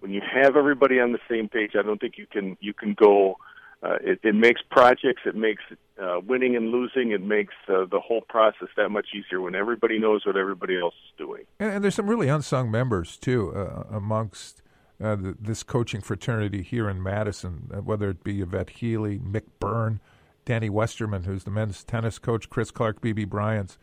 when 0.00 0.12
you 0.12 0.20
have 0.20 0.56
everybody 0.56 1.00
on 1.00 1.12
the 1.12 1.18
same 1.28 1.48
page, 1.48 1.72
I 1.78 1.82
don't 1.82 2.00
think 2.00 2.18
you 2.18 2.26
can 2.26 2.56
you 2.60 2.74
can 2.74 2.94
go. 2.94 3.36
Uh, 3.82 3.96
it, 4.02 4.20
it 4.22 4.34
makes 4.34 4.60
projects, 4.70 5.22
it 5.24 5.34
makes 5.34 5.62
uh, 6.02 6.20
winning 6.26 6.54
and 6.54 6.68
losing, 6.68 7.12
it 7.12 7.22
makes 7.22 7.54
uh, 7.66 7.86
the 7.90 7.98
whole 7.98 8.20
process 8.20 8.68
that 8.76 8.90
much 8.90 9.06
easier 9.14 9.40
when 9.40 9.54
everybody 9.54 9.98
knows 9.98 10.26
what 10.26 10.36
everybody 10.36 10.78
else 10.78 10.92
is 11.06 11.16
doing. 11.16 11.44
And, 11.58 11.72
and 11.72 11.82
there's 11.82 11.94
some 11.94 12.06
really 12.06 12.28
unsung 12.28 12.70
members 12.70 13.16
too 13.16 13.54
uh, 13.56 13.84
amongst 13.90 14.60
uh, 15.02 15.16
th- 15.16 15.36
this 15.40 15.62
coaching 15.62 16.02
fraternity 16.02 16.60
here 16.60 16.90
in 16.90 17.02
Madison, 17.02 17.70
uh, 17.72 17.78
whether 17.78 18.10
it 18.10 18.22
be 18.22 18.42
Yvette 18.42 18.68
Healy, 18.68 19.18
Mick 19.18 19.44
Byrne, 19.58 19.98
Danny 20.44 20.68
Westerman, 20.68 21.24
who's 21.24 21.44
the 21.44 21.50
men's 21.50 21.82
tennis 21.82 22.18
coach, 22.18 22.50
Chris 22.50 22.70
Clark, 22.70 23.00
Bebe 23.00 23.24
Bryans, 23.24 23.78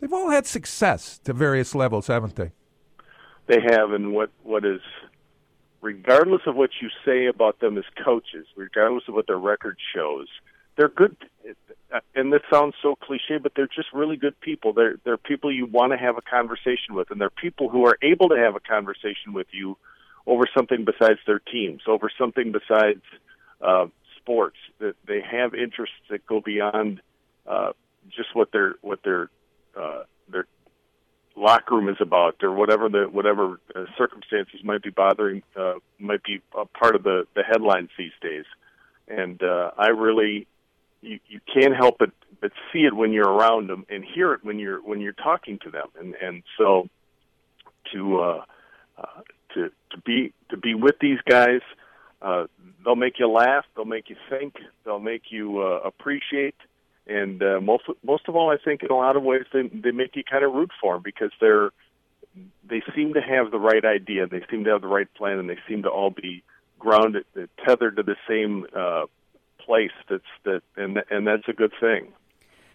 They've 0.00 0.12
all 0.12 0.30
had 0.30 0.46
success 0.46 1.18
to 1.24 1.32
various 1.32 1.74
levels, 1.74 2.06
haven't 2.06 2.36
they? 2.36 2.52
They 3.46 3.60
have, 3.70 3.92
and 3.92 4.12
what 4.14 4.30
what 4.42 4.64
is, 4.64 4.80
regardless 5.80 6.42
of 6.46 6.56
what 6.56 6.70
you 6.80 6.88
say 7.04 7.26
about 7.26 7.60
them 7.60 7.78
as 7.78 7.84
coaches, 8.04 8.46
regardless 8.56 9.04
of 9.08 9.14
what 9.14 9.26
their 9.26 9.38
record 9.38 9.76
shows, 9.94 10.28
they're 10.76 10.88
good. 10.88 11.16
And 12.14 12.32
this 12.32 12.42
sounds 12.52 12.74
so 12.80 12.94
cliche, 12.94 13.38
but 13.42 13.52
they're 13.56 13.66
just 13.66 13.88
really 13.92 14.16
good 14.16 14.38
people. 14.40 14.72
They're 14.72 14.96
they're 15.04 15.16
people 15.16 15.52
you 15.52 15.66
want 15.66 15.92
to 15.92 15.98
have 15.98 16.16
a 16.16 16.22
conversation 16.22 16.94
with, 16.94 17.10
and 17.10 17.20
they're 17.20 17.30
people 17.30 17.68
who 17.68 17.86
are 17.86 17.98
able 18.02 18.28
to 18.28 18.36
have 18.36 18.54
a 18.54 18.60
conversation 18.60 19.32
with 19.32 19.48
you 19.50 19.76
over 20.26 20.44
something 20.56 20.84
besides 20.84 21.18
their 21.26 21.40
teams, 21.40 21.82
over 21.88 22.10
something 22.16 22.52
besides 22.52 23.02
uh, 23.60 23.86
sports. 24.16 24.56
That 24.78 24.94
they 25.06 25.20
have 25.20 25.54
interests 25.54 25.96
that 26.10 26.24
go 26.26 26.40
beyond 26.40 27.00
uh, 27.46 27.72
just 28.08 28.34
what 28.34 28.52
their 28.52 28.74
what 28.82 29.02
their 29.02 29.30
uh, 29.76 30.04
their 30.30 30.46
locker 31.40 31.74
room 31.74 31.88
is 31.88 31.96
about, 32.00 32.36
or 32.42 32.52
whatever 32.52 32.88
the 32.88 33.08
whatever 33.10 33.58
uh, 33.74 33.84
circumstances 33.96 34.60
might 34.62 34.82
be 34.82 34.90
bothering 34.90 35.42
uh, 35.56 35.74
might 35.98 36.22
be 36.22 36.40
a 36.56 36.66
part 36.66 36.94
of 36.94 37.02
the 37.02 37.26
the 37.34 37.42
headlines 37.42 37.90
these 37.98 38.12
days. 38.20 38.44
And 39.08 39.42
uh, 39.42 39.70
I 39.76 39.88
really, 39.88 40.46
you 41.00 41.18
you 41.28 41.40
can't 41.52 41.74
help 41.74 41.96
but 41.98 42.10
but 42.40 42.52
see 42.72 42.80
it 42.80 42.94
when 42.94 43.12
you're 43.12 43.28
around 43.28 43.68
them 43.68 43.84
and 43.88 44.04
hear 44.04 44.32
it 44.34 44.44
when 44.44 44.58
you're 44.58 44.80
when 44.82 45.00
you're 45.00 45.12
talking 45.12 45.58
to 45.64 45.70
them. 45.70 45.88
And 45.98 46.14
and 46.14 46.42
so 46.58 46.88
to 47.92 48.20
uh, 48.20 48.44
uh, 48.98 49.20
to 49.54 49.70
to 49.90 49.98
be 50.04 50.32
to 50.50 50.56
be 50.56 50.74
with 50.74 50.96
these 51.00 51.18
guys, 51.28 51.60
uh, 52.22 52.46
they'll 52.84 52.96
make 52.96 53.18
you 53.18 53.28
laugh, 53.28 53.64
they'll 53.74 53.84
make 53.84 54.10
you 54.10 54.16
think, 54.28 54.54
they'll 54.84 55.00
make 55.00 55.24
you 55.30 55.60
uh, 55.60 55.80
appreciate 55.84 56.54
and 57.10 57.42
uh, 57.42 57.60
most 57.60 57.84
most 58.04 58.28
of 58.28 58.36
all, 58.36 58.50
I 58.50 58.56
think 58.62 58.82
in 58.82 58.90
a 58.90 58.96
lot 58.96 59.16
of 59.16 59.22
ways 59.22 59.42
they 59.52 59.62
they 59.68 59.90
make 59.90 60.14
you 60.14 60.22
kind 60.22 60.44
of 60.44 60.52
root 60.52 60.70
for 60.80 60.94
them 60.94 61.02
because 61.02 61.32
they're 61.40 61.70
they 62.68 62.82
seem 62.94 63.14
to 63.14 63.20
have 63.20 63.50
the 63.50 63.58
right 63.58 63.84
idea, 63.84 64.26
they 64.26 64.42
seem 64.50 64.64
to 64.64 64.70
have 64.70 64.82
the 64.82 64.86
right 64.86 65.12
plan, 65.14 65.38
and 65.38 65.50
they 65.50 65.58
seem 65.68 65.82
to 65.82 65.88
all 65.88 66.10
be 66.10 66.44
grounded, 66.78 67.24
tethered 67.66 67.96
to 67.96 68.02
the 68.04 68.16
same 68.28 68.64
uh, 68.76 69.06
place. 69.58 69.90
That's 70.08 70.22
that, 70.44 70.62
and 70.76 70.98
and 71.10 71.26
that's 71.26 71.48
a 71.48 71.52
good 71.52 71.72
thing. 71.80 72.12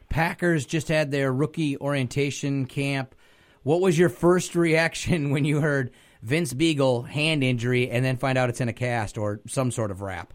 Packers 0.10 0.66
just 0.66 0.90
had 0.90 1.12
their 1.12 1.32
rookie 1.32 1.78
orientation 1.78 2.66
camp. 2.66 3.16
What 3.64 3.82
was 3.82 3.98
your 3.98 4.10
first 4.10 4.54
reaction 4.56 5.30
when 5.32 5.46
you 5.46 5.62
heard 5.62 5.92
Vince 6.22 6.54
Biegel 6.54 7.08
hand 7.08 7.44
injury 7.44 7.90
and 7.90 8.04
then 8.04 8.18
find 8.18 8.38
out 8.38 8.50
it's 8.50 8.62
in 8.62 8.68
a 8.68 8.74
cast 8.74 9.18
or 9.18 9.40
some 9.48 9.72
sort 9.72 9.92
of 9.92 10.02
wrap? 10.02 10.34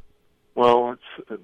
Well, 0.54 0.96
it's 0.96 1.30
uh, 1.30 1.36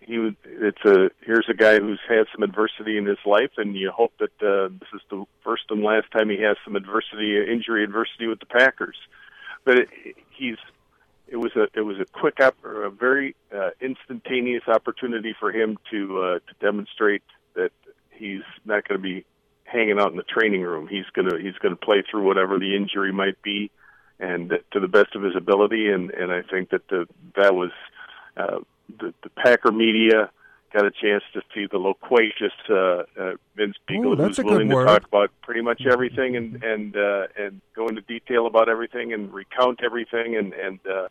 he. 0.00 0.30
It's 0.44 0.84
a 0.84 1.10
here's 1.24 1.46
a 1.50 1.54
guy 1.54 1.78
who's 1.78 2.00
had 2.08 2.24
some 2.34 2.42
adversity 2.42 2.96
in 2.96 3.04
his 3.04 3.18
life, 3.26 3.50
and 3.58 3.76
you 3.76 3.90
hope 3.90 4.12
that 4.18 4.42
uh, 4.42 4.68
this 4.68 4.88
is 4.94 5.02
the 5.10 5.24
first 5.44 5.64
and 5.70 5.82
last 5.82 6.10
time 6.12 6.30
he 6.30 6.40
has 6.42 6.56
some 6.64 6.74
adversity, 6.74 7.36
injury 7.50 7.84
adversity 7.84 8.26
with 8.26 8.40
the 8.40 8.46
Packers. 8.46 8.96
But 9.64 9.78
it, 9.78 9.88
he's 10.30 10.56
it 11.28 11.36
was 11.36 11.52
a 11.56 11.66
it 11.74 11.82
was 11.82 11.98
a 12.00 12.06
quick 12.06 12.38
or 12.62 12.84
a 12.84 12.90
very 12.90 13.36
uh, 13.54 13.70
instantaneous 13.80 14.64
opportunity 14.66 15.34
for 15.38 15.52
him 15.52 15.78
to 15.90 16.22
uh, 16.22 16.38
to 16.38 16.54
demonstrate 16.60 17.22
that 17.54 17.72
he's 18.10 18.42
not 18.64 18.86
going 18.88 18.98
to 18.98 19.02
be 19.02 19.24
hanging 19.64 19.98
out 19.98 20.10
in 20.10 20.16
the 20.16 20.22
training 20.22 20.62
room. 20.62 20.88
He's 20.88 21.06
gonna 21.14 21.38
he's 21.38 21.58
gonna 21.62 21.76
play 21.76 22.02
through 22.08 22.22
whatever 22.22 22.58
the 22.58 22.76
injury 22.76 23.12
might 23.12 23.40
be, 23.42 23.70
and 24.18 24.50
to 24.72 24.80
the 24.80 24.88
best 24.88 25.14
of 25.14 25.22
his 25.22 25.36
ability. 25.36 25.88
And 25.90 26.10
and 26.10 26.32
I 26.32 26.42
think 26.42 26.70
that 26.70 26.88
the 26.88 27.06
that 27.36 27.54
was 27.54 27.70
uh, 28.36 28.58
the, 28.98 29.14
the 29.22 29.30
Packer 29.30 29.72
media 29.72 30.30
got 30.72 30.84
a 30.84 30.90
chance 30.90 31.22
to 31.32 31.40
see 31.54 31.66
the 31.70 31.78
loquacious 31.78 32.52
uh, 32.68 32.74
uh, 32.74 33.32
Vince 33.56 33.76
Biegel, 33.88 34.18
Ooh, 34.18 34.22
who's 34.22 34.38
a 34.38 34.42
good 34.42 34.50
willing 34.52 34.68
to 34.68 34.84
talk 34.84 35.04
about 35.06 35.30
pretty 35.42 35.60
much 35.62 35.82
everything 35.90 36.36
and 36.36 36.62
and 36.64 36.96
uh, 36.96 37.26
and 37.38 37.60
go 37.76 37.86
into 37.88 38.00
detail 38.02 38.46
about 38.46 38.68
everything 38.68 39.12
and 39.12 39.32
recount 39.32 39.80
everything, 39.84 40.36
and 40.36 40.52
and 40.52 40.80
uh, 40.86 41.08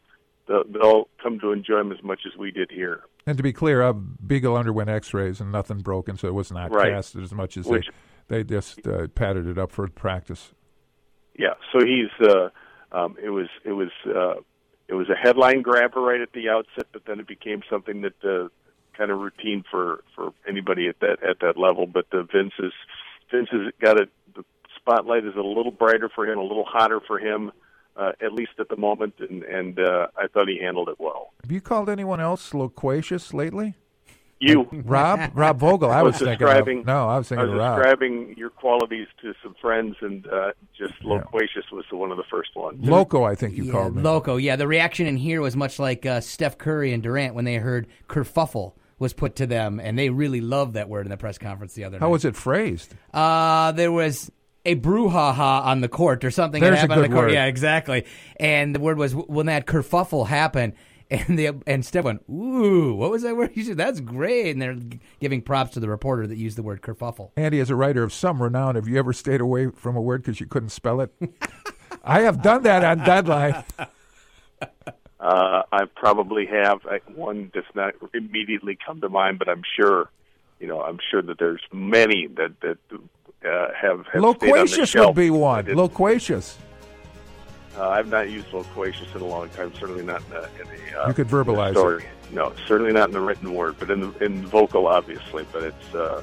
they'll, 0.48 0.64
they'll 0.66 1.08
come 1.22 1.40
to 1.40 1.52
enjoy 1.52 1.80
him 1.80 1.92
as 1.92 2.04
much 2.04 2.22
as 2.32 2.38
we 2.38 2.52
did 2.52 2.70
here. 2.72 3.04
And 3.26 3.38
to 3.38 3.44
be 3.44 3.54
clear, 3.54 3.82
uh, 3.82 3.94
Biegel 3.94 4.58
underwent 4.60 4.90
X-rays 4.90 5.40
and 5.40 5.50
nothing 5.52 5.78
broken, 5.80 6.18
so 6.18 6.28
it 6.28 6.34
was 6.34 6.52
not 6.52 6.72
Right. 6.72 6.92
casted 6.92 7.24
as 7.24 7.34
much 7.34 7.56
as 7.56 7.66
Which- 7.66 7.90
they 8.28 8.44
they 8.44 8.44
just 8.44 8.86
uh, 8.86 9.08
padded 9.10 9.48
it 9.48 9.58
up 9.58 9.72
for 9.72 9.88
practice. 9.88 10.54
Yeah, 11.38 11.54
so 11.72 11.86
he's 11.86 12.12
uh, 12.28 12.50
um, 12.92 13.16
it 13.22 13.30
was 13.30 13.48
it 13.64 13.72
was 13.72 13.90
uh, 14.06 14.36
it 14.94 14.96
was 14.96 15.10
a 15.10 15.16
headline 15.16 15.64
grabber 15.64 16.00
right 16.00 16.22
at 16.22 16.34
the 16.34 16.50
outset, 16.50 16.86
but 16.94 17.06
then 17.06 17.20
it 17.20 17.28
became 17.28 17.64
something 17.68 18.02
that 18.02 18.14
uh, 18.24 18.48
kind 18.96 19.10
of 19.10 19.18
routine 19.20 19.64
for 19.70 20.04
for 20.16 20.34
anybody 20.48 20.88
at 20.88 21.00
that 21.00 21.18
at 21.28 21.40
that 21.40 21.58
level. 21.58 21.88
But 21.88 22.06
uh, 22.12 22.22
Vince 22.32 22.54
is 22.60 22.74
Vince 23.32 23.50
has 23.52 23.74
got 23.82 24.00
a 24.00 24.08
the 24.36 24.44
spotlight 24.76 25.26
is 25.26 25.36
a 25.36 25.42
little 25.42 25.72
brighter 25.72 26.12
for 26.14 26.28
him, 26.28 26.38
a 26.38 26.44
little 26.44 26.66
hotter 26.66 27.00
for 27.08 27.18
him, 27.18 27.52
uh, 27.98 28.12
at 28.22 28.34
least 28.34 28.52
at 28.60 28.70
the 28.70 28.78
moment, 28.78 29.16
and 29.18 29.42
and 29.42 29.80
uh, 29.80 30.08
I 30.16 30.28
thought 30.28 30.48
he 30.48 30.60
handled 30.62 30.90
it 30.90 31.00
well. 31.00 31.34
Have 31.42 31.52
you 31.52 31.62
called 31.62 31.90
anyone 31.90 32.20
else 32.20 32.54
loquacious 32.54 33.34
lately? 33.34 33.74
You, 34.46 34.68
Rob, 34.86 35.32
Rob 35.34 35.60
Vogel. 35.60 35.90
I, 35.90 36.02
was, 36.02 36.18
thinking. 36.18 36.38
describing. 36.38 36.80
Of, 36.80 36.86
no, 36.88 37.08
I 37.10 37.18
was 37.18 37.30
thinking 37.30 37.48
I 37.48 37.50
was 37.50 37.58
Rob. 37.60 37.78
describing 37.78 38.36
your 38.38 38.50
qualities 38.50 39.08
to 39.22 39.34
some 39.42 39.56
friends, 39.62 39.96
and 40.02 40.28
uh, 40.28 40.52
just 40.78 40.94
loquacious 41.04 41.66
was 41.72 41.86
the 41.90 41.98
one 41.98 42.12
of 42.12 42.18
the 42.18 42.24
first 42.30 42.56
ones. 42.56 42.78
Loco, 42.88 43.24
I 43.24 43.36
think 43.36 43.56
you 43.56 43.66
Yeah, 43.66 43.72
called 43.72 43.96
me. 43.96 44.02
Loco, 44.02 44.38
yeah. 44.38 44.56
The 44.56 44.68
reaction 44.68 45.08
in 45.08 45.18
here 45.18 45.42
was 45.42 45.56
much 45.56 45.80
like 45.80 46.06
uh, 46.06 46.20
Steph 46.22 46.58
Curry 46.58 46.94
and 46.94 47.02
Durant 47.02 47.36
when 47.36 47.46
they 47.46 47.56
heard 47.56 47.88
kerfuffle 48.08 48.74
was 49.00 49.14
put 49.14 49.36
to 49.38 49.46
them, 49.48 49.80
and 49.80 49.98
they 49.98 50.10
really 50.10 50.42
loved 50.42 50.74
that 50.76 50.90
word 50.90 51.06
in 51.06 51.10
the 51.12 51.18
press 51.18 51.38
conference 51.38 51.74
the 51.74 51.84
other 51.86 51.98
How 51.98 52.06
night. 52.06 52.08
How 52.08 52.12
was 52.12 52.26
it 52.26 52.36
phrased? 52.36 52.94
Uh, 53.14 53.72
there 53.72 53.92
was 53.92 54.32
a 54.66 54.76
brouhaha 54.76 55.66
on 55.66 55.82
the 55.82 55.90
court 55.90 56.24
or 56.24 56.32
something 56.32 56.62
There's 56.62 56.76
that 56.76 56.78
a 56.78 56.82
happened 56.82 56.94
on 56.94 57.00
good 57.04 57.12
the 57.12 57.16
court. 57.16 57.28
word. 57.28 57.34
Yeah, 57.34 57.46
exactly. 57.46 58.06
And 58.40 58.74
the 58.74 58.80
word 58.80 58.98
was 58.98 59.14
when 59.14 59.48
that 59.48 59.66
kerfuffle 59.66 60.28
happened. 60.28 60.74
And 61.14 61.38
the 61.38 61.52
and 61.68 61.86
Steph 61.86 62.06
went, 62.06 62.24
"Ooh, 62.28 62.96
what 62.96 63.12
was 63.12 63.22
that 63.22 63.38
word 63.38 63.52
you 63.54 63.64
said? 63.64 63.78
That's 63.78 64.00
great!" 64.00 64.50
And 64.52 64.60
they're 64.62 64.78
giving 65.20 65.44
props 65.44 65.72
to 65.74 65.80
the 65.80 65.88
reporter 65.88 66.26
that 66.26 66.38
used 66.38 66.58
the 66.58 66.64
word 66.64 66.82
kerfuffle. 66.82 67.30
Andy, 67.38 67.60
as 67.60 67.70
a 67.70 67.76
writer 67.76 68.02
of 68.02 68.12
some 68.12 68.42
renown, 68.42 68.74
have 68.76 68.88
you 68.88 68.98
ever 68.98 69.14
stayed 69.14 69.40
away 69.40 69.68
from 69.70 69.96
a 69.96 70.02
word 70.02 70.24
because 70.24 70.40
you 70.40 70.48
couldn't 70.48 70.70
spell 70.70 71.02
it? 71.02 71.14
I 72.04 72.22
have 72.22 72.42
done 72.42 72.64
that 72.64 72.84
on 72.84 73.06
deadline. 73.06 73.64
Uh, 75.20 75.64
I 75.72 75.86
probably 75.96 76.46
have 76.48 76.82
one 77.16 77.50
does 77.54 77.64
not 77.76 77.94
immediately 78.14 78.78
come 78.86 79.00
to 79.00 79.08
mind, 79.08 79.40
but 79.40 79.48
I'm 79.48 79.62
sure, 79.80 80.10
you 80.60 80.68
know, 80.68 80.82
I'm 80.82 81.00
sure 81.12 81.22
that 81.22 81.40
there's 81.40 81.62
many 81.72 82.28
that 82.36 82.60
that 82.60 82.78
uh, 82.92 83.68
have, 83.74 84.00
have 84.00 84.06
stayed 84.10 84.18
on 84.18 84.22
the 84.22 84.28
Loquacious 84.28 84.90
shelf. 84.90 85.08
would 85.08 85.16
be 85.16 85.28
I 85.28 85.32
one. 85.32 85.66
didn't- 85.66 85.78
Loquacious. 85.78 86.58
Uh, 87.78 87.90
I've 87.90 88.08
not 88.08 88.30
used 88.30 88.52
loquacious 88.54 89.08
in 89.16 89.22
a 89.22 89.26
long 89.26 89.50
time. 89.50 89.74
Certainly 89.74 90.04
not 90.04 90.22
in 90.24 90.30
the, 90.30 90.44
in 90.62 90.68
the 90.68 91.02
uh, 91.02 91.08
You 91.08 91.14
could 91.14 91.28
verbalize 91.28 92.00
it. 92.00 92.06
No, 92.32 92.54
certainly 92.68 92.94
not 92.94 93.10
in 93.10 93.14
the 93.14 93.20
written 93.20 93.54
word, 93.54 93.76
but 93.80 93.90
in 93.90 94.02
the 94.02 94.24
in 94.24 94.46
vocal, 94.46 94.88
obviously. 94.88 95.46
But 95.52 95.64
it's 95.64 95.96
uh, 95.96 96.22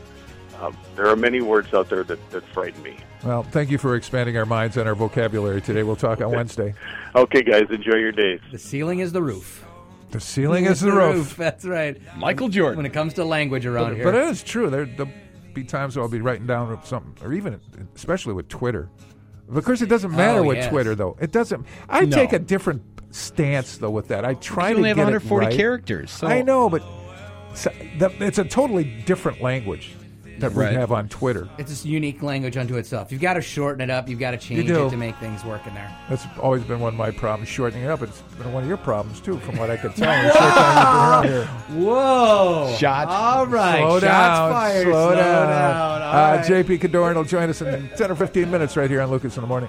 um, 0.60 0.76
there 0.96 1.06
are 1.06 1.16
many 1.16 1.40
words 1.40 1.72
out 1.72 1.88
there 1.88 2.04
that, 2.04 2.30
that 2.30 2.44
frighten 2.48 2.82
me. 2.82 2.96
Well, 3.24 3.42
thank 3.42 3.70
you 3.70 3.78
for 3.78 3.96
expanding 3.96 4.36
our 4.36 4.46
minds 4.46 4.76
and 4.76 4.88
our 4.88 4.94
vocabulary 4.94 5.60
today. 5.60 5.82
We'll 5.82 5.96
talk 5.96 6.20
on 6.20 6.30
Wednesday. 6.30 6.74
Okay, 7.12 7.42
guys, 7.42 7.64
enjoy 7.70 7.96
your 7.96 8.12
days. 8.12 8.38
The 8.52 8.58
ceiling 8.58 9.00
is 9.00 9.10
the 9.10 9.20
roof. 9.20 9.66
The 10.12 10.20
ceiling 10.20 10.66
is 10.66 10.78
the 10.80 10.92
roof. 10.92 11.36
That's 11.36 11.64
right. 11.64 12.00
Michael 12.16 12.48
Jordan. 12.48 12.76
When 12.76 12.86
it 12.86 12.92
comes 12.92 13.14
to 13.14 13.24
language 13.24 13.66
around 13.66 13.88
But, 13.88 13.96
here, 13.96 14.04
but 14.04 14.14
it 14.14 14.28
is 14.28 14.44
true. 14.44 14.70
There, 14.70 14.86
there'll 14.86 15.12
be 15.52 15.64
times 15.64 15.96
where 15.96 16.04
I'll 16.04 16.08
be 16.08 16.20
writing 16.20 16.46
down 16.46 16.78
something, 16.84 17.16
or 17.26 17.32
even, 17.32 17.60
especially 17.96 18.34
with 18.34 18.48
Twitter. 18.48 18.88
Of 19.52 19.64
course, 19.64 19.82
it 19.82 19.88
doesn't 19.88 20.12
oh, 20.12 20.16
matter 20.16 20.40
Oh, 20.40 20.44
with 20.44 20.58
yes. 20.58 20.68
Twitter, 20.70 20.94
though. 20.94 21.16
It 21.20 21.32
doesn't. 21.32 21.66
I 21.88 22.04
No. 22.04 22.16
take 22.16 22.32
a 22.32 22.38
different 22.38 22.82
stance, 23.10 23.78
though, 23.78 23.90
with 23.90 24.08
that. 24.08 24.24
I 24.24 24.34
try 24.34 24.68
You 24.68 24.74
to 24.74 24.78
only 24.78 24.88
have 24.90 24.96
get 24.96 25.02
140 25.04 25.44
it 25.44 25.48
right. 25.48 25.56
characters, 25.56 26.10
so- 26.10 26.26
I 26.28 26.42
know, 26.42 26.68
but 26.70 26.82
so, 27.54 27.70
the, 27.98 28.12
it's 28.20 28.38
a 28.38 28.44
totally 28.44 28.84
different 29.06 29.40
language 29.42 29.94
that 30.40 30.52
we 30.52 30.64
Right. 30.64 30.72
have 30.74 30.92
on 30.92 31.08
Twitter. 31.08 31.48
it's 31.58 31.84
a 31.84 31.88
unique 31.88 32.22
language 32.22 32.56
unto 32.56 32.76
itself. 32.76 33.10
You've 33.12 33.20
got 33.20 33.34
to 33.34 33.40
shorten 33.40 33.80
it 33.82 33.90
up. 33.90 34.08
You've 34.08 34.18
got 34.20 34.32
to 34.32 34.36
change 34.36 34.66
do. 34.66 34.86
it 34.86 34.90
to 34.90 34.96
make 34.96 35.16
things 35.16 35.44
work 35.44 35.66
in 35.66 35.74
there. 35.74 35.90
That's 36.08 36.24
always 36.40 36.62
been 36.64 36.80
one 36.80 36.92
of 36.94 36.98
my 36.98 37.10
problems, 37.10 37.48
shortening 37.48 37.84
it 37.84 37.90
up. 37.90 38.02
It's 38.02 38.20
been 38.38 38.52
one 38.52 38.62
of 38.62 38.68
your 38.68 38.78
problems, 38.78 39.20
too, 39.20 39.38
from 39.40 39.56
what 39.56 39.70
I 39.70 39.76
could 39.76 39.94
tell. 39.96 40.10
in 40.18 40.26
the 40.26 40.32
short 40.32 40.54
time 40.54 41.22
you've 41.22 41.32
been 41.32 41.40
around 41.40 41.78
here. 41.78 41.86
Whoa! 41.86 42.76
Shots. 42.78 43.10
All 43.10 43.46
right. 43.46 43.78
Slow 43.80 44.00
Shots 44.00 44.04
down. 44.04 44.52
fired. 44.52 44.84
Slow, 44.86 45.14
down. 45.14 46.02
All 46.02 46.08
Uh, 46.08 46.36
right. 46.36 46.44
JP 46.46 46.78
Cadoran 46.80 47.14
will 47.14 47.24
join 47.24 47.48
us 47.48 47.62
in 47.62 47.88
10 47.96 48.10
or 48.10 48.14
15 48.16 48.50
minutes 48.50 48.76
right 48.76 48.90
here 48.90 49.00
on 49.00 49.10
Lucas 49.10 49.36
in 49.36 49.42
the 49.42 49.46
Morning. 49.46 49.68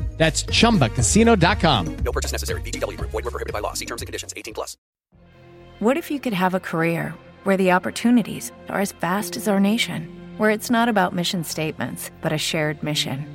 That's 0.21 0.43
chumbacasino.com. 0.43 1.97
No 2.05 2.11
purchase 2.11 2.31
necessary. 2.31 2.61
VGW 2.61 2.95
Group. 2.95 3.09
Void 3.09 3.25
were 3.25 3.31
prohibited 3.31 3.53
by 3.53 3.59
law. 3.59 3.73
See 3.73 3.87
terms 3.87 4.03
and 4.03 4.07
conditions. 4.07 4.35
18 4.37 4.53
plus. 4.53 4.77
What 5.79 5.97
if 5.97 6.11
you 6.11 6.19
could 6.19 6.33
have 6.33 6.53
a 6.53 6.59
career 6.59 7.15
where 7.43 7.57
the 7.57 7.71
opportunities 7.71 8.51
are 8.69 8.79
as 8.79 8.91
vast 8.91 9.35
as 9.35 9.47
our 9.47 9.59
nation, 9.59 10.07
where 10.37 10.51
it's 10.51 10.69
not 10.69 10.87
about 10.87 11.15
mission 11.15 11.43
statements, 11.43 12.11
but 12.21 12.31
a 12.31 12.37
shared 12.37 12.83
mission? 12.83 13.25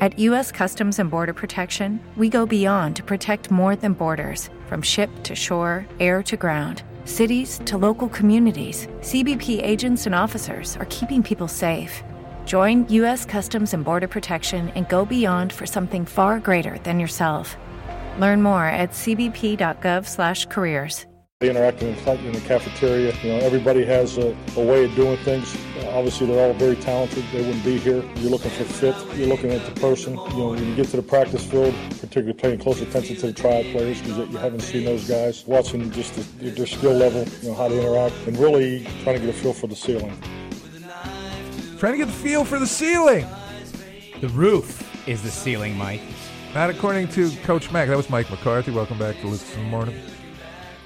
At 0.00 0.18
U.S. 0.18 0.50
Customs 0.50 0.98
and 0.98 1.10
Border 1.10 1.34
Protection, 1.34 2.00
we 2.16 2.30
go 2.30 2.46
beyond 2.46 2.96
to 2.96 3.02
protect 3.02 3.50
more 3.50 3.76
than 3.76 3.92
borders 3.92 4.48
from 4.66 4.80
ship 4.80 5.10
to 5.24 5.34
shore, 5.34 5.86
air 5.98 6.22
to 6.22 6.38
ground. 6.38 6.84
Cities 7.04 7.60
to 7.66 7.76
local 7.76 8.08
communities, 8.08 8.86
CBP 9.00 9.62
agents 9.62 10.06
and 10.06 10.14
officers 10.14 10.78
are 10.78 10.86
keeping 10.86 11.22
people 11.22 11.48
safe. 11.48 12.02
Join 12.46 12.88
U.S. 12.88 13.26
Customs 13.26 13.74
and 13.74 13.84
Border 13.84 14.08
Protection 14.08 14.70
and 14.70 14.88
go 14.88 15.04
beyond 15.04 15.52
for 15.52 15.66
something 15.66 16.06
far 16.06 16.40
greater 16.40 16.78
than 16.84 16.98
yourself. 16.98 17.56
Learn 18.18 18.40
more 18.42 18.64
at 18.64 18.90
cbp.gov/careers. 18.92 21.04
interacting 21.42 21.88
in, 21.88 21.94
the- 22.04 22.26
in 22.26 22.32
the 22.32 22.40
cafeteria. 22.40 23.14
You 23.22 23.28
know, 23.30 23.38
everybody 23.38 23.82
has 23.84 24.18
a, 24.18 24.36
a 24.56 24.62
way 24.62 24.84
of 24.84 24.94
doing 24.94 25.16
things. 25.18 25.56
Obviously, 25.86 26.26
they're 26.26 26.46
all 26.46 26.52
very 26.54 26.76
talented. 26.76 27.24
They 27.32 27.42
wouldn't 27.46 27.64
be 27.64 27.78
here. 27.78 28.02
You're 28.16 28.30
looking 28.30 28.50
for 28.50 28.64
fit. 28.64 28.94
You're 29.16 29.28
looking 29.28 29.50
at 29.52 29.64
the 29.64 29.72
person. 29.80 30.18
You 30.18 30.36
know, 30.36 30.48
when 30.50 30.66
you 30.66 30.74
get 30.76 30.88
to 30.88 30.96
the 30.96 31.02
practice 31.02 31.44
field, 31.46 31.74
particularly 31.92 32.34
paying 32.34 32.58
close 32.58 32.82
attention 32.82 33.16
to 33.16 33.28
the 33.28 33.32
tryout 33.32 33.64
players 33.72 34.02
because 34.02 34.18
you 34.28 34.36
haven't 34.36 34.60
seen 34.60 34.84
those 34.84 35.08
guys. 35.08 35.46
Watching 35.46 35.90
just 35.92 36.14
the, 36.16 36.50
their 36.50 36.66
skill 36.66 36.92
level, 36.92 37.24
you 37.40 37.48
know, 37.48 37.54
how 37.54 37.68
they 37.68 37.78
interact, 37.80 38.14
and 38.26 38.36
really 38.36 38.84
trying 39.04 39.18
to 39.20 39.24
get 39.24 39.30
a 39.30 39.32
feel 39.38 39.54
for 39.54 39.66
the 39.68 39.76
ceiling. 39.76 40.12
Trying 41.80 41.92
to 41.92 41.98
get 41.98 42.08
the 42.08 42.12
feel 42.12 42.44
for 42.44 42.58
the 42.58 42.66
ceiling. 42.66 43.26
The 44.20 44.28
roof 44.28 45.08
is 45.08 45.22
the 45.22 45.30
ceiling, 45.30 45.78
Mike. 45.78 46.02
Not 46.52 46.68
according 46.68 47.08
to 47.12 47.30
Coach 47.38 47.72
Mack. 47.72 47.88
That 47.88 47.96
was 47.96 48.10
Mike 48.10 48.30
McCarthy. 48.30 48.70
Welcome 48.70 48.98
back 48.98 49.18
to 49.20 49.26
Lucas 49.26 49.56
in 49.56 49.62
the 49.62 49.68
Morning. 49.70 49.98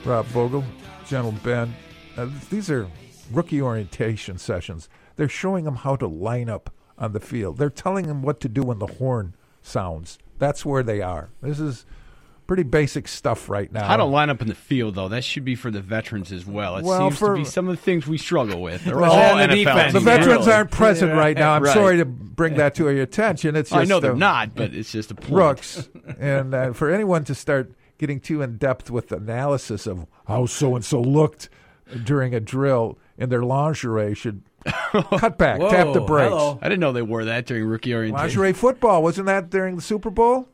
Rob 0.05 0.25
Vogel, 0.27 0.63
Gentle 1.05 1.35
Ben. 1.43 1.75
Uh, 2.17 2.29
these 2.49 2.71
are 2.71 2.89
rookie 3.33 3.61
orientation 3.61 4.39
sessions. 4.39 4.89
They're 5.17 5.29
showing 5.29 5.65
them 5.65 5.75
how 5.75 5.97
to 5.97 6.07
line 6.07 6.49
up 6.49 6.71
on 6.97 7.13
the 7.13 7.19
field. 7.19 7.59
They're 7.59 7.71
telling 7.71 8.07
them 8.07 8.23
what 8.23 8.39
to 8.43 8.49
do 8.49 8.63
when 8.63 8.79
the 8.79 8.87
horn 8.87 9.35
sounds. 9.63 10.21
That's 10.39 10.65
where 10.65 10.85
they 10.85 11.03
are. 11.03 11.31
This 11.43 11.59
is 11.59 11.87
pretty 12.47 12.63
basic 12.63 13.09
stuff 13.09 13.49
right 13.49 13.73
now. 13.73 13.87
How 13.87 13.97
to 13.97 14.05
line 14.05 14.29
up 14.31 14.43
in 14.43 14.49
the 14.49 14.55
field, 14.55 14.95
though, 14.97 15.09
that 15.09 15.25
should 15.25 15.45
be 15.45 15.55
for 15.55 15.71
the 15.71 15.81
veterans 15.81 16.31
as 16.33 16.45
well. 16.45 16.77
It 16.77 16.85
Well, 16.85 17.11
seems 17.11 17.19
for- 17.19 17.35
to 17.35 17.41
be 17.41 17.45
some 17.45 17.69
of 17.69 17.77
the 17.77 17.83
things 17.83 18.07
we 18.07 18.19
struggle 18.19 18.61
with. 18.61 18.85
They're 18.85 18.99
Well, 18.99 19.13
all 19.13 19.37
the 19.37 19.45
NFL 19.45 19.55
defense. 19.57 19.93
The 19.95 20.01
veterans 20.01 20.49
aren't 20.49 20.71
present 20.71 21.13
right 21.15 21.37
now. 21.37 21.53
I'm 21.55 21.63
Right. 21.63 21.75
sorry 21.75 21.97
to 21.99 22.05
bring 22.05 22.55
that 22.57 22.75
to 22.77 22.91
your 22.91 23.03
attention. 23.03 23.57
It's 23.57 23.71
just 23.71 23.81
I 23.81 23.85
know 23.85 24.01
they're 24.01 24.13
uh, 24.13 24.17
not, 24.17 24.55
but 24.55 24.75
it's 24.75 24.93
just 24.93 25.11
a 25.11 25.15
point. 25.15 25.33
Rooks, 25.33 25.89
and 26.19 26.55
uh, 26.55 26.73
for 26.73 26.91
anyone 26.91 27.25
to 27.25 27.35
start 27.35 27.73
getting 27.99 28.21
too 28.21 28.43
in 28.43 28.57
depth 28.59 28.91
with 28.91 29.11
analysis 29.13 29.87
of 29.87 30.07
how 30.27 30.47
so 30.47 30.75
and 30.77 30.85
so 30.85 31.01
looked 31.01 31.49
during 32.05 32.35
a 32.35 32.41
drill 32.41 32.99
in 33.17 33.29
their 33.29 33.43
lingerie 33.43 34.15
should 34.15 34.43
cut 34.93 35.39
back, 35.39 35.61
tap 35.61 35.93
the 35.93 36.01
brakes. 36.01 36.35
I 36.35 36.69
didn't 36.69 36.81
know 36.81 36.93
they 36.93 37.03
wore 37.03 37.25
that 37.27 37.47
during 37.47 37.65
rookie 37.67 37.95
orientation. 37.95 38.21
Lingerie 38.27 38.53
football 38.55 39.03
wasn't 39.03 39.27
that 39.27 39.51
during 39.51 39.77
the 39.77 39.83
Super 39.83 40.11
Bowl? 40.11 40.49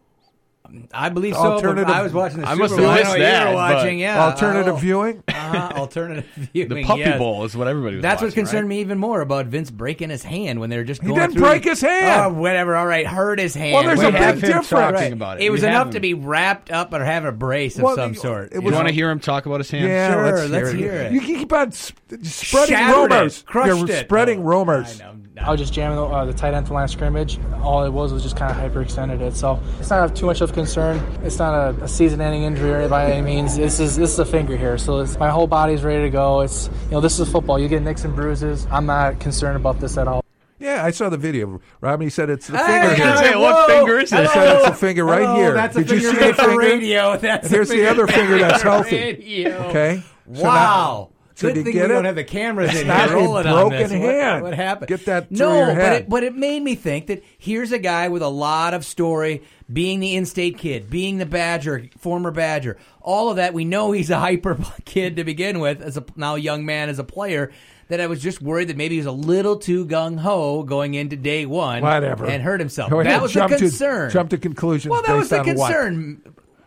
I 0.92 1.08
believe 1.08 1.34
so. 1.34 1.40
Alternative. 1.40 1.86
but 1.86 1.94
I 1.96 2.02
was 2.02 2.12
watching 2.12 2.40
the 2.40 2.46
I 2.48 2.52
Super 2.52 2.62
must 2.62 2.74
have 2.74 2.80
Bowl. 2.80 2.90
I 2.90 2.94
know 2.94 2.98
missed 3.00 3.08
what 3.10 3.18
you 3.18 3.24
that, 3.24 3.44
were 3.46 3.52
but- 3.52 3.74
watching. 3.76 3.98
Yeah, 3.98 4.24
Alternative 4.26 4.74
Oh. 4.74 4.76
viewing. 4.76 5.22
Uh-huh, 5.50 5.72
alternative 5.80 6.26
viewing. 6.52 6.68
The 6.68 6.82
Puppy 6.84 7.00
yes. 7.00 7.18
Bowl 7.18 7.44
is 7.44 7.56
what 7.56 7.66
everybody 7.66 7.96
was 7.96 8.02
That's 8.02 8.20
what 8.22 8.28
watching, 8.28 8.44
concerned 8.44 8.64
right? 8.68 8.76
me 8.76 8.80
even 8.82 8.98
more 8.98 9.20
about 9.20 9.46
Vince 9.46 9.68
breaking 9.70 10.10
his 10.10 10.22
hand 10.22 10.60
when 10.60 10.70
they 10.70 10.76
were 10.76 10.84
just 10.84 11.00
He 11.02 11.08
going 11.08 11.18
didn't 11.18 11.32
through 11.32 11.42
break 11.48 11.62
the- 11.64 11.70
his 11.70 11.80
hand. 11.80 12.22
Oh, 12.36 12.40
whatever. 12.40 12.76
All 12.76 12.86
right, 12.86 13.04
hurt 13.04 13.40
his 13.40 13.52
hand. 13.54 13.74
Well, 13.74 13.82
there's 13.82 13.98
We 13.98 14.04
a 14.06 14.10
have 14.12 14.34
big 14.36 14.44
him 14.44 14.48
difference. 14.50 14.68
talk- 14.68 14.94
Talking 14.94 15.12
about 15.12 15.40
it. 15.40 15.44
It 15.44 15.50
was 15.50 15.62
have 15.62 15.70
enough 15.70 15.86
him. 15.88 15.92
to 15.94 16.00
be 16.00 16.14
wrapped 16.14 16.70
up 16.70 16.92
or 16.94 17.02
have 17.04 17.24
a 17.24 17.32
brace 17.32 17.76
of 17.78 17.82
Well, 17.82 17.96
some 17.96 18.12
it- 18.12 18.20
sort. 18.20 18.52
it 18.52 18.54
you 18.56 18.60
was- 18.60 18.70
You 18.70 18.76
want 18.76 18.88
to 18.88 18.94
hear 18.94 19.10
him 19.10 19.18
talk 19.18 19.46
about 19.46 19.58
his 19.58 19.70
hand? 19.72 19.88
Yeah, 19.88 20.12
Sure, 20.12 20.24
let's, 20.38 20.50
let's 20.50 20.70
hear, 20.70 20.78
hear 20.78 20.92
it. 21.00 21.06
it. 21.06 21.12
You 21.14 21.20
keep 21.22 21.52
on 21.52 21.72
sp- 21.74 21.98
spreading 22.22 22.76
Shattered 22.76 23.10
it. 23.10 23.14
rumors. 23.14 23.42
Crushed 23.42 23.76
You're 23.76 23.90
it. 23.90 24.04
spreading 24.04 24.44
rumors. 24.44 25.00
I 25.00 25.04
know. 25.04 25.14
I 25.42 25.50
was 25.50 25.58
just 25.60 25.72
jamming 25.72 25.96
the, 25.96 26.04
uh, 26.04 26.24
the 26.26 26.32
tight 26.34 26.52
end 26.54 26.66
from 26.66 26.74
line 26.74 26.84
of 26.84 26.90
scrimmage. 26.90 27.38
All 27.62 27.82
it 27.84 27.90
was 27.90 28.12
was 28.12 28.22
just 28.22 28.36
kind 28.36 28.50
of 28.50 28.56
hyperextended 28.58 29.20
it. 29.20 29.34
So 29.34 29.58
it's 29.78 29.88
not 29.90 30.14
too 30.14 30.26
much 30.26 30.40
of 30.42 30.52
concern. 30.52 30.98
It's 31.24 31.38
not 31.38 31.54
a, 31.78 31.84
a 31.84 31.88
season-ending 31.88 32.42
injury 32.42 32.86
by 32.88 33.10
any 33.10 33.22
means. 33.22 33.56
This 33.56 33.80
is 33.80 33.96
this 33.96 34.12
is 34.12 34.18
a 34.18 34.24
finger 34.26 34.56
here, 34.56 34.76
so 34.78 35.00
it's, 35.00 35.18
my 35.18 35.30
whole 35.30 35.46
body's 35.46 35.82
ready 35.82 36.02
to 36.02 36.10
go. 36.10 36.40
It's 36.40 36.68
you 36.84 36.90
know 36.92 37.00
this 37.00 37.18
is 37.18 37.28
football. 37.30 37.58
You 37.58 37.68
get 37.68 37.82
nicks 37.82 38.04
and 38.04 38.14
bruises. 38.14 38.66
I'm 38.70 38.86
not 38.86 39.18
concerned 39.20 39.56
about 39.56 39.80
this 39.80 39.96
at 39.96 40.06
all. 40.06 40.22
Yeah, 40.58 40.84
I 40.84 40.90
saw 40.90 41.08
the 41.08 41.16
video. 41.16 41.58
Robin 41.80 42.10
said 42.10 42.28
it's 42.28 42.46
the 42.46 42.58
Hey, 42.58 42.80
finger 42.88 42.94
here. 42.94 43.16
hey, 43.16 43.34
what 43.36 43.54
whoa. 43.54 43.66
finger 43.78 43.98
is 44.00 44.10
He 44.10 44.16
it? 44.18 44.28
said 44.28 44.56
it's 44.58 44.66
a 44.68 44.74
finger 44.74 45.06
right 45.06 45.22
Hello, 45.22 45.36
here. 45.36 45.54
That's 45.54 45.74
a 45.74 45.84
Did 45.84 45.90
you 46.02 46.10
see 46.10 46.16
the 46.18 46.34
finger? 46.34 46.58
radio. 46.58 47.16
That's 47.16 47.46
And 47.46 47.54
here's 47.54 47.70
a 47.70 47.76
the 47.76 47.86
other 47.86 48.06
finger 48.06 48.36
that's 48.38 48.60
healthy. 48.60 48.96
radio. 48.98 49.56
Okay. 49.68 50.02
So 50.34 50.42
now- 50.42 50.48
Wow. 50.48 51.08
So 51.40 51.48
Good 51.52 51.64
thing 51.64 51.72
get 51.72 51.74
we 51.74 51.80
it? 51.86 51.88
don't 51.88 52.04
have 52.04 52.14
the 52.16 52.24
cameras 52.24 52.70
in 52.78 52.86
here 52.86 52.94
a 52.94 53.12
rolling 53.14 53.46
on 53.46 53.70
this. 53.70 53.90
What- 53.90 54.00
hand. 54.00 54.42
What, 54.42 54.54
happened? 54.54 54.88
Get 54.88 55.06
that 55.06 55.28
through 55.28 55.38
no, 55.38 55.56
your 55.56 55.66
but 55.68 55.74
head. 55.76 55.92
it, 56.02 56.08
but 56.08 56.22
it 56.22 56.34
made 56.34 56.62
me 56.62 56.74
think 56.74 57.06
that 57.06 57.24
here's 57.38 57.72
a 57.72 57.78
guy 57.78 58.08
with 58.08 58.22
a 58.22 58.28
lot 58.28 58.74
of 58.74 58.84
story, 58.84 59.42
being 59.72 60.00
the 60.00 60.14
in-state 60.16 60.58
kid, 60.58 60.90
being 60.90 61.18
the 61.18 61.26
Badger, 61.26 61.86
former 61.98 62.30
Badger, 62.30 62.76
all 63.00 63.30
of 63.30 63.36
that. 63.36 63.54
We 63.54 63.64
know 63.64 63.92
he's 63.92 64.10
a 64.10 64.18
hyper 64.28 64.58
kid 64.84 65.16
to 65.16 65.24
begin 65.24 65.60
with, 65.60 65.80
as 65.80 65.96
a 65.96 66.04
now 66.16 66.34
young 66.34 66.64
man 66.66 66.88
as 66.88 66.98
a 66.98 67.04
player. 67.04 67.50
That 67.88 68.00
I 68.00 68.06
was 68.06 68.22
just 68.22 68.40
worried 68.40 68.68
that 68.68 68.76
maybe 68.76 68.94
he 68.94 68.98
was 69.00 69.06
a 69.06 69.10
little 69.10 69.56
too 69.56 69.84
gung 69.84 70.16
ho 70.20 70.62
going 70.62 70.94
into 70.94 71.16
day 71.16 71.44
one, 71.44 71.82
Whatever. 71.82 72.24
and 72.24 72.40
hurt 72.40 72.60
himself. 72.60 72.88
That 72.90 73.20
was 73.20 73.32
the 73.32 73.40
jump 73.40 73.52
to- 73.52 73.58
concern. 73.58 74.10
jump 74.12 74.30
to 74.30 74.38
conclusions 74.38 74.92
Well, 74.92 75.02
that 75.02 75.16
was 75.16 75.28
the 75.28 75.40
on 75.40 75.56
what? 75.56 75.72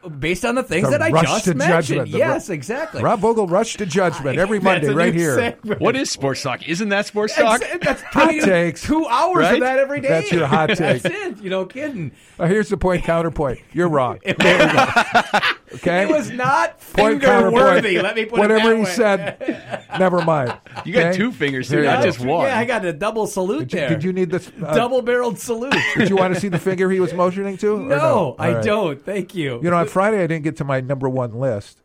Concern. 0.03 0.19
Based 0.19 0.45
on 0.45 0.55
the 0.55 0.63
things 0.63 0.85
The 0.89 0.91
that 0.97 1.01
I 1.01 1.11
just 1.21 1.45
to 1.45 1.53
mentioned. 1.55 1.87
judgment. 1.99 2.09
Yes, 2.09 2.49
ru- 2.49 2.55
exactly. 2.55 3.01
Rob 3.01 3.19
Vogel 3.19 3.47
rushed 3.47 3.77
to 3.79 3.85
judgment 3.85 4.37
every 4.37 4.59
Monday 4.59 4.89
right 4.89 5.13
here. 5.13 5.35
segment. 5.35 5.79
What 5.83 5.95
is 5.95 6.09
sports 6.11 6.41
talk? 6.41 6.67
Isn't 6.67 6.89
that 6.89 7.05
sports 7.05 7.35
talk? 7.35 7.61
That's, 7.61 7.83
that's 7.85 8.01
Hot 8.03 8.29
takes. 8.29 8.83
two 8.83 9.05
hours 9.07 9.37
Right? 9.43 9.53
of 9.55 9.59
that 9.61 9.79
every 9.79 10.01
day. 10.01 10.09
That's 10.09 10.31
your 10.31 10.47
hot 10.47 10.69
That's 10.77 11.03
take. 11.03 11.13
it. 11.13 11.41
You 11.41 11.49
know, 11.49 11.65
kidding. 11.65 12.11
Uh, 12.39 12.47
here's 12.47 12.69
the 12.69 12.77
point 12.77 13.03
counterpoint. 13.03 13.59
You're 13.73 13.89
wrong. 13.89 14.19
There 14.43 14.67
we 14.67 14.73
go. 14.73 15.39
Okay. 15.75 16.03
It 16.03 16.09
was 16.09 16.29
not 16.29 16.79
Point 16.79 17.13
finger 17.13 17.25
counterpoint. 17.25 17.55
worthy. 17.55 17.99
Let 17.99 18.15
me 18.15 18.25
put 18.25 18.37
Whatever 18.39 18.73
it 18.73 18.75
that 18.75 18.77
he 18.77 18.83
way. 18.83 18.89
said, 18.91 19.87
never 19.99 20.21
mind. 20.21 20.53
You 20.85 20.93
got 20.93 21.05
Okay? 21.07 21.17
two 21.17 21.31
fingers 21.31 21.67
here, 21.67 21.79
you 21.79 21.85
not 21.87 22.03
just 22.03 22.19
one. 22.19 22.45
Yeah, 22.45 22.59
I 22.59 22.65
got 22.65 22.85
a 22.85 22.93
double 22.93 23.25
salute 23.25 23.69
Did 23.69 23.73
you, 23.73 23.79
there. 23.79 23.89
did 23.89 24.03
you 24.03 24.13
need 24.13 24.29
this? 24.29 24.51
uh, 24.63 24.73
double 24.75 25.01
barreled 25.01 25.39
salute? 25.39 25.73
Did 25.97 26.09
you 26.09 26.15
want 26.15 26.33
to 26.35 26.39
see 26.39 26.47
the 26.49 26.59
finger 26.59 26.91
he 26.91 26.99
was 26.99 27.11
motioning 27.13 27.57
to? 27.57 27.79
No, 27.79 27.87
no? 27.87 28.35
I 28.37 28.49
All 28.49 28.55
right. 28.55 28.63
don't. 28.63 29.03
Thank 29.03 29.33
you. 29.33 29.59
You 29.63 29.71
know, 29.71 29.77
on 29.77 29.87
Friday 29.93 30.23
I 30.23 30.25
didn't 30.27 30.43
get 30.43 30.57
to 30.57 30.63
my 30.63 30.81
number 30.81 31.07
one 31.07 31.33
list. 31.39 31.77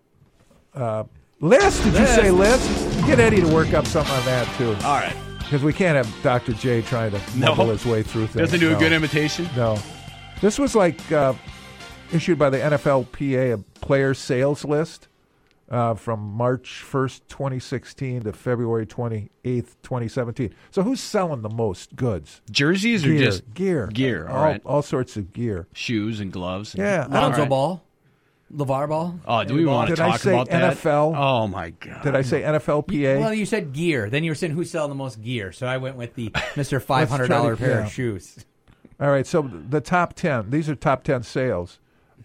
Uh, 0.75 1.05
list? 1.41 1.85
Did 1.85 1.93
you 1.93 2.07
say 2.07 2.31
list? 2.31 2.67
Get 3.07 3.21
Eddie 3.21 3.43
to 3.43 3.53
work 3.53 3.75
up 3.75 3.85
something 3.87 4.15
on 4.15 4.25
that 4.25 4.49
too. 4.57 4.71
All 4.83 4.97
right. 4.97 5.15
Because 5.41 5.63
we 5.63 5.75
can't 5.75 5.95
have 5.95 6.23
Dr. 6.23 6.55
J 6.55 6.81
trying 6.81 7.11
to 7.11 7.21
No. 7.37 7.49
mumble 7.49 7.67
his 7.69 7.85
way 7.85 8.03
through 8.03 8.29
things. 8.29 8.47
Doesn't 8.51 8.61
do 8.61 8.71
No. 8.71 8.77
a 8.77 8.81
good 8.81 8.95
imitation. 8.95 9.47
No. 9.55 9.79
This 10.41 10.59
was 10.59 10.75
like 10.75 11.13
uh, 11.13 11.35
issued 12.11 12.39
by 12.39 12.49
the 12.49 12.57
NFLPA, 12.59 13.53
a 13.53 13.59
player 13.85 14.15
sales 14.15 14.65
list 14.65 15.09
uh, 15.71 15.93
from 15.93 16.21
March 16.21 16.83
1st, 16.91 17.21
2016 17.29 18.23
to 18.23 18.33
February 18.33 18.87
28th, 18.87 19.29
2017. 19.83 20.55
So 20.71 20.83
who's 20.83 21.01
selling 21.01 21.43
the 21.43 21.51
most 21.51 21.95
goods? 21.95 22.41
Jerseys 22.51 23.05
or 23.05 23.09
Gear. 23.09 23.19
just 23.23 23.53
gear? 23.53 23.87
Gear. 23.93 24.29
All 24.29 24.37
all, 24.37 24.45
right. 24.45 24.63
all 24.65 24.81
sorts 24.81 25.19
of 25.19 25.35
gear. 25.35 25.67
Shoes 25.75 26.21
and 26.21 26.33
gloves. 26.33 26.73
and- 26.73 26.83
Yeah, 26.83 27.03
Lonzo 27.11 27.19
All 27.19 27.31
right. 27.41 27.49
Ball, 27.51 27.85
LaVar 28.55 28.89
Ball. 28.89 29.21
Oh, 29.27 29.45
do 29.45 29.55
we 29.55 29.67
want 29.67 29.91
to 29.91 29.97
Did 29.97 30.03
I 30.03 30.11
talk 30.13 30.21
say 30.21 30.33
about 30.33 30.49
that? 30.49 30.77
NFL? 30.79 31.15
Oh 31.17 31.47
my 31.47 31.71
god! 31.71 32.03
Did 32.03 32.17
I 32.17 32.23
say 32.23 32.43
NFLPA? 32.43 33.21
Well, 33.21 33.35
you 33.35 33.45
said 33.47 33.73
gear. 33.73 34.09
Then 34.09 34.25
you 34.25 34.31
were 34.31 34.35
saying 34.35 34.53
who's 34.55 34.71
selling 34.71 34.89
the 34.89 34.95
most 34.95 35.21
gear. 35.23 35.53
So 35.53 35.67
I 35.67 35.77
went 35.77 35.97
with 35.97 36.15
the 36.15 36.33
Mister 36.57 36.81
Five 36.81 37.11
Hundred 37.11 37.29
Dollar 37.29 37.57
to- 37.57 37.61
pair 37.63 37.71
yeah. 37.81 37.87
of 37.87 37.93
shoes. 37.93 38.45
All 39.01 39.11
right, 39.11 39.27
so 39.27 39.43
the 39.43 39.81
top 39.81 40.15
10, 40.15 40.51
these 40.51 40.69
are 40.69 40.75
top 40.75 41.05
10 41.05 41.23
sales. 41.23 41.79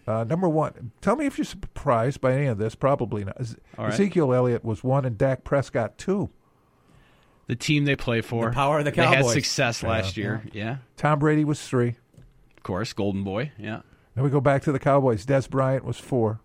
Uh, 0.08 0.24
number 0.24 0.48
one, 0.48 0.90
tell 1.00 1.14
me 1.14 1.24
if 1.24 1.38
you're 1.38 1.44
surprised 1.44 2.20
by 2.20 2.32
any 2.32 2.46
of 2.46 2.58
this. 2.58 2.74
Probably 2.74 3.22
not. 3.24 3.40
Ez- 3.40 3.56
All 3.78 3.84
right. 3.84 3.94
Ezekiel 3.94 4.34
Elliott 4.34 4.64
was 4.64 4.82
one 4.82 5.04
and 5.04 5.16
Dak 5.16 5.44
Prescott 5.44 5.96
two. 5.98 6.30
The 7.46 7.54
team 7.54 7.84
they 7.84 7.94
play 7.94 8.22
for. 8.22 8.46
The 8.46 8.54
power 8.54 8.80
of 8.80 8.84
the 8.86 8.90
Cowboys. 8.92 9.10
They 9.10 9.16
had 9.24 9.26
success 9.32 9.82
last 9.84 10.16
Yeah. 10.16 10.22
year. 10.24 10.42
Yeah. 10.52 10.76
Tom 10.96 11.20
Brady 11.20 11.44
was 11.44 11.62
three. 11.62 11.94
Of 12.56 12.62
course, 12.64 12.92
Golden 12.92 13.22
Boy. 13.22 13.52
Yeah. 13.56 13.82
Then 14.14 14.24
we 14.24 14.30
go 14.30 14.40
back 14.40 14.62
to 14.62 14.72
the 14.72 14.78
Cowboys. 14.78 15.26
Dez 15.26 15.48
Bryant 15.48 15.84
was 15.84 15.98
four. 15.98 16.40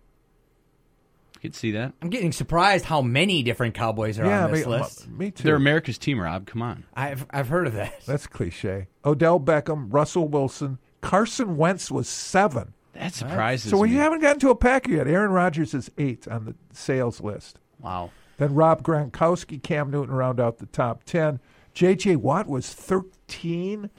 You 1.36 1.40
could 1.48 1.54
see 1.54 1.70
that. 1.72 1.94
I'm 2.02 2.10
getting 2.10 2.32
surprised 2.32 2.84
how 2.84 3.00
many 3.00 3.42
different 3.42 3.74
Cowboys 3.74 4.18
are 4.18 4.26
Yeah, 4.26 4.44
on 4.44 4.52
this 4.52 4.66
me- 4.66 4.70
list. 4.72 5.08
me 5.08 5.30
too. 5.30 5.44
They're 5.44 5.56
America's 5.56 5.96
team, 5.96 6.20
Rob. 6.20 6.46
Come 6.46 6.60
on. 6.62 6.84
I've 6.94 7.26
I've 7.30 7.48
heard 7.48 7.66
of 7.66 7.72
that. 7.74 8.04
That's 8.06 8.26
cliche. 8.26 8.88
Odell 9.04 9.40
Beckham, 9.40 9.86
Russell 9.92 10.28
Wilson, 10.28 10.78
Carson 11.00 11.56
Wentz 11.56 11.90
was 11.90 12.08
seven. 12.08 12.74
That 12.92 13.14
surprises 13.14 13.66
me. 13.66 13.70
So 13.70 13.78
we 13.82 13.88
me. 13.90 13.94
haven't 13.94 14.20
gotten 14.20 14.40
to 14.40 14.50
a 14.50 14.54
Packer 14.56 14.90
yet. 14.90 15.06
Aaron 15.06 15.30
Rodgers 15.30 15.72
is 15.72 15.90
eight 15.96 16.28
on 16.28 16.44
the 16.44 16.54
sales 16.72 17.20
list. 17.22 17.58
Wow. 17.78 18.10
Then 18.36 18.54
Rob 18.54 18.82
Gronkowski, 18.82 19.62
Cam 19.62 19.90
Newton 19.90 20.14
round 20.14 20.40
out 20.40 20.58
the 20.58 20.66
top 20.66 21.04
10. 21.04 21.40
J.J. 21.72 22.16
Watt 22.16 22.48
was 22.48 22.68
13. 22.72 23.90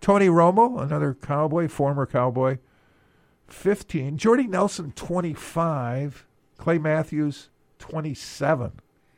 Tony 0.00 0.28
Romo, 0.28 0.80
another 0.80 1.14
Cowboy, 1.14 1.68
former 1.68 2.06
Cowboy, 2.06 2.58
15. 3.48 4.16
Jordy 4.18 4.46
Nelson, 4.46 4.92
25. 4.92 6.26
Clay 6.58 6.78
Matthews, 6.78 7.50
27. 7.78 8.72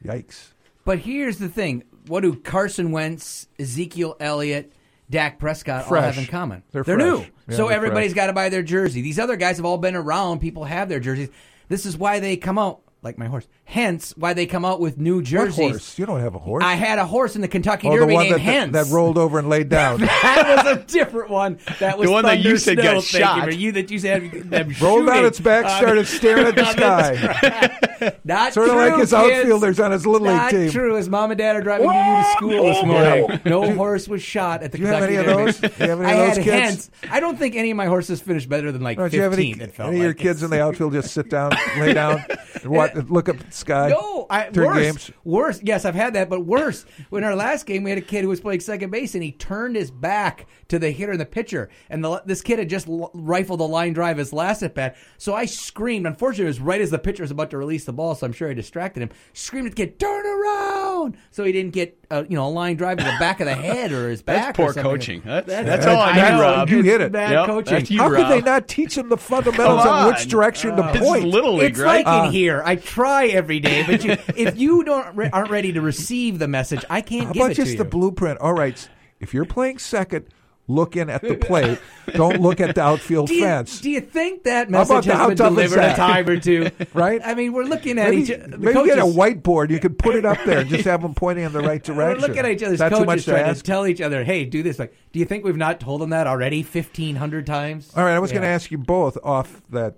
Yikes. 0.05 0.53
But 0.85 1.01
here's 1.01 1.39
the 1.39 1.49
thing: 1.49 1.85
what 2.07 2.21
do 2.21 2.35
Carson 2.35 2.93
Wentz, 2.93 3.49
Ezekiel 3.59 4.17
Elliott, 4.21 4.73
Dak 5.09 5.39
Prescott 5.39 5.87
all 5.87 5.95
have 6.01 6.19
in 6.19 6.27
common? 6.27 6.63
They're 6.73 6.85
new, 6.97 7.19
fresh. 7.19 7.31
Yeah, 7.49 7.57
so 7.57 7.69
they're 7.69 7.77
everybody's 7.77 8.13
fresh. 8.13 8.17
got 8.17 8.27
to 8.29 8.33
buy 8.33 8.49
their 8.49 8.63
jersey. 8.63 9.03
These 9.03 9.19
other 9.19 9.37
guys 9.37 9.57
have 9.57 9.67
all 9.67 9.79
been 9.79 9.97
around. 9.97 10.41
People 10.41 10.65
have 10.65 10.89
their 10.89 11.01
jerseys. 11.01 11.29
This 11.69 11.87
is 11.87 11.97
why 11.97 12.21
they 12.21 12.37
come 12.37 12.59
out 12.59 12.81
like 13.03 13.17
my 13.19 13.27
horse. 13.27 13.47
Hence, 13.65 14.13
why 14.17 14.35
they 14.35 14.47
come 14.47 14.65
out 14.65 14.79
with 14.81 14.99
new 14.99 15.17
What 15.17 15.25
jerseys. 15.25 15.57
horse? 15.71 15.99
You 15.99 16.05
don't 16.07 16.21
have 16.21 16.35
a 16.35 16.39
horse. 16.39 16.63
I 16.65 16.75
had 16.75 16.99
a 16.99 17.07
horse 17.07 17.35
in 17.35 17.41
the 17.41 17.49
Kentucky 17.49 17.89
oh, 17.89 17.93
the 17.93 17.99
Derby 18.01 18.13
one 18.15 18.23
named 18.25 18.35
that, 18.35 18.41
Hence. 18.41 18.73
that 18.73 18.87
rolled 18.89 19.17
over 19.17 19.39
and 19.39 19.49
laid 19.49 19.69
down. 19.71 20.01
that 20.01 20.65
was 20.65 20.77
a 20.77 20.83
different 20.85 21.31
one. 21.31 21.59
That 21.79 21.97
was 21.97 22.07
the 22.09 22.13
one 22.13 22.25
that 22.25 22.41
you 22.41 22.57
said 22.59 22.75
Snow. 22.79 22.83
got 22.83 23.05
Thank 23.05 23.13
you 23.15 23.19
shot. 23.21 23.45
for 23.45 23.51
you 23.51 23.73
that 23.73 23.91
you 23.91 23.99
said 23.99 24.31
them 24.51 24.75
Rolled 24.81 25.09
on 25.09 25.25
its 25.25 25.41
back, 25.41 25.69
started 25.83 26.07
staring 26.07 26.47
at 26.47 26.55
the 26.57 26.65
sky. 26.73 28.13
Not 28.25 28.55
Sort 28.55 28.69
of 28.69 28.73
true, 28.75 28.81
like 28.83 28.93
his 29.01 29.11
kids. 29.11 29.13
outfielders 29.13 29.79
on 29.81 29.93
his 29.93 30.07
little 30.07 30.27
league 30.27 30.37
Not 30.37 30.51
team. 30.51 30.71
true. 30.71 30.95
His 30.97 31.09
mom 31.09 31.31
and 31.31 31.39
dad 31.39 31.57
are 31.57 31.61
driving 31.63 31.87
you 31.87 31.93
to 31.93 32.25
school 32.37 32.65
this 32.65 32.85
morning. 32.85 33.41
No 33.45 33.75
horse 33.75 34.09
was 34.09 34.23
shot 34.23 34.63
at 34.63 34.73
the 34.73 34.79
Do 34.79 34.85
you 34.85 34.89
have 34.91 35.07
Kentucky 35.07 35.17
any 35.17 35.27
of 35.29 35.37
Derby. 35.37 35.45
those? 35.53 35.61
Do 35.61 35.85
you 35.85 35.91
have 35.91 36.01
any 36.01 36.09
I 36.11 36.13
of 36.15 36.19
those 36.29 36.37
had 36.37 36.45
kids? 36.45 36.91
Hence. 37.03 37.13
I 37.13 37.21
don't 37.21 37.39
think 37.39 37.57
any 37.57 37.71
of 37.71 37.77
my 37.77 37.87
horses 37.87 38.21
finished 38.21 38.49
better 38.49 38.73
than 38.73 38.83
like 38.83 38.97
Don't 38.99 39.13
you 39.13 39.21
have 39.23 39.33
any, 39.35 39.53
15. 39.55 39.87
Any 39.87 39.97
of 39.99 40.03
your 40.03 40.15
kids 40.15 40.43
in 40.43 40.51
the 40.51 40.63
outfield 40.63 40.93
just 40.95 41.13
sit 41.13 41.29
down, 41.31 41.53
lay 41.79 41.93
down, 41.93 42.25
and 42.63 42.67
look 42.95 43.29
up 43.29 43.37
sky? 43.53 43.89
No, 43.89 44.27
I, 44.31 44.51
during 44.51 44.71
worse. 44.71 44.83
games? 44.83 45.11
Worse. 45.25 45.61
Yes, 45.63 45.85
I've 45.85 45.95
had 45.95 46.15
that, 46.15 46.29
but 46.29 46.45
worse. 46.45 46.85
In 47.13 47.25
our 47.25 47.35
last 47.35 47.67
game, 47.67 47.83
we 47.83 47.91
had 47.91 47.99
a 47.99 48.03
kid 48.03 48.23
who 48.23 48.29
was 48.29 48.41
playing 48.41 48.61
second 48.61 48.91
base, 48.91 49.15
and 49.15 49.23
he 49.23 49.33
turned 49.33 49.77
his 49.77 49.91
back 49.91 50.47
to 50.69 50.79
the 50.79 50.91
hitter 50.91 51.13
and 51.13 51.21
the 51.21 51.27
pitcher, 51.27 51.69
and 51.89 52.05
the, 52.05 52.23
this 52.27 52.43
kid 52.43 52.59
had 52.59 52.69
just 52.69 52.89
l- 52.89 53.11
rifled 53.15 53.61
a 53.61 53.65
line 53.65 53.93
drive 53.93 54.19
his 54.19 54.33
last 54.33 54.63
at 54.63 54.75
bat. 54.75 54.97
So 55.19 55.35
I 55.35 55.47
screamed. 55.47 56.07
Unfortunately, 56.07 56.45
it 56.45 56.49
was 56.49 56.61
right 56.61 56.81
as 56.81 56.91
the 56.91 56.99
pitcher 56.99 57.23
was 57.23 57.31
about 57.31 57.51
to 57.51 57.59
release 57.59 57.85
the 57.85 57.93
ball, 57.93 58.15
so 58.15 58.27
I'm 58.27 58.33
sure 58.33 58.49
I 58.51 58.55
distracted 58.55 59.03
him. 59.03 59.11
Screamed 59.33 59.67
at 59.67 59.77
the 59.77 59.87
kid, 59.87 59.99
"Turn 59.99 60.27
around!" 60.27 61.17
So 61.31 61.45
he 61.45 61.53
didn't 61.53 61.73
get 61.73 62.00
uh, 62.11 62.25
you 62.29 62.37
know 62.37 62.47
a 62.47 62.51
line 62.51 62.77
drive 62.77 62.99
to 62.99 63.05
the 63.05 63.17
back 63.21 63.41
of 63.41 63.47
the 63.47 63.55
head 63.55 63.93
or 63.93 64.09
his 64.11 64.23
That's 64.27 64.47
back. 64.47 64.57
poor 64.57 64.67
or 64.71 64.73
something. 64.73 64.83
coaching. 64.91 65.23
That's- 65.25 65.47
That's, 65.47 65.67
that's 65.67 65.87
all 65.87 66.01
I 66.01 66.15
That's- 66.15 66.35
knew, 66.35 66.43
Rob. 66.43 66.69
You 66.71 66.83
hit 66.83 67.01
it. 67.01 67.13
Bad 67.13 67.33
Yep, 67.33 67.47
coaching. 67.47 67.87
you, 67.89 67.99
How 67.99 68.09
could 68.09 68.29
they 68.29 68.41
not 68.41 68.69
teach 68.69 68.95
them 68.97 69.09
the 69.09 69.17
fundamentals 69.31 69.83
Come 69.83 69.89
on 69.89 70.07
which 70.09 70.27
direction 70.29 70.77
to 70.77 70.83
Uh, 70.85 70.93
this 70.93 71.03
is 71.03 71.09
point? 71.09 71.25
Little 71.27 71.55
League, 71.57 71.71
It's 71.73 71.79
right? 71.81 72.05
like 72.05 72.23
Uh, 72.23 72.27
in 72.27 72.33
here. 72.33 72.63
I 72.65 72.77
try 72.77 73.27
every 73.27 73.61
day, 73.61 73.85
but 73.87 74.05
you, 74.05 74.13
if 74.37 74.59
you 74.59 74.83
don't 74.85 75.15
re- 75.17 75.31
aren't 75.33 75.51
ready 75.51 75.73
to 75.73 75.81
receive 75.81 76.39
the 76.39 76.49
message, 76.49 76.85
I 76.91 77.01
can't 77.01 77.27
How 77.29 77.33
give 77.33 77.41
about 77.43 77.51
it 77.53 77.55
to 77.57 77.65
just 77.65 77.79
the 77.79 77.85
blueprint? 77.85 78.41
All 78.41 78.55
right, 78.55 78.89
if 79.21 79.33
you're 79.35 79.45
playing 79.45 79.79
second, 79.79 80.27
look 80.71 80.97
in 80.97 81.11
at 81.11 81.23
the 81.23 81.35
plate. 81.49 81.79
Don't 82.15 82.41
look 82.41 82.61
at 82.61 82.75
the 82.75 82.81
outfield 82.83 83.29
do 83.29 83.35
you, 83.35 83.43
fence. 83.45 83.81
do 83.81 83.91
you 83.91 84.01
think 84.01 84.45
that 84.45 84.71
How 84.71 84.83
about 84.83 85.05
message 85.05 85.13
has 85.13 85.29
been 85.29 85.37
delivered 85.37 85.79
a 85.81 85.95
time 85.95 86.29
or 86.29 86.39
two? 86.39 86.71
Right? 86.95 87.21
I 87.25 87.35
mean, 87.35 87.53
we're 87.53 87.65
looking 87.65 87.99
at 87.99 88.11
Maybe, 88.11 88.23
each 88.23 88.29
the 88.29 88.59
maybe 88.59 88.73
coaches, 88.73 88.95
get 88.95 88.99
a 88.99 89.07
whiteboard. 89.07 89.71
You 89.71 89.79
could 89.79 89.99
put 89.99 90.17
it 90.17 90.25
up 90.25 90.39
there 90.45 90.61
and 90.61 90.69
just 90.71 90.85
have 90.85 91.03
them 91.03 91.15
pointing 91.15 91.45
in 91.45 91.53
the 91.53 91.61
right 91.61 91.87
We're 91.89 91.95
direction. 91.95 92.21
looking 92.23 92.39
at 92.45 92.51
each 92.51 92.63
other's 92.63 92.81
Is 92.81 92.89
too 92.89 92.95
coaches 92.97 93.07
much 93.07 93.25
to 93.27 93.31
trying 93.33 93.45
ask? 93.45 93.65
to 93.65 93.71
tell 93.71 93.87
each 93.87 94.01
other, 94.01 94.25
"Hey, 94.25 94.45
do 94.45 94.63
this." 94.63 94.79
Like, 94.79 94.95
do 95.13 95.19
you 95.19 95.25
think 95.25 95.45
we've 95.45 95.57
not 95.57 95.79
told 95.81 96.01
them 96.01 96.11
that 96.11 96.27
already 96.27 96.63
fifteen 96.63 97.17
hundred 97.17 97.47
times? 97.47 97.93
All 97.97 98.05
right, 98.05 98.15
I 98.15 98.19
was 98.19 98.33
going 98.33 98.43
to 98.43 98.49
ask 98.49 98.71
you 98.71 98.79
both 98.79 99.17
off 99.23 99.63
that 99.71 99.97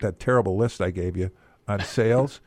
that 0.00 0.18
terrible 0.20 0.56
list 0.56 0.80
I 0.80 0.90
gave 0.90 1.16
you 1.16 1.30
on 1.68 1.80
sales. 1.80 2.40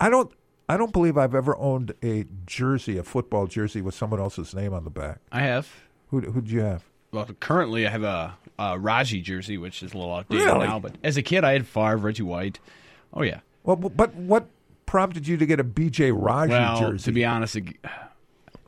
I 0.00 0.08
don't 0.08 0.32
I 0.68 0.76
don't 0.76 0.92
believe 0.92 1.18
I've 1.18 1.34
ever 1.34 1.56
owned 1.58 1.92
a 2.02 2.24
jersey, 2.46 2.96
a 2.96 3.02
football 3.02 3.46
jersey 3.46 3.82
with 3.82 3.94
someone 3.94 4.20
else's 4.20 4.54
name 4.54 4.72
on 4.72 4.84
the 4.84 4.90
back. 4.90 5.18
I 5.30 5.42
have. 5.42 5.68
Who 6.12 6.20
who'd 6.20 6.48
you 6.48 6.60
have? 6.60 6.84
Well, 7.10 7.26
currently 7.40 7.86
I 7.86 7.90
have 7.90 8.04
a, 8.04 8.34
a 8.58 8.78
Raji 8.78 9.20
jersey, 9.22 9.58
which 9.58 9.82
is 9.82 9.92
a 9.92 9.98
little 9.98 10.14
outdated 10.14 10.46
Really? 10.46 10.66
now. 10.66 10.78
But 10.78 10.94
as 11.02 11.16
a 11.16 11.22
kid, 11.22 11.42
I 11.44 11.52
had 11.52 11.66
Favre, 11.66 11.96
Reggie 11.96 12.22
White. 12.22 12.60
Oh 13.12 13.22
yeah. 13.22 13.40
Well, 13.64 13.74
but 13.76 14.14
what 14.14 14.46
prompted 14.86 15.26
you 15.26 15.36
to 15.36 15.44
get 15.46 15.58
a 15.60 15.64
BJ 15.64 16.12
Raji 16.14 16.52
well, 16.52 16.78
jersey? 16.78 17.04
to 17.06 17.12
be 17.12 17.24
honest, 17.24 17.56
it, 17.56 17.64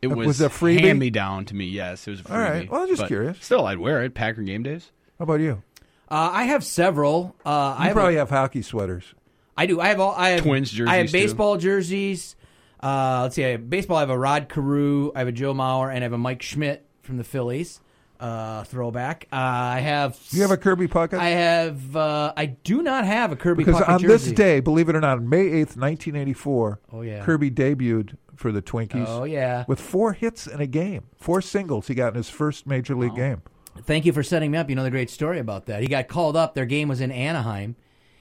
it 0.02 0.08
Uh, 0.08 0.14
was, 0.16 0.26
was 0.26 0.40
a 0.40 0.48
freebie? 0.48 0.80
hand 0.80 0.98
me 0.98 1.10
down 1.10 1.44
to 1.46 1.54
me. 1.54 1.66
Yes, 1.66 2.06
it 2.08 2.10
was 2.12 2.20
a 2.20 2.24
freebie. 2.24 2.30
All 2.32 2.38
right. 2.40 2.70
Well, 2.70 2.82
I'm 2.82 2.88
just 2.88 3.02
But 3.02 3.08
curious. 3.08 3.38
Still, 3.40 3.66
I'd 3.66 3.78
wear 3.78 4.02
it. 4.02 4.14
Packer 4.14 4.42
game 4.42 4.62
days. 4.62 4.90
How 5.18 5.22
about 5.22 5.40
you? 5.40 5.62
Uh, 6.10 6.30
I 6.32 6.44
have 6.44 6.64
several. 6.64 7.34
Uh, 7.46 7.74
I 7.78 7.84
have 7.86 7.94
probably 7.94 8.16
a- 8.16 8.18
have 8.18 8.30
hockey 8.30 8.62
sweaters. 8.62 9.14
I 9.56 9.66
do. 9.66 9.80
I 9.80 9.88
have 9.88 10.00
all. 10.00 10.14
I 10.16 10.30
have 10.30 10.42
Twins 10.42 10.72
I 10.80 10.96
have 10.96 11.06
jerseys, 11.06 11.12
too. 11.12 11.18
baseball 11.18 11.56
jerseys. 11.56 12.36
Uh, 12.82 13.20
let's 13.22 13.36
see. 13.36 13.44
I 13.44 13.48
have 13.52 13.70
baseball. 13.70 13.96
I 13.96 14.00
have 14.00 14.10
a 14.10 14.18
Rod 14.18 14.48
Carew. 14.48 15.12
I 15.14 15.20
have 15.20 15.28
a 15.28 15.32
Joe 15.32 15.54
Mauer, 15.54 15.88
and 15.88 15.98
I 15.98 16.02
have 16.02 16.12
a 16.12 16.18
Mike 16.18 16.42
Schmidt 16.42 16.83
from 17.04 17.16
the 17.18 17.24
Phillies. 17.24 17.80
Uh, 18.20 18.62
throwback. 18.64 19.26
Uh, 19.32 19.36
I 19.36 19.80
have. 19.80 20.18
Do 20.30 20.36
you 20.36 20.42
have 20.42 20.52
a 20.52 20.56
Kirby 20.56 20.86
Puckett? 20.88 21.18
I 21.18 21.30
have. 21.30 21.96
Uh, 21.96 22.32
I 22.36 22.46
do 22.46 22.80
not 22.80 23.04
have 23.04 23.32
a 23.32 23.36
Kirby 23.36 23.64
because 23.64 23.80
Puckett 23.82 23.88
on 23.88 23.98
jersey. 24.00 24.28
this 24.30 24.32
day, 24.32 24.60
believe 24.60 24.88
it 24.88 24.94
or 24.96 25.00
not, 25.00 25.18
on 25.18 25.28
May 25.28 25.46
eighth, 25.48 25.76
nineteen 25.76 26.14
eighty 26.16 26.32
four, 26.32 26.80
Oh, 26.92 27.02
yeah. 27.02 27.24
Kirby 27.24 27.50
debuted 27.50 28.16
for 28.36 28.52
the 28.52 28.62
Twinkies. 28.62 29.04
Oh, 29.06 29.24
yeah. 29.24 29.64
with 29.68 29.80
four 29.80 30.12
hits 30.12 30.46
in 30.46 30.60
a 30.60 30.66
game, 30.66 31.04
four 31.16 31.42
singles 31.42 31.88
he 31.88 31.94
got 31.94 32.08
in 32.08 32.14
his 32.14 32.30
first 32.30 32.66
major 32.66 32.94
league 32.94 33.14
game. 33.16 33.42
Thank 33.82 34.06
you 34.06 34.12
for 34.12 34.22
setting 34.22 34.52
me 34.52 34.58
up. 34.58 34.70
You 34.70 34.76
know 34.76 34.84
the 34.84 34.90
great 34.90 35.10
story 35.10 35.40
about 35.40 35.66
that. 35.66 35.82
He 35.82 35.88
got 35.88 36.06
called 36.06 36.36
up. 36.36 36.54
Their 36.54 36.66
game 36.66 36.88
was 36.88 37.00
in 37.00 37.10
Anaheim. 37.10 37.74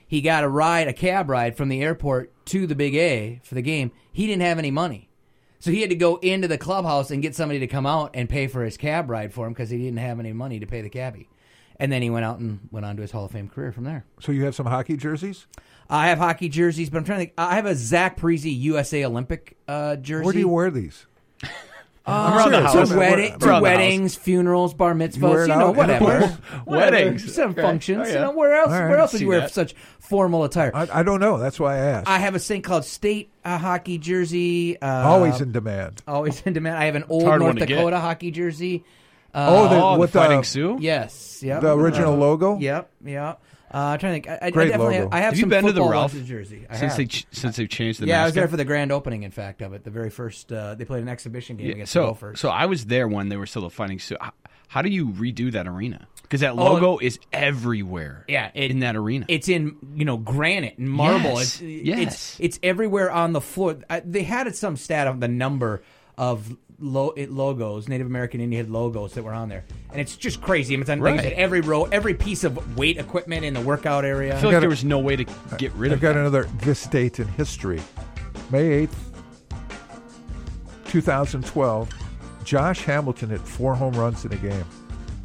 He 0.08 0.22
got 0.22 0.44
a 0.44 0.50
ride, 0.50 0.88
a 0.88 0.94
cab 0.94 1.30
ride 1.30 1.56
from 1.56 1.70
the 1.70 1.82
airport 1.82 2.32
to 2.48 2.66
the 2.68 2.76
Big 2.76 2.96
A 2.96 3.40
for 3.44 3.54
the 3.56 3.62
game. 3.62 3.92
He 4.12 4.26
didn't 4.28 4.42
have 4.42 4.58
any 4.60 4.72
money. 4.72 5.10
So 5.64 5.72
he 5.72 5.80
had 5.80 5.92
to 5.92 5.96
go 5.96 6.18
into 6.18 6.50
the 6.50 6.58
clubhouse 6.58 7.10
and 7.10 7.22
get 7.22 7.36
somebody 7.36 7.62
to 7.62 7.68
come 7.68 7.86
out 7.86 8.12
and 8.16 8.28
pay 8.28 8.48
for 8.48 8.66
his 8.66 8.76
cab 8.76 9.10
ride 9.10 9.34
for 9.34 9.48
him 9.48 9.54
because 9.54 9.70
he 9.70 9.78
didn't 9.78 10.00
have 10.00 10.20
any 10.20 10.34
money 10.34 10.60
to 10.60 10.66
pay 10.66 10.82
the 10.82 10.90
cabbie. 10.90 11.30
And 11.80 11.90
then 11.90 12.02
he 12.02 12.10
went 12.10 12.26
out 12.26 12.40
and 12.40 12.68
went 12.70 12.86
on 12.86 12.98
to 12.98 13.02
his 13.02 13.12
Hall 13.12 13.24
of 13.24 13.32
Fame 13.32 13.48
career 13.48 13.72
from 13.72 13.86
there. 13.86 14.04
So 14.20 14.34
you 14.34 14.44
have 14.44 14.56
some 14.56 14.66
hockey 14.66 14.98
jerseys. 14.98 15.48
I 15.90 16.10
have 16.10 16.18
hockey 16.18 16.50
jerseys, 16.50 16.90
but 16.90 16.98
I'm 16.98 17.06
trying 17.06 17.20
to 17.20 17.22
think. 17.28 17.34
I 17.38 17.56
have 17.56 17.66
a 17.66 17.76
Zach 17.76 18.20
Parise 18.20 18.44
USA 18.44 19.06
Olympic 19.06 19.56
uh, 19.66 19.96
jersey. 19.96 20.26
Where 20.26 20.34
do 20.34 20.40
you 20.40 20.50
wear 20.50 20.70
these? 20.70 21.06
Uh, 22.06 22.34
Around 22.36 22.52
the 22.52 22.58
to 22.60 22.64
house. 22.68 22.94
wedding- 22.94 23.30
Around 23.30 23.40
to 23.40 23.46
the 23.46 23.52
house. 23.54 23.62
weddings, 23.62 24.16
funnels, 24.16 24.74
bar 24.74 24.94
mitzvahs, 24.94 25.46
it 25.46 25.48
you, 25.50 25.56
know, 25.56 25.72
whatever. 25.76 26.12
anywhere? 26.12 26.38
Whatever. 26.66 26.92
Weddings. 26.98 27.34
some 27.34 27.52
Okay. 27.52 27.62
functions. 27.62 28.08
Oh, 28.10 28.12
You 28.12 28.20
know, 28.20 28.32
where 28.32 28.54
else? 28.56 28.72
All 28.74 28.80
right. 28.82 28.90
Where 28.90 28.98
else 29.00 29.14
would 29.14 29.22
you 29.22 29.28
wear 29.30 29.40
that. 29.40 29.52
such 29.52 29.74
formal 30.00 30.44
attire? 30.44 30.72
I, 30.76 30.88
I 31.00 31.04
don't 31.04 31.22
know. 31.22 31.38
That's 31.38 31.60
why 31.62 31.76
I 31.76 31.78
asked. 31.78 32.08
I 32.10 32.18
have 32.20 32.36
a 32.36 32.40
thing 32.40 32.62
called 32.62 32.84
State 32.84 33.32
uh, 33.46 33.58
hockey 33.58 33.98
jersey. 34.00 34.82
Uh, 34.82 35.08
Always 35.08 35.40
in 35.40 35.54
demand. 35.54 36.02
always 36.06 36.42
in 36.42 36.52
demand. 36.52 36.78
I 36.78 36.86
have 36.86 36.96
an 36.96 37.06
old 37.08 37.24
North 37.24 37.42
one 37.42 37.56
to 37.56 37.66
get. 37.66 37.78
Dakota 37.78 38.00
hockey 38.02 38.32
jersey. 38.32 38.84
Uh, 39.34 39.48
Oh, 39.50 39.70
the, 39.70 39.82
Oh, 39.82 39.94
the 39.94 40.00
with 40.00 40.12
Fighting 40.12 40.44
Sioux. 40.44 40.78
yes, 40.82 41.42
yep. 41.42 41.62
the 41.62 41.74
original 41.76 42.14
Uh, 42.14 42.18
logo. 42.18 42.60
Yep, 42.60 42.92
yep. 43.06 43.42
Uh, 43.74 43.78
I'm 43.78 44.00
trying 44.00 44.22
to 44.22 44.30
think. 44.30 44.42
I, 44.44 44.48
I, 44.48 44.52
Great 44.52 44.66
I 44.68 44.70
definitely 44.72 44.96
logo. 45.00 45.04
Have, 45.06 45.14
I 45.14 45.18
have, 45.18 45.24
Have 45.26 45.34
you 45.36 45.40
some 45.42 45.50
been 45.50 45.66
to 45.66 45.72
the 45.72 45.80
football 45.80 45.92
Ralph 45.92 46.14
ones 46.14 46.22
in 46.22 46.28
Jersey. 46.28 46.66
I 46.70 46.78
since 46.78 46.92
have. 46.92 46.98
they 46.98 47.06
ch- 47.08 47.26
since 47.32 47.56
they've 47.56 47.70
changed 47.70 48.00
the 48.02 48.06
yeah, 48.08 48.22
I 48.22 48.26
was 48.26 48.30
mascot? 48.30 48.42
there 48.42 48.48
for 48.50 48.58
the 48.58 48.66
grand 48.66 48.92
opening. 48.92 49.24
In 49.24 49.32
fact, 49.32 49.62
of 49.62 49.74
it, 49.74 49.84
the 49.84 49.90
very 49.90 50.10
first. 50.12 50.52
Uh, 50.52 50.76
they 50.76 50.86
played 50.86 51.02
an 51.02 51.10
exhibition 51.10 51.58
game 51.58 51.68
Yeah, 51.68 51.74
against 51.74 51.94
the 51.94 52.00
so, 52.02 52.06
Gophers. 52.08 52.40
so 52.40 52.50
I 52.50 52.66
was 52.68 52.86
there 52.86 53.08
when 53.08 53.30
they 53.30 53.38
were 53.38 53.46
still 53.48 53.68
fighting. 53.70 53.98
So, 54.00 54.16
how, 54.22 54.32
how 54.68 54.82
do 54.84 54.90
you 54.90 55.08
redo 55.10 55.52
that 55.54 55.68
arena? 55.68 56.08
Because 56.22 56.42
that 56.42 56.52
Oh, 56.54 56.56
logo 56.56 56.98
is 57.00 57.20
everywhere. 57.32 58.26
Yeah, 58.28 58.52
it- 58.54 58.72
in 58.72 58.80
that 58.80 58.96
arena. 58.96 59.26
It's 59.28 59.48
in 59.50 59.78
you 59.96 60.06
know 60.06 60.18
granite 60.18 60.78
and 60.78 60.90
marble. 60.90 61.32
Yes, 61.40 61.62
It's, 61.62 61.62
yes. 61.62 62.00
it's 62.00 62.40
it's 62.40 62.60
everywhere 62.64 63.12
on 63.12 63.34
the 63.34 63.42
floor. 63.42 63.78
I, 63.90 64.00
they 64.02 64.24
had 64.24 64.48
it 64.48 64.56
some 64.56 64.78
stat 64.78 65.08
on 65.08 65.20
the 65.20 65.28
number 65.28 65.84
of 66.18 66.56
lo- 66.80 67.14
it 67.16 67.32
logos, 67.32 67.88
Native 67.88 68.08
American 68.08 68.42
Indian 68.42 68.72
logos 68.72 69.14
that 69.14 69.24
were 69.24 69.34
on 69.34 69.50
there, 69.50 69.64
and 69.92 70.00
it's 70.02 70.16
just 70.16 70.42
crazy. 70.42 70.76
It's 70.76 70.90
on 70.90 71.00
like 71.00 71.14
I 71.14 71.16
Right. 71.18 71.24
said, 71.24 71.34
every 71.34 71.62
row, 71.62 71.84
every 71.86 72.14
piece 72.14 72.44
of 72.44 72.78
weight 72.78 72.98
equipment 72.98 73.46
in 73.46 73.54
the 73.54 73.62
workout 73.62 74.06
area. 74.06 74.36
I 74.36 74.40
feel 74.40 74.50
like 74.50 74.54
gotta- 74.56 74.62
there 74.62 74.70
was 74.70 74.84
no 74.84 75.00
way 75.00 75.16
to 75.16 75.26
get 75.58 75.72
rid 75.74 75.92
of. 75.92 75.98
I've 75.98 75.98
of 75.98 76.02
got 76.02 76.14
that. 76.14 76.20
another 76.20 76.48
this 76.62 76.86
date 76.88 77.20
in 77.20 77.28
history. 77.30 77.82
May 78.52 78.68
eighth, 78.68 79.12
two 80.86 81.02
thousand 81.02 81.46
twelve. 81.46 81.90
Josh 82.44 82.82
Hamilton 82.84 83.30
hit 83.30 83.40
four 83.42 83.74
home 83.76 83.94
runs 83.94 84.26
in 84.26 84.34
a 84.34 84.38
game 84.38 84.66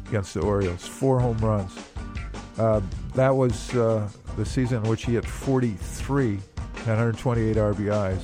against 0.07 0.33
the 0.33 0.39
Orioles. 0.41 0.87
Four 0.87 1.19
home 1.19 1.37
runs. 1.39 1.71
Uh, 2.57 2.81
that 3.15 3.35
was 3.35 3.75
uh, 3.75 4.07
the 4.37 4.45
season 4.45 4.83
in 4.83 4.89
which 4.89 5.05
he 5.05 5.13
hit 5.13 5.25
43 5.25 6.29
and 6.31 6.39
128 6.87 7.55
RBIs. 7.57 8.19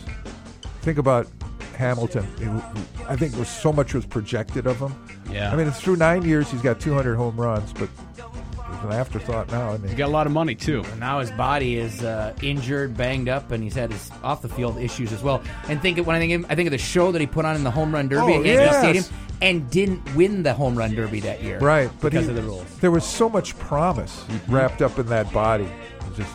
Think 0.81 0.97
about 0.97 1.27
Hamilton. 1.75 2.25
It- 2.39 3.05
I 3.07 3.15
think 3.15 3.31
there 3.31 3.39
was 3.39 3.49
so 3.49 3.71
much 3.71 3.93
was 3.93 4.05
projected 4.05 4.65
of 4.67 4.77
him. 4.79 4.93
Yeah. 5.31 5.51
I 5.51 5.55
mean, 5.55 5.67
it's 5.67 5.79
through 5.79 5.97
nine 5.97 6.23
years, 6.23 6.49
he's 6.49 6.61
got 6.61 6.79
200 6.79 7.15
home 7.15 7.35
runs, 7.39 7.71
but 7.73 7.89
there's 8.17 8.83
an 8.83 8.91
afterthought 8.93 9.51
now. 9.51 9.73
Isn't 9.73 9.83
he? 9.83 9.89
He 9.89 9.95
got 9.95 10.07
a 10.07 10.11
lot 10.11 10.25
of 10.25 10.33
money 10.33 10.55
too. 10.55 10.83
And 10.91 10.99
now 10.99 11.19
his 11.19 11.29
body 11.31 11.75
is 11.77 12.03
uh, 12.03 12.33
injured, 12.41 12.97
banged 12.97 13.29
up, 13.29 13.51
and 13.51 13.63
he's 13.63 13.75
had 13.75 13.91
his 13.91 14.09
off 14.23 14.41
the 14.41 14.49
field 14.49 14.77
issues 14.79 15.11
as 15.13 15.21
well. 15.21 15.43
And 15.69 15.81
think 15.81 15.97
of, 15.99 16.07
when 16.07 16.15
I 16.15 16.19
think 16.19 16.33
of, 16.45 16.51
I 16.51 16.55
think 16.55 16.67
of 16.67 16.71
the 16.71 16.77
show 16.77 17.11
that 17.11 17.21
he 17.21 17.27
put 17.27 17.45
on 17.45 17.55
in 17.55 17.63
the 17.63 17.71
home 17.71 17.93
run 17.93 18.07
derby 18.07 18.21
Oh, 18.33 18.39
at 18.39 18.45
Yankee 18.45 18.49
yes. 18.49 18.79
Stadium, 18.79 19.03
and 19.41 19.69
didn't 19.69 20.15
win 20.15 20.43
the 20.43 20.53
home 20.53 20.75
run 20.75 20.95
derby 20.95 21.19
that 21.19 21.43
year, 21.43 21.59
Right, 21.59 21.91
but 22.01 22.11
because 22.11 22.25
he- 22.25 22.29
of 22.31 22.35
the 22.37 22.41
rules. 22.43 22.65
There 22.79 22.91
was 22.91 23.03
so 23.05 23.27
much 23.29 23.57
promise 23.59 24.23
wrapped 24.47 24.81
up 24.81 24.97
in 24.97 25.05
that 25.07 25.31
body. 25.33 25.65
It 25.65 26.15
just 26.15 26.33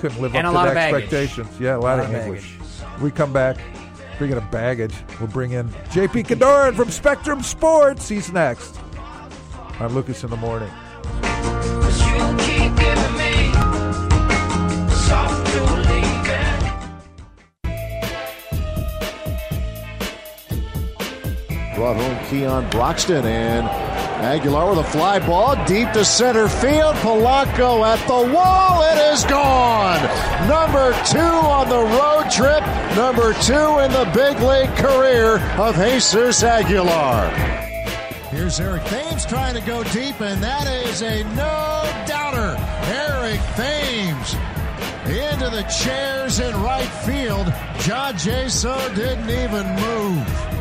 couldn't 0.00 0.20
live 0.20 0.34
And 0.34 0.46
up 0.46 0.52
a 0.52 0.54
to 0.54 0.58
lot 0.58 0.62
the 0.64 0.68
of 0.70 0.74
baggage. 0.74 1.02
expectations. 1.04 1.60
Yeah, 1.60 1.76
a 1.76 1.78
lot, 1.78 1.98
Lot 1.98 2.00
of 2.00 2.14
of 2.14 2.14
English. 2.22 2.56
We 3.02 3.10
come 3.10 3.32
back. 3.32 3.58
Speaking 4.18 4.36
of 4.36 4.50
baggage, 4.50 4.94
we'll 5.20 5.28
bring 5.28 5.52
in 5.52 5.68
JP 5.90 6.26
Cadoran 6.26 6.74
from 6.74 6.90
Spectrum 6.90 7.40
Sports. 7.40 8.08
He's 8.08 8.32
next 8.32 8.76
on 9.78 9.94
Lucas 9.94 10.24
in 10.24 10.30
the 10.30 10.36
Morning. 10.36 10.68
Brought 21.76 21.94
home 21.94 22.26
Keon 22.28 22.68
Broxton 22.70 23.24
and 23.24 23.87
Aguilar 24.20 24.70
with 24.70 24.78
a 24.80 24.90
fly 24.90 25.20
ball 25.20 25.54
deep 25.64 25.92
to 25.92 26.04
center 26.04 26.48
field. 26.48 26.96
Polanco 26.96 27.86
at 27.86 28.04
the 28.08 28.34
wall. 28.34 28.82
It 28.82 29.12
is 29.12 29.24
gone. 29.24 30.00
Number 30.48 30.92
two 31.04 31.18
on 31.18 31.68
the 31.68 31.78
road 31.78 32.28
trip. 32.30 32.62
Number 32.96 33.32
two 33.42 33.78
in 33.78 33.92
the 33.92 34.10
big 34.12 34.40
league 34.40 34.76
career 34.76 35.38
of 35.56 35.76
Jesus 35.76 36.42
Aguilar. 36.42 37.28
Here's 38.30 38.58
Eric 38.60 38.84
Thames 38.86 39.24
trying 39.24 39.54
to 39.54 39.60
go 39.60 39.84
deep, 39.84 40.20
and 40.20 40.42
that 40.42 40.66
is 40.66 41.00
a 41.00 41.22
no 41.34 42.04
doubter. 42.06 42.56
Eric 42.92 43.40
Thames 43.54 44.34
into 45.06 45.48
the 45.48 45.62
chairs 45.62 46.40
in 46.40 46.54
right 46.60 46.90
field. 47.06 47.46
John 47.78 48.14
Jaso 48.14 48.94
didn't 48.94 49.30
even 49.30 49.66
move. 49.76 50.57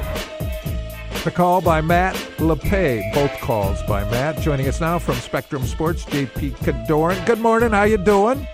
The 1.27 1.33
call 1.33 1.59
by 1.59 1.81
Matt 1.81 2.15
LePay. 2.37 3.13
Both 3.13 3.37
calls 3.41 3.83
by 3.83 4.09
Matt. 4.09 4.39
Joining 4.39 4.65
us 4.69 4.79
now 4.79 4.97
from 4.97 5.15
Spectrum 5.15 5.65
Sports, 5.65 6.05
JP 6.05 6.55
Cadoran. 6.59 7.25
Good 7.25 7.39
morning. 7.39 7.71
How 7.71 7.83
you 7.83 7.97
doing? 7.97 8.47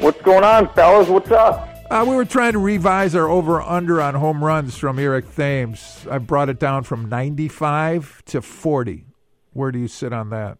What's 0.00 0.20
going 0.20 0.44
on, 0.44 0.70
fellas? 0.74 1.08
What's 1.08 1.30
up? 1.30 1.66
Uh, 1.90 2.04
we 2.06 2.14
were 2.14 2.26
trying 2.26 2.52
to 2.52 2.58
revise 2.58 3.14
our 3.14 3.26
over/under 3.26 4.02
on 4.02 4.16
home 4.16 4.44
runs 4.44 4.76
from 4.76 4.98
Eric 4.98 5.34
Thames. 5.34 6.06
I 6.10 6.18
brought 6.18 6.50
it 6.50 6.60
down 6.60 6.82
from 6.82 7.08
95 7.08 8.22
to 8.26 8.42
40. 8.42 9.06
Where 9.54 9.72
do 9.72 9.78
you 9.78 9.88
sit 9.88 10.12
on 10.12 10.28
that? 10.28 10.58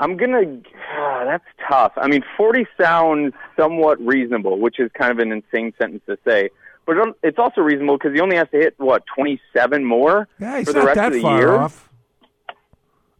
I'm 0.00 0.16
gonna. 0.16 0.62
ah, 0.96 1.24
that's 1.26 1.44
tough. 1.68 1.92
I 1.98 2.08
mean, 2.08 2.22
40 2.38 2.66
sounds 2.80 3.34
somewhat 3.54 4.00
reasonable, 4.00 4.58
which 4.58 4.80
is 4.80 4.90
kind 4.98 5.12
of 5.12 5.18
an 5.18 5.30
insane 5.30 5.74
sentence 5.78 6.04
to 6.06 6.16
say. 6.26 6.48
But 6.86 6.96
it's 7.22 7.38
also 7.38 7.60
reasonable 7.60 7.98
because 7.98 8.14
he 8.14 8.20
only 8.20 8.36
has 8.36 8.48
to 8.50 8.56
hit 8.58 8.74
what 8.78 9.04
27 9.14 9.84
more 9.84 10.26
Yeah, 10.40 10.58
he's 10.58 10.66
for 10.66 10.72
the 10.72 10.78
not 10.80 10.86
rest 10.86 10.96
that 10.96 11.06
of 11.08 11.12
the 11.14 11.20
far 11.22 11.38
year. 11.38 11.52
off. 11.56 11.88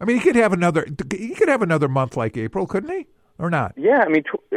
I 0.01 0.05
mean, 0.07 0.17
he 0.17 0.23
could 0.23 0.37
have 0.37 0.53
another. 0.53 0.87
He 1.13 1.35
could 1.35 1.49
have 1.49 1.63
another 1.63 1.89
month 1.89 2.17
like 2.17 2.37
April, 2.37 2.67
couldn't 2.67 2.91
he? 2.91 3.07
Or 3.39 3.49
not? 3.51 3.73
Yeah, 3.77 4.03
I 4.05 4.09
mean, 4.09 4.23
tw- 4.25 4.53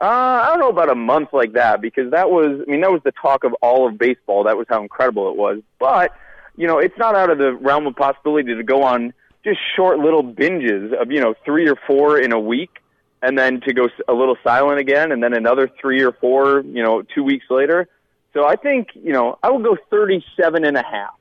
uh, 0.00 0.04
I 0.04 0.48
don't 0.50 0.58
know 0.58 0.68
about 0.68 0.90
a 0.90 0.94
month 0.94 1.30
like 1.32 1.52
that 1.54 1.80
because 1.80 2.10
that 2.10 2.30
was, 2.30 2.60
I 2.66 2.70
mean, 2.70 2.82
that 2.82 2.90
was 2.90 3.00
the 3.04 3.12
talk 3.12 3.44
of 3.44 3.54
all 3.62 3.88
of 3.88 3.96
baseball. 3.98 4.44
That 4.44 4.56
was 4.58 4.66
how 4.68 4.82
incredible 4.82 5.30
it 5.30 5.36
was. 5.36 5.60
But 5.78 6.12
you 6.56 6.66
know, 6.66 6.78
it's 6.78 6.96
not 6.98 7.14
out 7.14 7.30
of 7.30 7.38
the 7.38 7.54
realm 7.54 7.86
of 7.86 7.94
possibility 7.96 8.54
to 8.54 8.62
go 8.62 8.82
on 8.82 9.12
just 9.44 9.58
short 9.76 9.98
little 9.98 10.24
binges 10.24 10.92
of 11.00 11.10
you 11.12 11.20
know 11.20 11.34
three 11.44 11.68
or 11.68 11.76
four 11.86 12.18
in 12.18 12.32
a 12.32 12.40
week, 12.40 12.78
and 13.22 13.38
then 13.38 13.60
to 13.62 13.72
go 13.72 13.88
a 14.08 14.12
little 14.14 14.36
silent 14.42 14.78
again, 14.80 15.12
and 15.12 15.22
then 15.22 15.32
another 15.34 15.70
three 15.80 16.02
or 16.02 16.12
four, 16.12 16.60
you 16.60 16.82
know, 16.82 17.02
two 17.14 17.22
weeks 17.22 17.46
later. 17.50 17.88
So 18.36 18.44
I 18.46 18.54
think 18.54 18.88
you 18.94 19.14
know 19.14 19.38
I 19.42 19.50
will 19.50 19.62
go 19.62 19.78
thirty-seven 19.90 20.64
and 20.64 20.76
a 20.76 20.82
half. 20.82 21.14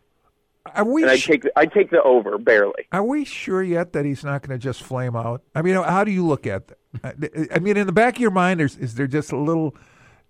Are 0.65 0.83
we? 0.83 1.03
and 1.03 1.11
I 1.11 1.15
sh- 1.15 1.27
take 1.27 1.43
the, 1.43 1.51
I 1.55 1.65
take 1.65 1.89
the 1.89 2.03
over 2.03 2.37
barely. 2.37 2.87
Are 2.91 3.05
we 3.05 3.23
sure 3.23 3.63
yet 3.63 3.93
that 3.93 4.03
he's 4.03 4.23
not 4.23 4.41
going 4.41 4.59
to 4.59 4.61
just 4.61 4.83
flame 4.83 5.15
out? 5.15 5.41
I 5.53 5.61
mean, 5.61 5.75
how 5.75 6.03
do 6.03 6.11
you 6.11 6.25
look 6.25 6.45
at 6.45 6.67
that? 6.67 7.49
I 7.55 7.59
mean, 7.59 7.77
in 7.77 7.87
the 7.87 7.93
back 7.93 8.17
of 8.17 8.21
your 8.21 8.31
mind, 8.31 8.59
is, 8.59 8.75
is 8.77 8.95
there 8.95 9.07
just 9.07 9.31
a 9.31 9.37
little, 9.37 9.75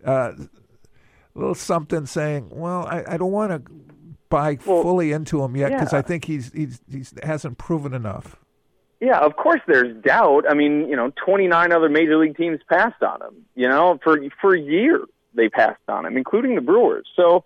uh, 0.04 0.34
little 1.34 1.56
something 1.56 2.06
saying, 2.06 2.50
"Well, 2.52 2.86
I, 2.86 3.04
I 3.08 3.18
don't 3.18 3.32
want 3.32 3.66
to 3.66 3.72
buy 4.30 4.58
fully 4.58 5.12
into 5.12 5.44
him 5.44 5.56
yet 5.56 5.72
because 5.72 5.94
yeah. 5.94 6.00
I 6.00 6.02
think 6.04 6.26
he's 6.26 6.52
he's 6.54 6.82
he's 6.88 7.16
hasn't 7.24 7.58
proven 7.58 7.96
enough." 7.96 8.36
Yeah, 9.02 9.20
of 9.20 9.38
course 9.38 9.62
there's 9.68 9.96
doubt. 10.04 10.46
I 10.48 10.54
mean, 10.54 10.88
you 10.88 10.96
know, 10.96 11.12
29 11.26 11.72
other 11.72 11.90
major 11.90 12.18
league 12.18 12.38
teams 12.38 12.60
passed 12.70 13.02
on 13.02 13.24
him. 13.24 13.46
You 13.56 13.70
know, 13.70 14.00
for 14.04 14.20
for 14.40 14.56
years 14.56 15.08
they 15.36 15.50
passed 15.50 15.82
on 15.88 16.06
him, 16.06 16.18
including 16.18 16.56
the 16.56 16.62
Brewers. 16.62 17.08
So 17.16 17.44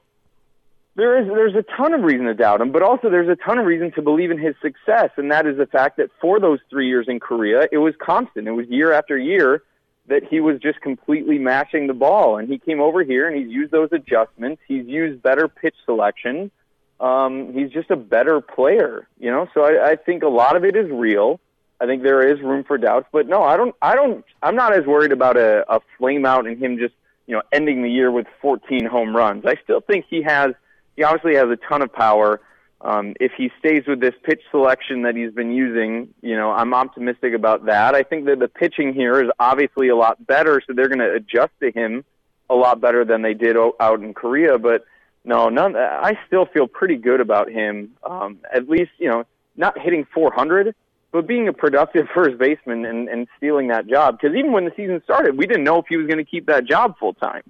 there 0.95 1.21
is 1.21 1.27
there's 1.27 1.55
a 1.55 1.63
ton 1.77 1.93
of 1.93 2.01
reason 2.01 2.25
to 2.25 2.33
doubt 2.33 2.61
him, 2.61 2.71
but 2.71 2.81
also 2.81 3.09
there's 3.09 3.29
a 3.29 3.35
ton 3.35 3.57
of 3.57 3.65
reason 3.65 3.91
to 3.93 4.01
believe 4.01 4.31
in 4.31 4.37
his 4.37 4.55
success, 4.61 5.11
and 5.17 5.31
that 5.31 5.45
is 5.45 5.57
the 5.57 5.65
fact 5.65 5.97
that 5.97 6.09
for 6.19 6.39
those 6.39 6.59
three 6.69 6.87
years 6.87 7.07
in 7.07 7.19
Korea, 7.19 7.67
it 7.71 7.77
was 7.77 7.93
constant. 7.99 8.47
It 8.47 8.51
was 8.51 8.67
year 8.67 8.91
after 8.91 9.17
year 9.17 9.63
that 10.07 10.23
he 10.23 10.39
was 10.39 10.59
just 10.59 10.81
completely 10.81 11.37
mashing 11.37 11.87
the 11.87 11.93
ball, 11.93 12.37
and 12.37 12.49
he 12.49 12.57
came 12.57 12.81
over 12.81 13.03
here 13.03 13.27
and 13.27 13.37
he's 13.37 13.49
used 13.49 13.71
those 13.71 13.89
adjustments. 13.91 14.61
He's 14.67 14.85
used 14.85 15.21
better 15.21 15.47
pitch 15.47 15.75
selection. 15.85 16.51
Um, 16.99 17.53
he's 17.53 17.71
just 17.71 17.91
a 17.91 17.95
better 17.95 18.41
player, 18.41 19.07
you 19.19 19.31
know. 19.31 19.47
So 19.53 19.63
I, 19.63 19.91
I 19.91 19.95
think 19.95 20.23
a 20.23 20.27
lot 20.27 20.57
of 20.57 20.65
it 20.65 20.75
is 20.75 20.89
real. 20.91 21.39
I 21.79 21.85
think 21.85 22.03
there 22.03 22.27
is 22.27 22.41
room 22.41 22.65
for 22.65 22.77
doubts, 22.77 23.07
but 23.13 23.27
no, 23.27 23.41
I 23.41 23.55
don't. 23.55 23.73
I 23.81 23.95
don't. 23.95 24.25
I'm 24.43 24.55
not 24.55 24.73
as 24.73 24.85
worried 24.85 25.13
about 25.13 25.37
a, 25.37 25.63
a 25.73 25.79
flame 25.97 26.25
out 26.25 26.45
and 26.45 26.61
him 26.61 26.77
just 26.77 26.93
you 27.29 27.35
know 27.35 27.43
ending 27.51 27.83
the 27.83 27.89
year 27.89 28.11
with 28.11 28.25
14 28.41 28.85
home 28.87 29.15
runs. 29.15 29.45
I 29.45 29.55
still 29.63 29.81
think 29.81 30.05
he 30.09 30.23
has. 30.23 30.51
He 30.95 31.03
obviously 31.03 31.35
has 31.35 31.47
a 31.47 31.57
ton 31.69 31.83
of 31.83 31.93
power. 31.93 32.41
Um, 32.81 33.13
if 33.19 33.33
he 33.37 33.51
stays 33.59 33.83
with 33.87 33.99
this 33.99 34.15
pitch 34.23 34.41
selection 34.49 35.03
that 35.03 35.15
he's 35.15 35.31
been 35.31 35.51
using, 35.51 36.13
you 36.21 36.35
know, 36.35 36.49
I'm 36.51 36.73
optimistic 36.73 37.33
about 37.33 37.65
that. 37.65 37.93
I 37.93 38.01
think 38.03 38.25
that 38.25 38.39
the 38.39 38.47
pitching 38.47 38.93
here 38.93 39.21
is 39.21 39.29
obviously 39.39 39.89
a 39.89 39.95
lot 39.95 40.25
better, 40.25 40.61
so 40.65 40.73
they're 40.73 40.87
going 40.87 40.99
to 40.99 41.13
adjust 41.13 41.51
to 41.61 41.71
him 41.71 42.03
a 42.49 42.55
lot 42.55 42.81
better 42.81 43.05
than 43.05 43.21
they 43.21 43.35
did 43.35 43.57
o- 43.57 43.75
out 43.79 43.99
in 43.99 44.13
Korea. 44.13 44.57
But 44.57 44.85
no, 45.23 45.49
none. 45.49 45.75
I 45.75 46.17
still 46.25 46.47
feel 46.47 46.67
pretty 46.67 46.95
good 46.95 47.21
about 47.21 47.51
him. 47.51 47.91
Um, 48.09 48.39
at 48.51 48.67
least, 48.67 48.91
you 48.97 49.09
know, 49.09 49.25
not 49.55 49.77
hitting 49.77 50.07
400, 50.13 50.73
but 51.11 51.27
being 51.27 51.47
a 51.47 51.53
productive 51.53 52.07
first 52.13 52.37
baseman 52.37 52.85
and, 52.85 53.07
and 53.09 53.27
stealing 53.37 53.67
that 53.69 53.87
job. 53.87 54.17
Because 54.19 54.35
even 54.35 54.51
when 54.51 54.65
the 54.65 54.71
season 54.75 55.01
started, 55.03 55.37
we 55.37 55.45
didn't 55.47 55.63
know 55.63 55.77
if 55.79 55.85
he 55.89 55.97
was 55.97 56.07
going 56.07 56.17
to 56.19 56.29
keep 56.29 56.45
that 56.47 56.65
job 56.65 56.95
full 56.99 57.13
time. 57.13 57.43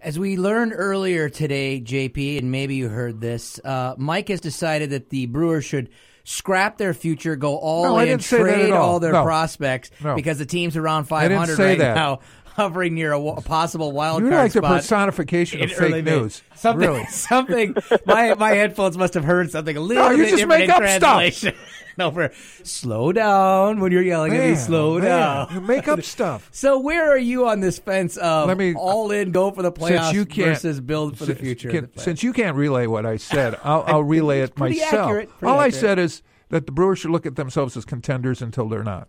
As 0.00 0.18
we 0.18 0.36
learned 0.36 0.72
earlier 0.74 1.28
today, 1.28 1.80
JP, 1.80 2.38
and 2.38 2.50
maybe 2.50 2.74
you 2.74 2.88
heard 2.88 3.20
this, 3.20 3.60
uh, 3.64 3.94
Mike 3.96 4.28
has 4.30 4.40
decided 4.40 4.90
that 4.90 5.10
the 5.10 5.26
Brewers 5.26 5.64
should 5.64 5.90
scrap 6.24 6.76
their 6.76 6.92
future, 6.94 7.36
go 7.36 7.56
all 7.56 7.84
No, 7.84 7.96
I 7.96 8.02
in, 8.02 8.08
didn't 8.08 8.22
say 8.24 8.36
that 8.38 8.42
trade 8.42 8.72
all. 8.72 8.90
all 8.94 9.00
their 9.00 9.12
No. 9.12 9.22
prospects 9.24 9.90
No. 10.02 10.14
because 10.16 10.38
the 10.38 10.46
team's 10.46 10.76
around 10.76 11.06
I 11.12 11.28
didn't 11.28 11.38
500 11.46 11.56
say 11.56 11.64
right 11.70 11.78
that. 11.78 11.94
now, 11.94 12.20
hovering 12.54 12.94
near 12.94 13.12
a, 13.12 13.20
a 13.20 13.40
possible 13.40 13.92
wild 13.92 14.22
You're 14.22 14.30
card 14.30 14.42
like 14.44 14.52
the 14.52 14.62
personification 14.62 15.62
of 15.62 15.72
fake 15.72 16.04
news. 16.04 16.42
Something, 16.54 16.88
Really. 16.88 17.04
something. 17.10 17.74
My 18.06 18.34
my 18.34 18.50
headphones 18.52 18.96
must 18.98 19.14
have 19.14 19.24
heard 19.24 19.50
something 19.50 19.76
a 19.76 19.80
little 19.80 20.04
No, 20.04 20.10
you 20.10 20.18
bit 20.24 20.30
just 20.30 20.36
different 20.42 20.60
make 20.60 20.64
in 20.68 20.70
up 20.70 20.76
stuff. 20.88 21.00
translation. 21.18 21.54
no, 21.98 22.10
for 22.10 22.30
slow 22.62 23.12
down 23.12 23.80
when 23.80 23.92
you're 23.92 24.02
yelling 24.02 24.34
at 24.34 24.50
me. 24.50 24.54
Slow 24.56 24.98
man, 24.98 25.04
down. 25.08 25.54
you 25.54 25.60
make 25.60 25.88
up 25.88 26.02
stuff. 26.04 26.48
So 26.52 26.78
where 26.78 27.10
are 27.10 27.18
you 27.18 27.46
on 27.48 27.60
this 27.60 27.78
fence 27.78 28.16
of 28.16 28.48
Let 28.48 28.56
me- 28.58 28.74
uh, 28.74 28.78
all 28.78 29.10
in, 29.10 29.32
go 29.32 29.50
for 29.50 29.62
the 29.62 29.72
Since 29.72 29.90
playoffs 29.90 30.12
you 30.14 30.24
can't 30.26 30.48
versus 30.50 30.80
build 30.80 31.18
for 31.18 31.24
the 31.26 31.34
future? 31.34 31.70
can- 31.70 31.96
since 31.98 32.22
you 32.22 32.32
can't 32.32 32.56
relay 32.56 32.86
what 32.86 33.04
I 33.06 33.16
said, 33.16 33.58
I'll, 33.64 33.84
I'll 33.86 34.04
relay 34.04 34.40
it 34.40 34.56
myself. 34.58 34.92
accurate, 34.92 35.30
All 35.42 35.58
I 35.58 35.70
said 35.70 35.98
is 35.98 36.22
that 36.50 36.66
the 36.66 36.72
Brewers 36.72 36.98
should 36.98 37.10
look 37.10 37.24
at 37.26 37.36
themselves 37.36 37.76
as 37.76 37.84
contenders 37.84 38.42
until 38.42 38.68
they're 38.68 38.84
not. 38.84 39.08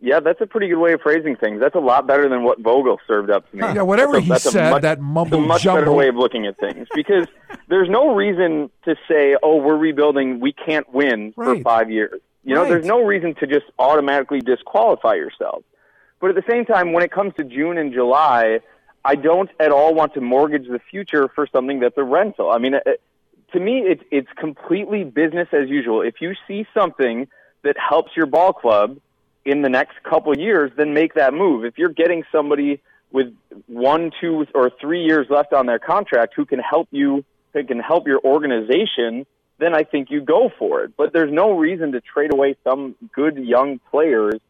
Yeah, 0.00 0.20
that's 0.20 0.40
a 0.40 0.46
pretty 0.46 0.68
good 0.68 0.78
way 0.78 0.92
of 0.92 1.00
phrasing 1.00 1.34
things. 1.34 1.58
That's 1.60 1.74
a 1.74 1.80
lot 1.80 2.06
better 2.06 2.28
than 2.28 2.44
what 2.44 2.60
Vogel 2.60 2.98
served 3.06 3.30
up 3.30 3.50
to 3.50 3.56
me. 3.56 3.62
Yeah, 3.74 3.82
whatever 3.82 4.12
That's 4.12 4.20
a- 4.20 4.24
he 4.24 4.28
that's 4.30 4.50
said, 4.52 4.70
much- 4.70 4.82
that 4.82 5.00
mumble 5.00 5.40
much 5.40 5.64
better 5.64 5.90
way 5.92 6.06
of 6.08 6.14
looking 6.14 6.46
at 6.46 6.56
things 6.58 6.86
because 6.94 7.26
there's 7.66 7.88
no 7.88 8.14
reason 8.14 8.70
to 8.84 8.94
say, 9.08 9.36
"Oh, 9.42 9.56
we're 9.56 9.76
rebuilding. 9.76 10.38
We 10.38 10.52
can't 10.52 10.88
win 10.94 11.32
for 11.32 11.58
five 11.60 11.90
years." 11.90 12.20
You 12.44 12.54
know, 12.54 12.62
Right. 12.62 12.70
there's 12.70 12.86
no 12.86 13.02
reason 13.04 13.34
to 13.40 13.46
just 13.46 13.66
automatically 13.78 14.40
disqualify 14.40 15.14
yourself. 15.14 15.64
But 16.20 16.30
at 16.30 16.36
the 16.36 16.44
same 16.50 16.64
time, 16.64 16.92
when 16.92 17.02
it 17.02 17.10
comes 17.10 17.34
to 17.34 17.44
June 17.44 17.76
and 17.76 17.92
July, 17.92 18.60
I 19.04 19.16
don't 19.16 19.50
at 19.58 19.72
all 19.72 19.94
want 19.94 20.14
to 20.14 20.20
mortgage 20.20 20.68
the 20.68 20.78
future 20.78 21.28
for 21.28 21.46
something 21.48 21.80
that's 21.80 21.98
a 21.98 22.04
rental. 22.04 22.50
I 22.50 22.58
mean, 22.58 22.74
uh, 22.74 22.80
to 23.52 23.60
me, 23.60 23.80
it's 23.80 24.02
it's 24.12 24.28
completely 24.36 25.02
business 25.02 25.48
as 25.52 25.68
usual. 25.68 26.02
If 26.02 26.20
you 26.20 26.34
see 26.46 26.66
something 26.72 27.26
that 27.64 27.76
helps 27.76 28.16
your 28.16 28.26
ball 28.26 28.52
club 28.52 28.98
in 29.50 29.62
the 29.62 29.68
next 29.68 30.02
couple 30.02 30.36
years, 30.36 30.70
then 30.76 30.94
make 30.94 31.14
that 31.14 31.34
move. 31.34 31.64
If 31.64 31.78
you're 31.78 31.88
getting 31.88 32.24
somebody 32.30 32.80
with 33.10 33.34
one, 33.66 34.10
two, 34.20 34.46
or 34.54 34.70
three 34.80 35.04
years 35.04 35.26
left 35.30 35.52
on 35.52 35.66
their 35.66 35.78
contract 35.78 36.34
who 36.36 36.44
can 36.44 36.58
help 36.58 36.88
you, 36.90 37.24
who 37.52 37.64
can 37.64 37.80
help 37.80 38.06
your 38.06 38.20
organization 38.24 39.26
then 39.58 39.74
I 39.74 39.82
think 39.82 40.10
you 40.10 40.20
go 40.20 40.50
for 40.58 40.82
it. 40.84 40.96
But 40.96 41.12
there's 41.12 41.32
no 41.32 41.58
reason 41.58 41.92
to 41.92 42.00
trade 42.00 42.32
away 42.32 42.56
some 42.64 42.94
good 43.12 43.36
young 43.36 43.80
players 43.90 44.40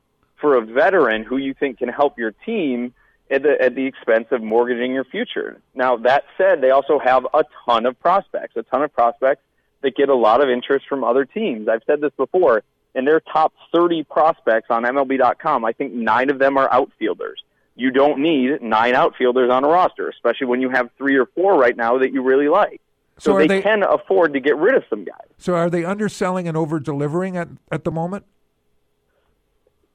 for 0.40 0.56
a 0.56 0.64
veteran 0.64 1.24
who 1.24 1.36
you 1.36 1.54
think 1.54 1.78
can 1.78 1.88
help 1.88 2.18
your 2.18 2.30
team 2.30 2.94
at 3.30 3.42
the 3.42 3.60
at 3.60 3.74
the 3.74 3.86
expense 3.86 4.26
of 4.30 4.42
mortgaging 4.42 4.92
your 4.92 5.04
future. 5.04 5.60
Now 5.74 5.96
that 5.98 6.24
said, 6.36 6.60
they 6.60 6.70
also 6.70 6.98
have 6.98 7.26
a 7.34 7.44
ton 7.64 7.86
of 7.86 7.98
prospects, 7.98 8.56
a 8.56 8.62
ton 8.62 8.82
of 8.82 8.92
prospects 8.92 9.42
that 9.82 9.96
get 9.96 10.08
a 10.08 10.14
lot 10.14 10.42
of 10.42 10.48
interest 10.48 10.86
from 10.88 11.04
other 11.04 11.24
teams. 11.24 11.68
I've 11.68 11.82
said 11.86 12.00
this 12.00 12.12
before. 12.16 12.62
In 12.98 13.04
their 13.04 13.20
top 13.20 13.52
30 13.72 14.02
prospects 14.02 14.66
on 14.70 14.82
MLB.com, 14.82 15.64
I 15.64 15.70
think 15.72 15.92
nine 15.92 16.30
of 16.30 16.40
them 16.40 16.58
are 16.58 16.68
outfielders. 16.72 17.40
You 17.76 17.92
don't 17.92 18.18
need 18.18 18.60
nine 18.60 18.96
outfielders 18.96 19.52
on 19.52 19.62
a 19.62 19.68
roster, 19.68 20.08
especially 20.08 20.48
when 20.48 20.60
you 20.60 20.68
have 20.70 20.90
three 20.98 21.16
or 21.16 21.26
four 21.26 21.56
right 21.56 21.76
now 21.76 21.96
that 21.98 22.12
you 22.12 22.22
really 22.24 22.48
like. 22.48 22.80
So, 23.16 23.30
So 23.34 23.38
they, 23.38 23.46
they- 23.46 23.62
can 23.62 23.84
afford 23.84 24.32
to 24.32 24.40
get 24.40 24.56
rid 24.56 24.74
of 24.74 24.82
some 24.90 25.04
guys. 25.04 25.28
So 25.38 25.54
are 25.54 25.70
they 25.70 25.84
underselling 25.84 26.48
and 26.48 26.56
over 26.56 26.80
delivering 26.80 27.36
at, 27.36 27.46
at 27.70 27.84
the 27.84 27.92
moment? 27.92 28.24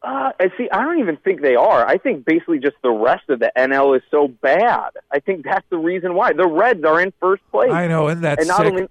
Uh, 0.03 0.31
see, 0.57 0.69
I 0.69 0.83
don't 0.83 0.99
even 0.99 1.15
think 1.15 1.41
they 1.41 1.55
are. 1.55 1.87
I 1.87 1.97
think 1.97 2.25
basically 2.25 2.59
just 2.59 2.75
the 2.83 2.91
rest 2.91 3.29
of 3.29 3.39
the 3.39 3.53
NL 3.57 3.95
is 3.95 4.03
so 4.11 4.27
bad. 4.27 4.89
I 5.09 5.19
think 5.19 5.45
that's 5.45 5.65
the 5.69 5.77
reason 5.77 6.13
why 6.13 6.33
the 6.33 6.45
Reds 6.45 6.83
are 6.83 6.99
in 6.99 7.13
first 7.21 7.41
place. 7.51 7.71
I 7.71 7.87
know, 7.87 8.09
and 8.09 8.21
that's 8.21 8.41
and 8.41 8.47
not 8.49 8.57
sick. 8.57 8.73
only 8.73 8.87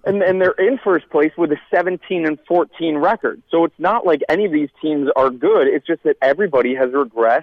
and 0.04 0.22
and 0.22 0.40
they're 0.40 0.52
in 0.52 0.78
first 0.78 1.10
place 1.10 1.32
with 1.36 1.50
a 1.50 1.56
17 1.74 2.24
and 2.24 2.38
14 2.46 2.98
record. 2.98 3.42
So 3.50 3.64
it's 3.64 3.78
not 3.78 4.06
like 4.06 4.22
any 4.28 4.44
of 4.44 4.52
these 4.52 4.70
teams 4.80 5.08
are 5.16 5.30
good. 5.30 5.66
It's 5.66 5.86
just 5.86 6.04
that 6.04 6.16
everybody 6.22 6.76
has 6.76 6.90
regressed, 6.90 7.42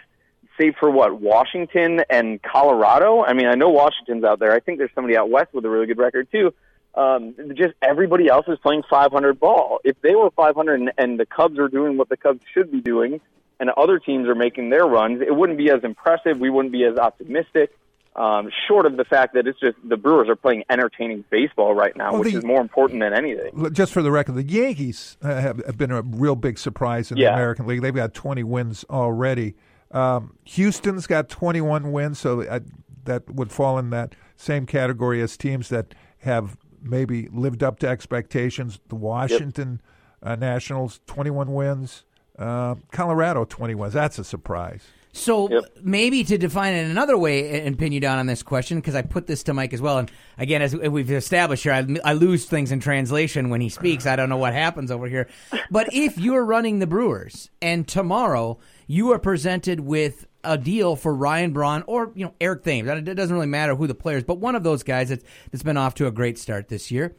save 0.57 0.75
for 0.79 0.89
what 0.89 1.19
Washington 1.19 2.01
and 2.09 2.41
Colorado. 2.41 3.25
I 3.25 3.33
mean, 3.33 3.47
I 3.47 3.55
know 3.55 3.69
Washington's 3.69 4.23
out 4.23 4.39
there. 4.39 4.53
I 4.53 4.61
think 4.61 4.77
there's 4.77 4.91
somebody 4.95 5.17
out 5.17 5.29
west 5.29 5.53
with 5.53 5.65
a 5.65 5.69
really 5.69 5.87
good 5.87 5.97
record 5.97 6.29
too. 6.31 6.53
Um, 6.95 7.35
just 7.55 7.73
everybody 7.81 8.27
else 8.29 8.45
is 8.47 8.57
playing 8.59 8.83
500 8.89 9.39
ball. 9.39 9.79
If 9.83 9.99
they 10.01 10.15
were 10.15 10.31
500 10.31 10.79
and, 10.79 10.91
and 10.97 11.19
the 11.19 11.25
Cubs 11.25 11.59
are 11.59 11.67
doing 11.67 11.97
what 11.97 12.09
the 12.09 12.17
Cubs 12.17 12.41
should 12.53 12.71
be 12.71 12.79
doing, 12.79 13.19
and 13.59 13.69
other 13.71 13.99
teams 13.99 14.27
are 14.27 14.35
making 14.35 14.69
their 14.69 14.85
runs, 14.85 15.21
it 15.21 15.35
wouldn't 15.35 15.57
be 15.57 15.69
as 15.69 15.83
impressive. 15.83 16.39
We 16.39 16.49
wouldn't 16.49 16.71
be 16.71 16.83
as 16.83 16.97
optimistic. 16.97 17.77
Um, 18.15 18.49
short 18.69 18.85
of 18.85 18.95
the 18.95 19.03
fact 19.03 19.33
that 19.33 19.45
it's 19.45 19.59
just 19.59 19.75
the 19.83 19.97
Brewers 19.97 20.29
are 20.29 20.37
playing 20.37 20.63
entertaining 20.69 21.25
baseball 21.29 21.75
right 21.75 21.95
now, 21.97 22.13
Well, 22.13 22.21
which 22.21 22.31
the- 22.31 22.37
is 22.39 22.45
more 22.45 22.61
important 22.61 23.01
than 23.01 23.13
anything. 23.13 23.73
Just 23.73 23.91
for 23.91 24.01
the 24.01 24.11
record, 24.11 24.35
the 24.35 24.43
Yankees 24.43 25.17
uh, 25.21 25.35
have, 25.35 25.65
have 25.65 25.77
been 25.77 25.91
a 25.91 26.01
real 26.01 26.37
big 26.37 26.57
surprise 26.57 27.11
in 27.11 27.17
the 27.17 27.25
American 27.25 27.67
League. 27.67 27.81
They've 27.81 27.93
got 27.93 28.13
20 28.13 28.43
wins 28.43 28.85
already. 28.89 29.55
Um, 29.91 30.37
Houston's 30.45 31.07
got 31.07 31.27
21 31.27 31.91
wins, 31.91 32.17
so 32.19 32.41
uh, 32.41 32.61
that 33.03 33.29
would 33.29 33.51
fall 33.51 33.77
in 33.77 33.89
that 33.89 34.15
same 34.37 34.65
category 34.65 35.21
as 35.21 35.35
teams 35.35 35.67
that 35.69 35.93
have 36.19 36.57
maybe 36.85 37.27
lived 37.31 37.63
up 37.63 37.79
to 37.79 37.87
expectations. 37.87 38.79
The 38.89 38.95
Washington 38.95 39.81
uh, 40.21 40.35
Nationals, 40.35 40.99
21 41.07 41.53
wins. 41.53 42.03
Uh, 42.37 42.75
Colorado, 42.91 43.45
20 43.45 43.75
wins. 43.75 43.93
That's 43.93 44.19
a 44.19 44.23
surprise. 44.23 44.83
So 45.13 45.49
maybe 45.81 46.25
to 46.25 46.37
define 46.37 46.73
it 46.73 46.91
another 46.91 47.17
way 47.17 47.65
and 47.65 47.79
pin 47.79 47.93
you 47.93 48.01
down 48.01 48.19
on 48.19 48.25
this 48.25 48.43
question, 48.43 48.79
because 48.79 48.95
I 48.95 49.01
put 49.01 49.27
this 49.27 49.43
to 49.43 49.53
Mike 49.53 49.71
as 49.71 49.81
well. 49.81 49.97
And 49.97 50.11
again, 50.37 50.61
as 50.61 50.75
we've 50.75 51.09
established 51.09 51.63
here, 51.63 51.71
I, 51.71 51.87
I 52.03 52.13
lose 52.13 52.45
things 52.45 52.73
in 52.73 52.81
translation 52.81 53.49
when 53.49 53.61
he 53.61 53.69
speaks. 53.69 54.05
I 54.05 54.17
don't 54.17 54.27
know 54.27 54.35
what 54.35 54.53
happens 54.53 54.91
over 54.91 55.07
here. 55.07 55.29
But 55.71 55.93
if 55.93 56.17
you're 56.17 56.43
running 56.43 56.79
the 56.79 56.87
Brewers 56.87 57.49
and 57.61 57.87
tomorrow 57.87 58.59
you 58.87 59.13
are 59.13 59.19
presented 59.19 59.79
with 59.79 60.27
a 60.45 60.57
deal 60.57 60.95
for 60.95 61.13
Ryan 61.13 61.51
Braun 61.51 61.83
or 61.87 62.11
you 62.15 62.25
know 62.25 62.33
Eric 62.39 62.63
Thames, 62.63 62.89
it 62.89 63.15
doesn't 63.15 63.33
really 63.33 63.47
matter 63.47 63.75
who 63.75 63.87
the 63.87 63.95
players, 63.95 64.23
but 64.23 64.39
one 64.39 64.55
of 64.55 64.63
those 64.63 64.83
guys 64.83 65.09
that's, 65.09 65.23
that's 65.51 65.63
been 65.63 65.77
off 65.77 65.95
to 65.95 66.07
a 66.07 66.11
great 66.11 66.37
start 66.37 66.67
this 66.67 66.91
year. 66.91 67.15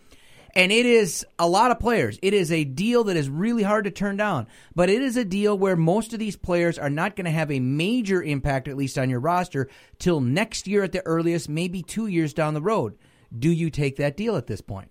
And 0.55 0.73
it 0.73 0.87
is 0.87 1.27
a 1.39 1.47
lot 1.47 1.71
of 1.71 1.79
players. 1.79 2.19
It 2.23 2.33
is 2.33 2.51
a 2.51 2.65
deal 2.65 3.05
that 3.05 3.17
is 3.17 3.29
really 3.29 3.63
hard 3.63 3.85
to 3.85 3.91
turn 3.91 4.17
down. 4.17 4.47
But 4.75 4.89
it 4.89 5.03
is 5.03 5.19
a 5.19 5.25
deal 5.25 5.59
where 5.59 5.77
most 5.77 6.15
of 6.15 6.19
these 6.19 6.35
players 6.35 6.79
are 6.79 6.89
not 6.89 7.15
going 7.15 7.27
to 7.27 7.31
have 7.31 7.51
a 7.51 7.61
major 7.61 8.23
impact, 8.23 8.67
at 8.67 8.75
least 8.75 8.97
on 8.97 9.11
your 9.11 9.21
roster, 9.21 9.69
till 9.99 10.23
next 10.23 10.67
year 10.67 10.83
at 10.83 10.93
the 10.93 11.05
earliest, 11.05 11.51
maybe 11.51 11.83
two 11.83 12.07
years 12.07 12.33
down 12.33 12.55
the 12.55 12.63
road. 12.63 12.97
Do 13.39 13.51
you 13.51 13.69
take 13.69 13.97
that 13.97 14.17
deal 14.17 14.35
at 14.35 14.47
this 14.47 14.63
point? 14.63 14.91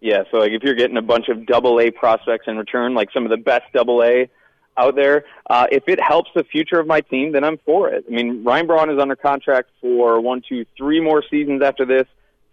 Yeah, 0.00 0.24
so 0.32 0.38
like 0.38 0.50
if 0.50 0.64
you're 0.64 0.74
getting 0.74 0.96
a 0.96 1.02
bunch 1.02 1.28
of 1.28 1.46
double 1.46 1.78
A 1.80 1.92
prospects 1.92 2.46
in 2.48 2.56
return, 2.56 2.94
like 2.94 3.10
some 3.14 3.24
of 3.24 3.30
the 3.30 3.36
best 3.36 3.64
double 3.72 4.02
A 4.02 4.28
out 4.76 4.96
there, 4.96 5.24
uh, 5.48 5.66
if 5.70 5.84
it 5.86 6.00
helps 6.00 6.30
the 6.34 6.44
future 6.44 6.80
of 6.80 6.86
my 6.86 7.00
team, 7.00 7.32
then 7.32 7.44
I'm 7.44 7.58
for 7.64 7.88
it. 7.90 8.04
I 8.08 8.10
mean, 8.10 8.44
Ryan 8.44 8.66
Braun 8.66 8.90
is 8.90 8.98
under 8.98 9.16
contract 9.16 9.70
for 9.80 10.20
one, 10.20 10.42
two, 10.46 10.66
three 10.76 11.00
more 11.00 11.22
seasons 11.30 11.62
after 11.62 11.84
this. 11.84 12.06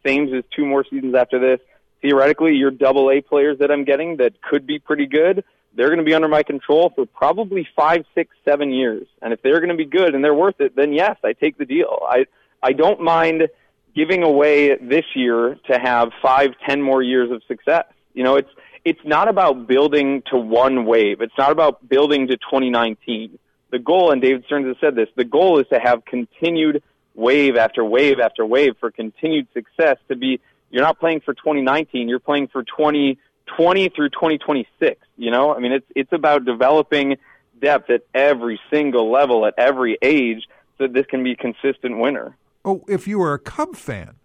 Thames 0.05 0.31
is 0.31 0.43
two 0.55 0.65
more 0.65 0.83
seasons 0.89 1.15
after 1.15 1.39
this. 1.39 1.59
Theoretically, 2.01 2.55
your 2.55 2.71
double 2.71 3.11
A 3.11 3.21
players 3.21 3.59
that 3.59 3.71
I'm 3.71 3.83
getting 3.83 4.17
that 4.17 4.41
could 4.41 4.65
be 4.65 4.79
pretty 4.79 5.05
good, 5.05 5.43
they're 5.75 5.87
going 5.87 5.99
to 5.99 6.05
be 6.05 6.13
under 6.13 6.27
my 6.27 6.43
control 6.43 6.91
for 6.95 7.05
probably 7.05 7.67
five, 7.75 8.05
six, 8.15 8.35
seven 8.43 8.71
years. 8.71 9.07
And 9.21 9.33
if 9.33 9.41
they're 9.41 9.59
going 9.59 9.69
to 9.69 9.75
be 9.75 9.85
good 9.85 10.15
and 10.15 10.23
they're 10.23 10.33
worth 10.33 10.59
it, 10.59 10.75
then 10.75 10.93
yes, 10.93 11.17
I 11.23 11.33
take 11.33 11.57
the 11.57 11.65
deal. 11.65 11.99
I 12.07 12.25
I 12.63 12.73
don't 12.73 13.01
mind 13.01 13.47
giving 13.95 14.23
away 14.23 14.75
this 14.77 15.05
year 15.15 15.57
to 15.67 15.79
have 15.79 16.11
five, 16.21 16.51
ten 16.67 16.81
more 16.81 17.01
years 17.01 17.31
of 17.31 17.41
success. 17.47 17.85
You 18.13 18.23
know, 18.23 18.35
it's 18.35 18.49
it's 18.83 18.99
not 19.05 19.27
about 19.27 19.67
building 19.67 20.23
to 20.31 20.37
one 20.37 20.85
wave. 20.85 21.21
It's 21.21 21.37
not 21.37 21.51
about 21.51 21.87
building 21.87 22.27
to 22.27 22.37
2019. 22.37 23.37
The 23.71 23.79
goal, 23.79 24.11
and 24.11 24.21
David 24.21 24.43
Stearns 24.45 24.67
has 24.67 24.75
said 24.81 24.95
this, 24.95 25.07
the 25.15 25.23
goal 25.23 25.59
is 25.59 25.67
to 25.71 25.79
have 25.79 26.03
continued 26.05 26.83
wave 27.15 27.55
after 27.55 27.83
wave 27.85 28.19
after 28.19 28.45
wave 28.45 28.75
for 28.79 28.91
continued 28.91 29.47
success 29.53 29.97
to 30.07 30.15
be 30.15 30.39
you're 30.71 30.83
not 30.83 30.99
playing 30.99 31.19
for 31.19 31.33
2019, 31.33 32.07
you're 32.07 32.19
playing 32.19 32.47
for 32.47 32.63
2020 32.63 33.89
through 33.89 34.09
2026, 34.09 35.01
you 35.17 35.29
know? 35.29 35.53
I 35.53 35.59
mean, 35.59 35.73
it's 35.73 35.85
it's 35.95 36.13
about 36.13 36.45
developing 36.45 37.17
depth 37.61 37.89
at 37.89 38.03
every 38.13 38.59
single 38.71 39.11
level 39.11 39.45
at 39.45 39.53
every 39.57 39.97
age 40.01 40.47
so 40.77 40.87
this 40.87 41.05
can 41.05 41.23
be 41.23 41.33
a 41.33 41.35
consistent 41.35 41.99
winner. 41.99 42.35
Oh, 42.63 42.83
if 42.87 43.07
you 43.07 43.19
were 43.19 43.33
a 43.33 43.39
Cub 43.39 43.75
fan, 43.75 44.15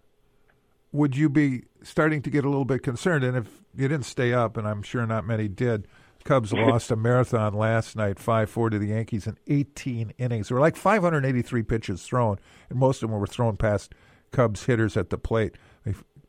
would 0.96 1.16
you 1.16 1.28
be 1.28 1.64
starting 1.82 2.22
to 2.22 2.30
get 2.30 2.44
a 2.44 2.48
little 2.48 2.64
bit 2.64 2.82
concerned? 2.82 3.22
And 3.22 3.36
if 3.36 3.62
you 3.74 3.86
didn't 3.88 4.06
stay 4.06 4.32
up, 4.32 4.56
and 4.56 4.66
I'm 4.66 4.82
sure 4.82 5.06
not 5.06 5.26
many 5.26 5.48
did, 5.48 5.86
Cubs 6.24 6.52
lost 6.52 6.90
a 6.90 6.96
marathon 6.96 7.54
last 7.54 7.96
night, 7.96 8.18
5 8.18 8.50
4 8.50 8.70
to 8.70 8.78
the 8.78 8.88
Yankees 8.88 9.26
in 9.26 9.36
18 9.46 10.12
innings. 10.18 10.48
There 10.48 10.56
were 10.56 10.60
like 10.60 10.76
583 10.76 11.62
pitches 11.62 12.02
thrown, 12.02 12.38
and 12.70 12.78
most 12.78 13.02
of 13.02 13.10
them 13.10 13.20
were 13.20 13.26
thrown 13.26 13.56
past 13.56 13.94
Cubs 14.32 14.64
hitters 14.64 14.96
at 14.96 15.10
the 15.10 15.18
plate. 15.18 15.56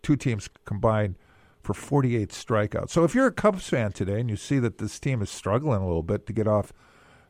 Two 0.04 0.16
teams 0.16 0.50
combined 0.66 1.16
for 1.64 1.74
48 1.74 2.30
strikeouts. 2.30 2.92
So 2.92 3.04
if 3.04 3.16
you're 3.16 3.28
a 3.28 3.32
Cubs 3.32 3.68
fan 3.68 3.92
today 3.92 4.20
and 4.20 4.30
you 4.30 4.36
see 4.36 4.60
that 4.60 4.78
this 4.78 5.00
team 5.00 5.22
is 5.22 5.30
struggling 5.30 5.82
a 5.82 5.88
little 5.88 6.04
bit 6.04 6.26
to 6.28 6.34
get 6.34 6.48
off 6.48 6.72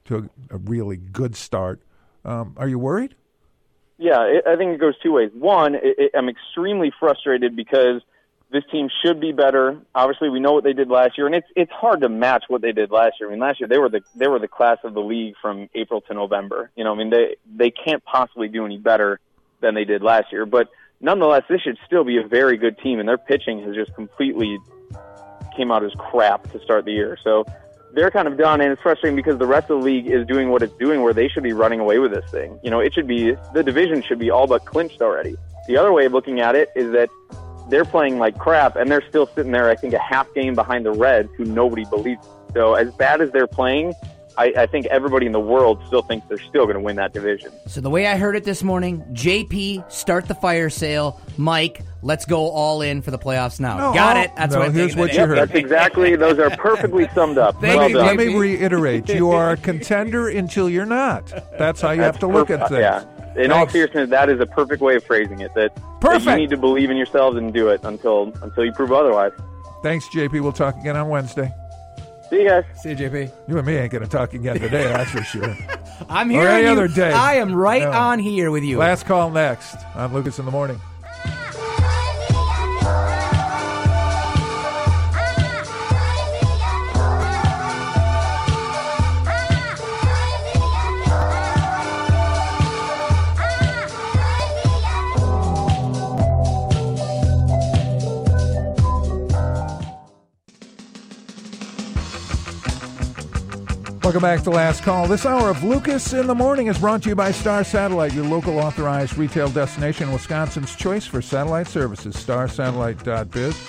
to 0.05 0.29
a, 0.51 0.55
a 0.55 0.57
really 0.57 0.97
good 0.97 1.35
start, 1.35 1.81
um, 2.25 2.53
are 2.57 2.67
you 2.67 2.77
worried? 2.77 3.15
Yeah, 3.97 4.21
it, 4.23 4.43
I 4.47 4.55
think 4.55 4.73
it 4.73 4.79
goes 4.79 4.95
two 5.01 5.13
ways. 5.13 5.31
One, 5.33 5.75
it, 5.75 5.81
it, 5.83 6.11
I'm 6.15 6.29
extremely 6.29 6.91
frustrated 6.99 7.55
because 7.55 8.01
this 8.51 8.63
team 8.71 8.89
should 9.03 9.19
be 9.19 9.31
better. 9.31 9.79
Obviously, 9.93 10.29
we 10.29 10.39
know 10.39 10.53
what 10.53 10.63
they 10.63 10.73
did 10.73 10.89
last 10.89 11.17
year, 11.17 11.25
and 11.25 11.35
it's 11.35 11.47
it's 11.55 11.71
hard 11.71 12.01
to 12.01 12.09
match 12.09 12.45
what 12.47 12.61
they 12.61 12.71
did 12.71 12.91
last 12.91 13.15
year. 13.19 13.29
I 13.29 13.31
mean, 13.31 13.41
last 13.41 13.59
year 13.59 13.67
they 13.67 13.77
were 13.77 13.89
the 13.89 14.01
they 14.15 14.27
were 14.27 14.39
the 14.39 14.47
class 14.47 14.77
of 14.83 14.93
the 14.93 15.01
league 15.01 15.35
from 15.41 15.69
April 15.75 16.01
to 16.01 16.13
November. 16.13 16.71
You 16.75 16.83
know, 16.83 16.93
I 16.93 16.95
mean 16.95 17.09
they 17.09 17.35
they 17.53 17.71
can't 17.71 18.03
possibly 18.05 18.47
do 18.47 18.65
any 18.65 18.77
better 18.77 19.19
than 19.61 19.73
they 19.75 19.83
did 19.83 20.01
last 20.01 20.31
year. 20.31 20.45
But 20.45 20.69
nonetheless, 21.01 21.43
this 21.49 21.61
should 21.61 21.77
still 21.85 22.03
be 22.03 22.17
a 22.17 22.27
very 22.27 22.57
good 22.57 22.77
team, 22.79 22.99
and 22.99 23.09
their 23.09 23.17
pitching 23.17 23.63
has 23.63 23.75
just 23.75 23.93
completely 23.95 24.57
came 25.55 25.71
out 25.71 25.83
as 25.83 25.91
crap 25.97 26.49
to 26.51 26.59
start 26.61 26.85
the 26.85 26.93
year. 26.93 27.17
So 27.23 27.45
they're 27.93 28.11
kind 28.11 28.27
of 28.27 28.37
done, 28.37 28.61
and 28.61 28.71
it's 28.71 28.81
frustrating 28.81 29.15
because 29.15 29.37
the 29.37 29.45
rest 29.45 29.69
of 29.69 29.79
the 29.79 29.85
league 29.85 30.07
is 30.07 30.25
doing 30.27 30.49
what 30.49 30.61
it's 30.61 30.73
doing, 30.77 31.01
where 31.01 31.13
they 31.13 31.27
should 31.27 31.43
be 31.43 31.53
running 31.53 31.79
away 31.79 31.99
with 31.99 32.11
this 32.11 32.29
thing. 32.29 32.59
You 32.63 32.69
know, 32.69 32.79
it 32.79 32.93
should 32.93 33.07
be 33.07 33.35
the 33.53 33.63
division 33.63 34.01
should 34.01 34.19
be 34.19 34.29
all 34.29 34.47
but 34.47 34.65
clinched 34.65 35.01
already. 35.01 35.35
The 35.67 35.77
other 35.77 35.91
way 35.91 36.05
of 36.05 36.13
looking 36.13 36.39
at 36.39 36.55
it 36.55 36.69
is 36.75 36.91
that 36.93 37.09
they're 37.69 37.85
playing 37.85 38.19
like 38.19 38.37
crap, 38.37 38.75
and 38.75 38.89
they're 38.89 39.07
still 39.09 39.27
sitting 39.27 39.51
there. 39.51 39.69
I 39.69 39.75
think 39.75 39.93
a 39.93 39.99
half 39.99 40.33
game 40.33 40.55
behind 40.55 40.85
the 40.85 40.91
Reds, 40.91 41.29
who 41.37 41.45
nobody 41.45 41.85
believes. 41.85 42.25
So 42.53 42.75
as 42.75 42.91
bad 42.93 43.21
as 43.21 43.31
they're 43.31 43.47
playing, 43.47 43.93
I, 44.37 44.53
I 44.55 44.65
think 44.67 44.85
everybody 44.87 45.25
in 45.25 45.31
the 45.31 45.39
world 45.39 45.81
still 45.87 46.03
thinks 46.03 46.27
they're 46.27 46.37
still 46.37 46.65
going 46.65 46.75
to 46.75 46.79
win 46.81 46.95
that 46.97 47.11
division. 47.11 47.51
So 47.65 47.81
the 47.81 47.89
way 47.89 48.05
I 48.05 48.17
heard 48.17 48.35
it 48.35 48.43
this 48.43 48.61
morning, 48.61 49.01
JP, 49.13 49.91
start 49.91 50.27
the 50.27 50.35
fire 50.35 50.69
sale. 50.69 51.19
Mike, 51.37 51.81
let's 52.03 52.23
go 52.25 52.49
all 52.49 52.83
in 52.83 53.01
for 53.01 53.09
the 53.09 53.17
playoffs 53.17 53.59
now. 53.59 53.77
No, 53.77 53.93
Got 53.93 54.15
all- 54.15 54.23
it. 54.23 54.31
That's 54.37 54.53
no, 54.53 54.59
what 54.59 54.67
I'm 54.69 54.73
here's 54.75 54.95
what 54.95 55.07
today. 55.07 55.21
you 55.21 55.27
heard. 55.27 55.37
That's 55.39 55.53
exactly. 55.55 56.15
Those 56.15 56.37
are 56.37 56.51
perfectly 56.51 57.07
summed 57.15 57.39
up. 57.39 57.59
Thank 57.59 57.79
well 57.79 57.89
you, 57.89 57.95
done. 57.95 58.05
Let 58.05 58.17
me 58.17 58.35
reiterate: 58.37 59.09
you 59.09 59.31
are 59.31 59.51
a 59.53 59.57
contender 59.57 60.29
until 60.29 60.69
you're 60.69 60.85
not. 60.85 61.33
That's 61.57 61.81
how 61.81 61.91
you 61.91 62.01
have 62.03 62.19
to 62.19 62.27
look 62.27 62.51
at 62.51 62.59
Perf- 62.59 62.69
things. 62.69 62.79
Yeah. 62.79 63.43
In 63.43 63.51
all 63.51 63.67
seriousness, 63.67 64.09
that 64.09 64.29
is 64.29 64.39
a 64.39 64.45
perfect 64.47 64.81
way 64.81 64.95
of 64.95 65.03
phrasing 65.03 65.41
it. 65.41 65.53
That, 65.53 65.75
that 66.01 66.23
you 66.23 66.35
need 66.35 66.49
to 66.51 66.57
believe 66.57 66.89
in 66.89 66.97
yourselves 66.97 67.37
and 67.37 67.53
do 67.53 67.69
it 67.69 67.81
until 67.83 68.33
until 68.43 68.65
you 68.65 68.71
prove 68.71 68.91
otherwise. 68.91 69.31
Thanks, 69.81 70.07
JP. 70.07 70.41
We'll 70.41 70.51
talk 70.51 70.75
again 70.77 70.95
on 70.95 71.09
Wednesday. 71.09 71.51
See 72.29 72.41
you 72.41 72.49
guys. 72.49 72.63
See 72.75 72.89
you, 72.89 72.95
JP. 72.95 73.31
You 73.47 73.57
and 73.57 73.65
me 73.67 73.77
ain't 73.77 73.91
going 73.91 74.03
to 74.03 74.09
talk 74.09 74.33
again 74.33 74.59
today, 74.59 74.83
that's 74.83 75.11
for 75.11 75.23
sure. 75.23 75.55
I'm 76.09 76.29
Or 76.29 76.33
here. 76.33 76.47
any 76.49 76.65
you. 76.67 76.71
other 76.73 76.87
day. 76.87 77.11
I 77.11 77.35
am 77.35 77.55
right 77.55 77.83
No. 77.83 77.91
on 77.91 78.19
here 78.19 78.51
with 78.51 78.63
you. 78.63 78.77
Last 78.77 79.05
call 79.05 79.29
next 79.31 79.75
I'm 79.95 80.13
Lucas 80.13 80.37
in 80.39 80.45
the 80.45 80.51
Morning. 80.51 80.79
Welcome 104.07 104.21
back 104.21 104.41
to 104.43 104.51
Last 104.51 104.83
Call. 104.83 105.05
This 105.05 105.25
hour 105.25 105.49
of 105.49 105.65
Lucas 105.65 106.13
in 106.13 106.27
the 106.27 106.33
Morning 106.33 106.67
is 106.67 106.77
brought 106.77 107.03
to 107.03 107.09
you 107.09 107.15
by 107.15 107.29
Star 107.29 107.65
Satellite, 107.65 108.13
your 108.13 108.23
local 108.23 108.57
authorized 108.57 109.17
retail 109.17 109.49
destination, 109.49 110.13
Wisconsin's 110.13 110.77
choice 110.77 111.05
for 111.05 111.21
satellite 111.21 111.67
services. 111.67 112.15
StarSatellite.biz. 112.15 113.59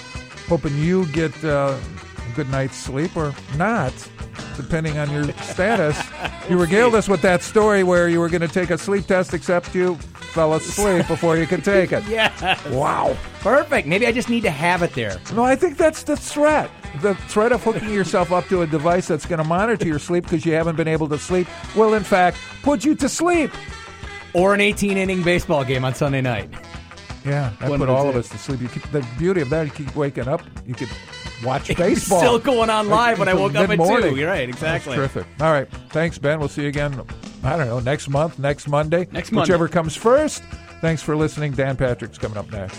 Hoping 0.46 0.78
you 0.78 1.06
get 1.06 1.44
uh, 1.44 1.76
a 1.76 2.36
good 2.36 2.48
night's 2.50 2.76
sleep 2.76 3.16
or 3.16 3.34
not, 3.56 3.92
depending 4.56 4.96
on 4.96 5.10
your 5.10 5.24
status. 5.42 6.00
You 6.48 6.56
regaled 6.56 6.94
us 6.94 7.08
with 7.08 7.20
that 7.22 7.42
story 7.42 7.82
where 7.82 8.08
you 8.08 8.20
were 8.20 8.28
going 8.28 8.42
to 8.42 8.46
take 8.46 8.70
a 8.70 8.78
sleep 8.78 9.06
test, 9.06 9.34
except 9.34 9.74
you 9.74 9.96
fell 9.96 10.54
asleep 10.54 11.08
before 11.08 11.36
you 11.36 11.48
could 11.48 11.64
take 11.64 11.90
it. 11.90 12.04
Yes. 12.08 12.64
Wow. 12.66 13.16
Perfect. 13.40 13.88
Maybe 13.88 14.06
I 14.06 14.12
just 14.12 14.28
need 14.28 14.42
to 14.42 14.52
have 14.52 14.84
it 14.84 14.94
there. 14.94 15.20
No, 15.34 15.42
I 15.42 15.56
think 15.56 15.76
that's 15.76 16.04
the 16.04 16.16
threat. 16.16 16.70
The 17.00 17.14
threat 17.14 17.52
of 17.52 17.62
hooking 17.62 17.92
yourself 17.92 18.32
up 18.32 18.46
to 18.48 18.62
a 18.62 18.66
device 18.66 19.06
that's 19.08 19.26
going 19.26 19.38
to 19.42 19.44
monitor 19.48 19.86
your 19.86 19.98
sleep 19.98 20.24
because 20.24 20.44
you 20.44 20.52
haven't 20.54 20.76
been 20.76 20.88
able 20.88 21.08
to 21.08 21.18
sleep 21.18 21.46
will, 21.76 21.94
in 21.94 22.02
fact, 22.02 22.38
put 22.62 22.84
you 22.84 22.94
to 22.96 23.08
sleep. 23.08 23.50
Or 24.34 24.54
an 24.54 24.60
18 24.60 24.96
inning 24.98 25.22
baseball 25.22 25.64
game 25.64 25.84
on 25.84 25.94
Sunday 25.94 26.20
night. 26.20 26.50
Yeah, 27.24 27.52
that 27.60 27.68
One 27.70 27.78
put 27.78 27.88
all 27.88 28.08
of 28.08 28.16
us 28.16 28.28
to 28.30 28.38
sleep. 28.38 28.60
You 28.60 28.68
keep, 28.68 28.82
the 28.90 29.06
beauty 29.18 29.40
of 29.40 29.50
that, 29.50 29.66
you 29.66 29.72
keep 29.72 29.94
waking 29.96 30.28
up, 30.28 30.42
you 30.66 30.74
could 30.74 30.88
watch 31.44 31.68
It's 31.70 31.78
baseball. 31.78 32.18
still 32.20 32.38
going 32.38 32.70
on 32.70 32.88
live 32.88 33.18
when 33.18 33.28
I 33.28 33.34
woke 33.34 33.54
up 33.54 33.62
at 33.64 33.68
mid-morning. 33.70 34.14
2. 34.14 34.16
You're 34.16 34.28
right, 34.30 34.48
exactly. 34.48 34.96
That's 34.96 35.12
terrific. 35.12 35.30
All 35.40 35.52
right. 35.52 35.68
Thanks, 35.90 36.18
Ben. 36.18 36.38
We'll 36.38 36.48
see 36.48 36.62
you 36.62 36.68
again, 36.68 37.02
I 37.42 37.56
don't 37.56 37.66
know, 37.66 37.80
next 37.80 38.08
month, 38.08 38.38
next 38.38 38.68
Monday. 38.68 39.08
Next 39.12 39.32
Monday. 39.32 39.44
Whichever 39.52 39.68
comes 39.68 39.94
first. 39.96 40.42
Thanks 40.80 41.02
for 41.02 41.16
listening. 41.16 41.52
Dan 41.52 41.76
Patrick's 41.76 42.18
coming 42.18 42.38
up 42.38 42.50
next. 42.50 42.78